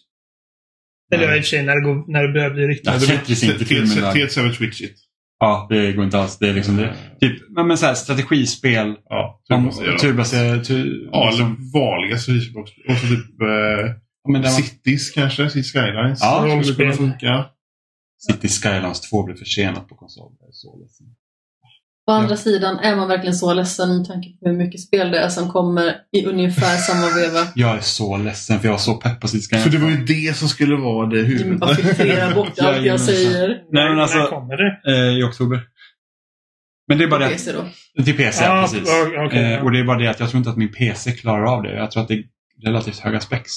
Eller 1.13 1.37
i 1.37 1.41
och 1.41 1.45
för 1.45 1.49
sig 1.49 1.63
när 1.63 1.75
det, 1.75 1.81
går, 1.81 2.13
när 2.13 2.23
det 2.23 2.33
börjar 2.33 2.51
bli 2.51 2.67
riktigt... 2.67 2.87
Ja, 2.87 3.01
Tetris 3.01 3.43
är 3.43 3.53
inte 3.53 3.65
kul 3.65 3.89
med 3.89 3.97
lag. 3.97 4.17
T7 4.17 4.53
Switchit. 4.53 4.97
Ja, 5.43 5.67
det 5.71 5.93
går 5.93 6.05
inte 6.05 6.19
alls. 6.19 6.39
Det 6.39 6.49
är 6.49 6.55
liksom 6.55 6.77
det. 6.77 6.97
Typ, 7.21 7.43
men, 7.51 7.79
så 7.79 7.87
här, 7.87 7.95
strategispel. 7.95 8.95
Ja, 9.09 9.41
turbaserade. 9.49 9.99
Turbaserad. 9.99 10.65
Tur, 10.65 11.09
Ja, 11.13 11.27
liksom, 11.27 11.47
eller 11.47 11.73
vanliga 11.73 12.19
Switchbox. 12.19 12.71
Och 12.89 12.97
så 12.97 13.07
typ 13.07 13.41
eh, 13.41 13.49
ja, 14.25 14.31
man, 14.33 14.45
Cities 14.45 15.11
kanske. 15.11 15.51
City 15.51 15.69
Skylines. 15.69 16.19
Ja, 16.21 16.45
rollspel. 16.47 16.93
funka. 16.93 17.45
City 18.27 18.49
Skylines 18.49 19.01
2 19.01 19.23
blev 19.23 19.37
försenat 19.37 19.89
på 19.89 19.95
konsol. 19.95 20.33
Så 20.51 20.79
ledsen. 20.79 21.07
Å 22.07 22.13
andra 22.13 22.37
sidan 22.37 22.79
är 22.79 22.97
man 22.97 23.09
verkligen 23.09 23.35
så 23.35 23.55
ledsen 23.55 23.97
med 23.97 24.07
tanke 24.07 24.29
på 24.29 24.49
hur 24.49 24.57
mycket 24.57 24.81
spel 24.81 25.11
det 25.11 25.19
är 25.19 25.29
som 25.29 25.49
kommer 25.51 25.97
i 26.13 26.27
ungefär 26.27 26.77
samma 26.77 27.07
veva. 27.07 27.47
Jag 27.55 27.77
är 27.77 27.81
så 27.81 28.17
ledsen 28.17 28.59
för 28.61 28.67
jag 28.69 28.73
var 28.73 28.79
så 28.79 28.95
pepp 28.95 29.21
på 29.21 29.29
City 29.29 29.57
För 29.59 29.71
det 29.71 29.79
2. 29.79 29.85
var 29.85 29.91
ju 29.91 30.05
det 30.05 30.37
som 30.37 30.49
skulle 30.49 30.77
vara 30.77 31.07
det 31.07 31.19
huvudet. 31.23 31.61
bara 31.61 31.75
filtrerar 31.75 32.35
bort 32.35 32.59
allt 32.61 32.83
jag 32.87 33.01
säger. 33.01 33.49
Nej, 33.73 33.89
men 33.89 33.99
alltså- 34.01 34.19
När 34.19 34.27
kommer 34.27 34.57
det? 34.57 34.93
Eh, 34.93 35.19
I 35.19 35.23
oktober. 35.23 35.61
Men 36.89 36.99
det 36.99 37.05
är 37.05 37.09
bara 37.09 37.21
det 37.21 37.29
PC 37.29 37.53
då. 37.53 37.65
att, 37.99 38.05
till 38.05 38.17
PC, 38.17 38.45
Ah, 38.47 38.63
precis. 38.63 38.89
okej, 39.27 39.53
eh, 39.55 39.65
och 39.65 39.73
det 39.73 39.79
är 39.81 39.85
bara 39.85 39.99
det 39.99 40.07
att 40.09 40.21
jag 40.21 40.29
tror 40.31 40.39
inte 40.39 40.51
att 40.51 40.57
min 40.57 40.73
PC 40.73 41.13
klarar 41.13 41.45
av 41.45 41.63
det. 41.63 41.75
Jag 41.77 41.91
tror 41.91 42.03
att 42.03 42.09
det 42.09 42.15
är 42.15 42.25
relativt 42.65 42.99
höga 42.99 43.21
specs. 43.21 43.53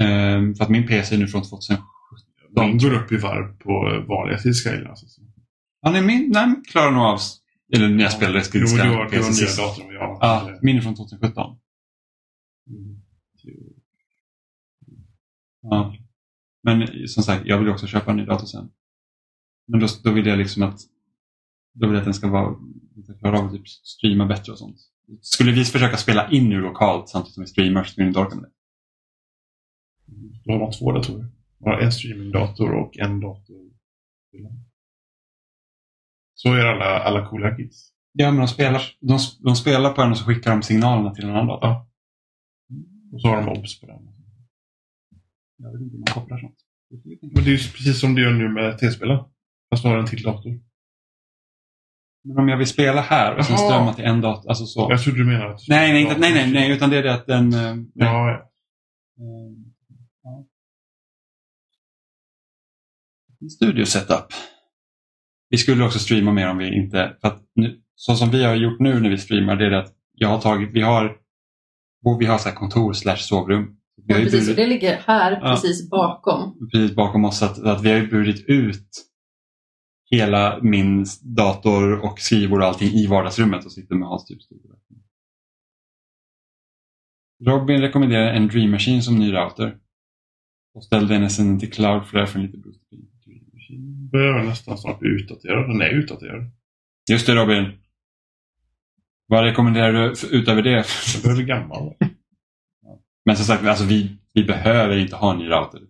Eh, 0.00 0.54
för 0.56 0.62
att 0.64 0.68
min 0.70 0.86
PC 0.86 1.14
är 1.14 1.18
nu 1.18 1.26
från 1.28 1.42
2017. 1.42 1.84
De 2.54 2.78
går 2.78 2.94
upp 2.94 3.12
i 3.12 3.16
varv 3.16 3.56
på 3.58 3.72
vanliga 4.08 4.38
Skylines. 4.38 4.88
Alltså. 4.88 5.20
Ja, 5.82 5.90
nej, 5.90 6.02
min 6.02 6.30
nej, 6.30 6.46
min 6.46 6.64
klarar 6.64 6.90
nog 6.90 7.02
av... 7.02 7.18
Eller 7.74 7.88
när 7.88 8.02
jag 8.02 8.12
spelade 8.12 8.44
Jo, 8.54 8.60
har, 8.60 8.78
på 8.78 8.84
du 8.84 8.90
har 8.96 9.08
PC 9.08 9.16
nya 9.22 9.32
sist. 9.32 9.58
dator 9.58 9.82
än 9.82 9.94
jag. 9.94 10.18
Ja, 10.20 10.58
min 10.62 10.76
är 10.76 10.80
från 10.80 10.94
2017. 10.94 11.56
Mm. 12.66 13.02
Ja. 15.62 15.94
Men 16.62 17.08
som 17.08 17.22
sagt, 17.22 17.46
jag 17.46 17.58
vill 17.58 17.68
också 17.68 17.86
köpa 17.86 18.10
en 18.10 18.16
ny 18.16 18.24
dator 18.24 18.46
sen. 18.46 18.70
Men 19.66 19.80
då, 19.80 19.86
då 20.04 20.12
vill 20.12 20.26
jag 20.26 20.38
liksom 20.38 20.62
att 20.62 20.80
då 21.72 21.86
vill 21.86 21.94
jag 21.94 21.98
att 22.00 22.04
den 22.04 22.14
ska 22.14 22.28
vara 22.28 22.56
klara 23.20 23.38
av 23.38 23.46
att 23.46 23.52
typ 23.52 23.68
streama 23.68 24.26
bättre 24.26 24.52
och 24.52 24.58
sånt. 24.58 24.76
Skulle 25.20 25.52
vi 25.52 25.64
försöka 25.64 25.96
spela 25.96 26.30
in 26.30 26.48
nu 26.48 26.60
lokalt 26.60 27.08
samtidigt 27.08 27.34
som 27.34 27.42
vi 27.42 27.46
streamar 27.46 27.84
så 27.84 27.90
skulle 27.92 28.04
vi 28.04 28.08
inte 28.08 28.20
orka 28.20 28.34
med 28.34 28.44
det. 28.44 28.50
Då 30.44 30.52
har 30.52 30.58
man 30.58 30.72
två 30.72 30.92
datorer. 30.92 31.26
Man 31.58 31.74
har 31.74 31.80
en 31.80 31.92
streamingdator 31.92 32.72
och 32.72 32.98
en 32.98 33.20
dator. 33.20 33.70
Så 36.42 36.48
är 36.52 36.66
alla, 36.66 36.84
alla 36.84 37.28
coola 37.28 37.56
kids. 37.56 37.92
Ja, 38.12 38.30
men 38.30 38.40
de 38.40 38.48
spelar, 38.48 38.82
de, 39.00 39.18
de 39.40 39.56
spelar 39.56 39.92
på 39.92 40.02
den 40.02 40.10
och 40.10 40.18
så 40.18 40.24
skickar 40.24 40.50
de 40.50 40.62
signalerna 40.62 41.14
till 41.14 41.24
en 41.24 41.30
annan 41.30 41.46
dator. 41.46 41.68
Ja. 41.68 41.88
Och 43.12 43.20
så 43.20 43.28
har 43.28 43.36
de 43.36 43.48
obs 43.48 43.80
på 43.80 43.86
den. 43.86 44.08
Jag 45.56 45.72
vet 45.72 45.80
inte 45.80 45.92
hur 45.92 45.98
man 45.98 46.14
kopplar 46.14 46.38
sånt. 46.38 46.56
Men 47.34 47.44
det 47.44 47.50
är 47.50 47.52
ju 47.52 47.58
precis 47.58 48.00
som 48.00 48.14
du 48.14 48.22
gör 48.22 48.32
nu 48.32 48.48
med 48.48 48.78
T-spelen. 48.78 49.18
Fast 49.70 49.82
du 49.82 49.88
har 49.88 49.96
en 49.98 50.06
till 50.06 50.22
dator. 50.22 50.60
Men 52.24 52.38
om 52.38 52.48
jag 52.48 52.58
vill 52.58 52.66
spela 52.66 53.00
här 53.00 53.38
och 53.38 53.44
sen 53.44 53.58
strömma 53.58 53.94
till 53.94 54.04
en 54.04 54.20
dator, 54.20 54.48
alltså 54.48 54.66
så. 54.66 54.86
Jag 54.90 55.02
trodde 55.02 55.18
du 55.18 55.24
menade 55.24 55.54
att... 55.54 55.60
Nej, 55.68 55.92
nej, 55.92 56.02
inte, 56.02 56.18
nej, 56.18 56.34
nej, 56.34 56.52
nej, 56.52 56.72
utan 56.72 56.90
det 56.90 56.96
är 56.96 57.02
det 57.02 57.14
att 57.14 57.26
den... 57.26 57.52
eh, 57.52 57.74
nej. 57.74 57.86
Ja, 57.94 58.30
ja. 58.30 58.52
Eh, 59.18 59.52
ja. 60.22 60.46
Studio 63.48 63.84
setup. 63.84 64.26
Vi 65.52 65.58
skulle 65.58 65.84
också 65.84 65.98
streama 65.98 66.32
mer 66.32 66.50
om 66.50 66.58
vi 66.58 66.74
inte... 66.74 67.16
För 67.20 67.38
nu, 67.54 67.82
så 67.94 68.14
som 68.14 68.30
vi 68.30 68.44
har 68.44 68.54
gjort 68.54 68.80
nu 68.80 69.00
när 69.00 69.10
vi 69.10 69.18
streamar, 69.18 69.56
det 69.56 69.66
är 69.66 69.70
att 69.70 69.92
jag 70.12 70.28
har 70.28 70.40
tagit... 70.40 70.70
Vi 70.72 70.80
har, 70.80 71.16
vi 72.18 72.26
har 72.26 72.38
så 72.38 72.50
kontor 72.50 72.92
slash 72.92 73.16
sovrum. 73.16 73.76
Ja, 74.06 74.14
precis, 74.14 74.40
och 74.40 74.46
burit, 74.46 74.56
det 74.56 74.66
ligger 74.66 74.96
här 75.06 75.32
Ja. 75.32 75.40
precis 75.40 75.90
bakom. 75.90 76.68
precis 76.72 76.96
bakom 76.96 77.24
oss 77.24 77.42
att, 77.42 77.58
att 77.58 77.82
vi 77.82 77.92
har 77.92 78.06
burit 78.06 78.44
ut 78.48 78.88
hela 80.10 80.58
min 80.62 81.06
dator 81.22 82.04
och 82.04 82.20
skrivbord 82.20 82.60
och 82.60 82.66
allting 82.66 82.88
i 82.88 83.06
vardagsrummet 83.06 83.64
och 83.64 83.72
sitter 83.72 83.94
med 83.94 84.08
hans 84.08 84.24
typ. 84.24 84.38
Robin 87.44 87.80
rekommenderar 87.80 88.32
en 88.32 88.48
Dream 88.48 88.70
Machine 88.70 89.02
som 89.02 89.18
ny 89.18 89.32
router. 89.32 89.76
Och 90.74 90.84
ställde 90.84 91.18
den 91.18 91.30
sen 91.30 91.60
till 91.60 91.72
Cloudflare 91.72 92.26
för 92.26 92.38
en 92.38 92.46
lite 92.46 92.58
boost. 92.58 92.80
Behöver 94.12 94.42
nästan 94.42 94.78
snart 94.78 94.98
bli 94.98 95.08
utdaterad. 95.08 95.68
Den 95.68 95.80
är 95.80 95.90
utdaterad. 95.90 96.50
Just 97.10 97.26
det 97.26 97.34
Robin. 97.34 97.72
Vad 99.26 99.44
rekommenderar 99.44 99.92
du 99.92 100.14
utöver 100.36 100.62
det? 100.62 100.86
Den 101.14 101.22
börjar 101.22 101.36
bli 101.36 101.44
gammal. 101.44 101.94
Men 103.24 103.36
som 103.36 103.44
sagt, 103.44 103.64
alltså 103.64 103.84
vi, 103.84 104.16
vi 104.32 104.44
behöver 104.44 104.96
inte 104.96 105.16
ha 105.16 105.32
en 105.32 105.38
ny 105.38 105.48
router. 105.48 105.80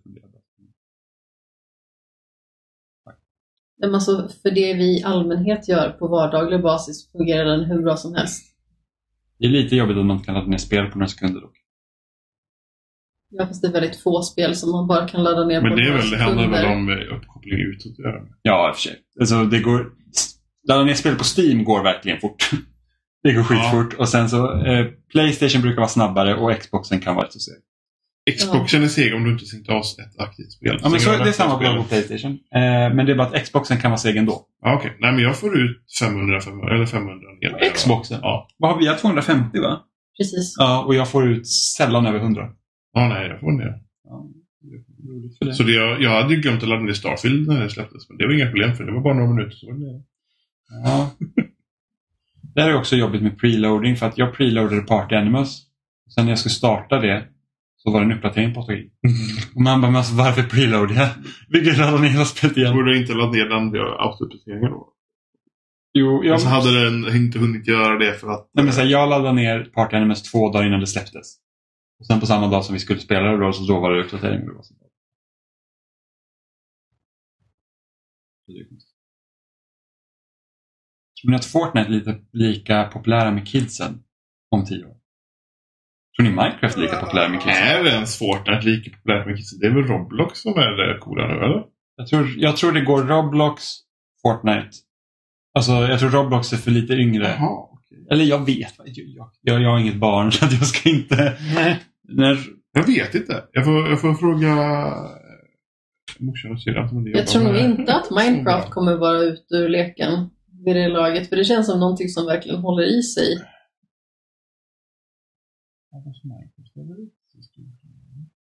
Men 3.77 3.95
alltså, 3.95 4.29
för 4.41 4.51
det 4.51 4.73
vi 4.73 4.99
i 4.99 5.03
allmänhet 5.03 5.69
gör 5.69 5.89
på 5.89 6.07
vardaglig 6.07 6.61
basis 6.61 7.11
fungerar 7.11 7.45
den 7.45 7.63
hur 7.63 7.81
bra 7.81 7.97
som 7.97 8.13
helst. 8.13 8.55
Det 9.37 9.45
är 9.45 9.49
lite 9.49 9.75
jobbigt 9.75 9.97
att 9.97 10.05
man 10.05 10.15
inte 10.15 10.25
kan 10.25 10.35
ladda 10.35 10.47
ner 10.47 10.57
spel 10.57 10.91
på 10.91 10.97
några 10.97 11.07
sekunder 11.07 11.41
dock. 11.41 11.62
Ja, 13.37 13.47
fast 13.47 13.61
det 13.61 13.67
är 13.67 13.71
väldigt 13.71 14.01
få 14.01 14.21
spel 14.21 14.55
som 14.55 14.71
man 14.71 14.87
bara 14.87 15.07
kan 15.07 15.23
ladda 15.23 15.45
ner 15.45 15.61
Men 15.61 15.71
på 15.71 15.77
det, 15.77 15.87
är 15.87 15.93
väl, 15.93 16.09
det 16.09 16.17
handlar 16.17 16.47
väl 16.47 16.65
om 16.65 16.89
eh, 16.89 17.15
uppkoppling 17.15 17.59
utåt. 17.59 17.93
Ja, 18.41 18.69
i 18.69 18.71
och 18.71 18.75
för 18.75 18.81
sig. 18.81 18.95
Alltså, 19.19 19.43
det 19.43 19.59
går... 19.59 19.85
Ladda 20.67 20.83
ner 20.83 20.93
spel 20.93 21.15
på 21.15 21.23
Steam 21.37 21.63
går 21.63 21.83
verkligen 21.83 22.19
fort. 22.19 22.49
Det 23.23 23.33
går 23.33 23.43
skitfort. 23.43 23.93
Och 23.93 24.09
sen 24.09 24.29
så, 24.29 24.65
eh, 24.65 24.85
Playstation 25.11 25.61
brukar 25.61 25.77
vara 25.77 25.87
snabbare 25.87 26.35
och 26.35 26.59
Xboxen 26.59 26.99
kan 26.99 27.15
vara 27.15 27.25
lite 27.25 27.39
seg. 27.39 27.55
Xboxen 28.37 28.83
är 28.83 28.87
seg 28.87 29.15
om 29.15 29.23
du 29.23 29.31
inte 29.31 29.45
stängt 29.45 29.69
av 29.69 29.81
ett 29.81 30.19
aktivt 30.19 30.51
spel. 30.51 30.79
Ja, 30.83 30.89
men 30.89 30.99
så, 30.99 31.09
det 31.09 31.29
är 31.29 31.31
samma 31.31 31.53
aktivt 31.53 31.77
på. 31.77 31.83
Playstation. 31.83 32.31
Eh, 32.31 32.95
men 32.95 33.05
det 33.05 33.11
är 33.11 33.15
bara 33.15 33.27
att 33.27 33.43
Xboxen 33.43 33.77
kan 33.77 33.91
vara 33.91 33.97
seg 33.97 34.17
ändå. 34.17 34.41
Ja, 34.61 34.75
okej. 34.75 34.97
Nej, 34.99 35.11
men 35.11 35.23
jag 35.23 35.37
får 35.39 35.59
ut 35.59 35.77
500, 35.99 36.41
500 36.41 36.75
eller 36.75 36.85
500 36.85 37.13
ner. 37.41 37.69
Xboxen? 37.73 38.19
Ja. 38.21 38.47
Vad 38.57 38.71
har 38.71 38.79
vi? 38.79 38.87
har 38.87 38.95
250 38.95 39.59
va? 39.59 39.79
Precis. 40.17 40.55
Ja, 40.57 40.83
och 40.87 40.95
jag 40.95 41.09
får 41.09 41.27
ut 41.27 41.47
sällan 41.47 42.05
över 42.05 42.19
100. 42.19 42.41
Ja, 42.93 43.07
nej, 43.07 43.27
jag 43.27 43.39
får 43.39 43.51
ner. 43.51 43.79
Ja. 44.03 44.29
Det. 45.39 45.53
Så 45.53 45.63
det, 45.63 45.71
jag, 45.71 46.01
jag 46.01 46.21
hade 46.21 46.35
glömt 46.35 46.63
att 46.63 46.69
ladda 46.69 46.83
ner 46.83 46.93
Starfield 46.93 47.47
när 47.47 47.63
det 47.63 47.69
släpptes. 47.69 48.09
Men 48.09 48.17
det 48.17 48.25
var 48.25 48.33
inga 48.33 48.45
problem 48.49 48.75
för 48.75 48.83
det 48.83 48.91
var 48.91 49.01
bara 49.01 49.13
några 49.13 49.33
minuter 49.33 49.55
så 49.55 49.67
var 49.67 49.73
det. 49.73 50.03
Ja. 50.85 51.11
Det 52.55 52.61
här 52.61 52.69
är 52.69 52.75
också 52.75 52.95
jobbigt 52.95 53.21
med 53.21 53.39
preloading 53.39 53.95
för 53.95 54.05
att 54.05 54.17
jag 54.17 54.33
preloadade 54.33 54.81
Party 54.81 55.15
Animals. 55.15 55.61
Sen 56.15 56.25
när 56.25 56.31
jag 56.31 56.39
skulle 56.39 56.53
starta 56.53 56.99
det 56.99 57.27
så 57.77 57.91
var 57.91 57.99
det 57.99 58.05
en 58.05 58.11
uppdatering 58.17 58.53
på 58.53 58.59
8 58.59 58.73
gig. 58.73 58.91
Och 59.55 59.61
man 59.61 59.81
bara, 59.81 59.91
men 59.91 59.97
alltså, 59.97 60.15
varför 60.15 60.43
preloadar 60.43 60.95
jag? 60.95 61.09
Vi 61.49 61.65
kan 61.65 61.77
ladda 61.77 61.97
ner 61.97 62.09
hela 62.09 62.25
spelet 62.25 62.57
igen. 62.57 62.73
borde 62.73 62.97
inte 62.97 63.13
ladda 63.13 63.31
ner 63.31 63.49
den 63.49 63.71
via 63.71 63.83
autouppdateringar 63.83 64.69
då. 64.69 64.89
Jo, 65.93 66.23
jag, 66.23 66.33
Alltså 66.33 66.47
hade 66.47 66.83
den 66.83 67.15
inte 67.15 67.39
hunnit 67.39 67.67
göra 67.67 67.97
det 67.97 68.13
för 68.13 68.29
att... 68.29 68.49
nej, 68.53 68.65
men 68.65 68.73
så 68.73 68.81
här, 68.81 68.87
jag 68.87 69.09
laddade 69.09 69.33
ner 69.35 69.63
Party 69.63 69.95
Animals 69.95 70.23
två 70.31 70.51
dagar 70.51 70.67
innan 70.67 70.79
det 70.79 70.87
släpptes. 70.87 71.35
Och 72.03 72.07
sen 72.07 72.19
på 72.19 72.25
samma 72.25 72.47
dag 72.47 72.65
som 72.65 72.73
vi 72.73 72.79
skulle 72.79 72.99
spela 72.99 73.31
det 73.31 73.37
då, 73.37 73.53
så 73.53 73.63
då 73.63 73.79
var 73.79 73.91
det 73.91 74.03
uppdatering. 74.03 74.41
Tror 81.21 81.31
ni 81.31 81.35
att 81.35 81.45
Fortnite 81.45 81.87
är 81.87 81.91
lite 81.91 82.19
lika 82.31 82.83
populära 82.83 83.31
med 83.31 83.47
kidsen 83.47 84.03
om 84.51 84.65
tio 84.65 84.85
år? 84.85 84.97
Tror 86.15 86.23
ni 86.23 86.29
Minecraft 86.29 86.77
är 86.77 86.81
lika 86.81 86.99
populär 86.99 87.29
med 87.29 87.41
kidsen? 87.41 87.63
Är 87.63 87.83
det 87.83 87.89
ens 87.89 88.21
att 88.21 88.63
lika 88.63 88.91
populärt 88.97 89.25
med 89.25 89.37
kidsen? 89.37 89.59
Det 89.59 89.65
är 89.65 89.71
väl 89.71 89.83
Roblox 89.83 90.39
som 90.39 90.53
är 90.53 90.71
det 90.71 90.99
coola 90.99 91.27
nu, 91.27 91.33
eller? 91.33 91.63
Jag 91.95 92.07
tror, 92.07 92.27
jag 92.37 92.57
tror 92.57 92.71
det 92.71 92.81
går 92.81 93.03
Roblox, 93.03 93.63
Fortnite. 94.21 94.77
Alltså 95.53 95.71
jag 95.71 95.99
tror 95.99 96.09
Roblox 96.09 96.53
är 96.53 96.57
för 96.57 96.71
lite 96.71 96.93
yngre. 96.93 97.27
Jaha, 97.27 97.67
okej. 97.71 98.07
Eller 98.11 98.25
jag 98.25 98.45
vet, 98.45 98.73
jag, 98.77 99.29
jag, 99.41 99.61
jag, 99.61 99.69
har 99.69 99.79
inget 99.79 99.99
barn 99.99 100.31
så 100.31 100.45
jag 100.45 100.65
ska 100.65 100.89
inte... 100.89 101.37
Nej. 101.55 101.79
När, 102.03 102.37
Jag 102.71 102.87
vet 102.87 103.15
inte. 103.15 103.43
Jag 103.51 103.65
får, 103.65 103.89
jag 103.89 104.01
får 104.01 104.13
fråga 104.13 104.55
morsan 106.19 106.51
och 106.51 106.61
syrran 106.61 107.05
Jag 107.13 107.27
tror 107.27 107.43
nog 107.43 107.55
inte 107.55 107.95
att 107.95 108.11
Minecraft 108.11 108.69
kommer 108.69 108.95
vara 108.95 109.21
ute 109.21 109.55
ur 109.55 109.69
leken 109.69 110.29
vid 110.65 110.75
det 110.75 110.87
laget. 110.87 111.29
För 111.29 111.35
det 111.35 111.43
känns 111.43 111.65
som 111.65 111.79
någonting 111.79 112.09
som 112.09 112.25
verkligen 112.25 112.59
håller 112.59 112.83
i 112.83 113.03
sig. 113.03 113.37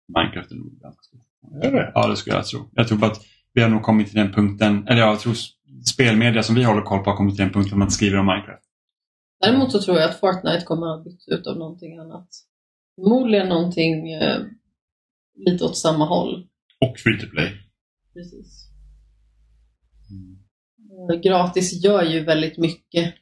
Minecraft 0.07 0.51
är 0.51 0.55
nog 0.55 0.79
ganska 0.79 1.01
stort. 1.03 1.21
Är 1.63 1.71
det? 1.71 1.91
Ja, 1.95 2.07
det 2.07 2.15
skulle 2.15 2.35
jag 2.35 2.45
tro. 2.45 2.69
Jag 2.71 2.87
tror 2.87 2.97
bara 2.97 3.11
att 3.11 3.21
vi 3.53 3.61
har 3.61 3.69
nog 3.69 3.83
kommit 3.83 4.07
till 4.07 4.17
den 4.17 4.33
punkten, 4.33 4.87
eller 4.87 5.01
ja, 5.01 5.07
jag 5.07 5.19
tror 5.19 5.35
spelmedia 5.93 6.43
som 6.43 6.55
vi 6.55 6.63
håller 6.63 6.81
koll 6.81 7.03
på 7.03 7.09
har 7.09 7.17
kommit 7.17 7.35
till 7.35 7.43
den 7.43 7.53
punkten 7.53 7.73
att 7.73 7.77
man 7.77 7.85
inte 7.85 7.95
skriver 7.95 8.17
om 8.17 8.25
Minecraft. 8.25 8.63
Däremot 9.41 9.71
så 9.71 9.81
tror 9.81 9.97
jag 9.97 10.09
att 10.09 10.19
Fortnite 10.19 10.65
kommer 10.65 10.87
att 10.87 10.97
ha 10.97 11.03
bytts 11.03 11.27
ut 11.27 11.47
av 11.47 11.57
någonting 11.57 11.97
annat. 11.97 12.27
Förmodligen 13.01 13.49
någonting 13.49 14.11
eh, 14.13 14.39
lite 15.45 15.63
åt 15.65 15.77
samma 15.77 16.05
håll. 16.05 16.47
Och 16.85 16.97
free 16.99 17.19
to 17.19 17.27
play. 17.27 17.51
Precis. 18.13 18.67
Eh, 21.11 21.19
Gratis 21.19 21.83
gör 21.83 22.03
ju 22.03 22.19
väldigt 22.23 22.57
mycket 22.57 23.13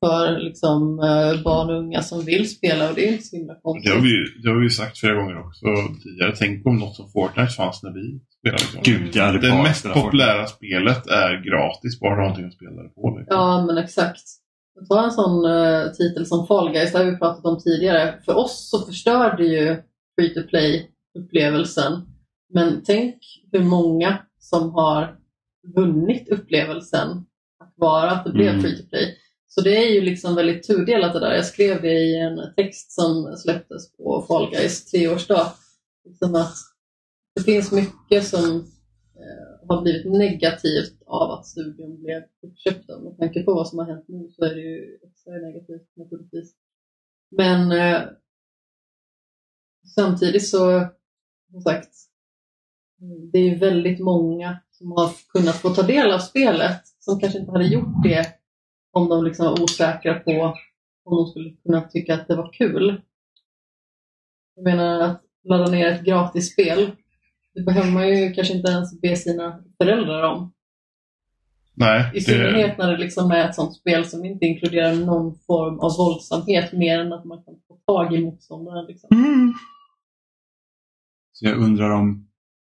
för 0.00 0.38
liksom, 0.38 0.98
eh, 0.98 1.42
barn 1.42 1.70
och 1.70 1.78
unga 1.78 2.02
som 2.02 2.24
vill 2.24 2.50
spela 2.50 2.88
och 2.88 2.94
det 2.94 3.08
är 3.08 3.12
inte 3.12 3.24
så 3.24 3.36
himla 3.36 3.54
Det 3.54 3.60
konstigt. 3.62 3.92
har, 3.94 4.00
vi, 4.00 4.42
det 4.42 4.48
har 4.50 4.56
vi 4.56 4.62
ju 4.62 4.70
sagt 4.70 4.98
flera 4.98 5.14
gånger 5.14 5.38
också 5.46 5.64
tidigare. 6.02 6.32
Tänk 6.36 6.66
om 6.66 6.76
något 6.78 6.96
som 6.96 7.08
Fortnite 7.10 7.52
fanns 7.52 7.82
när 7.82 7.92
vi 7.92 8.20
spelade. 8.38 8.62
Liksom. 8.62 8.80
Gud, 8.84 9.16
jag 9.16 9.24
hade 9.26 9.40
Det 9.40 9.62
mest 9.62 9.80
spelat 9.80 9.96
Fortnite. 9.96 10.10
populära 10.10 10.46
spelet 10.46 11.06
är 11.06 11.32
gratis, 11.48 12.00
bara 12.00 12.16
någonting 12.22 12.44
att 12.46 12.54
spela 12.54 12.82
det 12.82 12.88
på. 12.88 13.16
Liksom. 13.18 13.36
Ja, 13.36 13.64
men 13.66 13.78
exakt. 13.78 14.22
Ta 14.88 15.04
en 15.04 15.10
sån 15.10 15.44
eh, 15.44 15.92
titel 15.92 16.26
som 16.26 16.46
Fall 16.46 16.72
Guys, 16.72 16.92
det 16.92 16.98
har 16.98 17.04
vi 17.04 17.16
pratat 17.16 17.44
om 17.44 17.60
tidigare. 17.60 18.14
För 18.24 18.34
oss 18.34 18.68
så 18.70 18.78
förstörde 18.86 19.44
ju 19.44 19.82
free 20.18 20.34
to 20.34 20.40
play-upplevelsen. 20.48 22.02
Men 22.54 22.82
tänk 22.84 23.16
hur 23.52 23.62
många 23.64 24.18
som 24.38 24.70
har 24.70 25.16
vunnit 25.76 26.28
upplevelsen 26.28 27.08
tack 27.58 27.74
vare 27.76 28.10
att 28.10 28.24
det 28.24 28.30
blev 28.32 28.48
Mm. 28.48 28.60
free 28.62 28.76
to 28.82 28.88
play. 28.88 29.16
Så 29.48 29.60
det 29.60 29.76
är 29.76 29.90
ju 29.94 30.00
liksom 30.00 30.34
väldigt 30.34 30.66
tudelat 30.66 31.12
det 31.12 31.20
där. 31.20 31.34
Jag 31.34 31.46
skrev 31.46 31.82
det 31.82 31.92
i 31.94 32.16
en 32.16 32.40
text 32.56 32.92
som 32.92 33.36
släpptes 33.36 33.92
på 33.96 34.24
Fall 34.28 34.50
Guys 34.50 34.84
treårsdag. 34.84 35.52
Liksom 36.08 36.34
att 36.34 36.54
det 37.34 37.42
finns 37.42 37.72
mycket 37.72 38.26
som 38.26 38.66
har 39.74 39.82
blivit 39.82 40.12
negativt 40.12 41.02
av 41.06 41.30
att 41.30 41.46
studion 41.46 42.02
blev 42.02 42.22
uppköpt. 42.42 42.88
Med 42.88 43.18
tanke 43.18 43.42
på 43.42 43.54
vad 43.54 43.68
som 43.68 43.78
har 43.78 43.86
hänt 43.86 44.04
nu 44.08 44.30
så 44.30 44.44
är 44.44 44.54
det 44.54 44.60
ju 44.60 44.98
extra 45.02 45.32
negativt 45.32 45.88
naturligtvis. 45.96 46.54
Men 47.30 47.72
eh, 47.72 48.02
samtidigt 49.94 50.48
så, 50.48 50.88
som 51.50 51.60
sagt, 51.60 51.94
det 53.32 53.38
är 53.38 53.42
ju 53.42 53.54
väldigt 53.54 54.00
många 54.00 54.58
som 54.70 54.92
har 54.92 55.10
kunnat 55.28 55.56
få 55.56 55.70
ta 55.70 55.82
del 55.82 56.12
av 56.12 56.18
spelet 56.18 56.80
som 56.98 57.20
kanske 57.20 57.38
inte 57.38 57.52
hade 57.52 57.66
gjort 57.66 58.02
det 58.02 58.26
om 58.92 59.08
de 59.08 59.24
liksom 59.24 59.46
var 59.46 59.62
osäkra 59.62 60.14
på 60.14 60.56
om 61.04 61.16
de 61.16 61.26
skulle 61.26 61.50
kunna 61.50 61.88
tycka 61.88 62.14
att 62.14 62.28
det 62.28 62.36
var 62.36 62.52
kul. 62.52 63.02
Jag 64.54 64.64
menar 64.64 65.00
att 65.00 65.22
ladda 65.44 65.70
ner 65.70 65.86
ett 65.86 66.04
gratis 66.04 66.52
spel 66.52 66.90
det 67.60 67.64
behöver 67.64 67.90
man 67.90 68.08
ju 68.08 68.32
kanske 68.32 68.54
inte 68.54 68.70
ens 68.70 69.00
be 69.00 69.16
sina 69.16 69.60
föräldrar 69.82 70.22
om. 70.22 70.52
Nej, 71.74 72.10
I 72.14 72.18
det, 72.18 72.24
synnerhet 72.24 72.78
när 72.78 72.92
det 72.92 72.98
liksom 72.98 73.30
är 73.30 73.48
ett 73.48 73.54
sånt 73.54 73.74
spel 73.74 74.04
som 74.04 74.24
inte 74.24 74.46
inkluderar 74.46 74.94
någon 74.94 75.38
form 75.46 75.80
av 75.80 75.96
våldsamhet 75.96 76.72
mer 76.72 76.98
än 77.00 77.12
att 77.12 77.24
man 77.24 77.42
kan 77.44 77.54
få 77.68 77.74
tag 77.86 78.14
i 78.14 78.24
motståndaren. 78.24 78.86
Liksom. 78.86 79.08
Mm. 79.12 79.54
Så 81.32 81.46
jag 81.46 81.58
undrar 81.58 81.90
om 81.90 82.26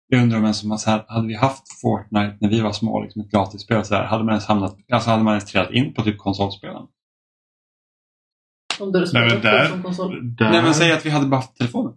jag 0.08 0.22
undrar 0.22 0.38
om 0.38 0.44
ens 0.44 0.62
om 0.62 0.68
man 0.68 0.78
så 0.78 0.90
här, 0.90 1.04
hade 1.08 1.28
vi 1.28 1.34
haft 1.34 1.80
Fortnite 1.80 2.36
när 2.40 2.48
vi 2.48 2.60
var 2.60 2.72
små, 2.72 3.02
liksom 3.02 3.22
ett 3.22 3.30
gratisspel, 3.30 3.84
så 3.84 3.94
här, 3.94 4.04
hade 4.04 4.24
man 4.24 4.32
ens 4.32 4.46
hamnat, 4.46 4.76
alltså 4.92 5.10
hade 5.10 5.22
man 5.22 5.32
ens 5.32 5.44
trillat 5.44 5.72
in 5.72 5.94
på 5.94 6.02
typ 6.02 6.18
konsolspelen? 6.18 6.86
Om 8.80 8.92
du 8.92 8.98
hade 8.98 9.10
Nej, 9.12 9.22
men 9.22 9.30
spelat 9.30 9.42
där, 9.42 9.62
det 9.62 9.68
som 9.68 9.82
konsol. 9.82 10.36
där, 10.36 10.50
Nej 10.50 10.62
men 10.62 10.74
säg 10.74 10.92
att 10.92 11.06
vi 11.06 11.10
hade 11.10 11.26
bara 11.26 11.36
haft 11.36 11.56
telefonen. 11.56 11.94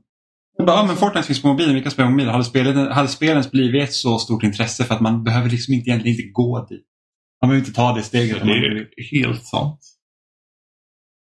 Jag 0.59 0.65
bara, 0.65 0.77
ja, 0.77 0.85
men 0.85 0.95
Fortnite 0.95 1.27
finns 1.27 1.41
på 1.41 1.47
mobilen, 1.47 1.75
vi 1.75 1.81
kan 1.81 1.91
spela 1.91 2.07
på 2.07 2.11
mobilen. 2.11 2.31
Hade, 2.31 2.43
spelet, 2.43 2.91
hade 2.91 3.07
spelens 3.07 3.51
blivit 3.51 3.83
ett 3.83 3.93
så 3.93 4.19
stort 4.19 4.43
intresse 4.43 4.83
för 4.83 4.95
att 4.95 5.01
man 5.01 5.23
behöver 5.23 5.49
liksom 5.49 5.73
inte, 5.73 5.89
egentligen 5.89 6.17
inte 6.17 6.31
gå 6.31 6.65
dit. 6.69 6.85
Man 7.41 7.49
behöver 7.49 7.67
inte 7.67 7.75
ta 7.75 7.93
det 7.93 8.03
steget. 8.03 8.43
det 8.43 8.51
är 8.51 9.21
helt 9.21 9.43
sant. 9.43 9.79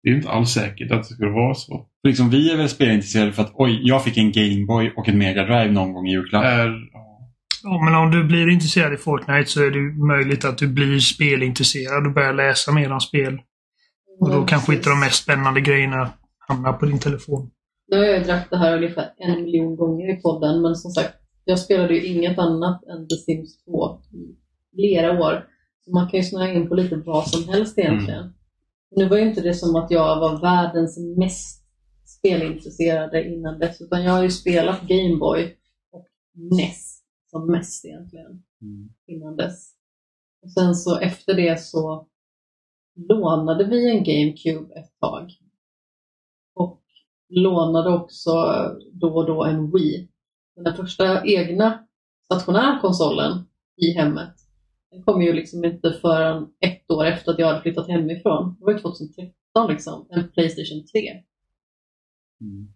Det 0.03 0.09
är 0.09 0.15
inte 0.15 0.29
alls 0.29 0.51
säkert 0.51 0.91
att 0.91 1.03
det 1.03 1.13
skulle 1.13 1.31
vara 1.31 1.55
så. 1.55 1.77
För 2.01 2.07
liksom, 2.07 2.29
vi 2.29 2.51
är 2.51 2.57
väl 2.57 2.69
spelintresserade 2.69 3.33
för 3.33 3.43
att 3.43 3.51
oj, 3.53 3.79
jag 3.83 4.03
fick 4.03 4.17
en 4.17 4.31
Gameboy 4.31 4.93
och 4.97 5.09
en 5.09 5.17
Mega 5.17 5.43
Drive 5.43 5.71
någon 5.71 5.93
gång 5.93 6.07
i 6.07 6.11
julklapp. 6.11 6.43
Är, 6.43 6.89
ja. 6.93 7.05
Ja, 7.63 7.81
men 7.85 7.95
om 7.95 8.11
du 8.11 8.23
blir 8.23 8.49
intresserad 8.49 8.93
i 8.93 8.97
Fortnite 8.97 9.45
så 9.45 9.63
är 9.63 9.71
det 9.71 9.79
ju 9.79 9.93
möjligt 10.07 10.45
att 10.45 10.57
du 10.57 10.67
blir 10.67 10.99
spelintresserad 10.99 12.07
och 12.07 12.13
börjar 12.13 12.33
läsa 12.33 12.71
mer 12.71 12.91
om 12.91 12.99
spel. 12.99 13.39
Och 14.19 14.29
då 14.29 14.35
Ja, 14.35 14.45
kanske 14.45 14.75
inte 14.75 14.89
de 14.89 14.99
mest 14.99 15.23
spännande 15.23 15.61
grejerna 15.61 16.09
hamnar 16.47 16.73
på 16.73 16.85
din 16.85 16.99
telefon. 16.99 17.49
Nu 17.87 17.97
har 17.97 18.05
jag 18.05 18.23
dratt 18.25 18.49
det 18.49 18.57
här 18.57 18.77
ungefär 18.77 19.13
en 19.17 19.43
miljon 19.43 19.75
gånger 19.75 20.17
i 20.17 20.21
podden, 20.21 20.61
men 20.61 20.75
som 20.75 20.91
sagt, 20.91 21.15
jag 21.45 21.59
spelade 21.59 21.93
ju 21.95 22.05
inget 22.05 22.39
annat 22.39 22.83
än 22.83 23.07
The 23.07 23.15
Sims 23.15 23.63
2 23.63 23.99
i 24.13 24.35
flera 24.75 25.19
år. 25.19 25.47
Så 25.85 25.91
man 25.91 26.09
kan 26.09 26.19
ju 26.19 26.23
snöa 26.23 26.53
in 26.53 26.69
på 26.69 26.75
lite 26.75 26.95
vad 26.95 27.27
som 27.29 27.49
helst 27.53 27.77
egentligen. 27.77 28.33
Nu 28.91 29.09
var 29.09 29.17
ju 29.17 29.29
inte 29.29 29.41
det 29.41 29.53
som 29.53 29.75
att 29.75 29.91
jag 29.91 30.19
var 30.19 30.41
världens 30.41 30.97
mest 31.17 31.63
spelintresserade 32.05 33.27
innan 33.27 33.59
dess, 33.59 33.81
utan 33.81 34.03
jag 34.03 34.11
har 34.11 34.23
ju 34.23 34.29
spelat 34.31 34.81
Gameboy 34.81 35.55
och 35.91 36.07
NES 36.33 37.01
som 37.31 37.51
mest 37.51 37.85
egentligen 37.85 38.43
Mm. 38.61 38.89
innan 39.07 39.35
dess. 39.35 39.71
Och 40.41 40.51
sen 40.51 40.75
så 40.75 40.99
efter 40.99 41.33
det 41.33 41.61
så 41.61 42.07
lånade 43.09 43.63
vi 43.63 43.89
en 43.89 44.03
GameCube 44.03 44.73
ett 44.73 44.99
tag. 44.99 45.31
Lånade 47.29 47.89
också 47.89 48.31
då 48.93 49.15
och 49.15 49.25
då 49.25 49.43
en 49.43 49.71
Wii. 49.71 50.09
Den 50.55 50.75
första 50.75 51.25
egna 51.25 51.87
stationära 52.25 52.79
konsolen 52.79 53.45
i 53.77 53.91
hemmet 53.91 54.35
den 54.95 55.03
kom 55.03 55.21
ju 55.21 55.33
liksom 55.33 55.65
inte 55.65 55.93
förrän 56.01 56.47
ett 56.59 56.91
år 56.91 57.05
efter 57.05 57.31
att 57.31 57.39
jag 57.39 57.47
hade 57.47 57.61
flyttat 57.61 57.87
hemifrån. 57.87 58.55
Det 58.59 58.65
var 58.65 58.73
ju 58.73 58.79
2013 58.79 59.33
liksom, 59.69 60.07
en 60.09 60.31
Playstation 60.31 60.85
3. 60.85 61.09
Mm. 62.41 62.73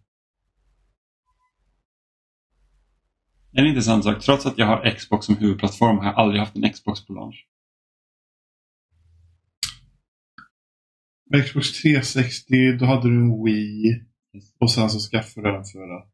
En 3.52 3.66
intressant 3.66 4.04
sak, 4.04 4.22
trots 4.22 4.46
att 4.46 4.58
jag 4.58 4.66
har 4.66 4.90
Xbox 4.90 5.26
som 5.26 5.36
huvudplattform 5.36 5.98
har 5.98 6.04
jag 6.04 6.14
aldrig 6.14 6.40
haft 6.40 6.56
en 6.56 6.72
Xbox 6.72 7.06
på 7.06 7.12
launch. 7.12 7.46
Med 11.30 11.44
Xbox 11.44 11.82
360, 11.82 12.54
då 12.80 12.84
hade 12.84 13.08
du 13.08 13.16
en 13.16 13.44
Wii. 13.44 14.09
Och 14.60 14.70
sen 14.70 14.90
så 14.90 14.98
skaffade 15.10 15.48
du 15.48 15.52
den 15.54 15.64
för 15.64 15.96
att 15.96 16.08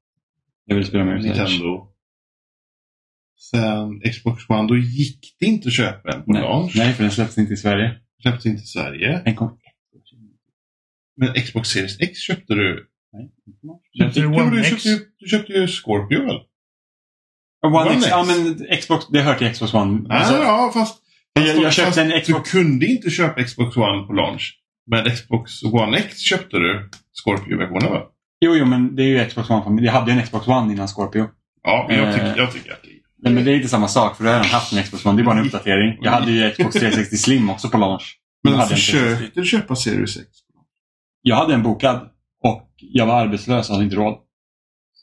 Jag 0.65 0.77
vill 0.77 0.87
spela 0.87 1.05
med 1.05 1.17
Edge. 1.17 1.25
Nintendo. 1.27 1.89
Sen 3.51 4.01
Xbox 4.13 4.49
One, 4.49 4.69
då 4.69 4.77
gick 4.77 5.37
det 5.41 5.47
inte 5.47 5.69
att 5.69 5.75
köpa 5.75 6.13
en 6.13 6.25
på 6.25 6.33
Nej. 6.33 6.43
launch. 6.43 6.73
Nej, 6.77 6.93
för 6.95 7.03
den 7.03 7.13
släpps 7.13 7.39
inte 7.39 7.53
i 7.53 7.57
Sverige. 7.57 8.01
Släpptes 8.23 8.47
inte 8.47 8.63
i 8.63 8.67
Sverige. 8.67 9.23
Den 9.25 9.35
kom... 9.35 9.59
Men 11.17 11.35
Xbox 11.35 11.69
Series 11.69 12.01
X 12.01 12.19
köpte 12.19 12.55
du. 12.55 12.89
Nej. 13.13 13.31
Köpte 13.99 14.21
du 14.21 14.27
One 14.27 14.51
du 14.51 14.61
X? 14.61 14.69
köpte, 14.71 14.89
ju, 14.89 14.99
du 15.19 15.29
köpte 15.29 15.53
ju 15.53 15.69
Scorpio 15.69 16.27
väl? 16.27 16.41
One, 17.67 17.77
One 17.77 17.91
X, 17.91 17.97
X. 18.03 18.07
ja 18.11 18.25
men 18.25 18.67
Xbox, 18.81 19.07
det 19.13 19.23
hör 19.23 19.35
till 19.35 19.53
Xbox 19.53 19.75
One. 19.75 20.15
Alltså, 20.15 20.35
ja, 20.35 20.71
fast, 20.75 21.03
jag, 21.33 21.47
jag 21.47 21.63
fast 21.63 21.77
köpte 21.77 22.03
en 22.03 22.21
Xbox... 22.23 22.51
du 22.53 22.59
kunde 22.59 22.87
inte 22.87 23.11
köpa 23.11 23.43
Xbox 23.43 23.77
One 23.77 24.07
på 24.07 24.13
launch. 24.13 24.61
Men 24.87 25.11
Xbox 25.11 25.63
One 25.63 25.97
X 25.99 26.21
köpte 26.21 26.57
du 26.59 26.91
Scorpio-versionen 27.23 27.91
va? 27.93 28.03
Jo, 28.41 28.55
jo, 28.57 28.65
men 28.67 28.97
det 28.97 29.03
är 29.03 29.07
ju 29.07 29.25
Xbox 29.29 29.51
One. 29.51 29.83
Jag 29.83 29.93
hade 29.93 30.13
ju 30.13 30.19
en 30.19 30.25
Xbox 30.25 30.49
One 30.49 30.73
innan 30.73 30.89
Scorpio. 30.89 31.27
Ja, 31.63 31.85
men 31.89 31.99
jag 31.99 32.09
Eh. 32.09 32.15
tycker, 32.15 32.37
jag 32.37 32.53
tycker 32.53 32.73
att 32.73 32.83
det 32.83 32.89
Nej, 33.23 33.33
men 33.33 33.45
det 33.45 33.51
är 33.53 33.57
inte 33.57 33.69
samma 33.69 33.89
sak, 33.89 34.17
för 34.17 34.25
du 34.25 34.31
har 34.31 34.37
redan 34.37 34.51
haft 34.51 34.73
en 34.73 34.83
Xbox 34.83 35.07
One. 35.07 35.17
Det 35.17 35.23
är 35.23 35.25
bara 35.25 35.39
en 35.39 35.47
uppdatering. 35.47 35.99
Jag 36.01 36.11
hade 36.11 36.31
ju 36.33 36.51
Xbox 36.51 36.75
360 36.75 37.17
Slim 37.17 37.51
också 37.51 37.69
på 37.69 37.79
launch. 37.79 38.19
Men 38.45 38.53
360. 38.53 38.93
försökte 38.93 39.41
du 39.41 39.47
köpa 39.47 39.77
Series 39.77 40.17
X? 40.17 40.27
Jag 41.23 41.37
hade 41.37 41.55
en 41.55 41.63
bokad 41.63 42.09
och 42.43 42.71
jag 42.77 43.07
var 43.07 43.21
arbetslös 43.21 43.69
och 43.69 43.75
hade 43.75 43.85
inte 43.85 43.97
råd. 43.97 44.19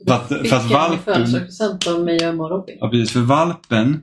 För 0.07 0.14
att- 0.15 0.27
för 0.27 0.35
att 0.56 0.64
en 0.64 0.69
valpen- 0.69 1.94
av 1.95 2.06
mig 2.06 2.27
och 2.27 2.49
Robin. 2.49 2.77
Ja, 2.80 2.90
precis. 2.90 3.11
För 3.11 3.19
valpen 3.19 4.02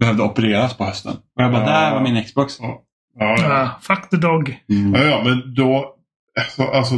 behövde 0.00 0.22
opereras 0.22 0.76
på 0.76 0.84
hösten. 0.84 1.12
Och 1.12 1.42
jag 1.42 1.52
bara, 1.52 1.62
Ja. 1.62 1.68
där 1.70 1.94
var 1.94 2.00
min 2.00 2.24
Xbox. 2.24 2.58
Ja, 2.60 2.82
ja. 3.18 3.36
ja. 3.38 3.62
Ah, 3.62 3.80
fuck 3.80 4.10
the 4.10 4.16
dog. 4.16 4.58
Mm. 4.68 4.94
ja, 4.94 5.00
ja 5.04 5.22
men 5.24 5.54
då, 5.54 5.94
alltså, 6.40 6.62
alltså, 6.62 6.94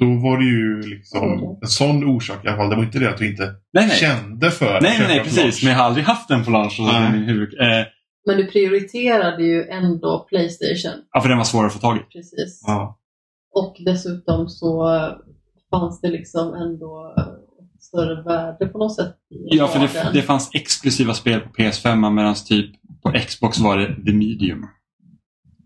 då 0.00 0.04
var 0.06 0.38
det 0.38 0.44
ju 0.44 0.80
liksom 0.82 1.32
Mm. 1.32 1.44
en 1.62 1.68
sån 1.68 2.04
orsak 2.04 2.44
i 2.44 2.48
alla 2.48 2.56
fall. 2.56 2.70
Det 2.70 2.76
var 2.76 2.82
inte 2.84 2.98
det 2.98 3.10
att 3.10 3.18
du 3.18 3.30
inte 3.30 3.42
Nej, 3.72 3.86
nej. 3.86 3.90
kände 3.96 4.50
för 4.50 4.76
att 4.76 4.82
Nej, 4.82 4.90
nej, 4.90 5.08
köpa 5.08 5.12
nej, 5.14 5.22
precis. 5.24 5.62
Men 5.62 5.72
jag 5.72 5.78
har 5.78 5.84
aldrig 5.86 6.04
haft 6.06 6.28
Nej. 6.92 7.12
min 7.12 7.22
huvud... 7.28 7.60
eh, 7.60 7.86
Men 8.26 8.36
du 8.36 8.46
prioriterade 8.46 9.42
ju 9.44 9.64
ändå 9.68 10.26
Playstation. 10.28 11.02
ja, 11.12 11.20
för 11.20 11.28
den 11.28 11.38
var 11.38 11.44
svår 11.44 11.66
att 11.66 11.72
få 11.72 11.78
tag 11.78 11.96
i. 11.96 12.00
Precis. 12.00 12.62
Ja. 12.66 12.98
Och 13.54 13.76
dessutom 13.84 14.48
så 14.48 14.86
fanns 15.70 16.00
det 16.00 16.08
liksom 16.08 16.54
ändå 16.54 17.14
större 17.80 18.22
värde 18.22 18.66
på 18.66 18.78
något 18.78 18.94
sätt. 18.96 19.14
Ja, 19.28 19.66
för 19.68 19.78
det, 19.80 20.10
det 20.12 20.22
fanns 20.22 20.50
exklusiva 20.54 21.14
spel 21.14 21.40
på 21.40 21.48
PS5 21.52 22.10
medan 22.10 22.34
typ 22.34 22.70
på 23.02 23.12
Xbox 23.26 23.58
var 23.58 23.76
det 23.78 23.86
The 24.04 24.12
Medium. 24.12 24.66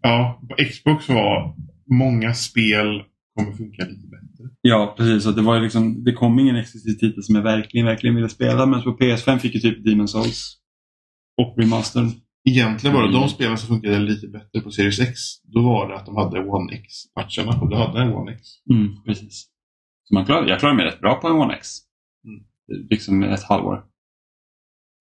ja, 0.03 0.41
på 0.49 0.65
Xbox 0.65 1.09
var 1.09 1.55
många 1.91 2.35
spel 2.35 3.03
kommer 3.45 3.57
funka 3.57 3.85
lite 3.85 4.07
bättre. 4.09 4.55
Ja, 4.61 4.95
precis. 4.97 5.23
Så 5.25 5.31
det, 5.31 5.43
var 5.43 5.55
ju 5.57 5.63
liksom, 5.63 6.05
det 6.05 6.13
kom 6.13 6.39
ingen 6.39 6.57
exklusiv 6.57 6.93
titel 6.93 7.23
som 7.23 7.35
jag 7.35 7.43
verkligen, 7.43 7.87
verkligen 7.87 8.17
ville 8.17 8.29
spela. 8.29 8.67
Men 8.67 8.83
på 8.83 8.91
PS5 8.97 9.39
fick 9.39 9.55
ju 9.55 9.61
typ 9.61 9.87
Demon's 9.87 10.07
Souls 10.07 10.57
och 11.43 11.55
Remastern. 11.59 12.11
Egentligen 12.49 12.95
var 12.97 13.03
det 13.03 13.09
Mm. 13.09 13.21
de 13.21 13.29
spelen 13.29 13.59
som 13.59 13.69
funkade 13.69 13.99
lite 13.99 14.29
bättre 14.29 14.61
på 14.61 14.71
Series 14.71 15.01
X. 15.01 15.19
Då 15.43 15.63
var 15.63 15.89
det 15.89 15.97
att 15.97 16.07
de 16.07 16.17
hade 16.17 16.41
One 16.49 16.73
X-patcherna 16.73 17.61
och 17.61 17.71
du 17.71 17.77
hade 17.77 18.01
en 18.03 18.13
One 18.13 18.33
X. 18.33 18.41
Mm, 18.71 19.03
precis. 19.07 19.47
Så 20.05 20.15
man 20.15 20.25
klarade, 20.27 20.51
jag 20.51 20.59
klarade 20.61 20.77
mig 20.77 20.87
rätt 20.87 21.01
bra 21.01 21.15
på 21.15 21.29
en 21.29 21.37
One 21.37 21.55
X. 21.55 21.69
Mm. 22.25 22.41
Liksom 22.91 23.23
ett 23.23 23.43
halvår. 23.43 23.85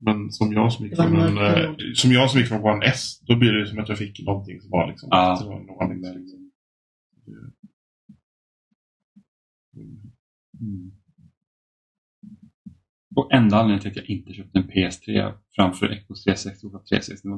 Men 0.02 0.32
som 0.32 0.54
jag 0.54 0.74
som 0.74 0.86
gick 0.86 0.98
var 0.98 1.06
från 1.08 1.20
en, 1.22 1.38
eh, 1.38 1.70
som 1.96 2.12
jag 2.12 2.30
som 2.32 2.40
gick 2.40 2.50
från 2.50 2.64
One 2.64 2.86
S, 2.86 3.20
då 3.28 3.36
blir 3.36 3.52
det 3.54 3.68
som 3.68 3.80
att 3.80 3.90
jag 3.90 3.98
fick 3.98 4.20
någonting 4.26 4.62
som 4.62 4.70
var 4.72 4.88
liksom 4.88 5.10
Ja. 5.12 5.38
bättre 5.40 5.54
än 5.56 5.70
One 5.70 6.10
X. 6.10 6.18
Liksom. 6.20 6.50
Mm. 9.82 10.92
Och 13.16 13.34
enda 13.34 13.58
anledningen 13.58 13.82
till 13.82 13.92
att 13.92 13.96
jag 13.96 14.06
inte 14.06 14.34
köpte 14.34 14.60
en 14.60 14.70
PS3 14.70 15.34
framför 15.56 15.96
Xbox 15.96 16.24
360 16.24 16.68
var 16.68 16.80
att 16.80 16.86
360 16.86 17.28
var. 17.30 17.38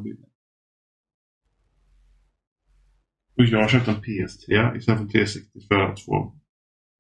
Och 3.38 3.46
jag 3.46 3.70
köpte 3.70 3.92
en 3.92 4.02
PS3 4.02 4.78
istället 4.78 4.84
för 4.86 4.92
en 4.94 5.10
360 5.10 5.60
för 5.68 5.80
att 5.80 6.02
få 6.02 6.42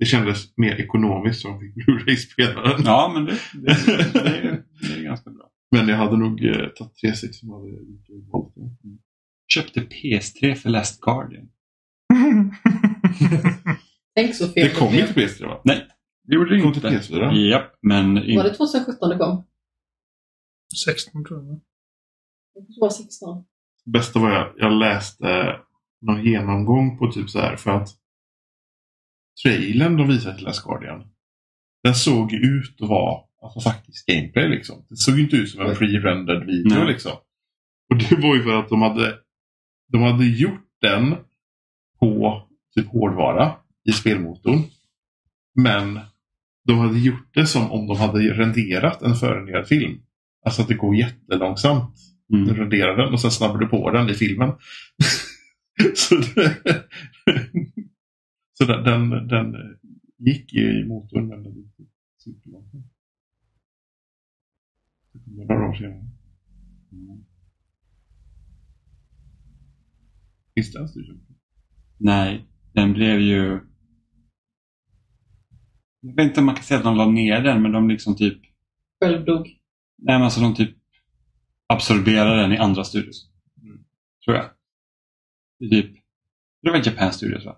det 0.01 0.05
kändes 0.05 0.57
mer 0.57 0.75
ekonomiskt 0.75 1.41
som 1.41 1.59
fick 1.59 1.75
Blu-ray-spelaren. 1.75 2.81
Ja, 2.85 3.11
men 3.13 3.25
det, 3.25 3.39
det, 3.53 4.13
det, 4.13 4.19
är, 4.19 4.63
det 4.81 4.99
är 4.99 5.03
ganska 5.03 5.29
bra. 5.29 5.49
Men 5.71 5.87
jag 5.87 5.97
hade 5.97 6.17
nog 6.17 6.45
eh, 6.45 6.67
tagit 6.67 6.95
360 6.95 7.33
som 7.33 7.49
hade 7.49 7.69
gjort 7.69 8.53
det. 8.55 8.69
Köpte 9.47 9.79
PS3 9.79 10.55
för 10.55 10.69
Last 10.69 11.01
Guardian. 11.01 11.49
Tänk 14.21 14.35
så 14.35 14.47
fel 14.47 14.69
Det 14.69 14.75
kom 14.75 14.93
inte 14.93 15.13
på 15.13 15.19
PS3 15.19 15.47
va? 15.47 15.61
Det 16.23 16.35
gjorde 16.35 16.55
det 16.55 16.61
kom 16.61 16.73
till 16.73 16.85
inte. 16.85 16.97
PS4. 16.97 17.33
Japp, 17.33 17.73
men 17.81 18.13
Var 18.13 18.21
inte 18.21 18.43
det 18.43 18.55
2017 18.55 19.09
det 19.09 19.17
kom? 19.17 19.43
16 20.85 21.25
tror 21.25 21.45
jag. 21.45 21.61
Det 22.53 22.81
var 22.81 22.89
16. 22.89 23.43
bästa 23.85 24.19
var 24.19 24.31
jag, 24.31 24.53
jag 24.57 24.71
läste 24.71 25.59
någon 26.01 26.25
genomgång 26.25 26.97
på 26.97 27.11
typ 27.11 27.29
så 27.29 27.39
här 27.39 27.55
för 27.55 27.71
att 27.71 27.89
trailern 29.43 29.97
de 29.97 30.07
visade 30.07 30.35
till 30.35 30.45
Last 30.45 30.63
Guardian 30.63 31.07
den 31.83 31.95
såg 31.95 32.33
ut 32.33 32.81
att 32.81 32.89
vara 32.89 33.23
alltså 33.41 33.59
faktiskt 33.59 34.05
gameplay 34.05 34.49
liksom. 34.49 34.85
Det 34.89 34.95
såg 34.95 35.15
ju 35.15 35.23
inte 35.23 35.35
ut 35.35 35.49
som 35.49 35.61
en 35.61 35.75
pre-rendered 35.75 36.45
video 36.45 36.77
Nej. 36.77 36.87
liksom. 36.87 37.11
Och 37.89 37.97
det 37.97 38.15
var 38.15 38.35
ju 38.35 38.43
för 38.43 38.59
att 38.59 38.69
de 38.69 38.81
hade 38.81 39.19
de 39.91 40.01
hade 40.01 40.25
gjort 40.25 40.67
den 40.81 41.15
på 41.99 42.41
typ 42.75 42.87
hårdvara 42.87 43.55
i 43.89 43.91
spelmotorn. 43.91 44.61
Men 45.55 45.99
de 46.67 46.77
hade 46.77 46.99
gjort 46.99 47.33
det 47.33 47.45
som 47.47 47.71
om 47.71 47.87
de 47.87 47.97
hade 47.97 48.19
renderat 48.33 49.01
en 49.01 49.15
förrenderad 49.15 49.67
film. 49.67 50.01
Alltså 50.45 50.61
att 50.61 50.67
det 50.67 50.73
går 50.75 50.95
jättelångsamt. 50.95 51.95
Du 52.27 52.37
Mm. 52.37 52.55
renderar 52.55 52.97
den 52.97 53.13
och 53.13 53.21
sen 53.21 53.31
snabbar 53.31 53.57
du 53.57 53.67
på 53.67 53.91
den 53.91 54.09
i 54.09 54.13
filmen. 54.13 54.51
så 55.95 56.15
det, 56.15 56.57
så 58.53 58.65
den, 58.65 59.09
den, 59.09 59.55
gick 60.17 60.53
i 60.53 60.83
motorn 60.87 61.27
men 61.27 61.43
den 61.43 61.55
gick 61.55 61.89
superlångsamt. 62.17 62.85
Det 65.13 65.45
Några 65.45 65.69
år 65.69 65.73
senare. 65.73 66.07
Finns 70.55 70.75
ens 70.75 70.93
du 70.93 71.03
köpte? 71.03 71.33
Nej, 71.97 72.45
den 72.73 72.93
blev 72.93 73.19
ju... 73.19 73.59
Jag 76.01 76.15
vet 76.15 76.27
inte 76.27 76.39
om 76.39 76.45
man 76.45 76.55
kan 76.55 76.63
säga 76.63 76.77
att 76.77 76.83
de 76.83 76.97
la 76.97 77.05
ner 77.05 77.41
den, 77.41 77.61
men 77.61 77.71
de 77.71 77.89
liksom 77.89 78.15
typ... 78.15 78.41
Självdog. 79.01 79.47
Nej, 79.97 80.15
men 80.15 80.21
alltså 80.23 80.41
de 80.41 80.55
typ 80.55 80.77
absorberade 81.67 82.41
den 82.41 82.51
i 82.51 82.57
andra 82.57 82.83
studios. 82.83 83.29
Mm. 83.61 83.83
Tror 84.25 84.37
jag. 84.37 84.45
Det 85.59 85.65
är 85.65 85.69
Typ, 85.69 85.95
det 86.61 86.69
var 86.71 86.81
Japan 86.85 87.13
Studios 87.13 87.45
va? 87.45 87.57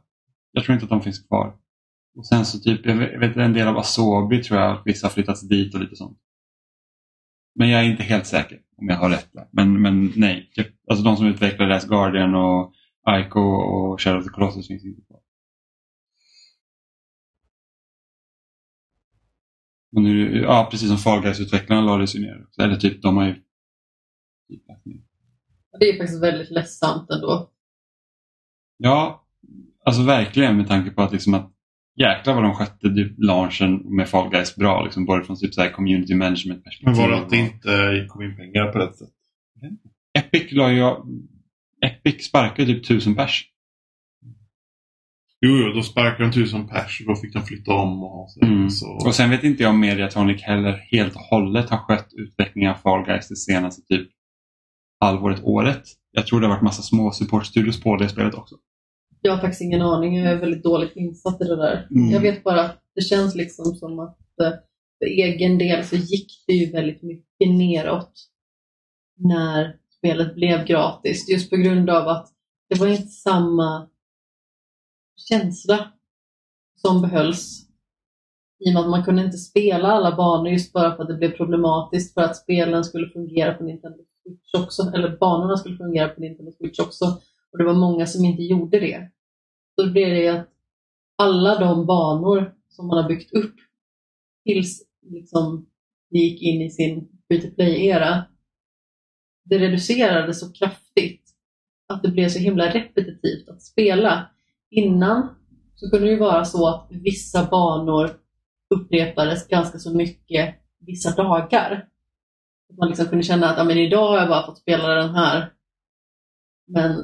Jag 0.51 0.63
tror 0.63 0.73
inte 0.73 0.83
att 0.83 0.89
de 0.89 1.01
finns 1.01 1.19
kvar. 1.27 1.55
Och 2.15 2.25
sen 2.27 2.45
så 2.45 2.59
typ, 2.59 2.85
jag 2.85 3.19
vet, 3.19 3.37
en 3.37 3.53
del 3.53 3.67
av 3.67 3.77
Asobi 3.77 4.43
tror 4.43 4.59
jag 4.59 4.71
att 4.71 4.81
vissa 4.85 5.07
har 5.07 5.11
flyttats 5.11 5.41
dit 5.41 5.73
och 5.75 5.81
lite 5.81 5.95
sånt. 5.95 6.17
Men 7.55 7.69
jag 7.69 7.81
är 7.85 7.89
inte 7.89 8.03
helt 8.03 8.25
säker 8.27 8.61
om 8.77 8.87
jag 8.87 8.95
har 8.97 9.09
rätt 9.09 9.29
där. 9.33 9.47
Men, 9.51 9.81
men 9.81 10.13
nej, 10.15 10.51
Jap- 10.55 10.73
alltså 10.89 11.03
de 11.03 11.17
som 11.17 11.25
utvecklar 11.27 11.67
Last 11.67 11.87
Guardian 11.87 12.35
och 12.35 12.73
Ico 13.19 13.39
och 13.39 14.01
Shadow 14.01 14.19
of 14.19 14.25
the 14.25 14.29
Colossus 14.29 14.67
finns 14.67 14.85
inte 14.85 15.01
Och 19.95 20.01
nu, 20.01 20.41
ja, 20.41 20.67
precis 20.71 20.87
som 20.87 20.97
Fall 20.97 21.21
Guys-utvecklarna 21.21 21.81
lades 21.81 22.15
ju 22.15 22.19
ner. 22.19 22.45
Eller 22.61 22.75
typ, 22.75 23.01
de 23.01 23.17
har 23.17 23.25
ju... 23.25 23.35
Det 25.79 25.89
är 25.89 25.97
faktiskt 25.97 26.23
väldigt 26.23 26.51
ledsamt 26.51 27.09
ändå. 27.09 27.49
Ja, 28.77 29.25
alltså 29.85 30.03
verkligen 30.03 30.57
med 30.57 30.67
tanke 30.67 30.91
på 30.91 31.01
att 31.01 31.11
liksom 31.11 31.33
att 31.33 31.51
jäklar 31.95 32.33
vad 32.33 32.43
de 32.43 32.53
skötte 32.53 32.89
typ 32.89 33.13
launchen 33.17 33.95
med 33.95 34.09
Fall 34.09 34.29
Guys 34.29 34.55
bra. 34.55 34.83
Liksom, 34.83 35.05
både 35.05 35.23
från 35.23 35.39
typ 35.39 35.53
så 35.53 35.61
här 35.61 35.69
community 35.69 36.15
management 36.15 36.63
perspektiv. 36.63 36.85
Men 36.85 36.95
var 36.95 37.09
det 37.09 37.17
att 37.17 37.29
det 37.29 37.37
inte 37.37 38.05
kom 38.09 38.21
in 38.21 38.35
pengar 38.35 38.71
på 38.71 38.77
det 38.77 38.93
sättet? 38.93 39.13
Epic 40.13 40.51
la 40.51 40.71
ju... 40.71 40.95
Epic 41.85 42.25
sparkade 42.25 42.73
typ 42.73 42.87
tusen 42.87 43.15
pers. 43.15 43.49
Jo, 45.45 45.57
jo, 45.57 45.73
då 45.73 45.81
sparkade 45.81 46.23
de 46.23 46.31
tusen 46.31 46.67
pers 46.67 47.01
och 47.01 47.07
då 47.07 47.15
fick 47.15 47.33
de 47.33 47.43
flytta 47.43 47.73
om 47.73 48.03
och 48.03 48.09
ha 48.09 48.29
sig. 48.29 48.47
Mm. 48.47 48.69
Så. 48.69 48.87
Och 49.05 49.15
sen 49.15 49.29
vet 49.29 49.43
inte 49.43 49.63
jag 49.63 49.69
om 49.69 49.79
Mediatonic 49.79 50.41
heller 50.41 50.71
helt 50.91 51.15
och 51.15 51.21
hållet 51.21 51.69
har 51.69 51.77
skött 51.77 52.07
utvecklingen 52.13 52.71
av 52.71 52.75
Fall 52.75 53.05
Guys 53.05 53.27
det 53.27 53.35
senaste 53.35 53.81
typ 53.81 54.09
halvåret, 54.99 55.43
året. 55.43 55.83
Jag 56.11 56.27
tror 56.27 56.41
det 56.41 56.47
har 56.47 56.53
varit 56.53 56.63
massa 56.63 56.81
små 56.81 57.11
supportstudios 57.11 57.81
på 57.81 57.97
det 57.97 58.09
spelet 58.09 58.33
också. 58.33 58.55
Jag 59.21 59.31
har 59.31 59.41
faktiskt 59.41 59.61
ingen 59.61 59.81
aning. 59.81 60.17
Jag 60.17 60.31
är 60.31 60.39
väldigt 60.39 60.63
dåligt 60.63 60.95
insatt 60.95 61.41
i 61.41 61.43
det 61.43 61.55
där. 61.55 61.87
Mm. 61.91 62.09
Jag 62.09 62.19
vet 62.19 62.43
bara 62.43 62.61
att 62.61 62.81
det 62.95 63.01
känns 63.01 63.35
liksom 63.35 63.65
som 63.65 63.99
att 63.99 64.17
eh, 64.41 64.51
för 64.99 65.05
egen 65.05 65.57
del 65.57 65.85
så 65.85 65.95
gick 65.95 66.27
det 66.47 66.53
ju 66.53 66.71
väldigt 66.71 67.03
mycket 67.03 67.49
neråt 67.49 68.13
när 69.17 69.75
spelet 69.97 70.35
blev 70.35 70.65
gratis. 70.65 71.29
Just 71.29 71.49
på 71.49 71.57
grund 71.57 71.89
av 71.89 72.07
att 72.07 72.27
det 72.69 72.79
var 72.79 72.87
inte 72.87 73.07
samma 73.07 73.87
känsla 75.15 75.91
som 76.76 77.02
behölls. 77.02 77.68
I 78.60 78.69
och 78.69 78.73
med 78.73 78.84
att 78.84 78.90
man 78.90 79.03
kunde 79.03 79.26
inte 79.26 79.38
spela 79.38 79.88
alla 79.88 80.15
banor 80.15 80.48
just 80.48 80.73
bara 80.73 80.95
för 80.95 81.03
att 81.03 81.10
det 81.10 81.15
blev 81.15 81.38
problematiskt 81.38 82.14
för 82.14 82.22
att 82.22 82.38
spelen 82.38 82.84
skulle 82.84 83.10
fungera 83.10 83.53
på 83.53 83.64
Nintendo 83.64 83.98
Switch 84.23 84.53
också, 84.64 84.84
eller 84.95 85.18
banorna 85.18 85.57
skulle 85.57 85.77
fungera 85.77 86.10
på 86.10 86.22
Nintendo 86.22 86.52
Switch 86.52 86.80
också. 86.80 87.06
Och 87.52 87.57
det 87.57 87.64
var 87.64 87.73
många 87.73 88.06
som 88.06 88.26
inte 88.26 88.44
gjorde 88.44 88.80
det. 88.80 89.11
Så 89.76 89.85
det 89.85 89.91
blev 89.91 90.10
det 90.10 90.27
att 90.27 90.49
alla 91.18 91.60
de 91.60 91.85
banor 91.85 92.56
som 92.69 92.88
man 92.88 93.03
har 93.03 93.10
byggt 93.10 93.34
upp 93.34 93.56
tills 94.44 94.84
liksom 95.02 95.65
vi 96.10 96.19
gick 96.19 96.41
in 96.41 96.61
i 96.61 96.69
sin 96.69 97.10
free 97.27 97.41
to 97.41 97.56
play-era, 97.56 98.23
det 99.44 99.60
reducerades 99.60 100.40
så 100.40 100.53
kraftigt 100.53 101.35
att 101.88 102.03
det 102.03 102.10
blev 102.10 102.30
så 102.30 102.40
himla 102.40 102.73
repetitivt 102.73 103.49
att 103.49 103.61
spela. 103.61 104.30
Innan 104.75 105.35
så 105.75 105.89
kunde 105.89 106.05
det 106.05 106.11
ju 106.11 106.19
vara 106.19 106.45
så 106.45 106.67
att 106.67 106.87
vissa 106.89 107.47
banor 107.51 108.19
upprepades 108.75 109.47
ganska 109.47 109.79
så 109.79 109.93
mycket 109.93 110.55
vissa 110.79 111.11
dagar. 111.11 111.87
Att 112.69 112.77
man 112.77 112.87
liksom 112.87 113.05
kunde 113.05 113.23
känna 113.23 113.49
att 113.49 113.57
ja, 113.57 113.63
men 113.63 113.77
idag 113.77 114.07
har 114.07 114.17
jag 114.17 114.29
bara 114.29 114.45
fått 114.45 114.57
spela 114.57 114.87
den 114.87 115.15
här. 115.15 115.53
Men 116.67 117.03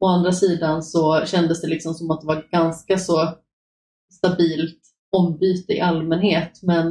å 0.00 0.06
andra 0.06 0.32
sidan 0.32 0.82
så 0.82 1.24
kändes 1.26 1.62
det 1.62 1.68
liksom 1.68 1.94
som 1.94 2.10
att 2.10 2.20
det 2.20 2.26
var 2.26 2.48
ganska 2.50 2.98
så 2.98 3.34
stabilt 4.12 4.80
ombyte 5.10 5.72
i 5.72 5.80
allmänhet. 5.80 6.62
Men 6.62 6.90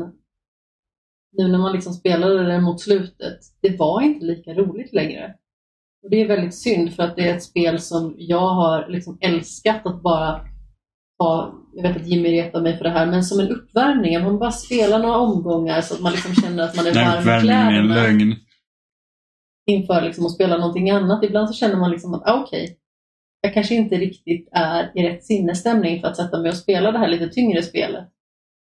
nu 1.32 1.48
när 1.48 1.60
man 1.60 1.74
liksom 1.74 1.94
spelade 1.94 2.44
det 2.44 2.62
mot 2.62 2.82
slutet, 2.82 3.40
det 3.62 3.78
var 3.80 4.02
inte 4.02 4.26
lika 4.26 4.54
roligt 4.54 4.94
längre. 4.94 5.36
Och 6.04 6.10
Det 6.10 6.22
är 6.22 6.28
väldigt 6.28 6.56
synd 6.56 6.94
för 6.94 7.04
att 7.04 7.16
det 7.16 7.30
är 7.30 7.36
ett 7.36 7.44
spel 7.44 7.80
som 7.80 8.16
jag 8.18 8.50
har 8.50 8.88
liksom 8.90 9.18
älskat 9.22 9.86
att 9.86 10.02
bara 10.02 10.42
ha, 11.20 11.54
jag 11.74 11.84
vet 11.84 11.98
att 11.98 12.08
Jimmy 12.08 12.32
retar 12.32 12.62
mig 12.62 12.78
för 12.78 12.84
det 12.84 12.90
här, 12.90 13.06
men 13.06 13.24
som 13.24 13.40
en 13.40 13.50
uppvärmning. 13.50 14.16
Att 14.16 14.24
man 14.24 14.40
bara 14.40 14.52
spelar 14.52 15.00
några 15.00 15.18
omgångar 15.18 15.82
så 15.82 15.94
att 15.94 16.02
man 16.02 16.12
liksom 16.12 16.36
känner 16.36 16.64
att 16.64 16.76
man 16.76 16.88
är 16.88 16.94
varm 16.94 17.18
i 17.18 17.20
Uppvärmning 17.20 17.52
är 17.52 17.66
en 17.66 17.88
kläderna 17.88 17.96
lögn. 17.96 18.36
inför 19.66 20.02
liksom 20.02 20.26
att 20.26 20.32
spela 20.32 20.58
någonting 20.58 20.90
annat. 20.90 21.24
Ibland 21.24 21.48
så 21.50 21.54
känner 21.54 21.76
man 21.76 21.92
liksom 21.92 22.14
att 22.14 22.28
ah, 22.28 22.42
okej, 22.44 22.78
jag 23.42 23.54
kanske 23.54 23.76
inte 23.76 23.96
riktigt 23.96 24.50
är 24.52 24.92
i 24.96 25.10
rätt 25.10 25.24
sinnesstämning 25.24 26.02
för 26.02 26.08
att 26.08 26.18
sätta 26.18 26.40
mig 26.40 26.50
och 26.50 26.58
spela 26.58 26.92
det 26.92 26.98
här 26.98 27.08
lite 27.08 27.28
tyngre 27.28 27.64
spelet. 27.64 28.08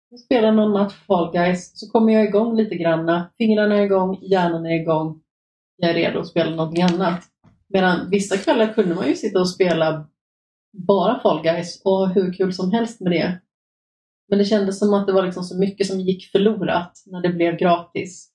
Jag 0.09 0.19
spelar 0.19 0.51
någon 0.51 0.71
match 0.71 0.93
Fall 0.93 1.31
Guys 1.33 1.79
så 1.79 1.91
kommer 1.91 2.13
jag 2.13 2.25
igång 2.25 2.55
lite 2.55 2.75
granna. 2.75 3.31
Fingrarna 3.37 3.75
är 3.75 3.81
igång, 3.81 4.19
hjärnan 4.21 4.65
är 4.65 4.81
igång. 4.81 5.21
Jag 5.77 5.89
är 5.89 5.93
redo 5.93 6.19
att 6.19 6.27
spela 6.27 6.49
någonting 6.49 6.83
annat. 6.83 7.23
Medan 7.69 8.09
vissa 8.09 8.37
kvällar 8.37 8.73
kunde 8.73 8.95
man 8.95 9.07
ju 9.07 9.15
sitta 9.15 9.39
och 9.39 9.49
spela 9.49 10.09
bara 10.87 11.19
Fall 11.19 11.43
Guys 11.43 11.81
och 11.85 11.91
ha 11.91 12.05
hur 12.05 12.33
kul 12.33 12.53
som 12.53 12.71
helst 12.71 13.01
med 13.01 13.11
det. 13.11 13.41
Men 14.29 14.39
det 14.39 14.45
kändes 14.45 14.79
som 14.79 14.93
att 14.93 15.07
det 15.07 15.13
var 15.13 15.25
liksom 15.25 15.43
så 15.43 15.57
mycket 15.57 15.87
som 15.87 15.99
gick 15.99 16.31
förlorat 16.31 17.03
när 17.05 17.21
det 17.21 17.29
blev 17.29 17.57
gratis. 17.57 18.29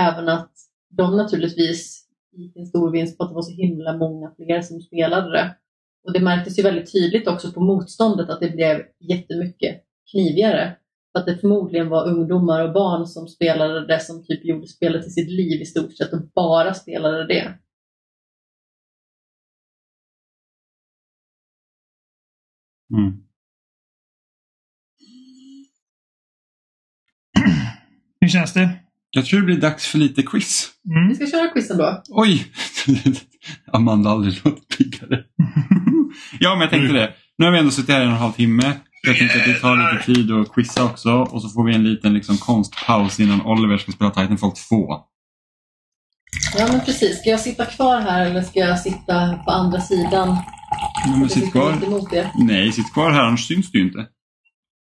Även 0.00 0.28
att 0.28 0.52
de 0.90 1.16
naturligtvis 1.16 2.08
gick 2.32 2.56
en 2.56 2.66
stor 2.66 2.90
vinst 2.90 3.18
på 3.18 3.24
att 3.24 3.30
det 3.30 3.34
var 3.34 3.42
så 3.42 3.52
himla 3.52 3.96
många 3.96 4.32
fler 4.36 4.62
som 4.62 4.80
spelade 4.80 5.30
det. 5.30 5.56
Och 6.04 6.12
det 6.12 6.20
märktes 6.20 6.58
ju 6.58 6.62
väldigt 6.62 6.92
tydligt 6.92 7.28
också 7.28 7.52
på 7.52 7.60
motståndet 7.60 8.30
att 8.30 8.40
det 8.40 8.50
blev 8.50 8.82
jättemycket 9.00 9.82
knivigare. 10.10 10.76
För 11.14 11.20
att 11.20 11.26
det 11.26 11.38
förmodligen 11.38 11.88
var 11.88 12.08
ungdomar 12.08 12.68
och 12.68 12.72
barn 12.72 13.06
som 13.06 13.28
spelade 13.28 13.86
det 13.86 14.00
som 14.00 14.24
typ 14.24 14.44
gjorde 14.44 14.66
spelet 14.66 15.02
till 15.02 15.12
sitt 15.12 15.30
liv 15.30 15.60
i 15.60 15.64
stort 15.64 15.96
sett 15.96 16.12
och 16.12 16.28
bara 16.34 16.74
spelade 16.74 17.26
det. 17.26 17.58
Mm. 22.92 23.10
Hur 28.20 28.28
känns 28.28 28.52
det? 28.52 28.70
Jag 29.10 29.26
tror 29.26 29.40
det 29.40 29.46
blir 29.46 29.60
dags 29.60 29.86
för 29.86 29.98
lite 29.98 30.22
quiz. 30.22 30.70
Mm. 30.96 31.08
Vi 31.08 31.14
ska 31.14 31.26
köra 31.26 31.48
quizen 31.48 31.78
då. 31.78 32.02
Oj! 32.08 32.52
Amanda 33.72 34.10
har 34.10 34.16
aldrig 34.16 34.44
låtit 34.44 34.78
piggare. 34.78 35.24
ja, 36.40 36.54
men 36.54 36.60
jag 36.60 36.70
tänkte 36.70 36.92
det. 36.92 37.14
Nu 37.38 37.44
har 37.44 37.52
vi 37.52 37.58
ändå 37.58 37.70
suttit 37.70 37.90
här 37.90 38.00
i 38.00 38.02
en 38.02 38.08
och 38.08 38.14
en 38.14 38.20
halv 38.20 38.32
timme. 38.32 38.72
Jag 39.06 39.18
tänkte 39.18 39.38
att 39.38 39.44
det 39.44 39.54
tar 39.60 39.92
lite 39.92 40.04
tid 40.04 40.32
att 40.32 40.52
quizza 40.54 40.84
också. 40.84 41.10
Och 41.10 41.42
så 41.42 41.48
får 41.48 41.64
vi 41.64 41.74
en 41.74 41.84
liten 41.84 42.14
liksom, 42.14 42.36
konstpaus 42.36 43.20
innan 43.20 43.42
Oliver 43.42 43.78
ska 43.78 43.92
spela 43.92 44.10
Titanfall 44.10 44.52
2. 44.52 44.94
Ja 46.58 46.68
men 46.72 46.80
precis. 46.80 47.18
Ska 47.18 47.30
jag 47.30 47.40
sitta 47.40 47.66
kvar 47.66 48.00
här 48.00 48.26
eller 48.26 48.42
ska 48.42 48.58
jag 48.60 48.78
sitta 48.78 49.38
på 49.44 49.50
andra 49.50 49.80
sidan? 49.80 50.36
Ja, 51.06 51.16
men 51.16 51.28
sitt 51.28 51.52
kvar. 51.52 51.76
Nej, 52.44 52.72
sitt 52.72 52.92
kvar 52.92 53.10
här, 53.10 53.22
annars 53.22 53.48
syns 53.48 53.70
du 53.70 53.78
ju 53.78 53.84
inte. 53.84 54.06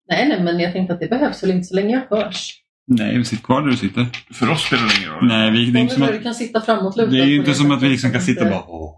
Nej, 0.09 0.29
nej, 0.29 0.43
men 0.43 0.61
jag 0.61 0.73
tänkte 0.73 0.95
att 0.95 1.01
det 1.01 1.09
behövs 1.09 1.43
väl 1.43 1.51
inte 1.51 1.65
så 1.65 1.75
länge 1.75 2.07
jag 2.11 2.17
hörs. 2.17 2.61
Nej, 2.87 3.25
sitt 3.25 3.43
kvar 3.43 3.63
där 3.63 3.69
du 3.69 3.77
sitter. 3.77 4.07
För 4.33 4.51
oss 4.51 4.63
spelar 4.63 4.83
det 4.83 4.99
ingen 4.99 5.11
roll. 5.11 5.29
Nej, 5.29 5.51
vi, 5.51 5.71
det 5.71 5.79
är 5.79 5.83
inte 5.83 5.95
som 5.95 6.03
att, 6.03 6.13
du 6.13 6.23
kan 6.23 6.35
sitta 6.35 6.61
framåtlutad. 6.61 7.11
det 7.11 7.21
är 7.21 7.27
ju 7.27 7.37
inte 7.37 7.55
som 7.55 7.71
att 7.71 7.83
vi 7.83 7.89
liksom 7.89 8.13
kan 8.13 8.21
sitta 8.21 8.45
och 8.45 8.51
bara. 8.51 8.91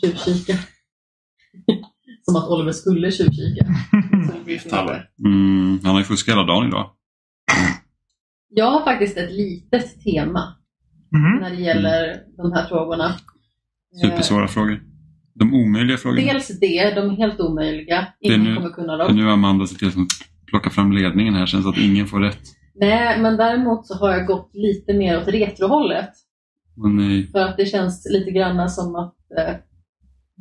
Tjuvkika. 0.00 0.58
Som 2.22 2.36
att 2.36 2.48
Oliver 2.48 2.72
skulle 2.72 3.10
tjuvkika. 3.10 3.66
Mm, 5.24 5.78
han 5.82 5.92
har 5.92 5.98
ju 5.98 6.04
fuskat 6.04 6.32
hela 6.34 6.44
dagen 6.46 6.68
idag. 6.68 6.90
Jag 8.48 8.70
har 8.70 8.84
faktiskt 8.84 9.16
ett 9.16 9.32
litet 9.32 10.02
tema 10.04 10.54
Mhm. 11.12 11.38
när 11.40 11.50
det 11.50 11.62
gäller 11.62 12.20
de 12.36 12.52
här 12.52 12.66
frågorna. 12.68 13.06
Eh, 13.06 14.10
Supersvåra 14.10 14.48
frågor. 14.48 14.82
De 15.34 15.54
omöjliga 15.54 15.96
frågorna. 15.96 16.22
Dels 16.32 16.60
det, 16.60 16.94
de 16.94 17.10
är 17.10 17.16
helt 17.16 17.40
omöjliga. 17.40 18.06
Det 18.20 18.28
är 18.28 18.32
Ingen 18.34 18.44
nu- 18.44 18.56
kommer 18.56 18.70
kunna 18.70 18.96
dem. 18.96 19.16
nu 19.16 19.24
har 19.24 19.32
Amanda 19.32 19.66
sett 19.66 19.78
till 19.78 19.88
att 19.88 19.94
plocka 20.46 20.70
fram 20.70 20.92
ledningen 20.92 21.34
här 21.34 21.46
sen 21.46 21.62
så 21.62 21.68
att 21.68 21.78
ingen 21.78 22.06
får 22.06 22.20
rätt. 22.20 22.40
Nej, 22.74 23.20
men 23.20 23.36
däremot 23.36 23.86
så 23.86 23.94
har 23.94 24.10
jag 24.12 24.26
gått 24.26 24.50
lite 24.54 24.92
mer 24.94 25.18
åt 25.18 25.28
retrohållet. 25.28 26.10
Nej. 26.76 27.26
För 27.26 27.38
att 27.38 27.56
det 27.56 27.66
känns 27.66 28.06
lite 28.10 28.30
grann 28.30 28.70
som 28.70 28.94
att 28.96 29.14
eh, 29.38 29.54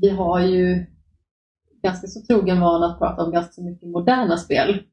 vi 0.01 0.09
har 0.09 0.39
ju 0.39 0.85
ganska 1.83 2.07
så 2.07 2.21
trogen 2.21 2.59
vana 2.59 2.85
att 2.85 2.99
prata 2.99 3.23
om 3.23 3.31
ganska 3.31 3.61
mycket 3.61 3.89
moderna 3.89 4.37
spel. 4.37 4.83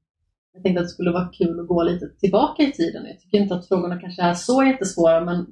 Jag 0.55 0.63
tänkte 0.63 0.81
att 0.81 0.87
det 0.87 0.93
skulle 0.93 1.11
vara 1.11 1.29
kul 1.29 1.61
att 1.61 1.69
gå 1.69 1.83
lite 1.83 2.09
tillbaka 2.09 2.63
i 2.63 2.73
tiden. 2.73 3.07
Jag 3.07 3.21
tycker 3.21 3.39
inte 3.39 3.55
att 3.55 3.69
frågorna 3.69 4.01
kanske 4.01 4.23
är 4.23 4.35
så 4.35 4.65
jättesvåra 4.65 5.25
men 5.25 5.47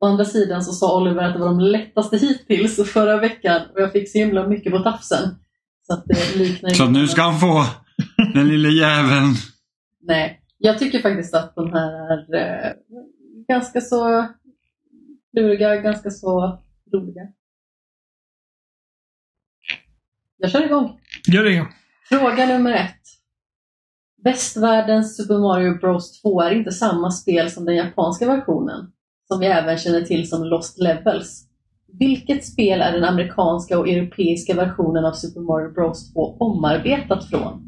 å 0.00 0.06
andra 0.06 0.24
sidan 0.24 0.62
så 0.62 0.72
sa 0.72 1.00
Oliver 1.00 1.22
att 1.22 1.34
det 1.34 1.40
var 1.40 1.46
de 1.46 1.60
lättaste 1.60 2.16
hittills 2.16 2.90
förra 2.92 3.20
veckan 3.20 3.62
och 3.74 3.80
jag 3.80 3.92
fick 3.92 4.12
så 4.12 4.18
himla 4.18 4.48
mycket 4.48 4.72
på 4.72 4.78
tafsen. 4.78 5.34
Så 5.86 5.92
att 5.92 6.04
det 6.06 6.36
liknar 6.36 6.70
Så 6.70 6.88
nu 6.88 7.06
ska 7.06 7.22
han 7.22 7.40
få 7.40 7.64
den 8.34 8.48
lille 8.48 8.68
jäveln. 8.68 9.34
Nej, 10.00 10.40
jag 10.58 10.78
tycker 10.78 10.98
faktiskt 10.98 11.34
att 11.34 11.54
de 11.54 11.72
här 11.72 12.34
är 12.34 12.66
eh, 12.66 12.72
ganska 13.48 13.80
så 13.80 14.26
kluriga, 15.32 15.76
ganska 15.76 16.10
så 16.10 16.58
roliga. 16.92 17.22
Jag 20.38 20.50
kör 20.50 20.64
igång. 20.64 21.00
Gör 21.26 21.44
det. 21.44 21.66
Fråga 22.08 22.46
nummer 22.46 22.72
ett. 22.72 23.00
Västvärldens 24.24 25.16
Super 25.16 25.38
Mario 25.38 25.78
Bros 25.78 26.22
2 26.22 26.40
är 26.40 26.50
inte 26.50 26.70
samma 26.70 27.10
spel 27.10 27.50
som 27.50 27.64
den 27.64 27.76
japanska 27.76 28.26
versionen, 28.26 28.86
som 29.28 29.40
vi 29.40 29.46
även 29.46 29.78
känner 29.78 30.00
till 30.00 30.28
som 30.28 30.44
Lost 30.44 30.78
Levels. 30.78 31.42
Vilket 31.98 32.44
spel 32.44 32.80
är 32.80 32.92
den 32.92 33.04
amerikanska 33.04 33.78
och 33.78 33.88
europeiska 33.88 34.54
versionen 34.54 35.04
av 35.04 35.12
Super 35.12 35.40
Mario 35.40 35.72
Bros 35.72 36.12
2 36.12 36.36
omarbetat 36.40 37.30
från? 37.30 37.62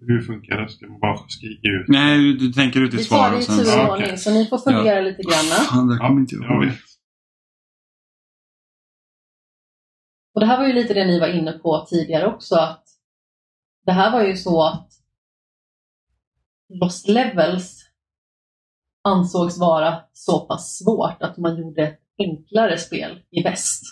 Hur 0.00 0.20
funkar 0.20 0.62
det? 0.62 0.68
Ska 0.68 0.86
man 0.86 1.00
bara 1.00 1.18
skrika 1.28 1.68
ut? 1.68 1.88
Nej, 1.88 2.18
du, 2.18 2.36
du 2.36 2.52
tänker 2.52 2.80
ut 2.80 2.94
Vi 2.94 3.00
ett 3.00 3.08
tar 3.08 3.16
svar 3.16 3.30
det 3.30 3.42
i 3.42 3.46
tur 3.46 3.60
och 3.60 3.78
Ja, 3.78 3.92
ordning, 3.92 4.18
så 4.18 4.30
ni 4.30 4.46
får 4.46 4.58
fundera 4.58 5.00
lite 5.00 5.22
grann. 5.22 5.44
Fan, 5.44 5.88
det 5.88 5.98
kommer 5.98 6.20
inte 6.20 6.34
jag 6.34 6.44
jag 6.44 6.64
ihåg. 6.64 6.72
Och 10.36 10.40
det 10.40 10.46
här 10.46 10.58
var 10.58 10.66
ju 10.66 10.72
lite 10.72 10.94
det 10.94 11.06
ni 11.06 11.20
var 11.20 11.28
inne 11.28 11.52
på 11.52 11.86
tidigare 11.88 12.26
också 12.26 12.54
att 12.54 12.84
det 13.86 13.92
här 13.92 14.12
var 14.12 14.22
ju 14.22 14.36
så 14.36 14.66
att 14.66 14.92
Lost 16.68 17.08
Levels 17.08 17.90
ansågs 19.04 19.58
vara 19.58 20.04
så 20.12 20.46
pass 20.46 20.78
svårt 20.78 21.22
att 21.22 21.36
man 21.36 21.58
gjorde 21.58 21.82
ett 21.82 22.00
enklare 22.18 22.78
spel 22.78 23.22
i 23.30 23.42
väst. 23.42 23.82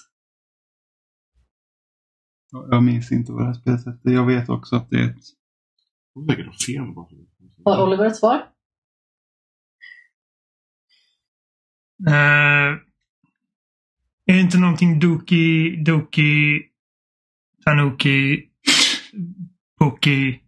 Jag 2.71 2.83
minns 2.83 3.13
inte 3.13 3.33
vad 3.33 3.43
det 3.43 3.47
här 3.47 3.55
spelet 3.55 3.87
hette. 3.87 4.11
Jag 4.11 4.27
vet 4.27 4.49
också 4.49 4.77
att 4.77 4.91
det 4.91 4.97
är 4.97 5.11
ett... 5.11 5.25
De 6.15 6.27
lägger 6.27 6.45
de 6.45 6.53
fel 6.53 6.95
bara. 6.95 7.77
Har 7.77 7.87
Oliver 7.87 8.05
ett 8.05 8.17
svar? 8.17 8.53
Eh, 12.09 12.94
är 14.27 14.35
det 14.35 14.41
inte 14.41 14.59
någonting 14.59 15.01
Doki, 15.01 15.77
Doki, 15.85 16.63
Tanuki, 17.65 18.43
Poki, 19.79 20.41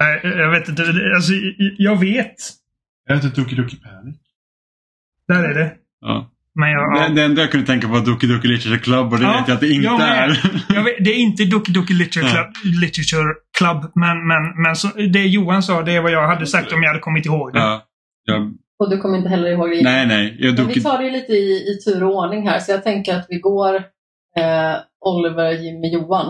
Nej, 0.00 0.20
jag 0.22 0.50
vet 0.50 0.68
inte. 0.68 0.82
Alltså, 1.14 1.32
jag 1.78 2.00
vet. 2.00 2.34
Jag 3.06 3.14
heter 3.14 3.28
Doki 3.28 3.54
Doki 3.54 3.76
Panic. 3.76 4.16
Där 5.28 5.44
är 5.44 5.54
det. 5.54 5.72
Ja. 6.00 6.30
Men 6.54 6.70
jag, 6.70 6.96
ja. 6.96 7.08
Det, 7.08 7.14
det 7.14 7.22
enda 7.22 7.42
jag 7.42 7.50
kunde 7.50 7.66
tänka 7.66 7.86
på 7.86 7.92
var 7.92 8.00
Doki 8.00 8.26
Doki 8.26 8.48
Literature 8.48 8.78
Club 8.78 9.12
och 9.12 9.18
det 9.18 9.24
Ja, 9.24 9.38
vet 9.38 9.48
jag 9.48 9.54
att 9.54 9.60
det 9.60 9.68
inte 9.72 9.84
jag 9.84 10.00
är. 10.00 10.40
Jag 10.68 10.84
vet, 10.84 11.04
det 11.04 11.10
är 11.10 11.16
inte 11.16 11.44
Doki 11.44 11.72
Doki 11.72 11.94
Literature 11.94 12.32
Club, 12.32 12.46
Literature 12.64 13.34
Club 13.58 13.92
men, 13.94 14.26
men, 14.26 14.62
men 14.62 14.76
så, 14.76 14.88
det 14.88 15.26
Johan 15.26 15.62
sa, 15.62 15.82
det 15.82 15.92
är 15.92 16.00
vad 16.00 16.12
jag 16.12 16.28
hade 16.28 16.46
sagt 16.46 16.72
om 16.72 16.82
jag 16.82 16.88
hade 16.88 17.00
kommit 17.00 17.26
ihåg 17.26 17.52
det. 17.52 17.58
ja. 17.58 17.86
Jag, 18.24 18.54
Och 18.80 18.90
du 18.90 18.98
kommer 18.98 19.16
inte 19.18 19.28
heller 19.28 19.50
ihåg 19.50 19.70
det? 19.70 19.82
nej, 19.82 20.06
nej. 20.06 20.36
Jag 20.38 20.58
Men 20.58 20.66
vi 20.68 20.82
tar 20.82 21.02
det 21.02 21.10
lite 21.10 21.32
i, 21.32 21.52
i 21.52 21.78
tur 21.84 22.04
och 22.04 22.14
ordning 22.14 22.48
här, 22.48 22.58
så 22.58 22.72
jag 22.72 22.82
tänker 22.82 23.16
att 23.16 23.26
vi 23.28 23.38
går 23.38 23.74
eh, 24.36 24.74
Oliver, 25.00 25.50
Jimmy, 25.52 25.92
Johan. 25.92 26.26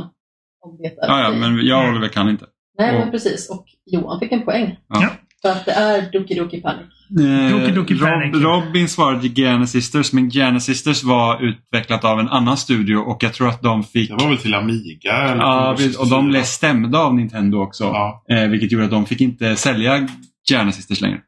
Om 0.61 0.79
det 0.83 0.87
är 0.89 0.93
ja, 1.09 1.23
ja, 1.23 1.31
men 1.31 1.67
jag 1.67 1.85
och 1.85 1.91
Oliver 1.91 2.09
kan 2.09 2.29
inte. 2.29 2.45
Nej, 2.79 2.95
och- 2.95 3.01
men 3.01 3.11
precis. 3.11 3.51
Och 3.51 3.65
Johan 3.87 4.21
fick 4.21 4.33
en 4.33 4.43
poäng. 4.43 4.77
Ja. 4.89 5.11
För 5.43 5.49
att 5.49 5.65
det 5.65 5.73
är 5.73 6.13
Doki 6.13 6.35
Doki 6.35 6.61
Panic. 6.61 6.87
Eh, 7.21 7.59
Doki 7.59 7.73
Doki 7.73 7.99
Panic. 7.99 8.43
Robin 8.45 8.89
svarade 8.89 9.27
Giana 9.27 9.67
Sisters, 9.67 10.13
men 10.13 10.29
Giana 10.29 10.61
Sisters 10.61 11.05
var 11.05 11.43
utvecklat 11.43 12.05
av 12.05 12.21
en 12.21 12.29
annan 12.29 12.57
studio 12.57 12.97
och 12.97 13.23
jag 13.23 13.35
tror 13.35 13.49
att 13.49 13.63
de 13.63 13.83
fick... 13.85 14.09
Det 14.11 14.15
var 14.25 14.29
väl 14.29 14.39
till 14.39 14.55
Amiga? 14.55 15.13
Eller 15.13 15.37
Ja, 15.37 15.77
och 15.99 16.09
de 16.11 16.29
blev 16.29 16.43
stämda 16.43 16.99
av 16.99 17.15
Nintendo 17.15 17.59
också. 17.59 17.85
Ja. 17.85 18.25
Eh, 18.31 18.49
vilket 18.49 18.73
gjorde 18.73 18.85
att 18.85 18.91
de 18.91 19.07
fick 19.07 19.21
inte 19.21 19.57
sälja 19.57 20.09
Giana 20.51 20.73
Sisters 20.73 21.01
längre. 21.01 21.21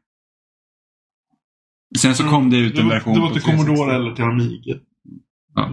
Sen 1.99 2.15
så 2.15 2.23
kom 2.23 2.49
det 2.49 2.57
ut 2.57 2.79
en 2.79 2.89
version 2.89 3.13
det 3.13 3.19
var 3.19 3.29
till 3.31 3.41
360. 3.41 3.65
Commodore 3.75 3.95
eller 3.95 4.15
till 4.15 4.23
Amiga. 4.23 4.75
Ja. 5.55 5.69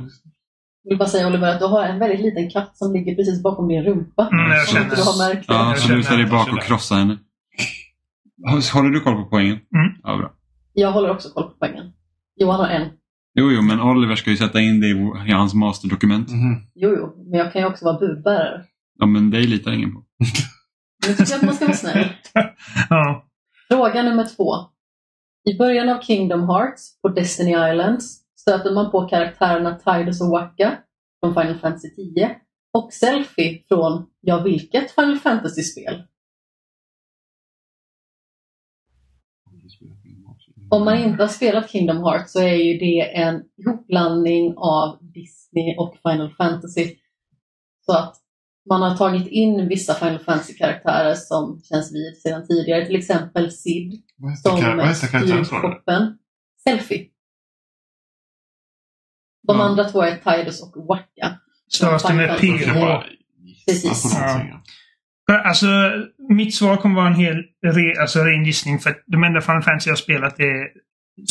Jag 0.82 0.90
vill 0.90 0.98
bara 0.98 1.08
säga 1.08 1.26
Oliver 1.26 1.48
att 1.54 1.58
du 1.60 1.66
har 1.66 1.84
en 1.84 1.98
väldigt 1.98 2.20
liten 2.20 2.50
katt 2.50 2.76
som 2.76 2.92
ligger 2.92 3.14
precis 3.14 3.42
bakom 3.42 3.68
din 3.68 3.82
rumpa. 3.84 4.28
Mm, 4.32 4.50
jag 4.50 4.68
känner. 4.68 4.84
inte 4.84 4.96
du 4.96 5.02
har 5.02 5.28
märkt 5.28 5.48
det. 5.48 5.54
Ja, 5.54 5.68
Jag 5.68 5.78
så 5.78 5.86
känner- 5.86 5.98
lutar 5.98 6.16
dig 6.16 6.26
bak 6.26 6.40
och 6.42 6.48
känner. 6.48 6.60
krossa 6.62 6.94
henne. 6.94 7.18
Har- 8.46 8.74
Håller 8.74 8.90
du 8.90 9.00
koll 9.00 9.14
på 9.14 9.24
poängen? 9.30 9.52
Mm. 9.52 9.92
Ja, 10.02 10.16
bra. 10.16 10.32
Jag 10.72 10.92
håller 10.92 11.10
också 11.10 11.28
koll 11.28 11.44
på 11.44 11.54
poängen. 11.58 11.92
Johan 12.36 12.60
har 12.60 12.68
en. 12.68 12.88
Jo, 13.34 13.50
jo, 13.50 13.62
men 13.62 13.80
Oliver 13.80 14.14
ska 14.16 14.30
ju 14.30 14.36
sätta 14.36 14.60
in 14.60 14.80
det 14.80 14.86
i 15.28 15.32
hans 15.32 15.54
masterdokument. 15.54 16.28
Mhm. 16.28 16.56
Jo, 16.74 16.94
jo. 16.98 17.24
Men 17.30 17.38
jag 17.38 17.52
kan 17.52 17.62
ju 17.62 17.68
också 17.68 17.84
vara 17.84 17.98
budbärare. 17.98 18.64
Ja, 18.98 19.06
men 19.06 19.30
dig 19.30 19.46
litar 19.46 19.72
ingen 19.72 19.92
på. 19.92 20.04
Nu 21.06 21.14
tycker 21.14 21.30
jag 21.32 21.38
att 21.38 21.42
man 21.44 21.54
ska 21.54 21.64
vara 21.66 21.76
snäll. 21.76 22.08
Ja. 22.90 23.24
Fråga 23.68 24.02
nummer 24.02 24.26
två. 24.36 24.54
I 25.50 25.56
början 25.56 25.88
av 25.88 26.00
Kingdom 26.00 26.48
Hearts 26.48 27.00
på 27.02 27.08
Destiny 27.08 27.50
Islands 27.50 28.20
stöter 28.40 28.74
man 28.74 28.90
på 28.90 29.08
karaktärerna 29.08 29.78
Tidus 29.78 30.20
och 30.20 30.30
Waka 30.30 30.78
från 31.20 31.34
Final 31.34 31.58
Fantasy 31.58 31.90
10 31.90 32.36
och 32.72 32.92
Selfie 32.92 33.62
från, 33.68 34.06
ja 34.20 34.42
vilket 34.42 34.90
Final 34.90 35.18
Fantasy-spel? 35.18 36.02
Om 40.70 40.84
man 40.84 40.98
inte 40.98 41.22
har 41.22 41.28
spelat 41.28 41.70
Kingdom 41.70 42.04
Hearts 42.04 42.32
så 42.32 42.40
är 42.40 42.54
ju 42.54 42.78
det 42.78 43.16
en 43.16 43.44
ihopblandning 43.56 44.54
av 44.56 44.98
Disney 45.00 45.76
och 45.76 45.96
Final 46.02 46.30
Fantasy. 46.30 46.96
Så 47.86 47.92
att 47.92 48.16
man 48.68 48.82
har 48.82 48.96
tagit 48.96 49.26
in 49.28 49.68
vissa 49.68 49.94
Final 49.94 50.18
Fantasy-karaktärer 50.18 51.14
som 51.14 51.60
känns 51.64 51.94
vid 51.94 52.16
sedan 52.22 52.46
tidigare. 52.46 52.86
Till 52.86 52.96
exempel 52.96 53.50
Sid 53.52 54.02
Vad 54.16 54.30
hette 54.30 55.06
karaktären. 55.08 56.18
Selfie. 56.64 57.06
De 59.46 59.56
Ja. 59.56 59.62
andra 59.64 59.84
två 59.84 60.02
är 60.02 60.16
Tidus 60.16 60.62
och 60.62 60.86
Waka. 60.86 61.38
Stavas 61.72 62.02
det 62.02 62.14
med 62.14 62.38
Final 62.38 62.58
P? 62.58 62.64
Jag 62.64 62.74
kan 62.74 62.74
Fantasy. 62.74 62.86
bara 62.86 63.04
gissa 63.66 63.88
Precis. 63.88 64.18
någonting. 64.20 64.54
Alltså, 65.44 65.66
mitt 66.28 66.54
svar 66.54 66.76
kommer 66.76 66.94
vara 66.96 67.06
en 67.06 67.14
hel 67.14 67.36
re, 67.62 68.00
alltså, 68.00 68.18
ren 68.24 68.44
gissning. 68.44 68.78
För 68.78 68.90
att 68.90 69.02
de 69.06 69.24
enda 69.24 69.40
Final 69.40 69.62
Fantasy 69.62 69.88
jag 69.88 69.92
har 69.92 69.96
spelat 69.96 70.40
är 70.40 70.68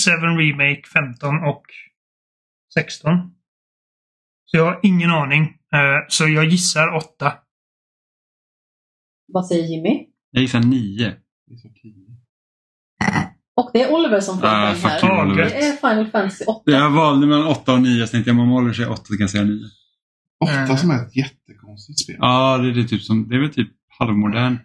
7 0.06 0.12
Remake, 0.42 0.82
15 0.94 1.36
och 1.44 1.64
16. 2.74 3.12
Så 4.52 4.58
jag 4.58 4.66
har 4.66 4.80
ingen 4.84 5.10
aning. 5.12 5.42
Eh, 5.44 5.80
Så 6.10 6.28
jag 6.28 6.46
gissar 6.46 6.96
8. 6.96 7.34
Vad 9.34 9.48
säger 9.48 9.64
Jimmy? 9.68 10.06
Jag 10.32 10.42
gissar 10.42 10.60
nio. 10.60 11.14
Och 13.56 13.70
det 13.74 13.82
är 13.82 13.94
Oliver 13.94 14.20
som 14.20 14.40
får 14.40 14.48
Ah, 14.48 14.74
poäng 14.82 14.92
här. 14.92 15.26
Oliver. 15.26 15.46
Det 15.50 15.56
är 15.68 15.76
Final 15.76 16.08
Fantasy 16.12 16.44
8. 16.46 16.72
Jag 16.72 16.90
valde 16.92 17.28
mellan 17.28 17.48
åtta 17.48 17.74
och 17.74 17.82
nio, 17.82 18.08
så 18.08 18.12
tänkte 18.12 18.32
jag 18.32 18.40
om 18.40 18.52
Oliver 18.54 18.74
säger 18.74 18.92
åtta 18.92 19.04
så 19.06 19.14
kan 19.14 19.22
jag 19.22 19.30
säga 19.30 19.44
nio. 19.44 19.66
Åtta 20.44 20.54
Eh. 20.74 20.76
som 20.78 20.92
är 20.92 21.06
ett 21.06 21.16
jättekonstigt 21.16 22.00
spel. 22.00 22.16
Ja, 22.20 22.58
det 22.58 22.70
är, 22.70 22.72
det 22.74 22.84
typ 22.84 23.02
som, 23.02 23.30
det 23.30 23.36
är 23.36 23.40
väl 23.40 23.54
typ 23.54 23.70
halvmodernt. 24.00 24.62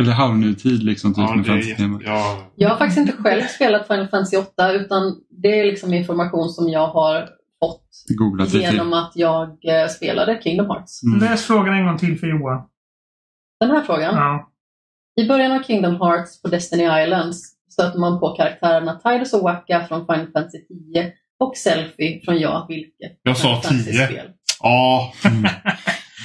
Eller 0.00 0.12
halvnutid 0.12 0.82
liksom, 0.82 1.14
typ 1.14 1.18
Ja, 1.18 1.34
med 1.36 1.46
fantasy-tema. 1.46 1.98
jätte, 1.98 2.10
ja, 2.10 2.52
Jag 2.56 2.68
har 2.68 2.76
faktiskt 2.76 2.98
inte 2.98 3.12
själv 3.12 3.42
spelat 3.42 3.86
Final 3.86 4.08
Fantasy 4.08 4.36
8 4.36 4.72
utan 4.72 5.02
det 5.42 5.60
är 5.60 5.64
liksom 5.64 5.94
information 5.94 6.48
som 6.48 6.68
jag 6.68 6.86
har 6.88 7.28
fått 7.64 7.82
Googlat 8.18 8.52
det 8.52 8.58
genom 8.58 8.92
att 8.92 9.12
jag 9.14 9.48
eh, 9.48 9.88
spelade 9.88 10.40
Kingdom 10.42 10.66
Hearts. 10.70 11.02
Mm. 11.02 11.18
Läs 11.20 11.46
frågan 11.46 11.74
en 11.74 11.86
gång 11.86 11.98
till 11.98 12.18
för 12.18 12.26
Johan. 12.26 12.62
Den 13.60 13.70
här 13.70 13.82
frågan. 13.82 14.14
Ja. 14.16 14.50
I 15.20 15.28
början 15.28 15.52
av 15.52 15.62
Kingdom 15.62 16.00
Hearts 16.00 16.42
på 16.42 16.48
Destiny 16.48 17.02
Islands 17.02 17.42
stöter 17.72 17.98
man 17.98 18.20
på 18.20 18.28
karaktärerna 18.36 18.94
Tidus 18.94 19.32
och 19.34 19.42
Waka 19.42 19.84
från 19.88 20.06
Final 20.06 20.26
Fantasy 20.32 20.58
10 20.94 21.12
och 21.40 21.56
Selfie 21.56 22.20
från 22.24 22.38
Ja, 22.38 22.66
vilket 22.68 23.12
Jag 23.22 23.36
sa 23.36 23.42
Final 23.48 23.62
Fantasy 23.62 23.92
10. 23.92 24.06
spel. 24.06 24.30
ja, 24.62 25.12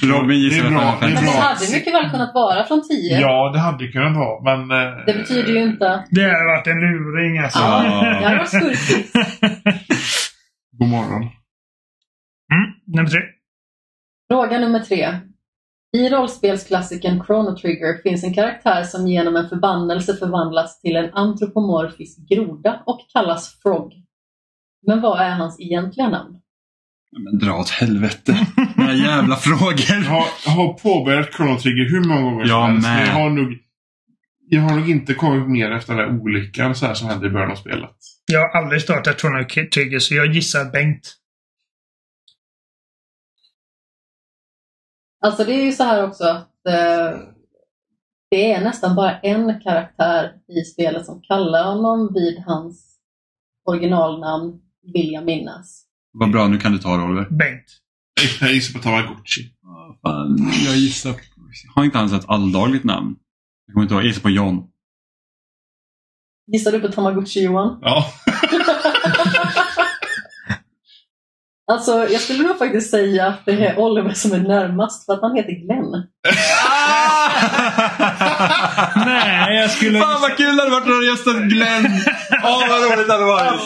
Robin 0.03 0.27
Det 0.27 0.33
är 0.33 0.37
gissade 0.37 0.67
Final 0.69 0.95
det 1.01 1.05
Men 1.07 1.23
det 1.25 1.29
hade 1.31 1.71
mycket 1.73 1.93
väl 1.93 2.09
kunnat 2.11 2.33
vara 2.33 2.63
från 2.65 2.87
10. 2.87 3.19
ja, 3.19 3.51
det 3.53 3.59
hade 3.59 3.87
kunnat 3.87 4.15
vara, 4.17 4.57
men... 4.57 4.71
eh, 4.87 5.05
Det 5.05 5.13
betyder 5.13 5.51
ju 5.53 5.63
inte. 5.63 6.03
Det 6.11 6.21
hade 6.23 6.45
varit 6.45 6.67
en 6.67 6.79
luring 6.81 7.37
alltså. 7.39 7.59
Ja, 7.59 7.85
Ja. 7.85 8.09
det 8.19 8.25
hade 8.25 8.37
varit 8.37 8.49
skurkigt. 8.49 9.15
God 10.79 10.89
morgon. 10.89 11.21
mm, 11.21 12.71
nummer 12.85 13.09
tre. 13.09 13.19
Fråga 14.29 14.59
nummer 14.59 14.79
tre. 14.79 15.19
I 15.97 16.09
rollspelsklassikern 16.09 17.23
Chrono 17.25 17.57
Trigger 17.57 18.01
finns 18.03 18.23
en 18.23 18.33
karaktär 18.33 18.83
som 18.83 19.07
genom 19.07 19.35
en 19.35 19.49
förbannelse 19.49 20.15
förvandlas 20.15 20.81
till 20.81 20.95
en 20.95 21.13
antropomorfisk 21.13 22.29
groda 22.29 22.83
och 22.85 22.99
kallas 23.13 23.59
Frog. 23.63 23.93
Men 24.87 25.01
vad 25.01 25.19
är 25.19 25.29
hans 25.29 25.59
egentliga 25.59 26.09
namn? 26.09 26.39
Men 27.11 27.39
dra 27.39 27.59
åt 27.59 27.69
helvete. 27.69 28.47
Några 28.75 28.93
jävla 28.93 29.35
frågor. 29.35 29.85
Jag 29.89 30.01
har, 30.01 30.25
jag 30.45 30.51
har 30.51 30.73
påbörjat 30.73 31.33
Chrono 31.33 31.57
Trigger 31.59 31.89
hur 31.89 32.03
många 32.07 32.21
gånger 32.21 32.45
Jag 32.47 32.65
som 32.65 32.83
helst. 32.91 33.07
jag 33.13 33.19
har 33.19 33.29
nog... 33.29 33.57
Jag 34.47 34.61
har 34.61 34.75
nog 34.75 34.89
inte 34.89 35.13
kommit 35.13 35.49
ner 35.49 35.71
efter 35.71 35.95
den 35.95 36.07
där 36.15 36.21
olyckan 36.21 36.75
så 36.75 36.85
här 36.85 36.93
som 36.93 37.09
hände 37.09 37.27
i 37.27 37.29
början 37.29 37.51
av 37.51 37.55
spelet. 37.55 37.95
Jag 38.31 38.39
har 38.39 38.61
aldrig 38.61 38.81
startat 38.81 39.17
Trigger 39.17 39.99
så 39.99 40.15
jag 40.15 40.33
gissar 40.33 40.71
Bengt. 40.71 41.15
Alltså 45.25 45.43
det 45.43 45.53
är 45.53 45.63
ju 45.63 45.71
så 45.71 45.83
här 45.83 46.07
också 46.07 46.23
att 46.23 46.65
eh, 46.67 47.19
det 48.29 48.51
är 48.51 48.63
nästan 48.63 48.95
bara 48.95 49.19
en 49.19 49.61
karaktär 49.61 50.31
i 50.47 50.63
spelet 50.63 51.05
som 51.05 51.21
kallar 51.21 51.63
honom 51.63 52.13
vid 52.13 52.43
hans 52.45 52.99
originalnamn, 53.65 54.61
vill 54.93 55.11
jag 55.11 55.25
minnas. 55.25 55.85
Vad 56.11 56.31
bra, 56.31 56.47
nu 56.47 56.57
kan 56.57 56.71
du 56.71 56.77
ta 56.77 56.97
det 56.97 57.03
Oliver. 57.03 57.29
Bengt. 57.29 57.65
Jag 58.41 58.53
gissar 58.53 58.79
på 58.79 58.83
Tamagotchi. 58.83 59.51
Fan, 60.01 60.37
jag 60.65 60.75
gissar... 60.75 61.15
Har 61.75 61.83
inte 61.83 61.97
han 61.97 62.13
ett 62.13 62.29
alldagligt 62.29 62.83
namn? 62.83 63.15
Jag 63.65 63.73
kommer 63.73 63.83
inte 63.83 63.93
ihåg. 63.93 64.03
Jag 64.03 64.07
gissar 64.07 64.21
på 64.21 64.29
John. 64.29 64.67
Gissar 66.47 66.71
du 66.71 66.79
på 66.79 66.87
Tamagotchi 66.87 67.43
Johan? 67.43 67.79
Ja. 67.81 68.05
Alltså 71.71 71.91
jag 71.91 72.21
skulle 72.21 72.43
nog 72.47 72.57
faktiskt 72.57 72.91
säga 72.91 73.27
att 73.27 73.45
det 73.45 73.67
är 73.67 73.79
Oliver 73.79 74.13
som 74.13 74.31
är 74.31 74.39
närmast 74.39 75.05
för 75.05 75.13
att 75.13 75.21
han 75.21 75.35
heter 75.35 75.51
Glenn. 75.51 75.91
Nej, 79.05 79.55
jag 79.61 79.71
skulle... 79.71 79.99
Fan 79.99 80.21
vad 80.21 80.37
kul 80.37 80.55
det 80.55 80.61
hade 80.61 80.71
varit 80.71 80.83
att 80.83 80.87
ha 80.87 81.03
gästat 81.03 81.35
Glenn! 81.35 81.85
Åh 82.43 82.69
vad 82.69 82.83
roligt 82.83 83.07
det 83.07 83.13
hade 83.13 83.25
varit! 83.25 83.61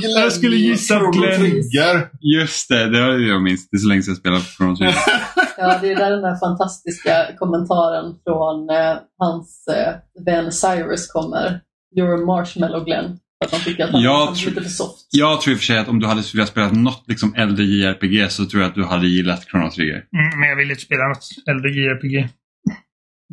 Glenn. 0.00 0.22
Jag 0.22 0.32
skulle 0.32 0.56
gissa 0.56 0.98
på 1.00 1.10
Glenn. 1.10 1.40
Trigger. 1.40 2.08
Just 2.20 2.68
det, 2.68 2.90
det 2.90 2.98
har 2.98 3.12
jag 3.12 3.42
minst. 3.42 3.68
Det 3.70 3.76
är 3.76 3.78
så 3.78 3.88
länge 3.88 4.02
sedan 4.02 4.12
jag 4.12 4.18
spelade 4.18 4.42
på 4.58 4.76
Trigger. 4.76 4.94
Ja, 5.60 5.78
det 5.80 5.92
är 5.92 5.96
där 5.96 6.10
den 6.10 6.22
där 6.22 6.36
fantastiska 6.36 7.26
kommentaren 7.38 8.14
från 8.24 8.70
eh, 8.70 8.96
hans 9.18 9.66
eh, 9.68 9.94
vän 10.24 10.52
Cyrus 10.52 11.12
kommer. 11.12 11.60
You're 11.96 12.22
a 12.22 12.26
marshmallow 12.26 12.84
Glenn. 12.84 13.18
Att 13.44 13.50
han 13.52 13.60
tycker 13.60 13.84
att 13.84 13.90
han, 13.90 14.02
Jag 14.02 14.26
han 14.26 14.34
är 14.34 14.46
lite 14.46 14.62
för 14.62 14.68
soft. 14.68 15.06
Jag 15.10 15.40
tror 15.40 15.52
i 15.52 15.56
och 15.56 15.58
för 15.60 15.66
sig 15.66 15.78
att 15.78 15.88
om 15.88 15.98
du 16.00 16.06
hade 16.06 16.22
velat 16.34 16.48
spela 16.48 16.70
något 16.72 17.04
liksom 17.06 17.34
äldre 17.34 17.64
JRPG 17.64 18.30
så 18.30 18.46
tror 18.46 18.62
jag 18.62 18.68
att 18.68 18.74
du 18.74 18.84
hade 18.84 19.06
gillat 19.08 19.44
Chrono 19.50 19.70
Trigger. 19.70 19.94
Mm, 20.16 20.40
men 20.40 20.48
jag 20.48 20.56
vill 20.56 20.70
inte 20.70 20.82
spela 20.82 21.08
något 21.08 21.24
äldre 21.50 21.70
JRPG. 21.70 22.28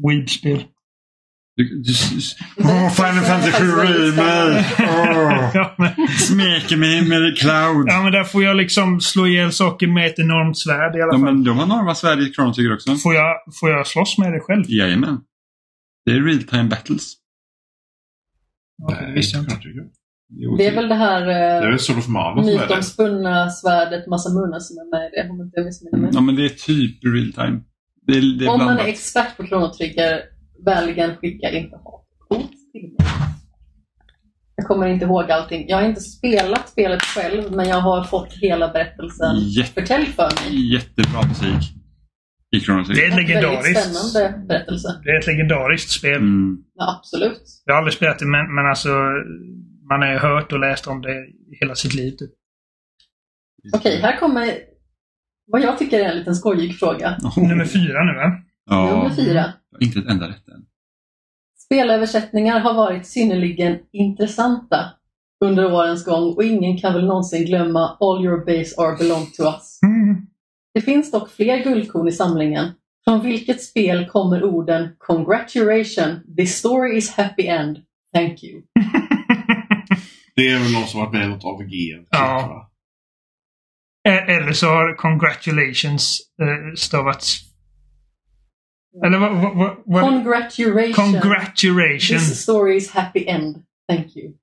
Weed-spel. 0.07 0.64
Du, 1.57 1.84
Final 2.95 3.23
Fantasy 3.23 3.52
7 3.52 3.64
Remake! 3.65 4.65
Åh. 4.80 5.52
Ja, 5.53 5.76
men, 5.77 6.07
Smeker 6.07 6.77
mig 6.77 7.02
med 7.10 7.38
Cloud! 7.38 7.86
ja, 7.88 8.03
men 8.03 8.11
där 8.11 8.23
får 8.23 8.44
jag 8.44 8.57
liksom 8.57 9.02
slå 9.02 9.27
ihjäl 9.27 9.52
saker 9.52 9.88
med 9.88 10.06
ett 10.07 10.19
enormt 10.19 10.57
svärd 10.57 10.95
i 10.95 11.02
alla 11.02 11.06
Ja, 11.06 11.11
fall. 11.11 11.22
men 11.22 11.44
de 11.44 11.57
har 11.57 11.65
enorma 11.65 11.95
svärd 11.95 12.19
i 12.19 12.34
Chrono 12.34 12.53
Trigger 12.53 12.73
också. 12.73 12.95
Får 12.95 13.14
jag, 13.14 13.36
får 13.60 13.69
jag 13.69 13.88
slåss 13.88 14.18
med 14.18 14.34
det 14.34 14.40
själv? 14.40 14.64
Jajamän. 14.68 15.18
Det 16.06 16.11
är 16.11 16.22
real 16.23 16.44
time 16.44 16.64
battles. 16.64 17.14
Det 18.77 19.11
visste 19.15 19.38
jag 19.38 19.43
inte. 19.43 19.56
Jo, 20.30 20.57
Det 20.57 20.68
är 20.68 20.76
väl 20.76 20.89
det 20.89 20.95
här 20.95 21.22
eh, 21.64 22.45
mytomspunna 22.45 23.49
svärdet 23.49 24.07
Masamuna 24.07 24.60
som 24.60 24.77
är 24.77 24.91
med 24.91 25.07
i 25.07 25.15
det. 25.15 25.30
Om 25.30 25.41
inte 25.41 25.60
jag 25.60 25.65
missminner 25.65 25.97
mig. 25.97 26.10
Ja, 26.14 26.22
men 26.22 26.35
det 26.35 26.45
är 26.45 26.49
typ 26.49 27.03
real 27.03 27.34
time. 27.34 27.61
Det 28.07 28.14
är, 28.18 28.39
det 28.39 28.45
är 28.45 28.49
Om 28.49 28.60
man 28.65 28.80
är 28.80 28.85
expert 28.85 29.38
på 29.38 29.45
Chrono 29.47 29.73
Trigger, 29.73 30.22
vänligen 30.65 31.15
skicka 31.15 31.52
inte 31.52 31.76
hatkort 31.76 32.52
till 32.72 32.81
mig. 32.81 33.07
Jag 34.56 34.65
kommer 34.68 34.88
inte 34.88 35.06
ihåg 35.06 35.31
allting. 35.31 35.65
Jag 35.68 35.77
har 35.77 35.84
inte 35.84 36.02
spelat 36.02 36.69
spelet 36.69 37.02
själv, 37.02 37.52
men 37.52 37.68
jag 37.68 37.81
har 37.81 38.03
fått 38.03 38.34
hela 38.34 38.68
berättelsen 38.68 39.35
Jätte, 39.39 39.81
förtälld 39.81 40.07
för 40.07 40.30
mig. 40.49 40.73
jättebra 40.73 41.22
musik 41.27 41.76
i 42.56 42.60
Chrono 42.60 42.84
Det 42.84 42.86
Trigger. 42.86 43.03
är 43.03 43.10
En 43.11 43.15
väldigt 43.15 43.27
legendariskt. 43.30 43.82
spännande 43.94 44.48
berättelse. 44.48 44.88
Det 45.03 45.10
är 45.10 45.19
ett 45.19 45.27
legendariskt 45.27 45.90
spel. 45.91 46.15
Mm. 46.18 46.57
Ja, 46.76 46.95
absolut. 46.99 47.41
Jag 47.65 47.73
har 47.73 47.77
aldrig 47.77 47.94
spelat 47.94 48.19
det, 48.19 48.26
men, 48.26 48.56
men 48.56 48.65
alltså 48.65 48.90
man 49.90 50.02
har 50.02 50.11
ju 50.11 50.18
hört 50.18 50.52
och 50.53 50.60
läst 50.60 50.88
om 50.88 51.02
det 51.02 51.26
hela 51.61 51.76
sitt 51.76 51.94
liv. 51.94 52.11
Typ. 52.11 52.32
Okej, 53.73 53.99
här 54.02 54.19
kommer 54.19 54.53
vad 55.48 55.61
jag 55.61 55.77
tycker 55.80 55.99
är 55.99 56.03
en 56.11 56.18
liten 56.18 56.36
skojig 56.36 56.80
fråga. 56.80 57.18
Oh. 57.23 57.48
Nummer 57.49 57.65
fyra 57.65 58.03
nu 58.03 58.14
va? 58.14 58.41
Ja, 58.69 58.98
Nummer 58.98 59.15
fyra. 59.15 59.53
inte 59.80 59.99
ett 59.99 60.06
enda 60.10 60.27
rätt 60.30 60.48
än. 60.48 60.65
Spelöversättningar 61.65 62.60
har 62.60 62.73
varit 62.73 63.07
synnerligen 63.07 63.77
intressanta 63.91 64.86
under 65.45 65.73
årens 65.73 66.06
gång 66.06 66.34
och 66.34 66.44
ingen 66.44 66.77
kan 66.77 66.94
väl 66.94 67.06
någonsin 67.06 67.45
glömma 67.45 67.98
All 67.99 68.26
your 68.26 68.45
base 68.45 68.76
are 68.82 68.98
belong 68.98 69.26
to 69.38 69.44
us. 69.44 69.80
Mm. 69.86 70.27
Det 70.76 70.81
finns 70.81 71.11
dock 71.11 71.30
fler 71.31 71.64
guldkorn 71.64 72.07
i 72.07 72.11
samlingen. 72.11 72.72
Från 73.06 73.22
vilket 73.23 73.64
spel 73.64 74.06
kommer 74.10 74.43
orden 74.43 74.89
Congratulation, 74.97 76.35
this 76.38 76.57
story 76.57 76.97
is 76.97 77.11
happy 77.11 77.47
end, 77.47 77.77
thank 78.15 78.43
you. 78.43 78.61
Det 80.35 80.47
är 80.49 80.60
väl 80.60 80.72
någon 80.73 80.88
som 80.88 80.99
varit 80.99 81.14
med 81.14 81.26
i 81.26 81.27
något 81.27 81.43
AVG. 81.45 81.69
typ, 81.69 82.07
Ja. 82.11 82.47
va? 82.49 82.72
E- 84.11 84.26
Eller 84.35 84.52
så 84.52 84.68
har 84.68 84.95
congratulations 84.95 86.19
eh, 86.41 86.76
stavats... 86.76 87.38
Eller 89.06 89.18
vad... 89.18 89.31
vad, 89.41 89.56
vad, 89.57 89.77
vad 89.85 90.02
Congratulation, 90.02 90.93
congratulation. 90.93 92.19
this 92.19 92.41
story 92.41 92.76
is 92.77 92.91
happy 92.91 93.27
end, 93.27 93.64
thank 93.91 94.15
you. 94.18 94.34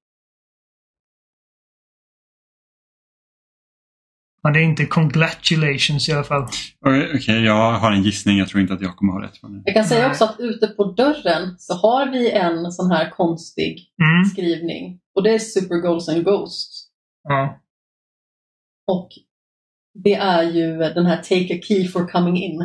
Ja, 4.43 4.51
det 4.51 4.59
är 4.59 4.63
inte 4.65 4.87
congratulations 4.87 6.09
i 6.09 6.13
alla 6.13 6.25
fall. 6.25 6.43
Okej, 6.87 7.13
okej, 7.17 7.45
jag 7.45 7.73
har 7.73 7.93
en 7.93 8.03
gissning. 8.03 8.39
Jag 8.39 8.49
tror 8.49 8.61
inte 8.61 8.75
att 8.75 8.81
jag 8.81 8.97
kommer 8.97 9.13
ha 9.13 9.23
rätt 9.23 9.41
på 9.41 9.47
den. 9.47 9.63
Jag 9.65 9.75
kan 9.75 9.85
säga 9.85 10.09
också 10.11 10.25
att 10.25 10.37
ute 10.41 10.67
på 10.67 10.85
dörren 10.85 11.59
så 11.59 11.75
har 11.75 12.11
vi 12.13 12.31
en 12.31 12.73
sån 12.73 12.91
här 12.91 13.11
konstig 13.11 13.89
Mm. 14.03 14.25
skrivning. 14.25 15.01
Och 15.15 15.23
det 15.23 15.31
är 15.35 15.39
Super 15.39 15.77
Goals 15.81 16.09
and 16.09 16.25
Ghosts. 16.25 16.89
Ja. 17.23 17.61
Och 18.87 19.09
det 20.05 20.15
är 20.15 20.43
ju 20.43 20.77
den 20.77 21.07
här 21.07 21.17
Take 21.17 21.55
a 21.55 21.61
key 21.63 21.89
for 21.89 22.09
coming 22.09 22.37
in. 22.43 22.61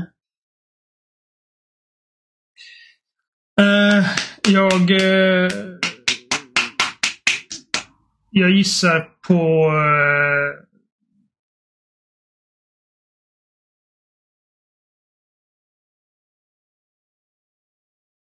Eh, 3.59 4.05
jag... 4.53 4.91
eh, 4.91 5.51
jag 8.29 8.49
gissar 8.51 9.09
på... 9.27 9.33
eh, 9.33 10.66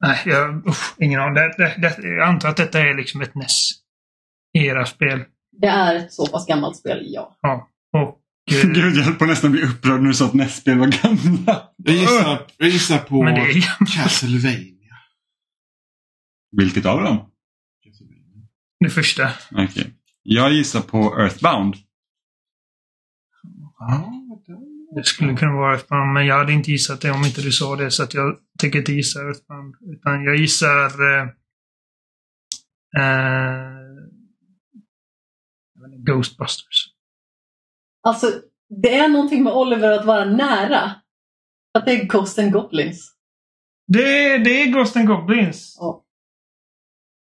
nej, 0.02 0.22
jag, 0.26 0.68
usch, 0.68 0.94
ingen 1.00 1.20
aning. 1.22 1.34
Det, 1.34 1.54
det, 1.58 1.76
det, 2.02 2.08
jag 2.08 2.28
antar 2.28 2.50
att 2.50 2.58
detta 2.58 2.80
är 2.80 2.98
liksom 2.98 3.22
ett 3.22 3.36
NES. 3.36 3.70
Era 4.54 4.86
spel. 4.86 5.24
Det 5.62 5.68
är 5.68 5.96
ett 5.96 6.14
så 6.14 6.28
pass 6.28 6.48
gammalt 6.48 6.78
spel, 6.78 7.00
ja. 7.04 7.38
Och... 7.94 8.20
eh, 8.52 8.70
Gud, 8.74 8.96
jag 8.96 9.04
höll 9.04 9.14
på 9.14 9.24
att 9.24 9.30
nästan 9.30 9.52
bli 9.52 9.64
upprörd 9.64 10.02
när 10.02 10.08
du 10.08 10.14
sa 10.14 10.26
att 10.26 10.34
nästspel 10.34 10.80
var 10.80 10.88
gamla. 11.04 11.64
Jag 11.78 11.96
gissar, 11.96 12.48
jag 12.58 12.70
gissar 12.70 12.98
på 12.98 13.24
men 13.24 13.36
det 13.36 13.42
är 13.42 13.62
Castlevania. 13.98 14.96
Vilket 16.58 16.86
av 16.86 17.02
dem? 17.02 17.28
Det 18.80 18.90
första. 18.90 19.32
Okej. 19.52 19.94
Jag 20.24 20.52
gissar 20.52 20.82
på 20.82 21.20
Earthbound. 21.20 21.76
Ja, 23.80 24.14
Det 24.96 25.04
skulle 25.04 25.36
kunna 25.36 25.54
vara 25.54 25.74
Earthbound, 25.74 26.14
men 26.14 26.26
jag 26.26 26.38
hade 26.38 26.54
inte 26.54 26.72
gissat 26.72 27.02
det 27.02 27.12
om 27.12 27.26
inte 27.26 27.42
du 27.42 27.52
sa 27.52 27.76
det. 27.76 27.92
Så 27.92 28.04
att 28.04 28.14
jag 28.14 28.38
tänker 28.60 28.80
inte 28.80 28.94
gissa 28.94 29.20
Earthbound. 29.20 29.76
Utan 29.82 30.24
jag 30.24 30.36
gissar... 30.36 30.86
Eh, 30.86 31.28
eh, 33.02 33.82
Ghostbusters. 35.98 36.88
Alltså, 38.02 38.42
det 38.82 38.96
är 38.96 39.10
någonting 39.10 39.44
med 39.44 39.54
Oliver 39.54 39.92
att 39.92 40.06
vara 40.06 40.26
nära. 40.26 40.96
Att 41.74 41.86
det 41.86 41.92
är 41.92 42.06
Ghost 42.06 42.40
and 42.40 42.52
Goblins. 42.52 43.12
Det, 43.88 44.38
det 44.38 44.62
är 44.62 44.72
Ghost 44.72 44.96
and 44.96 45.08
Goblins. 45.08 45.78
Ja. 45.80 46.06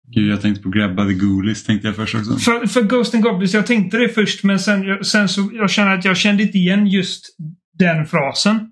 Gud, 0.07 0.31
jag 0.31 0.41
tänkte 0.41 0.63
på 0.63 0.69
Grabba 0.69 1.05
the 1.05 1.13
Ghoulies 1.13 1.63
tänkte 1.63 1.87
jag 1.87 1.95
först 1.95 2.15
också. 2.15 2.37
För, 2.37 2.67
för 2.67 2.81
Ghost 2.81 3.15
and 3.15 3.23
Goblins, 3.23 3.53
jag 3.53 3.67
tänkte 3.67 3.97
det 3.97 4.09
först 4.09 4.43
men 4.43 4.59
sen, 4.59 5.03
sen 5.03 5.29
så 5.29 5.49
jag 5.53 5.69
känner 5.69 5.97
att 5.97 6.05
jag 6.05 6.17
kände 6.17 6.43
inte 6.43 6.57
igen 6.57 6.87
just 6.87 7.25
den 7.73 8.05
frasen. 8.05 8.69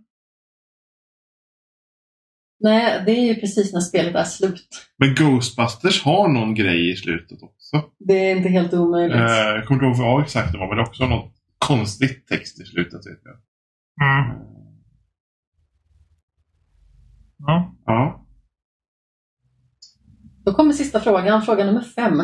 Nej, 2.64 3.04
det 3.06 3.12
är 3.12 3.26
ju 3.26 3.36
precis 3.36 3.74
när 3.74 3.80
spelet 3.80 4.16
är 4.16 4.24
slut. 4.24 4.68
Men 4.98 5.16
Ghostbusters 5.16 6.04
har 6.04 6.28
någon 6.28 6.56
grej 6.56 6.92
i 6.92 6.96
slutet 6.96 7.44
också. 7.44 7.84
Det 8.00 8.14
är 8.14 8.36
inte 8.36 8.50
helt 8.50 8.74
omöjligt. 8.74 9.18
Eh, 9.18 9.22
jag 9.24 9.66
kommer 9.66 9.86
inte 9.86 10.02
ihåg 10.02 10.08
vad 10.08 10.24
exakt 10.24 10.52
det 10.52 10.58
var, 10.58 10.68
men 10.68 10.78
det 10.78 10.84
är 10.84 10.88
också 10.88 11.06
något 11.06 11.34
konstigt 11.58 12.28
text 12.28 12.62
i 12.62 12.66
slutet. 12.66 12.94
Vet 12.94 13.22
jag. 13.24 13.36
Mm. 14.08 14.40
Ja. 17.38 17.76
Ja. 17.86 18.21
Då 20.46 20.54
kommer 20.54 20.74
sista 20.74 21.00
frågan, 21.00 21.42
fråga 21.42 21.66
nummer 21.66 21.82
fem. 21.82 22.24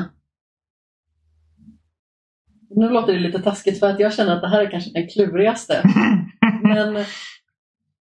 Nu 2.69 2.89
låter 2.89 3.14
det 3.14 3.19
lite 3.19 3.39
taskigt 3.39 3.80
för 3.80 3.89
att 3.89 3.99
jag 3.99 4.14
känner 4.14 4.35
att 4.35 4.41
det 4.41 4.49
här 4.49 4.61
är 4.61 4.72
kanske 4.72 4.91
den 4.94 5.07
klurigaste. 5.07 5.84
Men 6.64 7.06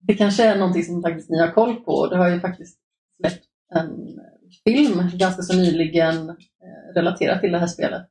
det 0.00 0.14
kanske 0.14 0.44
är 0.44 0.58
någonting 0.58 0.84
som 0.84 1.02
faktiskt 1.02 1.30
ni 1.30 1.38
har 1.38 1.50
koll 1.50 1.76
på. 1.76 2.06
Det 2.06 2.16
har 2.16 2.28
ju 2.28 2.40
faktiskt 2.40 2.78
släppt 3.20 3.44
en 3.74 4.18
film 4.64 5.10
ganska 5.14 5.42
så 5.42 5.56
nyligen 5.56 6.28
eh, 6.28 6.94
relaterat 6.94 7.40
till 7.40 7.52
det 7.52 7.58
här 7.58 7.66
spelet. 7.66 8.02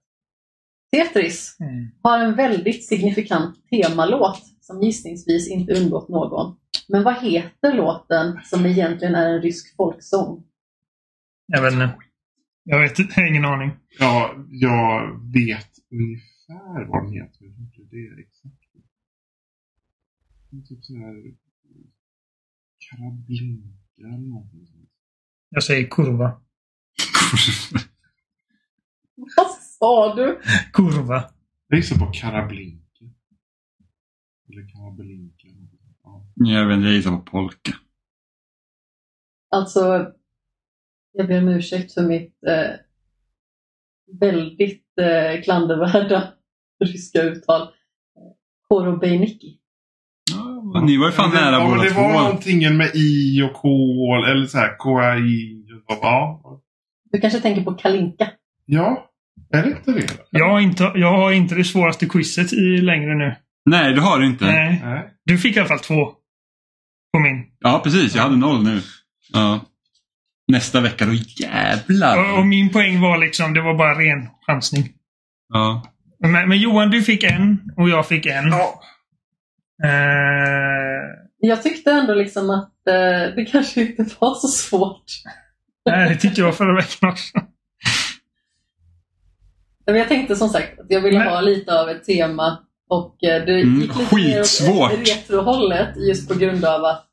Tetris 0.92 1.58
Mm. 1.60 1.92
har 2.02 2.20
en 2.20 2.36
väldigt 2.36 2.88
signifikant 2.88 3.56
temalåt 3.70 4.42
som 4.62 4.82
gissningsvis 4.82 5.50
inte 5.50 5.74
undgått 5.74 6.10
någon. 6.10 6.56
Men 6.88 7.04
vad 7.04 7.22
heter 7.22 7.74
låten 7.74 8.40
som 8.44 8.66
egentligen 8.66 9.16
är 9.16 9.30
en 9.30 9.42
rysk 9.42 9.76
folksång? 9.76 10.44
Jag 11.46 11.62
vet 11.62 11.74
inte. 11.74 11.96
Jag 12.64 12.80
vet 12.80 13.00
inte, 13.00 13.14
jag 13.16 13.22
har 13.24 13.30
ingen 13.30 13.46
aning. 13.46 13.72
ja, 14.00 14.36
jag 14.50 15.20
vet 15.34 15.70
ungefär 15.92 16.86
vad 16.88 17.04
den 17.04 17.14
heter. 17.14 17.46
Det 17.92 17.98
är 17.98 18.20
exakt. 18.20 18.56
Det 20.50 20.58
är 20.58 20.62
Typ 20.62 20.86
så 20.86 20.98
här... 20.98 21.36
Karablinka 22.90 23.68
eller 23.98 24.18
någonting 24.30 24.68
sånt. 24.68 24.90
Jag 25.50 25.64
säger 25.64 25.88
kurva. 25.88 26.28
Vad 29.16 29.52
sa 29.52 30.16
du? 30.16 30.42
Kurva. 30.74 31.30
Jag 31.68 31.78
gissar 31.78 31.96
på 32.06 32.12
Karablinka. 32.14 33.06
Eller 34.50 34.70
Karablinka. 34.74 35.48
Ja. 36.04 36.26
Jag 36.36 36.68
vet 36.68 36.76
inte, 36.76 36.88
jag 36.88 36.96
gissar 36.96 37.12
på 37.12 37.22
Polka. 37.24 37.74
Alltså, 39.50 40.14
jag 41.18 41.28
ber 41.28 41.38
om 41.42 41.48
ursäkt 41.48 41.94
för 41.94 42.02
mitt 42.02 42.34
eh, 42.48 42.76
väldigt 44.20 44.84
eh, 45.02 45.42
klandervärda 45.44 46.28
ryska 46.86 47.22
uttal. 47.22 47.68
Korobeiniki. 48.68 49.58
Ja, 50.74 50.82
ni 50.82 50.98
var 50.98 51.06
ju 51.06 51.12
fan 51.12 51.32
Ja, 51.34 51.42
nära 51.42 51.52
ja, 51.56 51.60
men 51.60 51.70
båda 51.78 51.84
Det 51.84 51.96
var 51.96 52.14
två. 52.14 52.20
någonting 52.22 52.78
med 52.78 52.92
I 52.96 53.42
och 53.42 53.54
K 53.54 53.68
eller 54.28 54.46
så 54.46 54.58
här 54.58 54.68
KI. 55.20 55.66
Ja. 55.88 56.62
Du 57.12 57.22
kanske 57.22 57.40
tänker 57.40 57.64
på 57.64 57.74
Kalinka? 57.74 58.32
Ja. 58.66 59.12
Är 59.54 59.64
det 59.64 59.70
inte 59.70 59.92
det? 59.92 60.08
Jag 60.30 60.50
har 60.50 60.60
inte, 60.60 60.92
jag 60.96 61.12
har 61.12 61.32
inte 61.32 61.56
det 61.56 61.64
svåraste 61.64 62.06
quizet 62.06 62.54
i 62.54 62.78
längre 62.78 63.16
nu. 63.16 63.36
Nej, 63.66 63.94
det 63.94 64.02
har 64.02 64.20
du 64.20 64.26
inte. 64.26 64.46
Nej. 64.46 64.82
Nej. 64.86 65.10
Du 65.26 65.38
fick 65.38 65.56
i 65.56 65.60
alla 65.60 65.68
fall 65.68 65.80
två. 65.80 66.06
På 67.14 67.20
min. 67.20 67.44
Ja, 67.60 67.82
precis. 67.84 68.16
Jag 68.16 68.24
hade 68.24 68.38
noll 68.38 68.64
nu. 68.64 68.82
Ja. 69.34 69.60
Nästa 70.48 70.82
vecka, 70.82 71.06
då 71.06 71.14
jävlar. 71.14 72.32
Och, 72.34 72.40
och 72.40 72.46
min 72.46 72.70
poäng 72.70 73.02
var 73.02 73.18
liksom, 73.18 73.54
det 73.54 73.62
var 73.62 73.74
bara 73.74 73.94
ren 74.00 74.28
chansning. 74.48 74.90
Ja. 75.54 75.82
Men, 76.20 76.50
men 76.50 76.58
Johan, 76.60 76.90
du 76.90 77.02
fick 77.04 77.24
en 77.24 77.60
och 77.78 77.90
jag 77.90 78.08
fick 78.08 78.26
en. 78.26 78.48
Ja. 78.48 78.82
Eh, 79.84 81.04
Jag 81.38 81.64
tyckte 81.64 81.92
ändå 81.92 82.14
liksom 82.14 82.50
att 82.50 82.88
eh, 82.90 83.36
det 83.36 83.46
kanske 83.52 83.82
inte 83.82 84.06
var 84.20 84.36
så 84.36 84.48
svårt. 84.48 85.04
Nej, 85.86 86.10
det 86.10 86.16
tyckte 86.16 86.42
jag 86.42 86.58
förra 86.58 86.76
veckan 86.76 87.10
också. 87.10 87.40
Men 89.86 89.96
jag 89.96 90.08
tänkte 90.08 90.36
som 90.36 90.50
sagt 90.50 90.80
att 90.80 90.86
jag 90.90 91.02
ville 91.02 91.20
Men- 91.20 91.28
ha 91.28 91.42
lite 91.42 91.80
av 91.82 91.90
ett 91.90 92.04
tema 92.04 92.60
och 92.90 93.24
eh, 93.24 93.46
det 93.46 93.62
Mm, 93.62 93.82
gick 93.82 93.96
lite 93.98 94.16
mer 94.16 94.42
åt 94.82 94.92
retrohållet 95.08 95.90
just 96.08 96.30
på 96.30 96.40
grund 96.40 96.66
av 96.66 96.86
att 96.86 97.10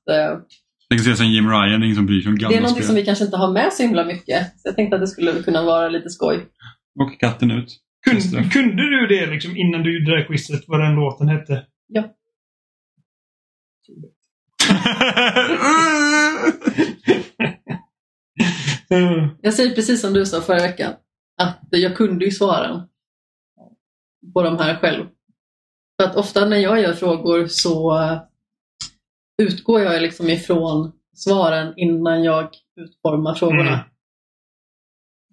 kan 0.97 1.05
säga 1.05 1.17
som 1.17 1.27
Jim 1.27 1.49
Ryan, 1.49 1.81
det 1.81 1.85
är 1.85 1.87
ingen 1.87 1.97
som 1.97 2.07
bryr 2.07 2.21
sig 2.21 2.29
om 2.29 2.39
det 2.39 2.41
är 2.41 2.43
gamla 2.43 2.61
någonting 2.61 2.83
som 2.83 2.95
spel. 2.95 3.03
vi 3.03 3.07
kanske 3.07 3.25
inte 3.25 3.37
har 3.37 3.53
med 3.53 3.73
så 3.73 3.83
himla 3.83 4.05
mycket. 4.05 4.47
Så 4.47 4.69
jag 4.69 4.77
tänkte 4.77 4.97
att 4.97 5.03
det 5.03 5.07
skulle 5.07 5.43
kunna 5.43 5.63
vara 5.63 5.89
lite 5.89 6.11
skoj. 6.11 6.47
Och 7.01 7.21
katten 7.21 7.51
ut. 7.51 7.79
Kunde, 8.05 8.49
kunde 8.51 8.83
du 8.91 9.07
det 9.07 9.27
liksom 9.27 9.57
innan 9.57 9.83
du 9.83 9.99
gjorde 9.99 10.11
det 10.13 10.21
här 10.21 10.27
quizet, 10.27 10.65
vad 10.67 10.81
den 10.81 10.95
låten 10.95 11.29
hette? 11.29 11.67
Mm. 18.91 19.29
Jag 19.43 19.55
säger 19.55 19.75
precis 19.75 20.01
som 20.01 20.13
du 20.13 20.27
sa 20.27 20.41
förra 20.41 20.63
veckan, 20.63 20.93
att 21.43 21.59
jag 21.71 21.97
kunde 21.97 22.25
ju 22.25 22.31
svaren 22.31 22.81
på 24.35 24.43
de 24.43 24.59
här 24.59 24.77
själv. 24.77 25.07
För 26.01 26.09
att 26.09 26.17
ofta 26.17 26.45
när 26.45 26.57
jag 26.57 26.81
gör 26.81 26.93
frågor 26.93 27.47
så 27.47 27.93
utgår 29.43 29.81
jag 29.81 30.03
liksom 30.03 30.29
ifrån 30.29 30.93
svaren 31.15 31.75
innan 31.77 32.25
jag 32.25 32.49
utformar 32.77 33.35
frågorna. 33.35 33.61
Mm. 33.61 33.81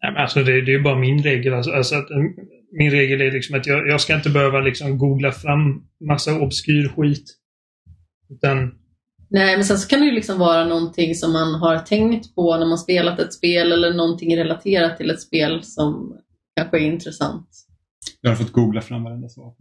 Nej, 0.02 0.12
men 0.14 0.22
alltså 0.22 0.44
det, 0.44 0.62
det 0.62 0.74
är 0.74 0.80
bara 0.80 1.00
min 1.00 1.24
regel. 1.24 1.54
Alltså, 1.54 1.72
alltså 1.72 1.96
att, 1.96 2.10
mm, 2.10 2.34
min 2.72 2.92
regel 2.92 3.22
är 3.22 3.32
liksom 3.32 3.60
att 3.60 3.68
jag, 3.68 3.88
jag 3.88 4.02
ska 4.02 4.16
inte 4.16 4.30
behöva 4.30 4.60
liksom 4.60 4.98
googla 4.98 5.32
fram 5.32 5.84
massa 6.08 6.40
obskyr 6.40 6.88
skit. 6.88 7.26
Utan, 8.30 8.80
Nej, 9.32 9.56
men 9.56 9.66
sen 9.66 9.78
så 9.78 9.88
kan 9.88 10.00
det 10.00 10.06
ju 10.06 10.12
liksom 10.12 10.40
vara 10.40 10.66
någonting 10.66 11.16
som 11.16 11.34
man 11.34 11.54
har 11.54 11.80
tänkt 11.80 12.36
på 12.36 12.58
när 12.58 12.66
man 12.66 12.78
spelat 12.78 13.20
ett 13.20 13.34
spel 13.34 13.72
eller 13.72 13.94
någonting 13.94 14.38
relaterat 14.38 14.98
till 14.98 15.10
ett 15.10 15.22
spel 15.22 15.64
som 15.64 16.18
kanske 16.56 16.80
är 16.80 16.82
intressant. 16.82 17.50
Jag 18.22 18.32
har 18.32 18.36
fått 18.36 18.52
googla 18.52 18.82
fram 18.82 19.04
varenda 19.04 19.30
svar 19.30 19.52
på 19.52 19.56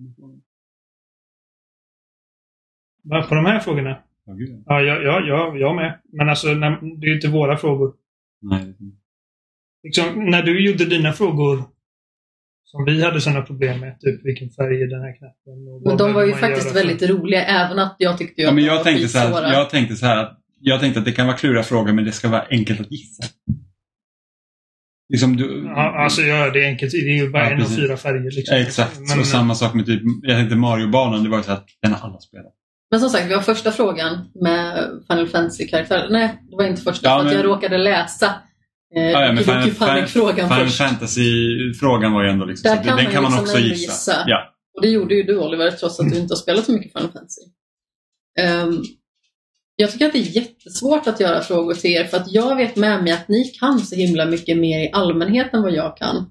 på 3.28 3.34
de 3.34 3.46
här 3.46 3.60
frågorna? 3.60 4.02
Ja, 4.28 4.34
gud. 4.34 4.62
Ja, 4.66 4.80
ja, 4.82 4.94
ja, 5.02 5.20
ja 5.26 5.56
jag 5.56 5.76
med. 5.76 6.00
Men 6.12 6.28
alltså, 6.28 6.48
när, 6.48 6.70
det 7.00 7.06
är 7.06 7.08
ju 7.08 7.14
inte 7.14 7.28
våra 7.28 7.56
frågor. 7.56 7.94
Nej. 8.42 8.74
Liksom, 9.84 10.24
när 10.30 10.42
du 10.42 10.66
gjorde 10.70 10.84
dina 10.84 11.12
frågor 11.12 11.62
som 12.64 12.84
vi 12.84 13.02
hade 13.04 13.20
sådana 13.20 13.42
problem 13.42 13.80
med, 13.80 14.00
typ 14.00 14.24
vilken 14.24 14.50
färg 14.50 14.82
är 14.82 14.86
den 14.86 15.02
här 15.02 15.16
knappen? 15.18 15.68
Och 15.68 15.82
Men 15.86 15.96
de 15.96 16.12
var 16.14 16.24
ju 16.26 16.32
faktiskt 16.34 16.68
för- 16.68 16.74
väldigt 16.74 17.10
roliga, 17.10 17.44
även 17.44 17.78
att 17.78 17.96
jag 17.98 18.18
tyckte 18.18 18.40
ju 18.40 18.46
Ja, 18.46 18.52
men 18.52 18.64
jag 18.64 18.76
var 18.76 18.84
tänkte, 18.84 19.08
så 19.08 19.18
här, 19.18 19.52
jag 19.52 19.70
tänkte 19.70 19.96
så 19.96 20.06
här 20.06 20.16
att 20.16 20.38
jag 20.60 20.80
tänkte 20.80 20.98
att 20.98 21.04
det 21.04 21.12
kan 21.12 21.26
vara 21.26 21.36
kluriga 21.36 21.62
frågor 21.62 21.92
men 21.92 22.04
det 22.04 22.12
ska 22.12 22.28
vara 22.28 22.44
enkelt 22.50 22.80
att 22.80 22.90
gissa. 22.92 23.24
Liksom 25.08 25.36
du, 25.36 25.64
Ja, 25.64 26.02
alltså 26.04 26.22
ja, 26.22 26.50
det 26.50 26.64
är 26.64 26.68
enkelt. 26.68 26.92
Det 26.92 26.98
är 26.98 27.22
ju 27.24 27.30
bara 27.30 27.44
Ja, 27.44 27.50
en 27.50 27.62
av 27.62 27.66
fyra 27.66 27.96
färger. 27.96 28.30
Liksom. 28.30 28.56
Exakt, 28.56 29.00
Men, 29.00 29.18
och 29.18 29.26
samma 29.26 29.54
sak 29.54 29.74
med 29.74 29.86
typ, 29.86 30.02
jag 30.22 30.36
tänkte 30.38 30.56
Mario-banan, 30.56 31.24
det 31.24 31.30
var 31.30 31.36
ju 31.38 31.42
så 31.44 31.52
att 31.52 31.66
den 31.82 31.92
har 31.92 32.08
alla 32.08 32.20
spelat. 32.20 32.54
Men 32.90 33.00
som 33.00 33.10
sagt, 33.10 33.26
vi 33.30 33.34
har 33.34 33.42
första 33.42 33.72
frågan 33.72 34.30
med 34.34 34.90
Final 35.10 35.28
Fantasy-karaktärer. 35.28 36.08
Nej, 36.10 36.42
det 36.50 36.56
var 36.56 36.64
inte 36.66 36.82
första, 36.82 37.08
Ja, 37.08 37.18
för 37.18 37.24
men- 37.24 37.34
jag 37.34 37.44
råkade 37.44 37.78
läsa 37.78 38.26
eh, 38.96 39.02
Ja, 39.02 39.20
ja, 39.22 39.32
men 39.32 39.36
Doki 39.36 39.44
Final, 39.70 39.74
Panic-frågan 39.88 40.48
Final 40.48 40.64
först. 40.66 40.78
Fantasy-frågan 40.78 42.12
var 42.12 42.22
ju 42.24 42.30
ändå 42.30 42.44
liksom, 42.44 42.68
Där 42.68 42.76
kan 42.84 42.96
den 42.96 43.04
man 43.04 43.12
kan 43.12 43.22
man 43.22 43.32
liksom 43.32 43.44
också 43.44 43.58
gissa. 43.58 43.74
gissa. 43.92 44.24
Ja. 44.26 44.54
Och 44.76 44.82
det 44.82 44.88
gjorde 44.88 45.14
ju 45.14 45.22
du 45.22 45.38
Oliver, 45.38 45.70
trots 45.70 46.00
att 46.00 46.10
du 46.10 46.18
inte 46.18 46.32
har 46.34 46.38
spelat 46.38 46.64
så 46.64 46.72
mycket 46.72 46.92
Final 46.92 47.10
Fantasy. 47.12 47.40
Ehm, 48.38 48.82
jag 49.76 49.92
tycker 49.92 50.06
att 50.06 50.12
det 50.12 50.18
är 50.18 50.36
jättesvårt 50.36 51.06
att 51.06 51.20
göra 51.20 51.40
frågor 51.40 51.74
till 51.74 51.90
er, 51.90 52.04
för 52.04 52.16
att 52.16 52.32
jag 52.32 52.56
vet 52.56 52.76
med 52.76 53.02
mig 53.04 53.12
att 53.12 53.28
ni 53.28 53.44
kan 53.44 53.78
så 53.80 53.94
himla 53.96 54.24
mycket 54.26 54.56
mer 54.58 54.78
i 54.84 54.90
allmänhet 54.92 55.54
än 55.54 55.62
vad 55.62 55.72
jag 55.72 55.96
kan. 55.96 56.30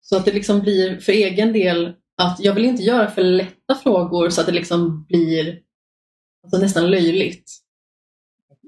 Så 0.00 0.16
att 0.16 0.24
det 0.24 0.32
liksom 0.32 0.60
blir 0.60 0.98
för 1.00 1.12
egen 1.12 1.52
del 1.52 1.92
att 2.22 2.40
jag 2.40 2.54
vill 2.54 2.64
inte 2.64 2.82
göra 2.82 3.10
för 3.10 3.22
lätta 3.22 3.74
frågor 3.82 4.30
så 4.30 4.40
att 4.40 4.46
det 4.46 4.52
liksom 4.52 5.06
blir 5.08 5.58
alltså 6.44 6.58
nästan 6.60 6.90
löjligt. 6.90 7.44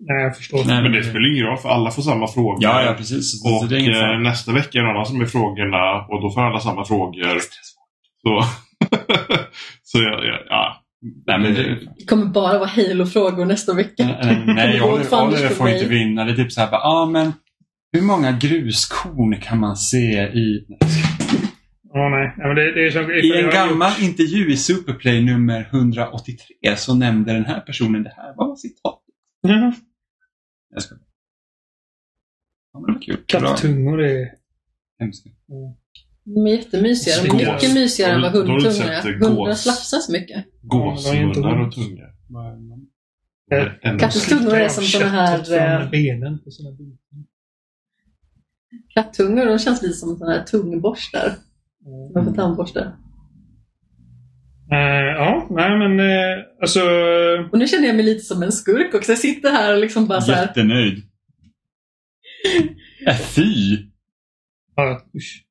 Nej, 0.00 0.22
jag 0.22 0.36
förstår. 0.36 0.64
Nej, 0.66 0.82
Men 0.82 0.92
det 0.92 1.04
spelar 1.04 1.32
ingen 1.32 1.46
roll 1.46 1.58
för 1.58 1.68
alla 1.68 1.90
får 1.90 2.02
samma 2.02 2.26
frågor. 2.26 2.58
Ja, 2.60 2.82
ja, 2.82 2.94
precis. 2.94 3.44
Och 3.44 3.68
det 3.68 3.76
är 3.76 3.78
ingen 3.78 3.94
eh, 3.94 4.20
nästa 4.20 4.52
vecka 4.52 4.78
är 4.78 4.82
det 4.82 4.86
någon 4.86 4.96
annan 4.96 5.06
som 5.06 5.20
är 5.20 5.26
frågorna 5.26 6.06
och 6.08 6.22
då 6.22 6.30
får 6.30 6.40
alla 6.40 6.60
samma 6.60 6.84
frågor. 6.84 7.38
Så, 8.22 8.42
så 9.82 9.98
ja, 10.02 10.40
ja. 10.48 10.84
Nej, 11.26 11.38
men 11.38 11.54
det, 11.54 11.78
Det 11.98 12.04
kommer 12.08 12.26
bara 12.26 12.58
vara 12.58 12.68
Halo-frågor 12.68 13.44
nästa 13.44 13.74
vecka. 13.74 14.04
nej, 14.22 14.42
nej, 14.46 14.78
kommer 14.80 14.96
gå 14.96 15.00
åt 15.00 15.12
Oliver, 15.12 15.48
får 15.48 15.68
inte 15.68 15.88
vinna. 15.88 16.24
Det 16.24 16.32
är 16.32 16.36
typ 16.36 16.52
så 16.52 16.60
här, 16.60 16.70
bara, 16.70 16.80
ja 16.80 17.06
men 17.12 17.32
hur 17.92 18.02
många 18.02 18.32
gruskorn 18.32 19.40
kan 19.40 19.60
man 19.60 19.76
se 19.76 20.22
i... 20.22 20.66
Ja, 21.92 22.08
nej. 22.08 22.34
men 22.36 22.56
det, 22.56 22.74
det 22.74 22.86
är 22.86 22.90
så, 22.90 23.12
I 23.12 23.44
en 23.44 23.50
gammal 23.50 23.92
intervju 24.00 24.52
i 24.52 24.56
Superplay 24.56 25.24
nummer 25.24 25.68
183 25.72 26.76
så 26.76 26.94
nämnde 26.94 27.32
den 27.32 27.44
här 27.44 27.60
personen 27.60 28.02
det 28.02 28.14
här. 28.16 28.34
Vad 28.36 28.48
var 28.48 28.56
citatet? 28.56 29.14
Ja, 29.40 29.72
Jag 30.70 30.82
ska... 30.82 30.94
Ja, 32.72 32.80
men 32.80 32.98
kul. 32.98 33.16
Bra. 33.28 33.40
Katttungor 33.40 34.02
är... 34.02 34.28
Hemskt. 34.98 35.26
De 36.24 36.46
är 36.46 36.50
jättemysiga. 36.50 37.14
De 37.22 37.28
är 37.28 37.32
Gås. 37.32 37.40
mycket 37.40 37.74
mysigare 37.74 38.12
än 38.12 38.22
vad 38.22 38.72
sett, 38.72 39.04
är. 39.04 39.12
Hundar 39.12 39.54
slafsar 39.54 39.98
så 39.98 40.12
mycket. 40.12 40.44
Gåsmunnar 40.62 41.66
och 41.66 41.72
tungor 44.28 44.54
är 44.54 44.68
som 44.68 44.84
såna 44.84 45.08
här, 45.08 45.82
eh, 45.82 45.90
benen 45.90 46.38
på 46.44 46.50
sina 46.50 46.72
bitar. 46.72 47.24
Kattungor, 48.94 49.46
de 49.46 49.58
känns 49.58 49.82
lite 49.82 49.94
som 49.94 50.16
såna 50.16 50.32
här 50.32 50.44
tungborstar. 50.44 51.34
Man 52.14 52.24
får 52.24 52.32
tandborstar. 52.32 52.94
Eh, 54.72 55.06
ja, 55.16 55.46
nej 55.50 55.78
men 55.78 56.00
eh, 56.00 56.44
alltså... 56.60 56.80
Och 57.52 57.58
nu 57.58 57.66
känner 57.66 57.86
jag 57.86 57.96
mig 57.96 58.04
lite 58.04 58.24
som 58.24 58.42
en 58.42 58.52
skurk 58.52 58.94
också. 58.94 59.12
Jag 59.12 59.18
sitter 59.18 59.50
här 59.50 59.74
och 59.74 59.80
liksom 59.80 60.06
bara 60.06 60.20
så 60.20 60.32
här. 60.32 60.42
Jättenöjd. 60.42 61.02
Äh, 63.06 63.16
fy! 63.16 63.76
Ja, 64.76 65.02
usch. 65.16 65.44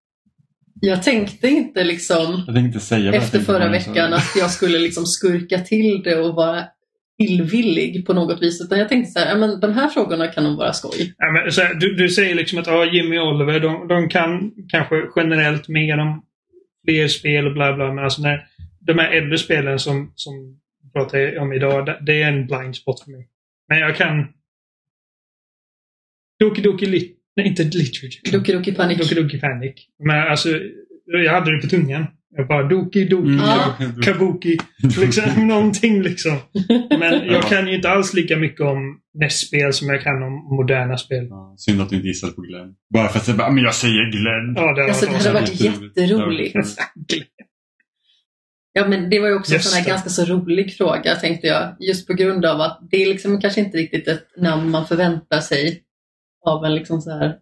Jag 0.82 1.04
tänkte 1.04 1.48
inte 1.48 1.84
liksom 1.84 2.44
Jag 2.48 2.56
tänkte 2.56 2.80
säga 2.80 3.14
efter 3.14 3.40
förra 3.40 3.70
veckan 3.70 4.14
att 4.14 4.36
jag 4.38 4.52
skulle 4.52 4.80
liksom 4.80 5.06
skurka 5.06 5.60
till 5.60 6.02
det 6.04 6.16
och 6.16 6.36
vara 6.36 6.64
illvillig 7.18 8.06
på 8.06 8.14
något 8.14 8.42
vis. 8.42 8.62
Utan 8.62 8.80
jag 8.80 8.90
tänkte 8.90 9.12
så 9.12 9.20
här, 9.20 9.38
men 9.38 9.60
de 9.60 9.74
här 9.74 9.88
frågorna 9.88 10.28
kan 10.28 10.44
nog 10.44 10.58
vara 10.58 10.74
skoj. 10.74 11.14
Ja, 11.18 11.32
men, 11.32 11.52
så 11.52 11.62
här, 11.62 11.74
du, 11.74 11.96
du 11.96 12.10
säger 12.10 12.36
liksom 12.36 12.60
att 12.60 12.68
ja, 12.68 12.86
Jimmy 12.86 13.18
och 13.18 13.28
Oliver, 13.28 13.60
de, 13.60 13.88
de 13.88 14.10
kan 14.10 14.52
kanske 14.70 14.96
generellt 15.16 15.68
mer 15.68 15.98
om 15.98 16.24
fler 16.88 17.08
spel 17.08 17.48
och 17.48 17.54
bla 17.54 17.76
bla. 17.76 17.94
Men 17.94 18.04
alltså 18.04 18.22
när 18.22 18.48
de 18.80 19.00
här 19.00 19.12
äldre 19.12 19.38
spelen 19.38 19.80
som, 19.80 20.12
som 20.16 20.60
vi 20.84 20.92
pratar 20.92 21.38
om 21.38 21.54
idag, 21.54 21.98
det, 22.06 22.22
är 22.22 22.28
en 22.28 22.48
blind 22.48 22.76
spot 22.76 23.04
för 23.04 23.12
mig. 23.12 23.28
Men 23.70 23.80
jag 23.80 23.96
kan... 23.96 24.28
Doki 26.40 26.62
Doki 26.62 26.86
Lit... 26.86 27.18
Nej, 27.36 27.48
inte 27.48 27.64
Literature. 27.64 28.32
Doki 28.38 28.54
Doki 28.54 28.76
Panic. 28.76 28.98
Doki 28.98 29.16
Doki 29.16 29.40
Panic. 29.40 29.74
Men 30.00 30.28
alltså, 30.28 30.50
jag 31.06 31.34
hade 31.34 31.56
det 31.56 31.62
på 31.62 31.68
tungan. 31.68 32.06
Jag 32.30 32.48
bara 32.48 32.64
Doki 32.68 33.06
Doki 33.06 33.28
Mm. 33.30 34.02
Kabuki. 34.04 34.58
Liksom, 35.00 35.48
någonting 35.48 36.02
liksom. 36.02 36.38
Men 37.00 37.14
Ja. 37.14 37.24
jag 37.26 37.44
kan 37.44 37.68
ju 37.68 37.76
inte 37.76 37.90
alls 37.90 38.14
lika 38.14 38.38
mycket 38.38 38.62
om 38.62 39.00
NES-spel 39.14 39.74
som 39.74 39.88
jag 39.90 40.02
kan 40.02 40.24
om 40.24 40.34
moderna 40.56 40.98
spel. 40.98 41.28
Ja, 41.30 41.56
synd 41.58 41.82
att 41.82 41.90
du 41.90 41.96
inte 41.96 42.08
gissade 42.08 42.34
på 42.34 42.42
Glenn. 42.42 42.76
Bara 42.94 43.08
för 43.08 43.20
att 43.20 43.26
säga, 43.26 43.44
"Ah, 43.44 43.52
men 43.52 43.64
jag 43.64 43.76
säger 43.76 44.12
Glenn. 44.12 44.54
Ja, 44.56 44.74
det 44.76 44.84
Alltså 44.84 45.06
det 45.06 45.12
hade 45.18 45.34
varit 45.34 45.62
jätteroligt. 45.62 46.56
jätteroligt. 46.56 46.56
Ja, 48.74 48.88
men 48.88 49.10
det 49.10 49.20
var 49.20 49.28
ju 49.28 49.36
också 49.36 49.54
en 49.56 49.60
sån 49.62 49.84
ganska 49.84 50.10
så 50.10 50.26
rolig 50.26 50.74
fråga 50.78 51.16
tänkte 51.16 51.48
jag. 51.48 51.76
Just 51.80 52.08
på 52.08 52.14
grund 52.14 52.46
av 52.46 52.62
att 52.62 52.80
det 52.92 52.98
är 53.04 53.06
liksom 53.10 53.42
kanske 53.42 53.62
inte 53.62 53.78
riktigt 53.78 54.08
ett 54.08 54.28
namn 54.38 54.70
man 54.72 54.86
förväntar 54.88 55.40
sig 55.40 55.84
av 56.46 56.66
en 56.66 56.76
liksom 56.76 57.02
så 57.02 57.12
här 57.12 57.36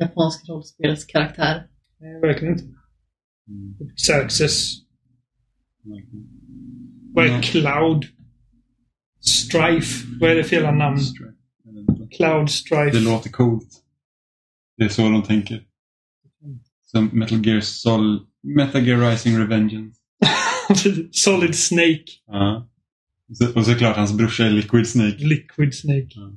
japansk 0.00 0.48
rollspelskaraktär. 0.48 1.62
Nej, 2.00 2.20
verkligen 2.20 2.52
inte. 2.54 2.64
Mm. 3.48 3.74
Xerxes. 3.96 4.74
Vad 7.14 7.24
är 7.24 7.28
Mm. 7.28 7.42
Cloud? 7.42 8.04
Strife. 9.20 10.06
Vad 10.20 10.30
är 10.30 10.34
det 10.36 10.44
för 10.44 10.56
jävla 10.56 10.70
namn? 10.72 10.98
Cloud 12.16 12.50
Strife. 12.50 12.90
Det 12.98 13.00
låter 13.00 13.30
coolt. 13.30 13.68
Det 14.76 14.84
är 14.84 14.88
så 14.88 15.02
de 15.08 15.22
tänker. 15.22 15.64
Som 16.84 17.04
Metal 17.12 17.46
Gear 17.46 17.60
Sol... 17.60 18.26
Metal 18.42 18.86
Gear 18.86 19.10
Rising 19.10 19.38
Revengeance. 19.38 20.00
Solid 21.10 21.54
Snake. 21.58 22.04
Ja. 22.26 22.68
Så- 23.32 23.52
Och 23.58 23.66
såklart 23.66 23.96
hans 23.96 24.12
brorsa 24.12 24.44
är 24.46 24.50
Liquid 24.50 24.88
Snake. 24.88 25.16
Liquid 25.18 25.74
Snake. 25.74 26.08
Ja, 26.10 26.32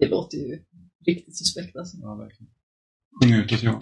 Det 0.00 0.08
låter 0.08 0.38
ju 0.38 0.58
riktigt 1.06 1.36
suspekt 1.38 1.76
alltså. 1.76 1.96
Ja, 2.00 2.14
verkligen. 2.14 2.50
Sjung 3.20 3.32
ut 3.32 3.52
oss 3.52 3.62
John. 3.62 3.80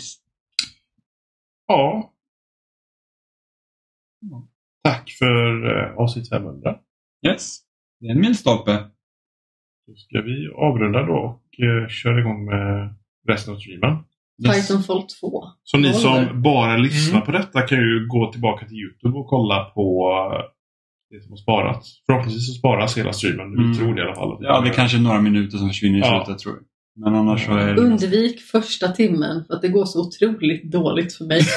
Ja. 1.66 2.15
Tack 4.85 5.11
för 5.19 5.77
eh, 5.78 5.97
avsnitt 5.98 6.28
500. 6.28 6.74
Yes. 7.27 7.59
Det 8.01 8.07
är 8.07 8.11
en 8.11 8.20
milstolpe. 8.20 8.73
Då 9.86 9.94
ska 9.97 10.20
vi 10.20 10.48
avrunda 10.57 11.02
då 11.02 11.12
och 11.15 11.65
eh, 11.65 11.89
köra 11.89 12.20
igång 12.20 12.44
med 12.44 12.94
resten 13.28 13.55
av 13.55 13.59
streamen. 13.59 13.98
Yes. 14.47 14.69
Titanfall 14.69 15.02
2. 15.20 15.44
Så 15.62 15.78
ni 15.78 15.93
som 15.93 16.43
bara 16.43 16.77
lyssnar 16.77 17.15
Mm. 17.20 17.27
på 17.27 17.32
detta 17.32 17.62
kan 17.62 17.78
ju 17.78 18.07
gå 18.09 18.32
tillbaka 18.32 18.66
till 18.66 18.77
Youtube 18.77 19.19
och 19.19 19.27
kolla 19.27 19.65
på 19.65 20.11
eh, 20.35 20.44
det 21.11 21.23
som 21.23 21.32
har 21.32 21.36
sparats. 21.36 22.02
Förhoppningsvis 22.07 22.47
så 22.47 22.52
sparas 22.59 22.98
hela 22.98 23.12
streamen. 23.12 23.51
Vi 23.57 23.62
Mm. 23.65 23.74
tror 23.77 23.94
det 23.94 24.01
i 24.01 24.05
alla 24.05 24.15
fall. 24.15 24.39
Ja, 24.40 24.61
det 24.61 24.69
är 24.69 24.73
kanske 24.73 24.97
är 24.98 25.01
några 25.02 25.20
minuter 25.20 25.59
som 25.59 25.69
försvinner 25.69 25.98
i 25.98 26.01
Ja. 26.01 26.24
slutet 26.24 26.43
tror 26.43 26.55
jag. 26.55 26.65
Men 27.05 27.15
annars 27.15 27.47
så 27.47 27.52
är 27.57 27.74
det... 27.74 27.81
Undvik 27.81 28.40
första 28.40 28.89
timmen 28.89 29.44
för 29.44 29.55
att 29.55 29.62
det 29.62 29.69
går 29.69 29.85
så 29.85 30.01
otroligt 30.07 30.73
dåligt 30.73 31.12
för 31.15 31.24
mig. 31.24 31.40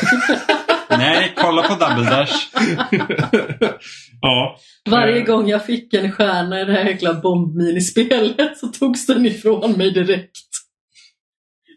Nej, 0.97 1.33
kolla 1.37 1.61
på 1.67 1.73
Double 1.73 2.09
Dash. 2.09 2.33
ja, 4.21 4.59
Varje 4.89 5.19
Eh. 5.19 5.25
gång 5.25 5.47
jag 5.49 5.65
fick 5.65 5.93
en 5.93 6.11
stjärna 6.11 6.61
i 6.61 6.65
det 6.65 6.73
här 6.73 6.85
jäkla 6.85 7.13
bombminispelet 7.21 8.57
så 8.57 8.67
togs 8.67 9.05
den 9.07 9.25
ifrån 9.25 9.71
mig 9.71 9.91
direkt. 9.91 10.37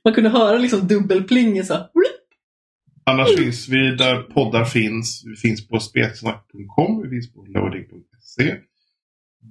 Man 0.05 0.15
kunde 0.15 0.31
höra 0.31 0.59
liksom 0.59 0.87
dubbelpling 0.89 1.65
så 1.65 1.75
här. 1.75 1.87
annars 3.05 3.37
finns 3.37 3.69
vi 3.69 3.97
där 3.97 4.23
poddar 4.23 4.65
finns. 4.65 5.23
Vi 5.27 5.37
finns 5.37 5.69
på 5.69 5.81
spelsnack.com. 5.81 7.03
Vi 7.03 7.09
finns 7.11 7.33
på 7.33 7.47
loading.se. 7.47 8.57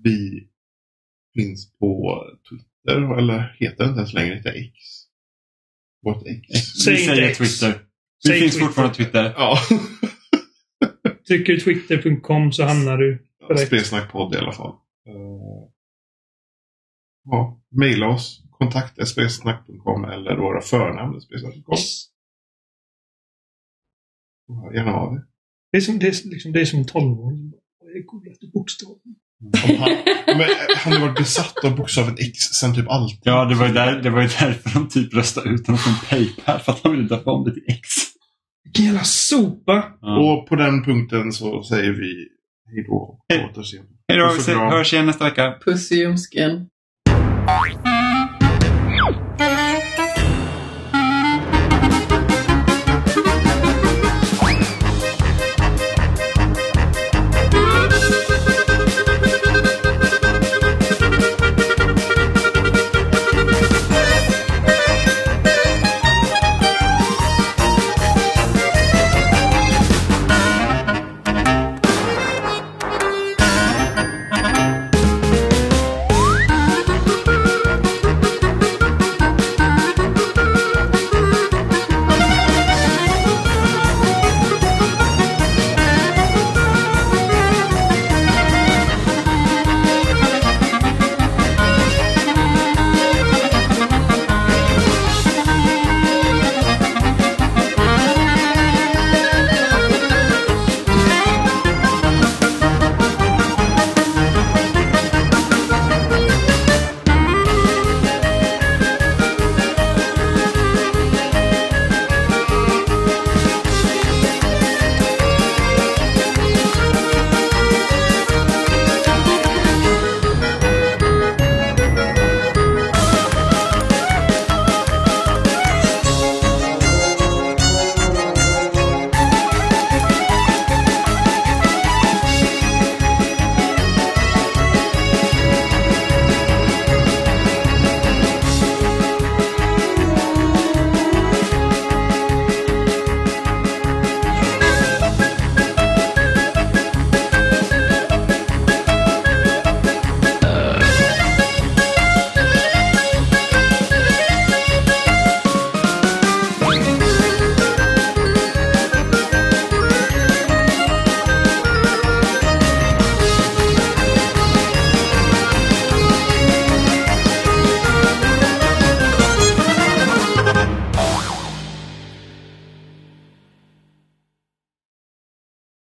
Vi 0.03 0.47
finns 1.35 1.77
på 1.79 2.21
Twitter, 2.49 3.17
eller 3.19 3.55
heter 3.59 3.83
det 3.83 3.89
inte 3.89 3.99
ens 3.99 4.13
längre, 4.13 4.37
inte 4.37 4.49
X. 4.49 4.71
Vårt 6.03 6.23
X. 6.27 6.47
Vi 6.49 6.55
Säg 6.59 6.93
inte 6.93 7.05
säger 7.05 7.29
X. 7.29 7.37
Twitter. 7.37 7.79
Vi 8.25 8.29
Säg 8.31 8.39
finns 8.39 8.51
Twitter. 8.53 8.65
fortfarande 8.65 8.95
Twitter. 8.95 9.33
Ja, 9.37 9.57
Trycker 11.27 11.57
twitter.com 11.59 12.51
så 12.51 12.63
hamnar 12.63 12.97
du 12.97 13.27
Korrekt. 13.47 13.67
Spelsnackpodd 13.67 14.35
i 14.35 14.37
alla 14.37 14.51
fall. 14.51 14.69
Eh, 15.07 15.69
Ja, 17.27 17.61
mejla 17.71 18.07
oss. 18.07 18.41
Kontakta 18.51 19.05
spelsnack.com 19.05 20.05
eller 20.05 20.35
våra 20.37 20.61
förnamn 20.61 21.21
spelsnack.com. 21.21 21.77
Gärna 24.75 24.93
av 24.93 25.13
er. 25.13 25.21
Det 25.71 25.77
är 25.77 25.81
som, 25.81 25.99
det 25.99 26.07
är, 26.07 26.27
liksom, 26.29 26.51
det 26.51 26.61
är 26.61 26.65
som 26.65 26.79
en 26.79 26.85
tolvåring. 26.85 27.51
Det 27.93 27.99
är 27.99 28.03
coolaste 28.05 28.45
bokstaven. 28.53 28.99
Han, 29.79 29.89
men, 30.27 30.41
eh, 30.41 30.47
han 30.77 30.93
har 30.93 30.99
varit 31.07 31.17
besatt 31.17 31.65
av 31.65 31.75
bokstaven 31.75 32.15
X 32.19 32.37
sen 32.39 32.75
typ 32.75 32.87
alltid. 32.89 33.19
Ja, 33.23 33.45
det 33.45 33.55
var 33.55 33.67
ju, 33.67 33.73
där, 33.73 34.01
det 34.01 34.09
var 34.09 34.21
ju 34.21 34.27
därför 34.27 34.79
de 34.79 34.89
typ 34.89 35.13
röstade 35.13 35.49
ut 35.49 35.67
honom 35.67 35.79
från 35.79 35.93
Paypal. 36.09 36.59
För 36.59 36.71
att 36.71 36.83
de 36.83 36.91
ville 36.91 37.07
döpa 37.07 37.31
om 37.31 37.43
det 37.45 37.53
till 37.53 37.63
X. 37.67 37.89
Vilken 38.65 38.85
jävla 38.85 39.03
sopa! 39.03 39.83
Ja. 40.01 40.19
Och 40.19 40.47
på 40.49 40.55
den 40.55 40.83
punkten 40.83 41.31
så 41.31 41.63
säger 41.63 41.91
vi 41.91 42.27
hej 42.71 42.85
då. 42.87 43.19
Hej. 43.29 43.49
Återseende. 43.51 43.89
Hej 44.07 44.17
då. 44.19 44.31
Vi 44.47 44.53
hörs 44.53 44.93
igen 44.93 45.05
nästa 45.05 45.25
vecka. 45.25 45.55
Puss 45.65 45.91
i 45.91 45.95
ljumsken. 45.95 46.67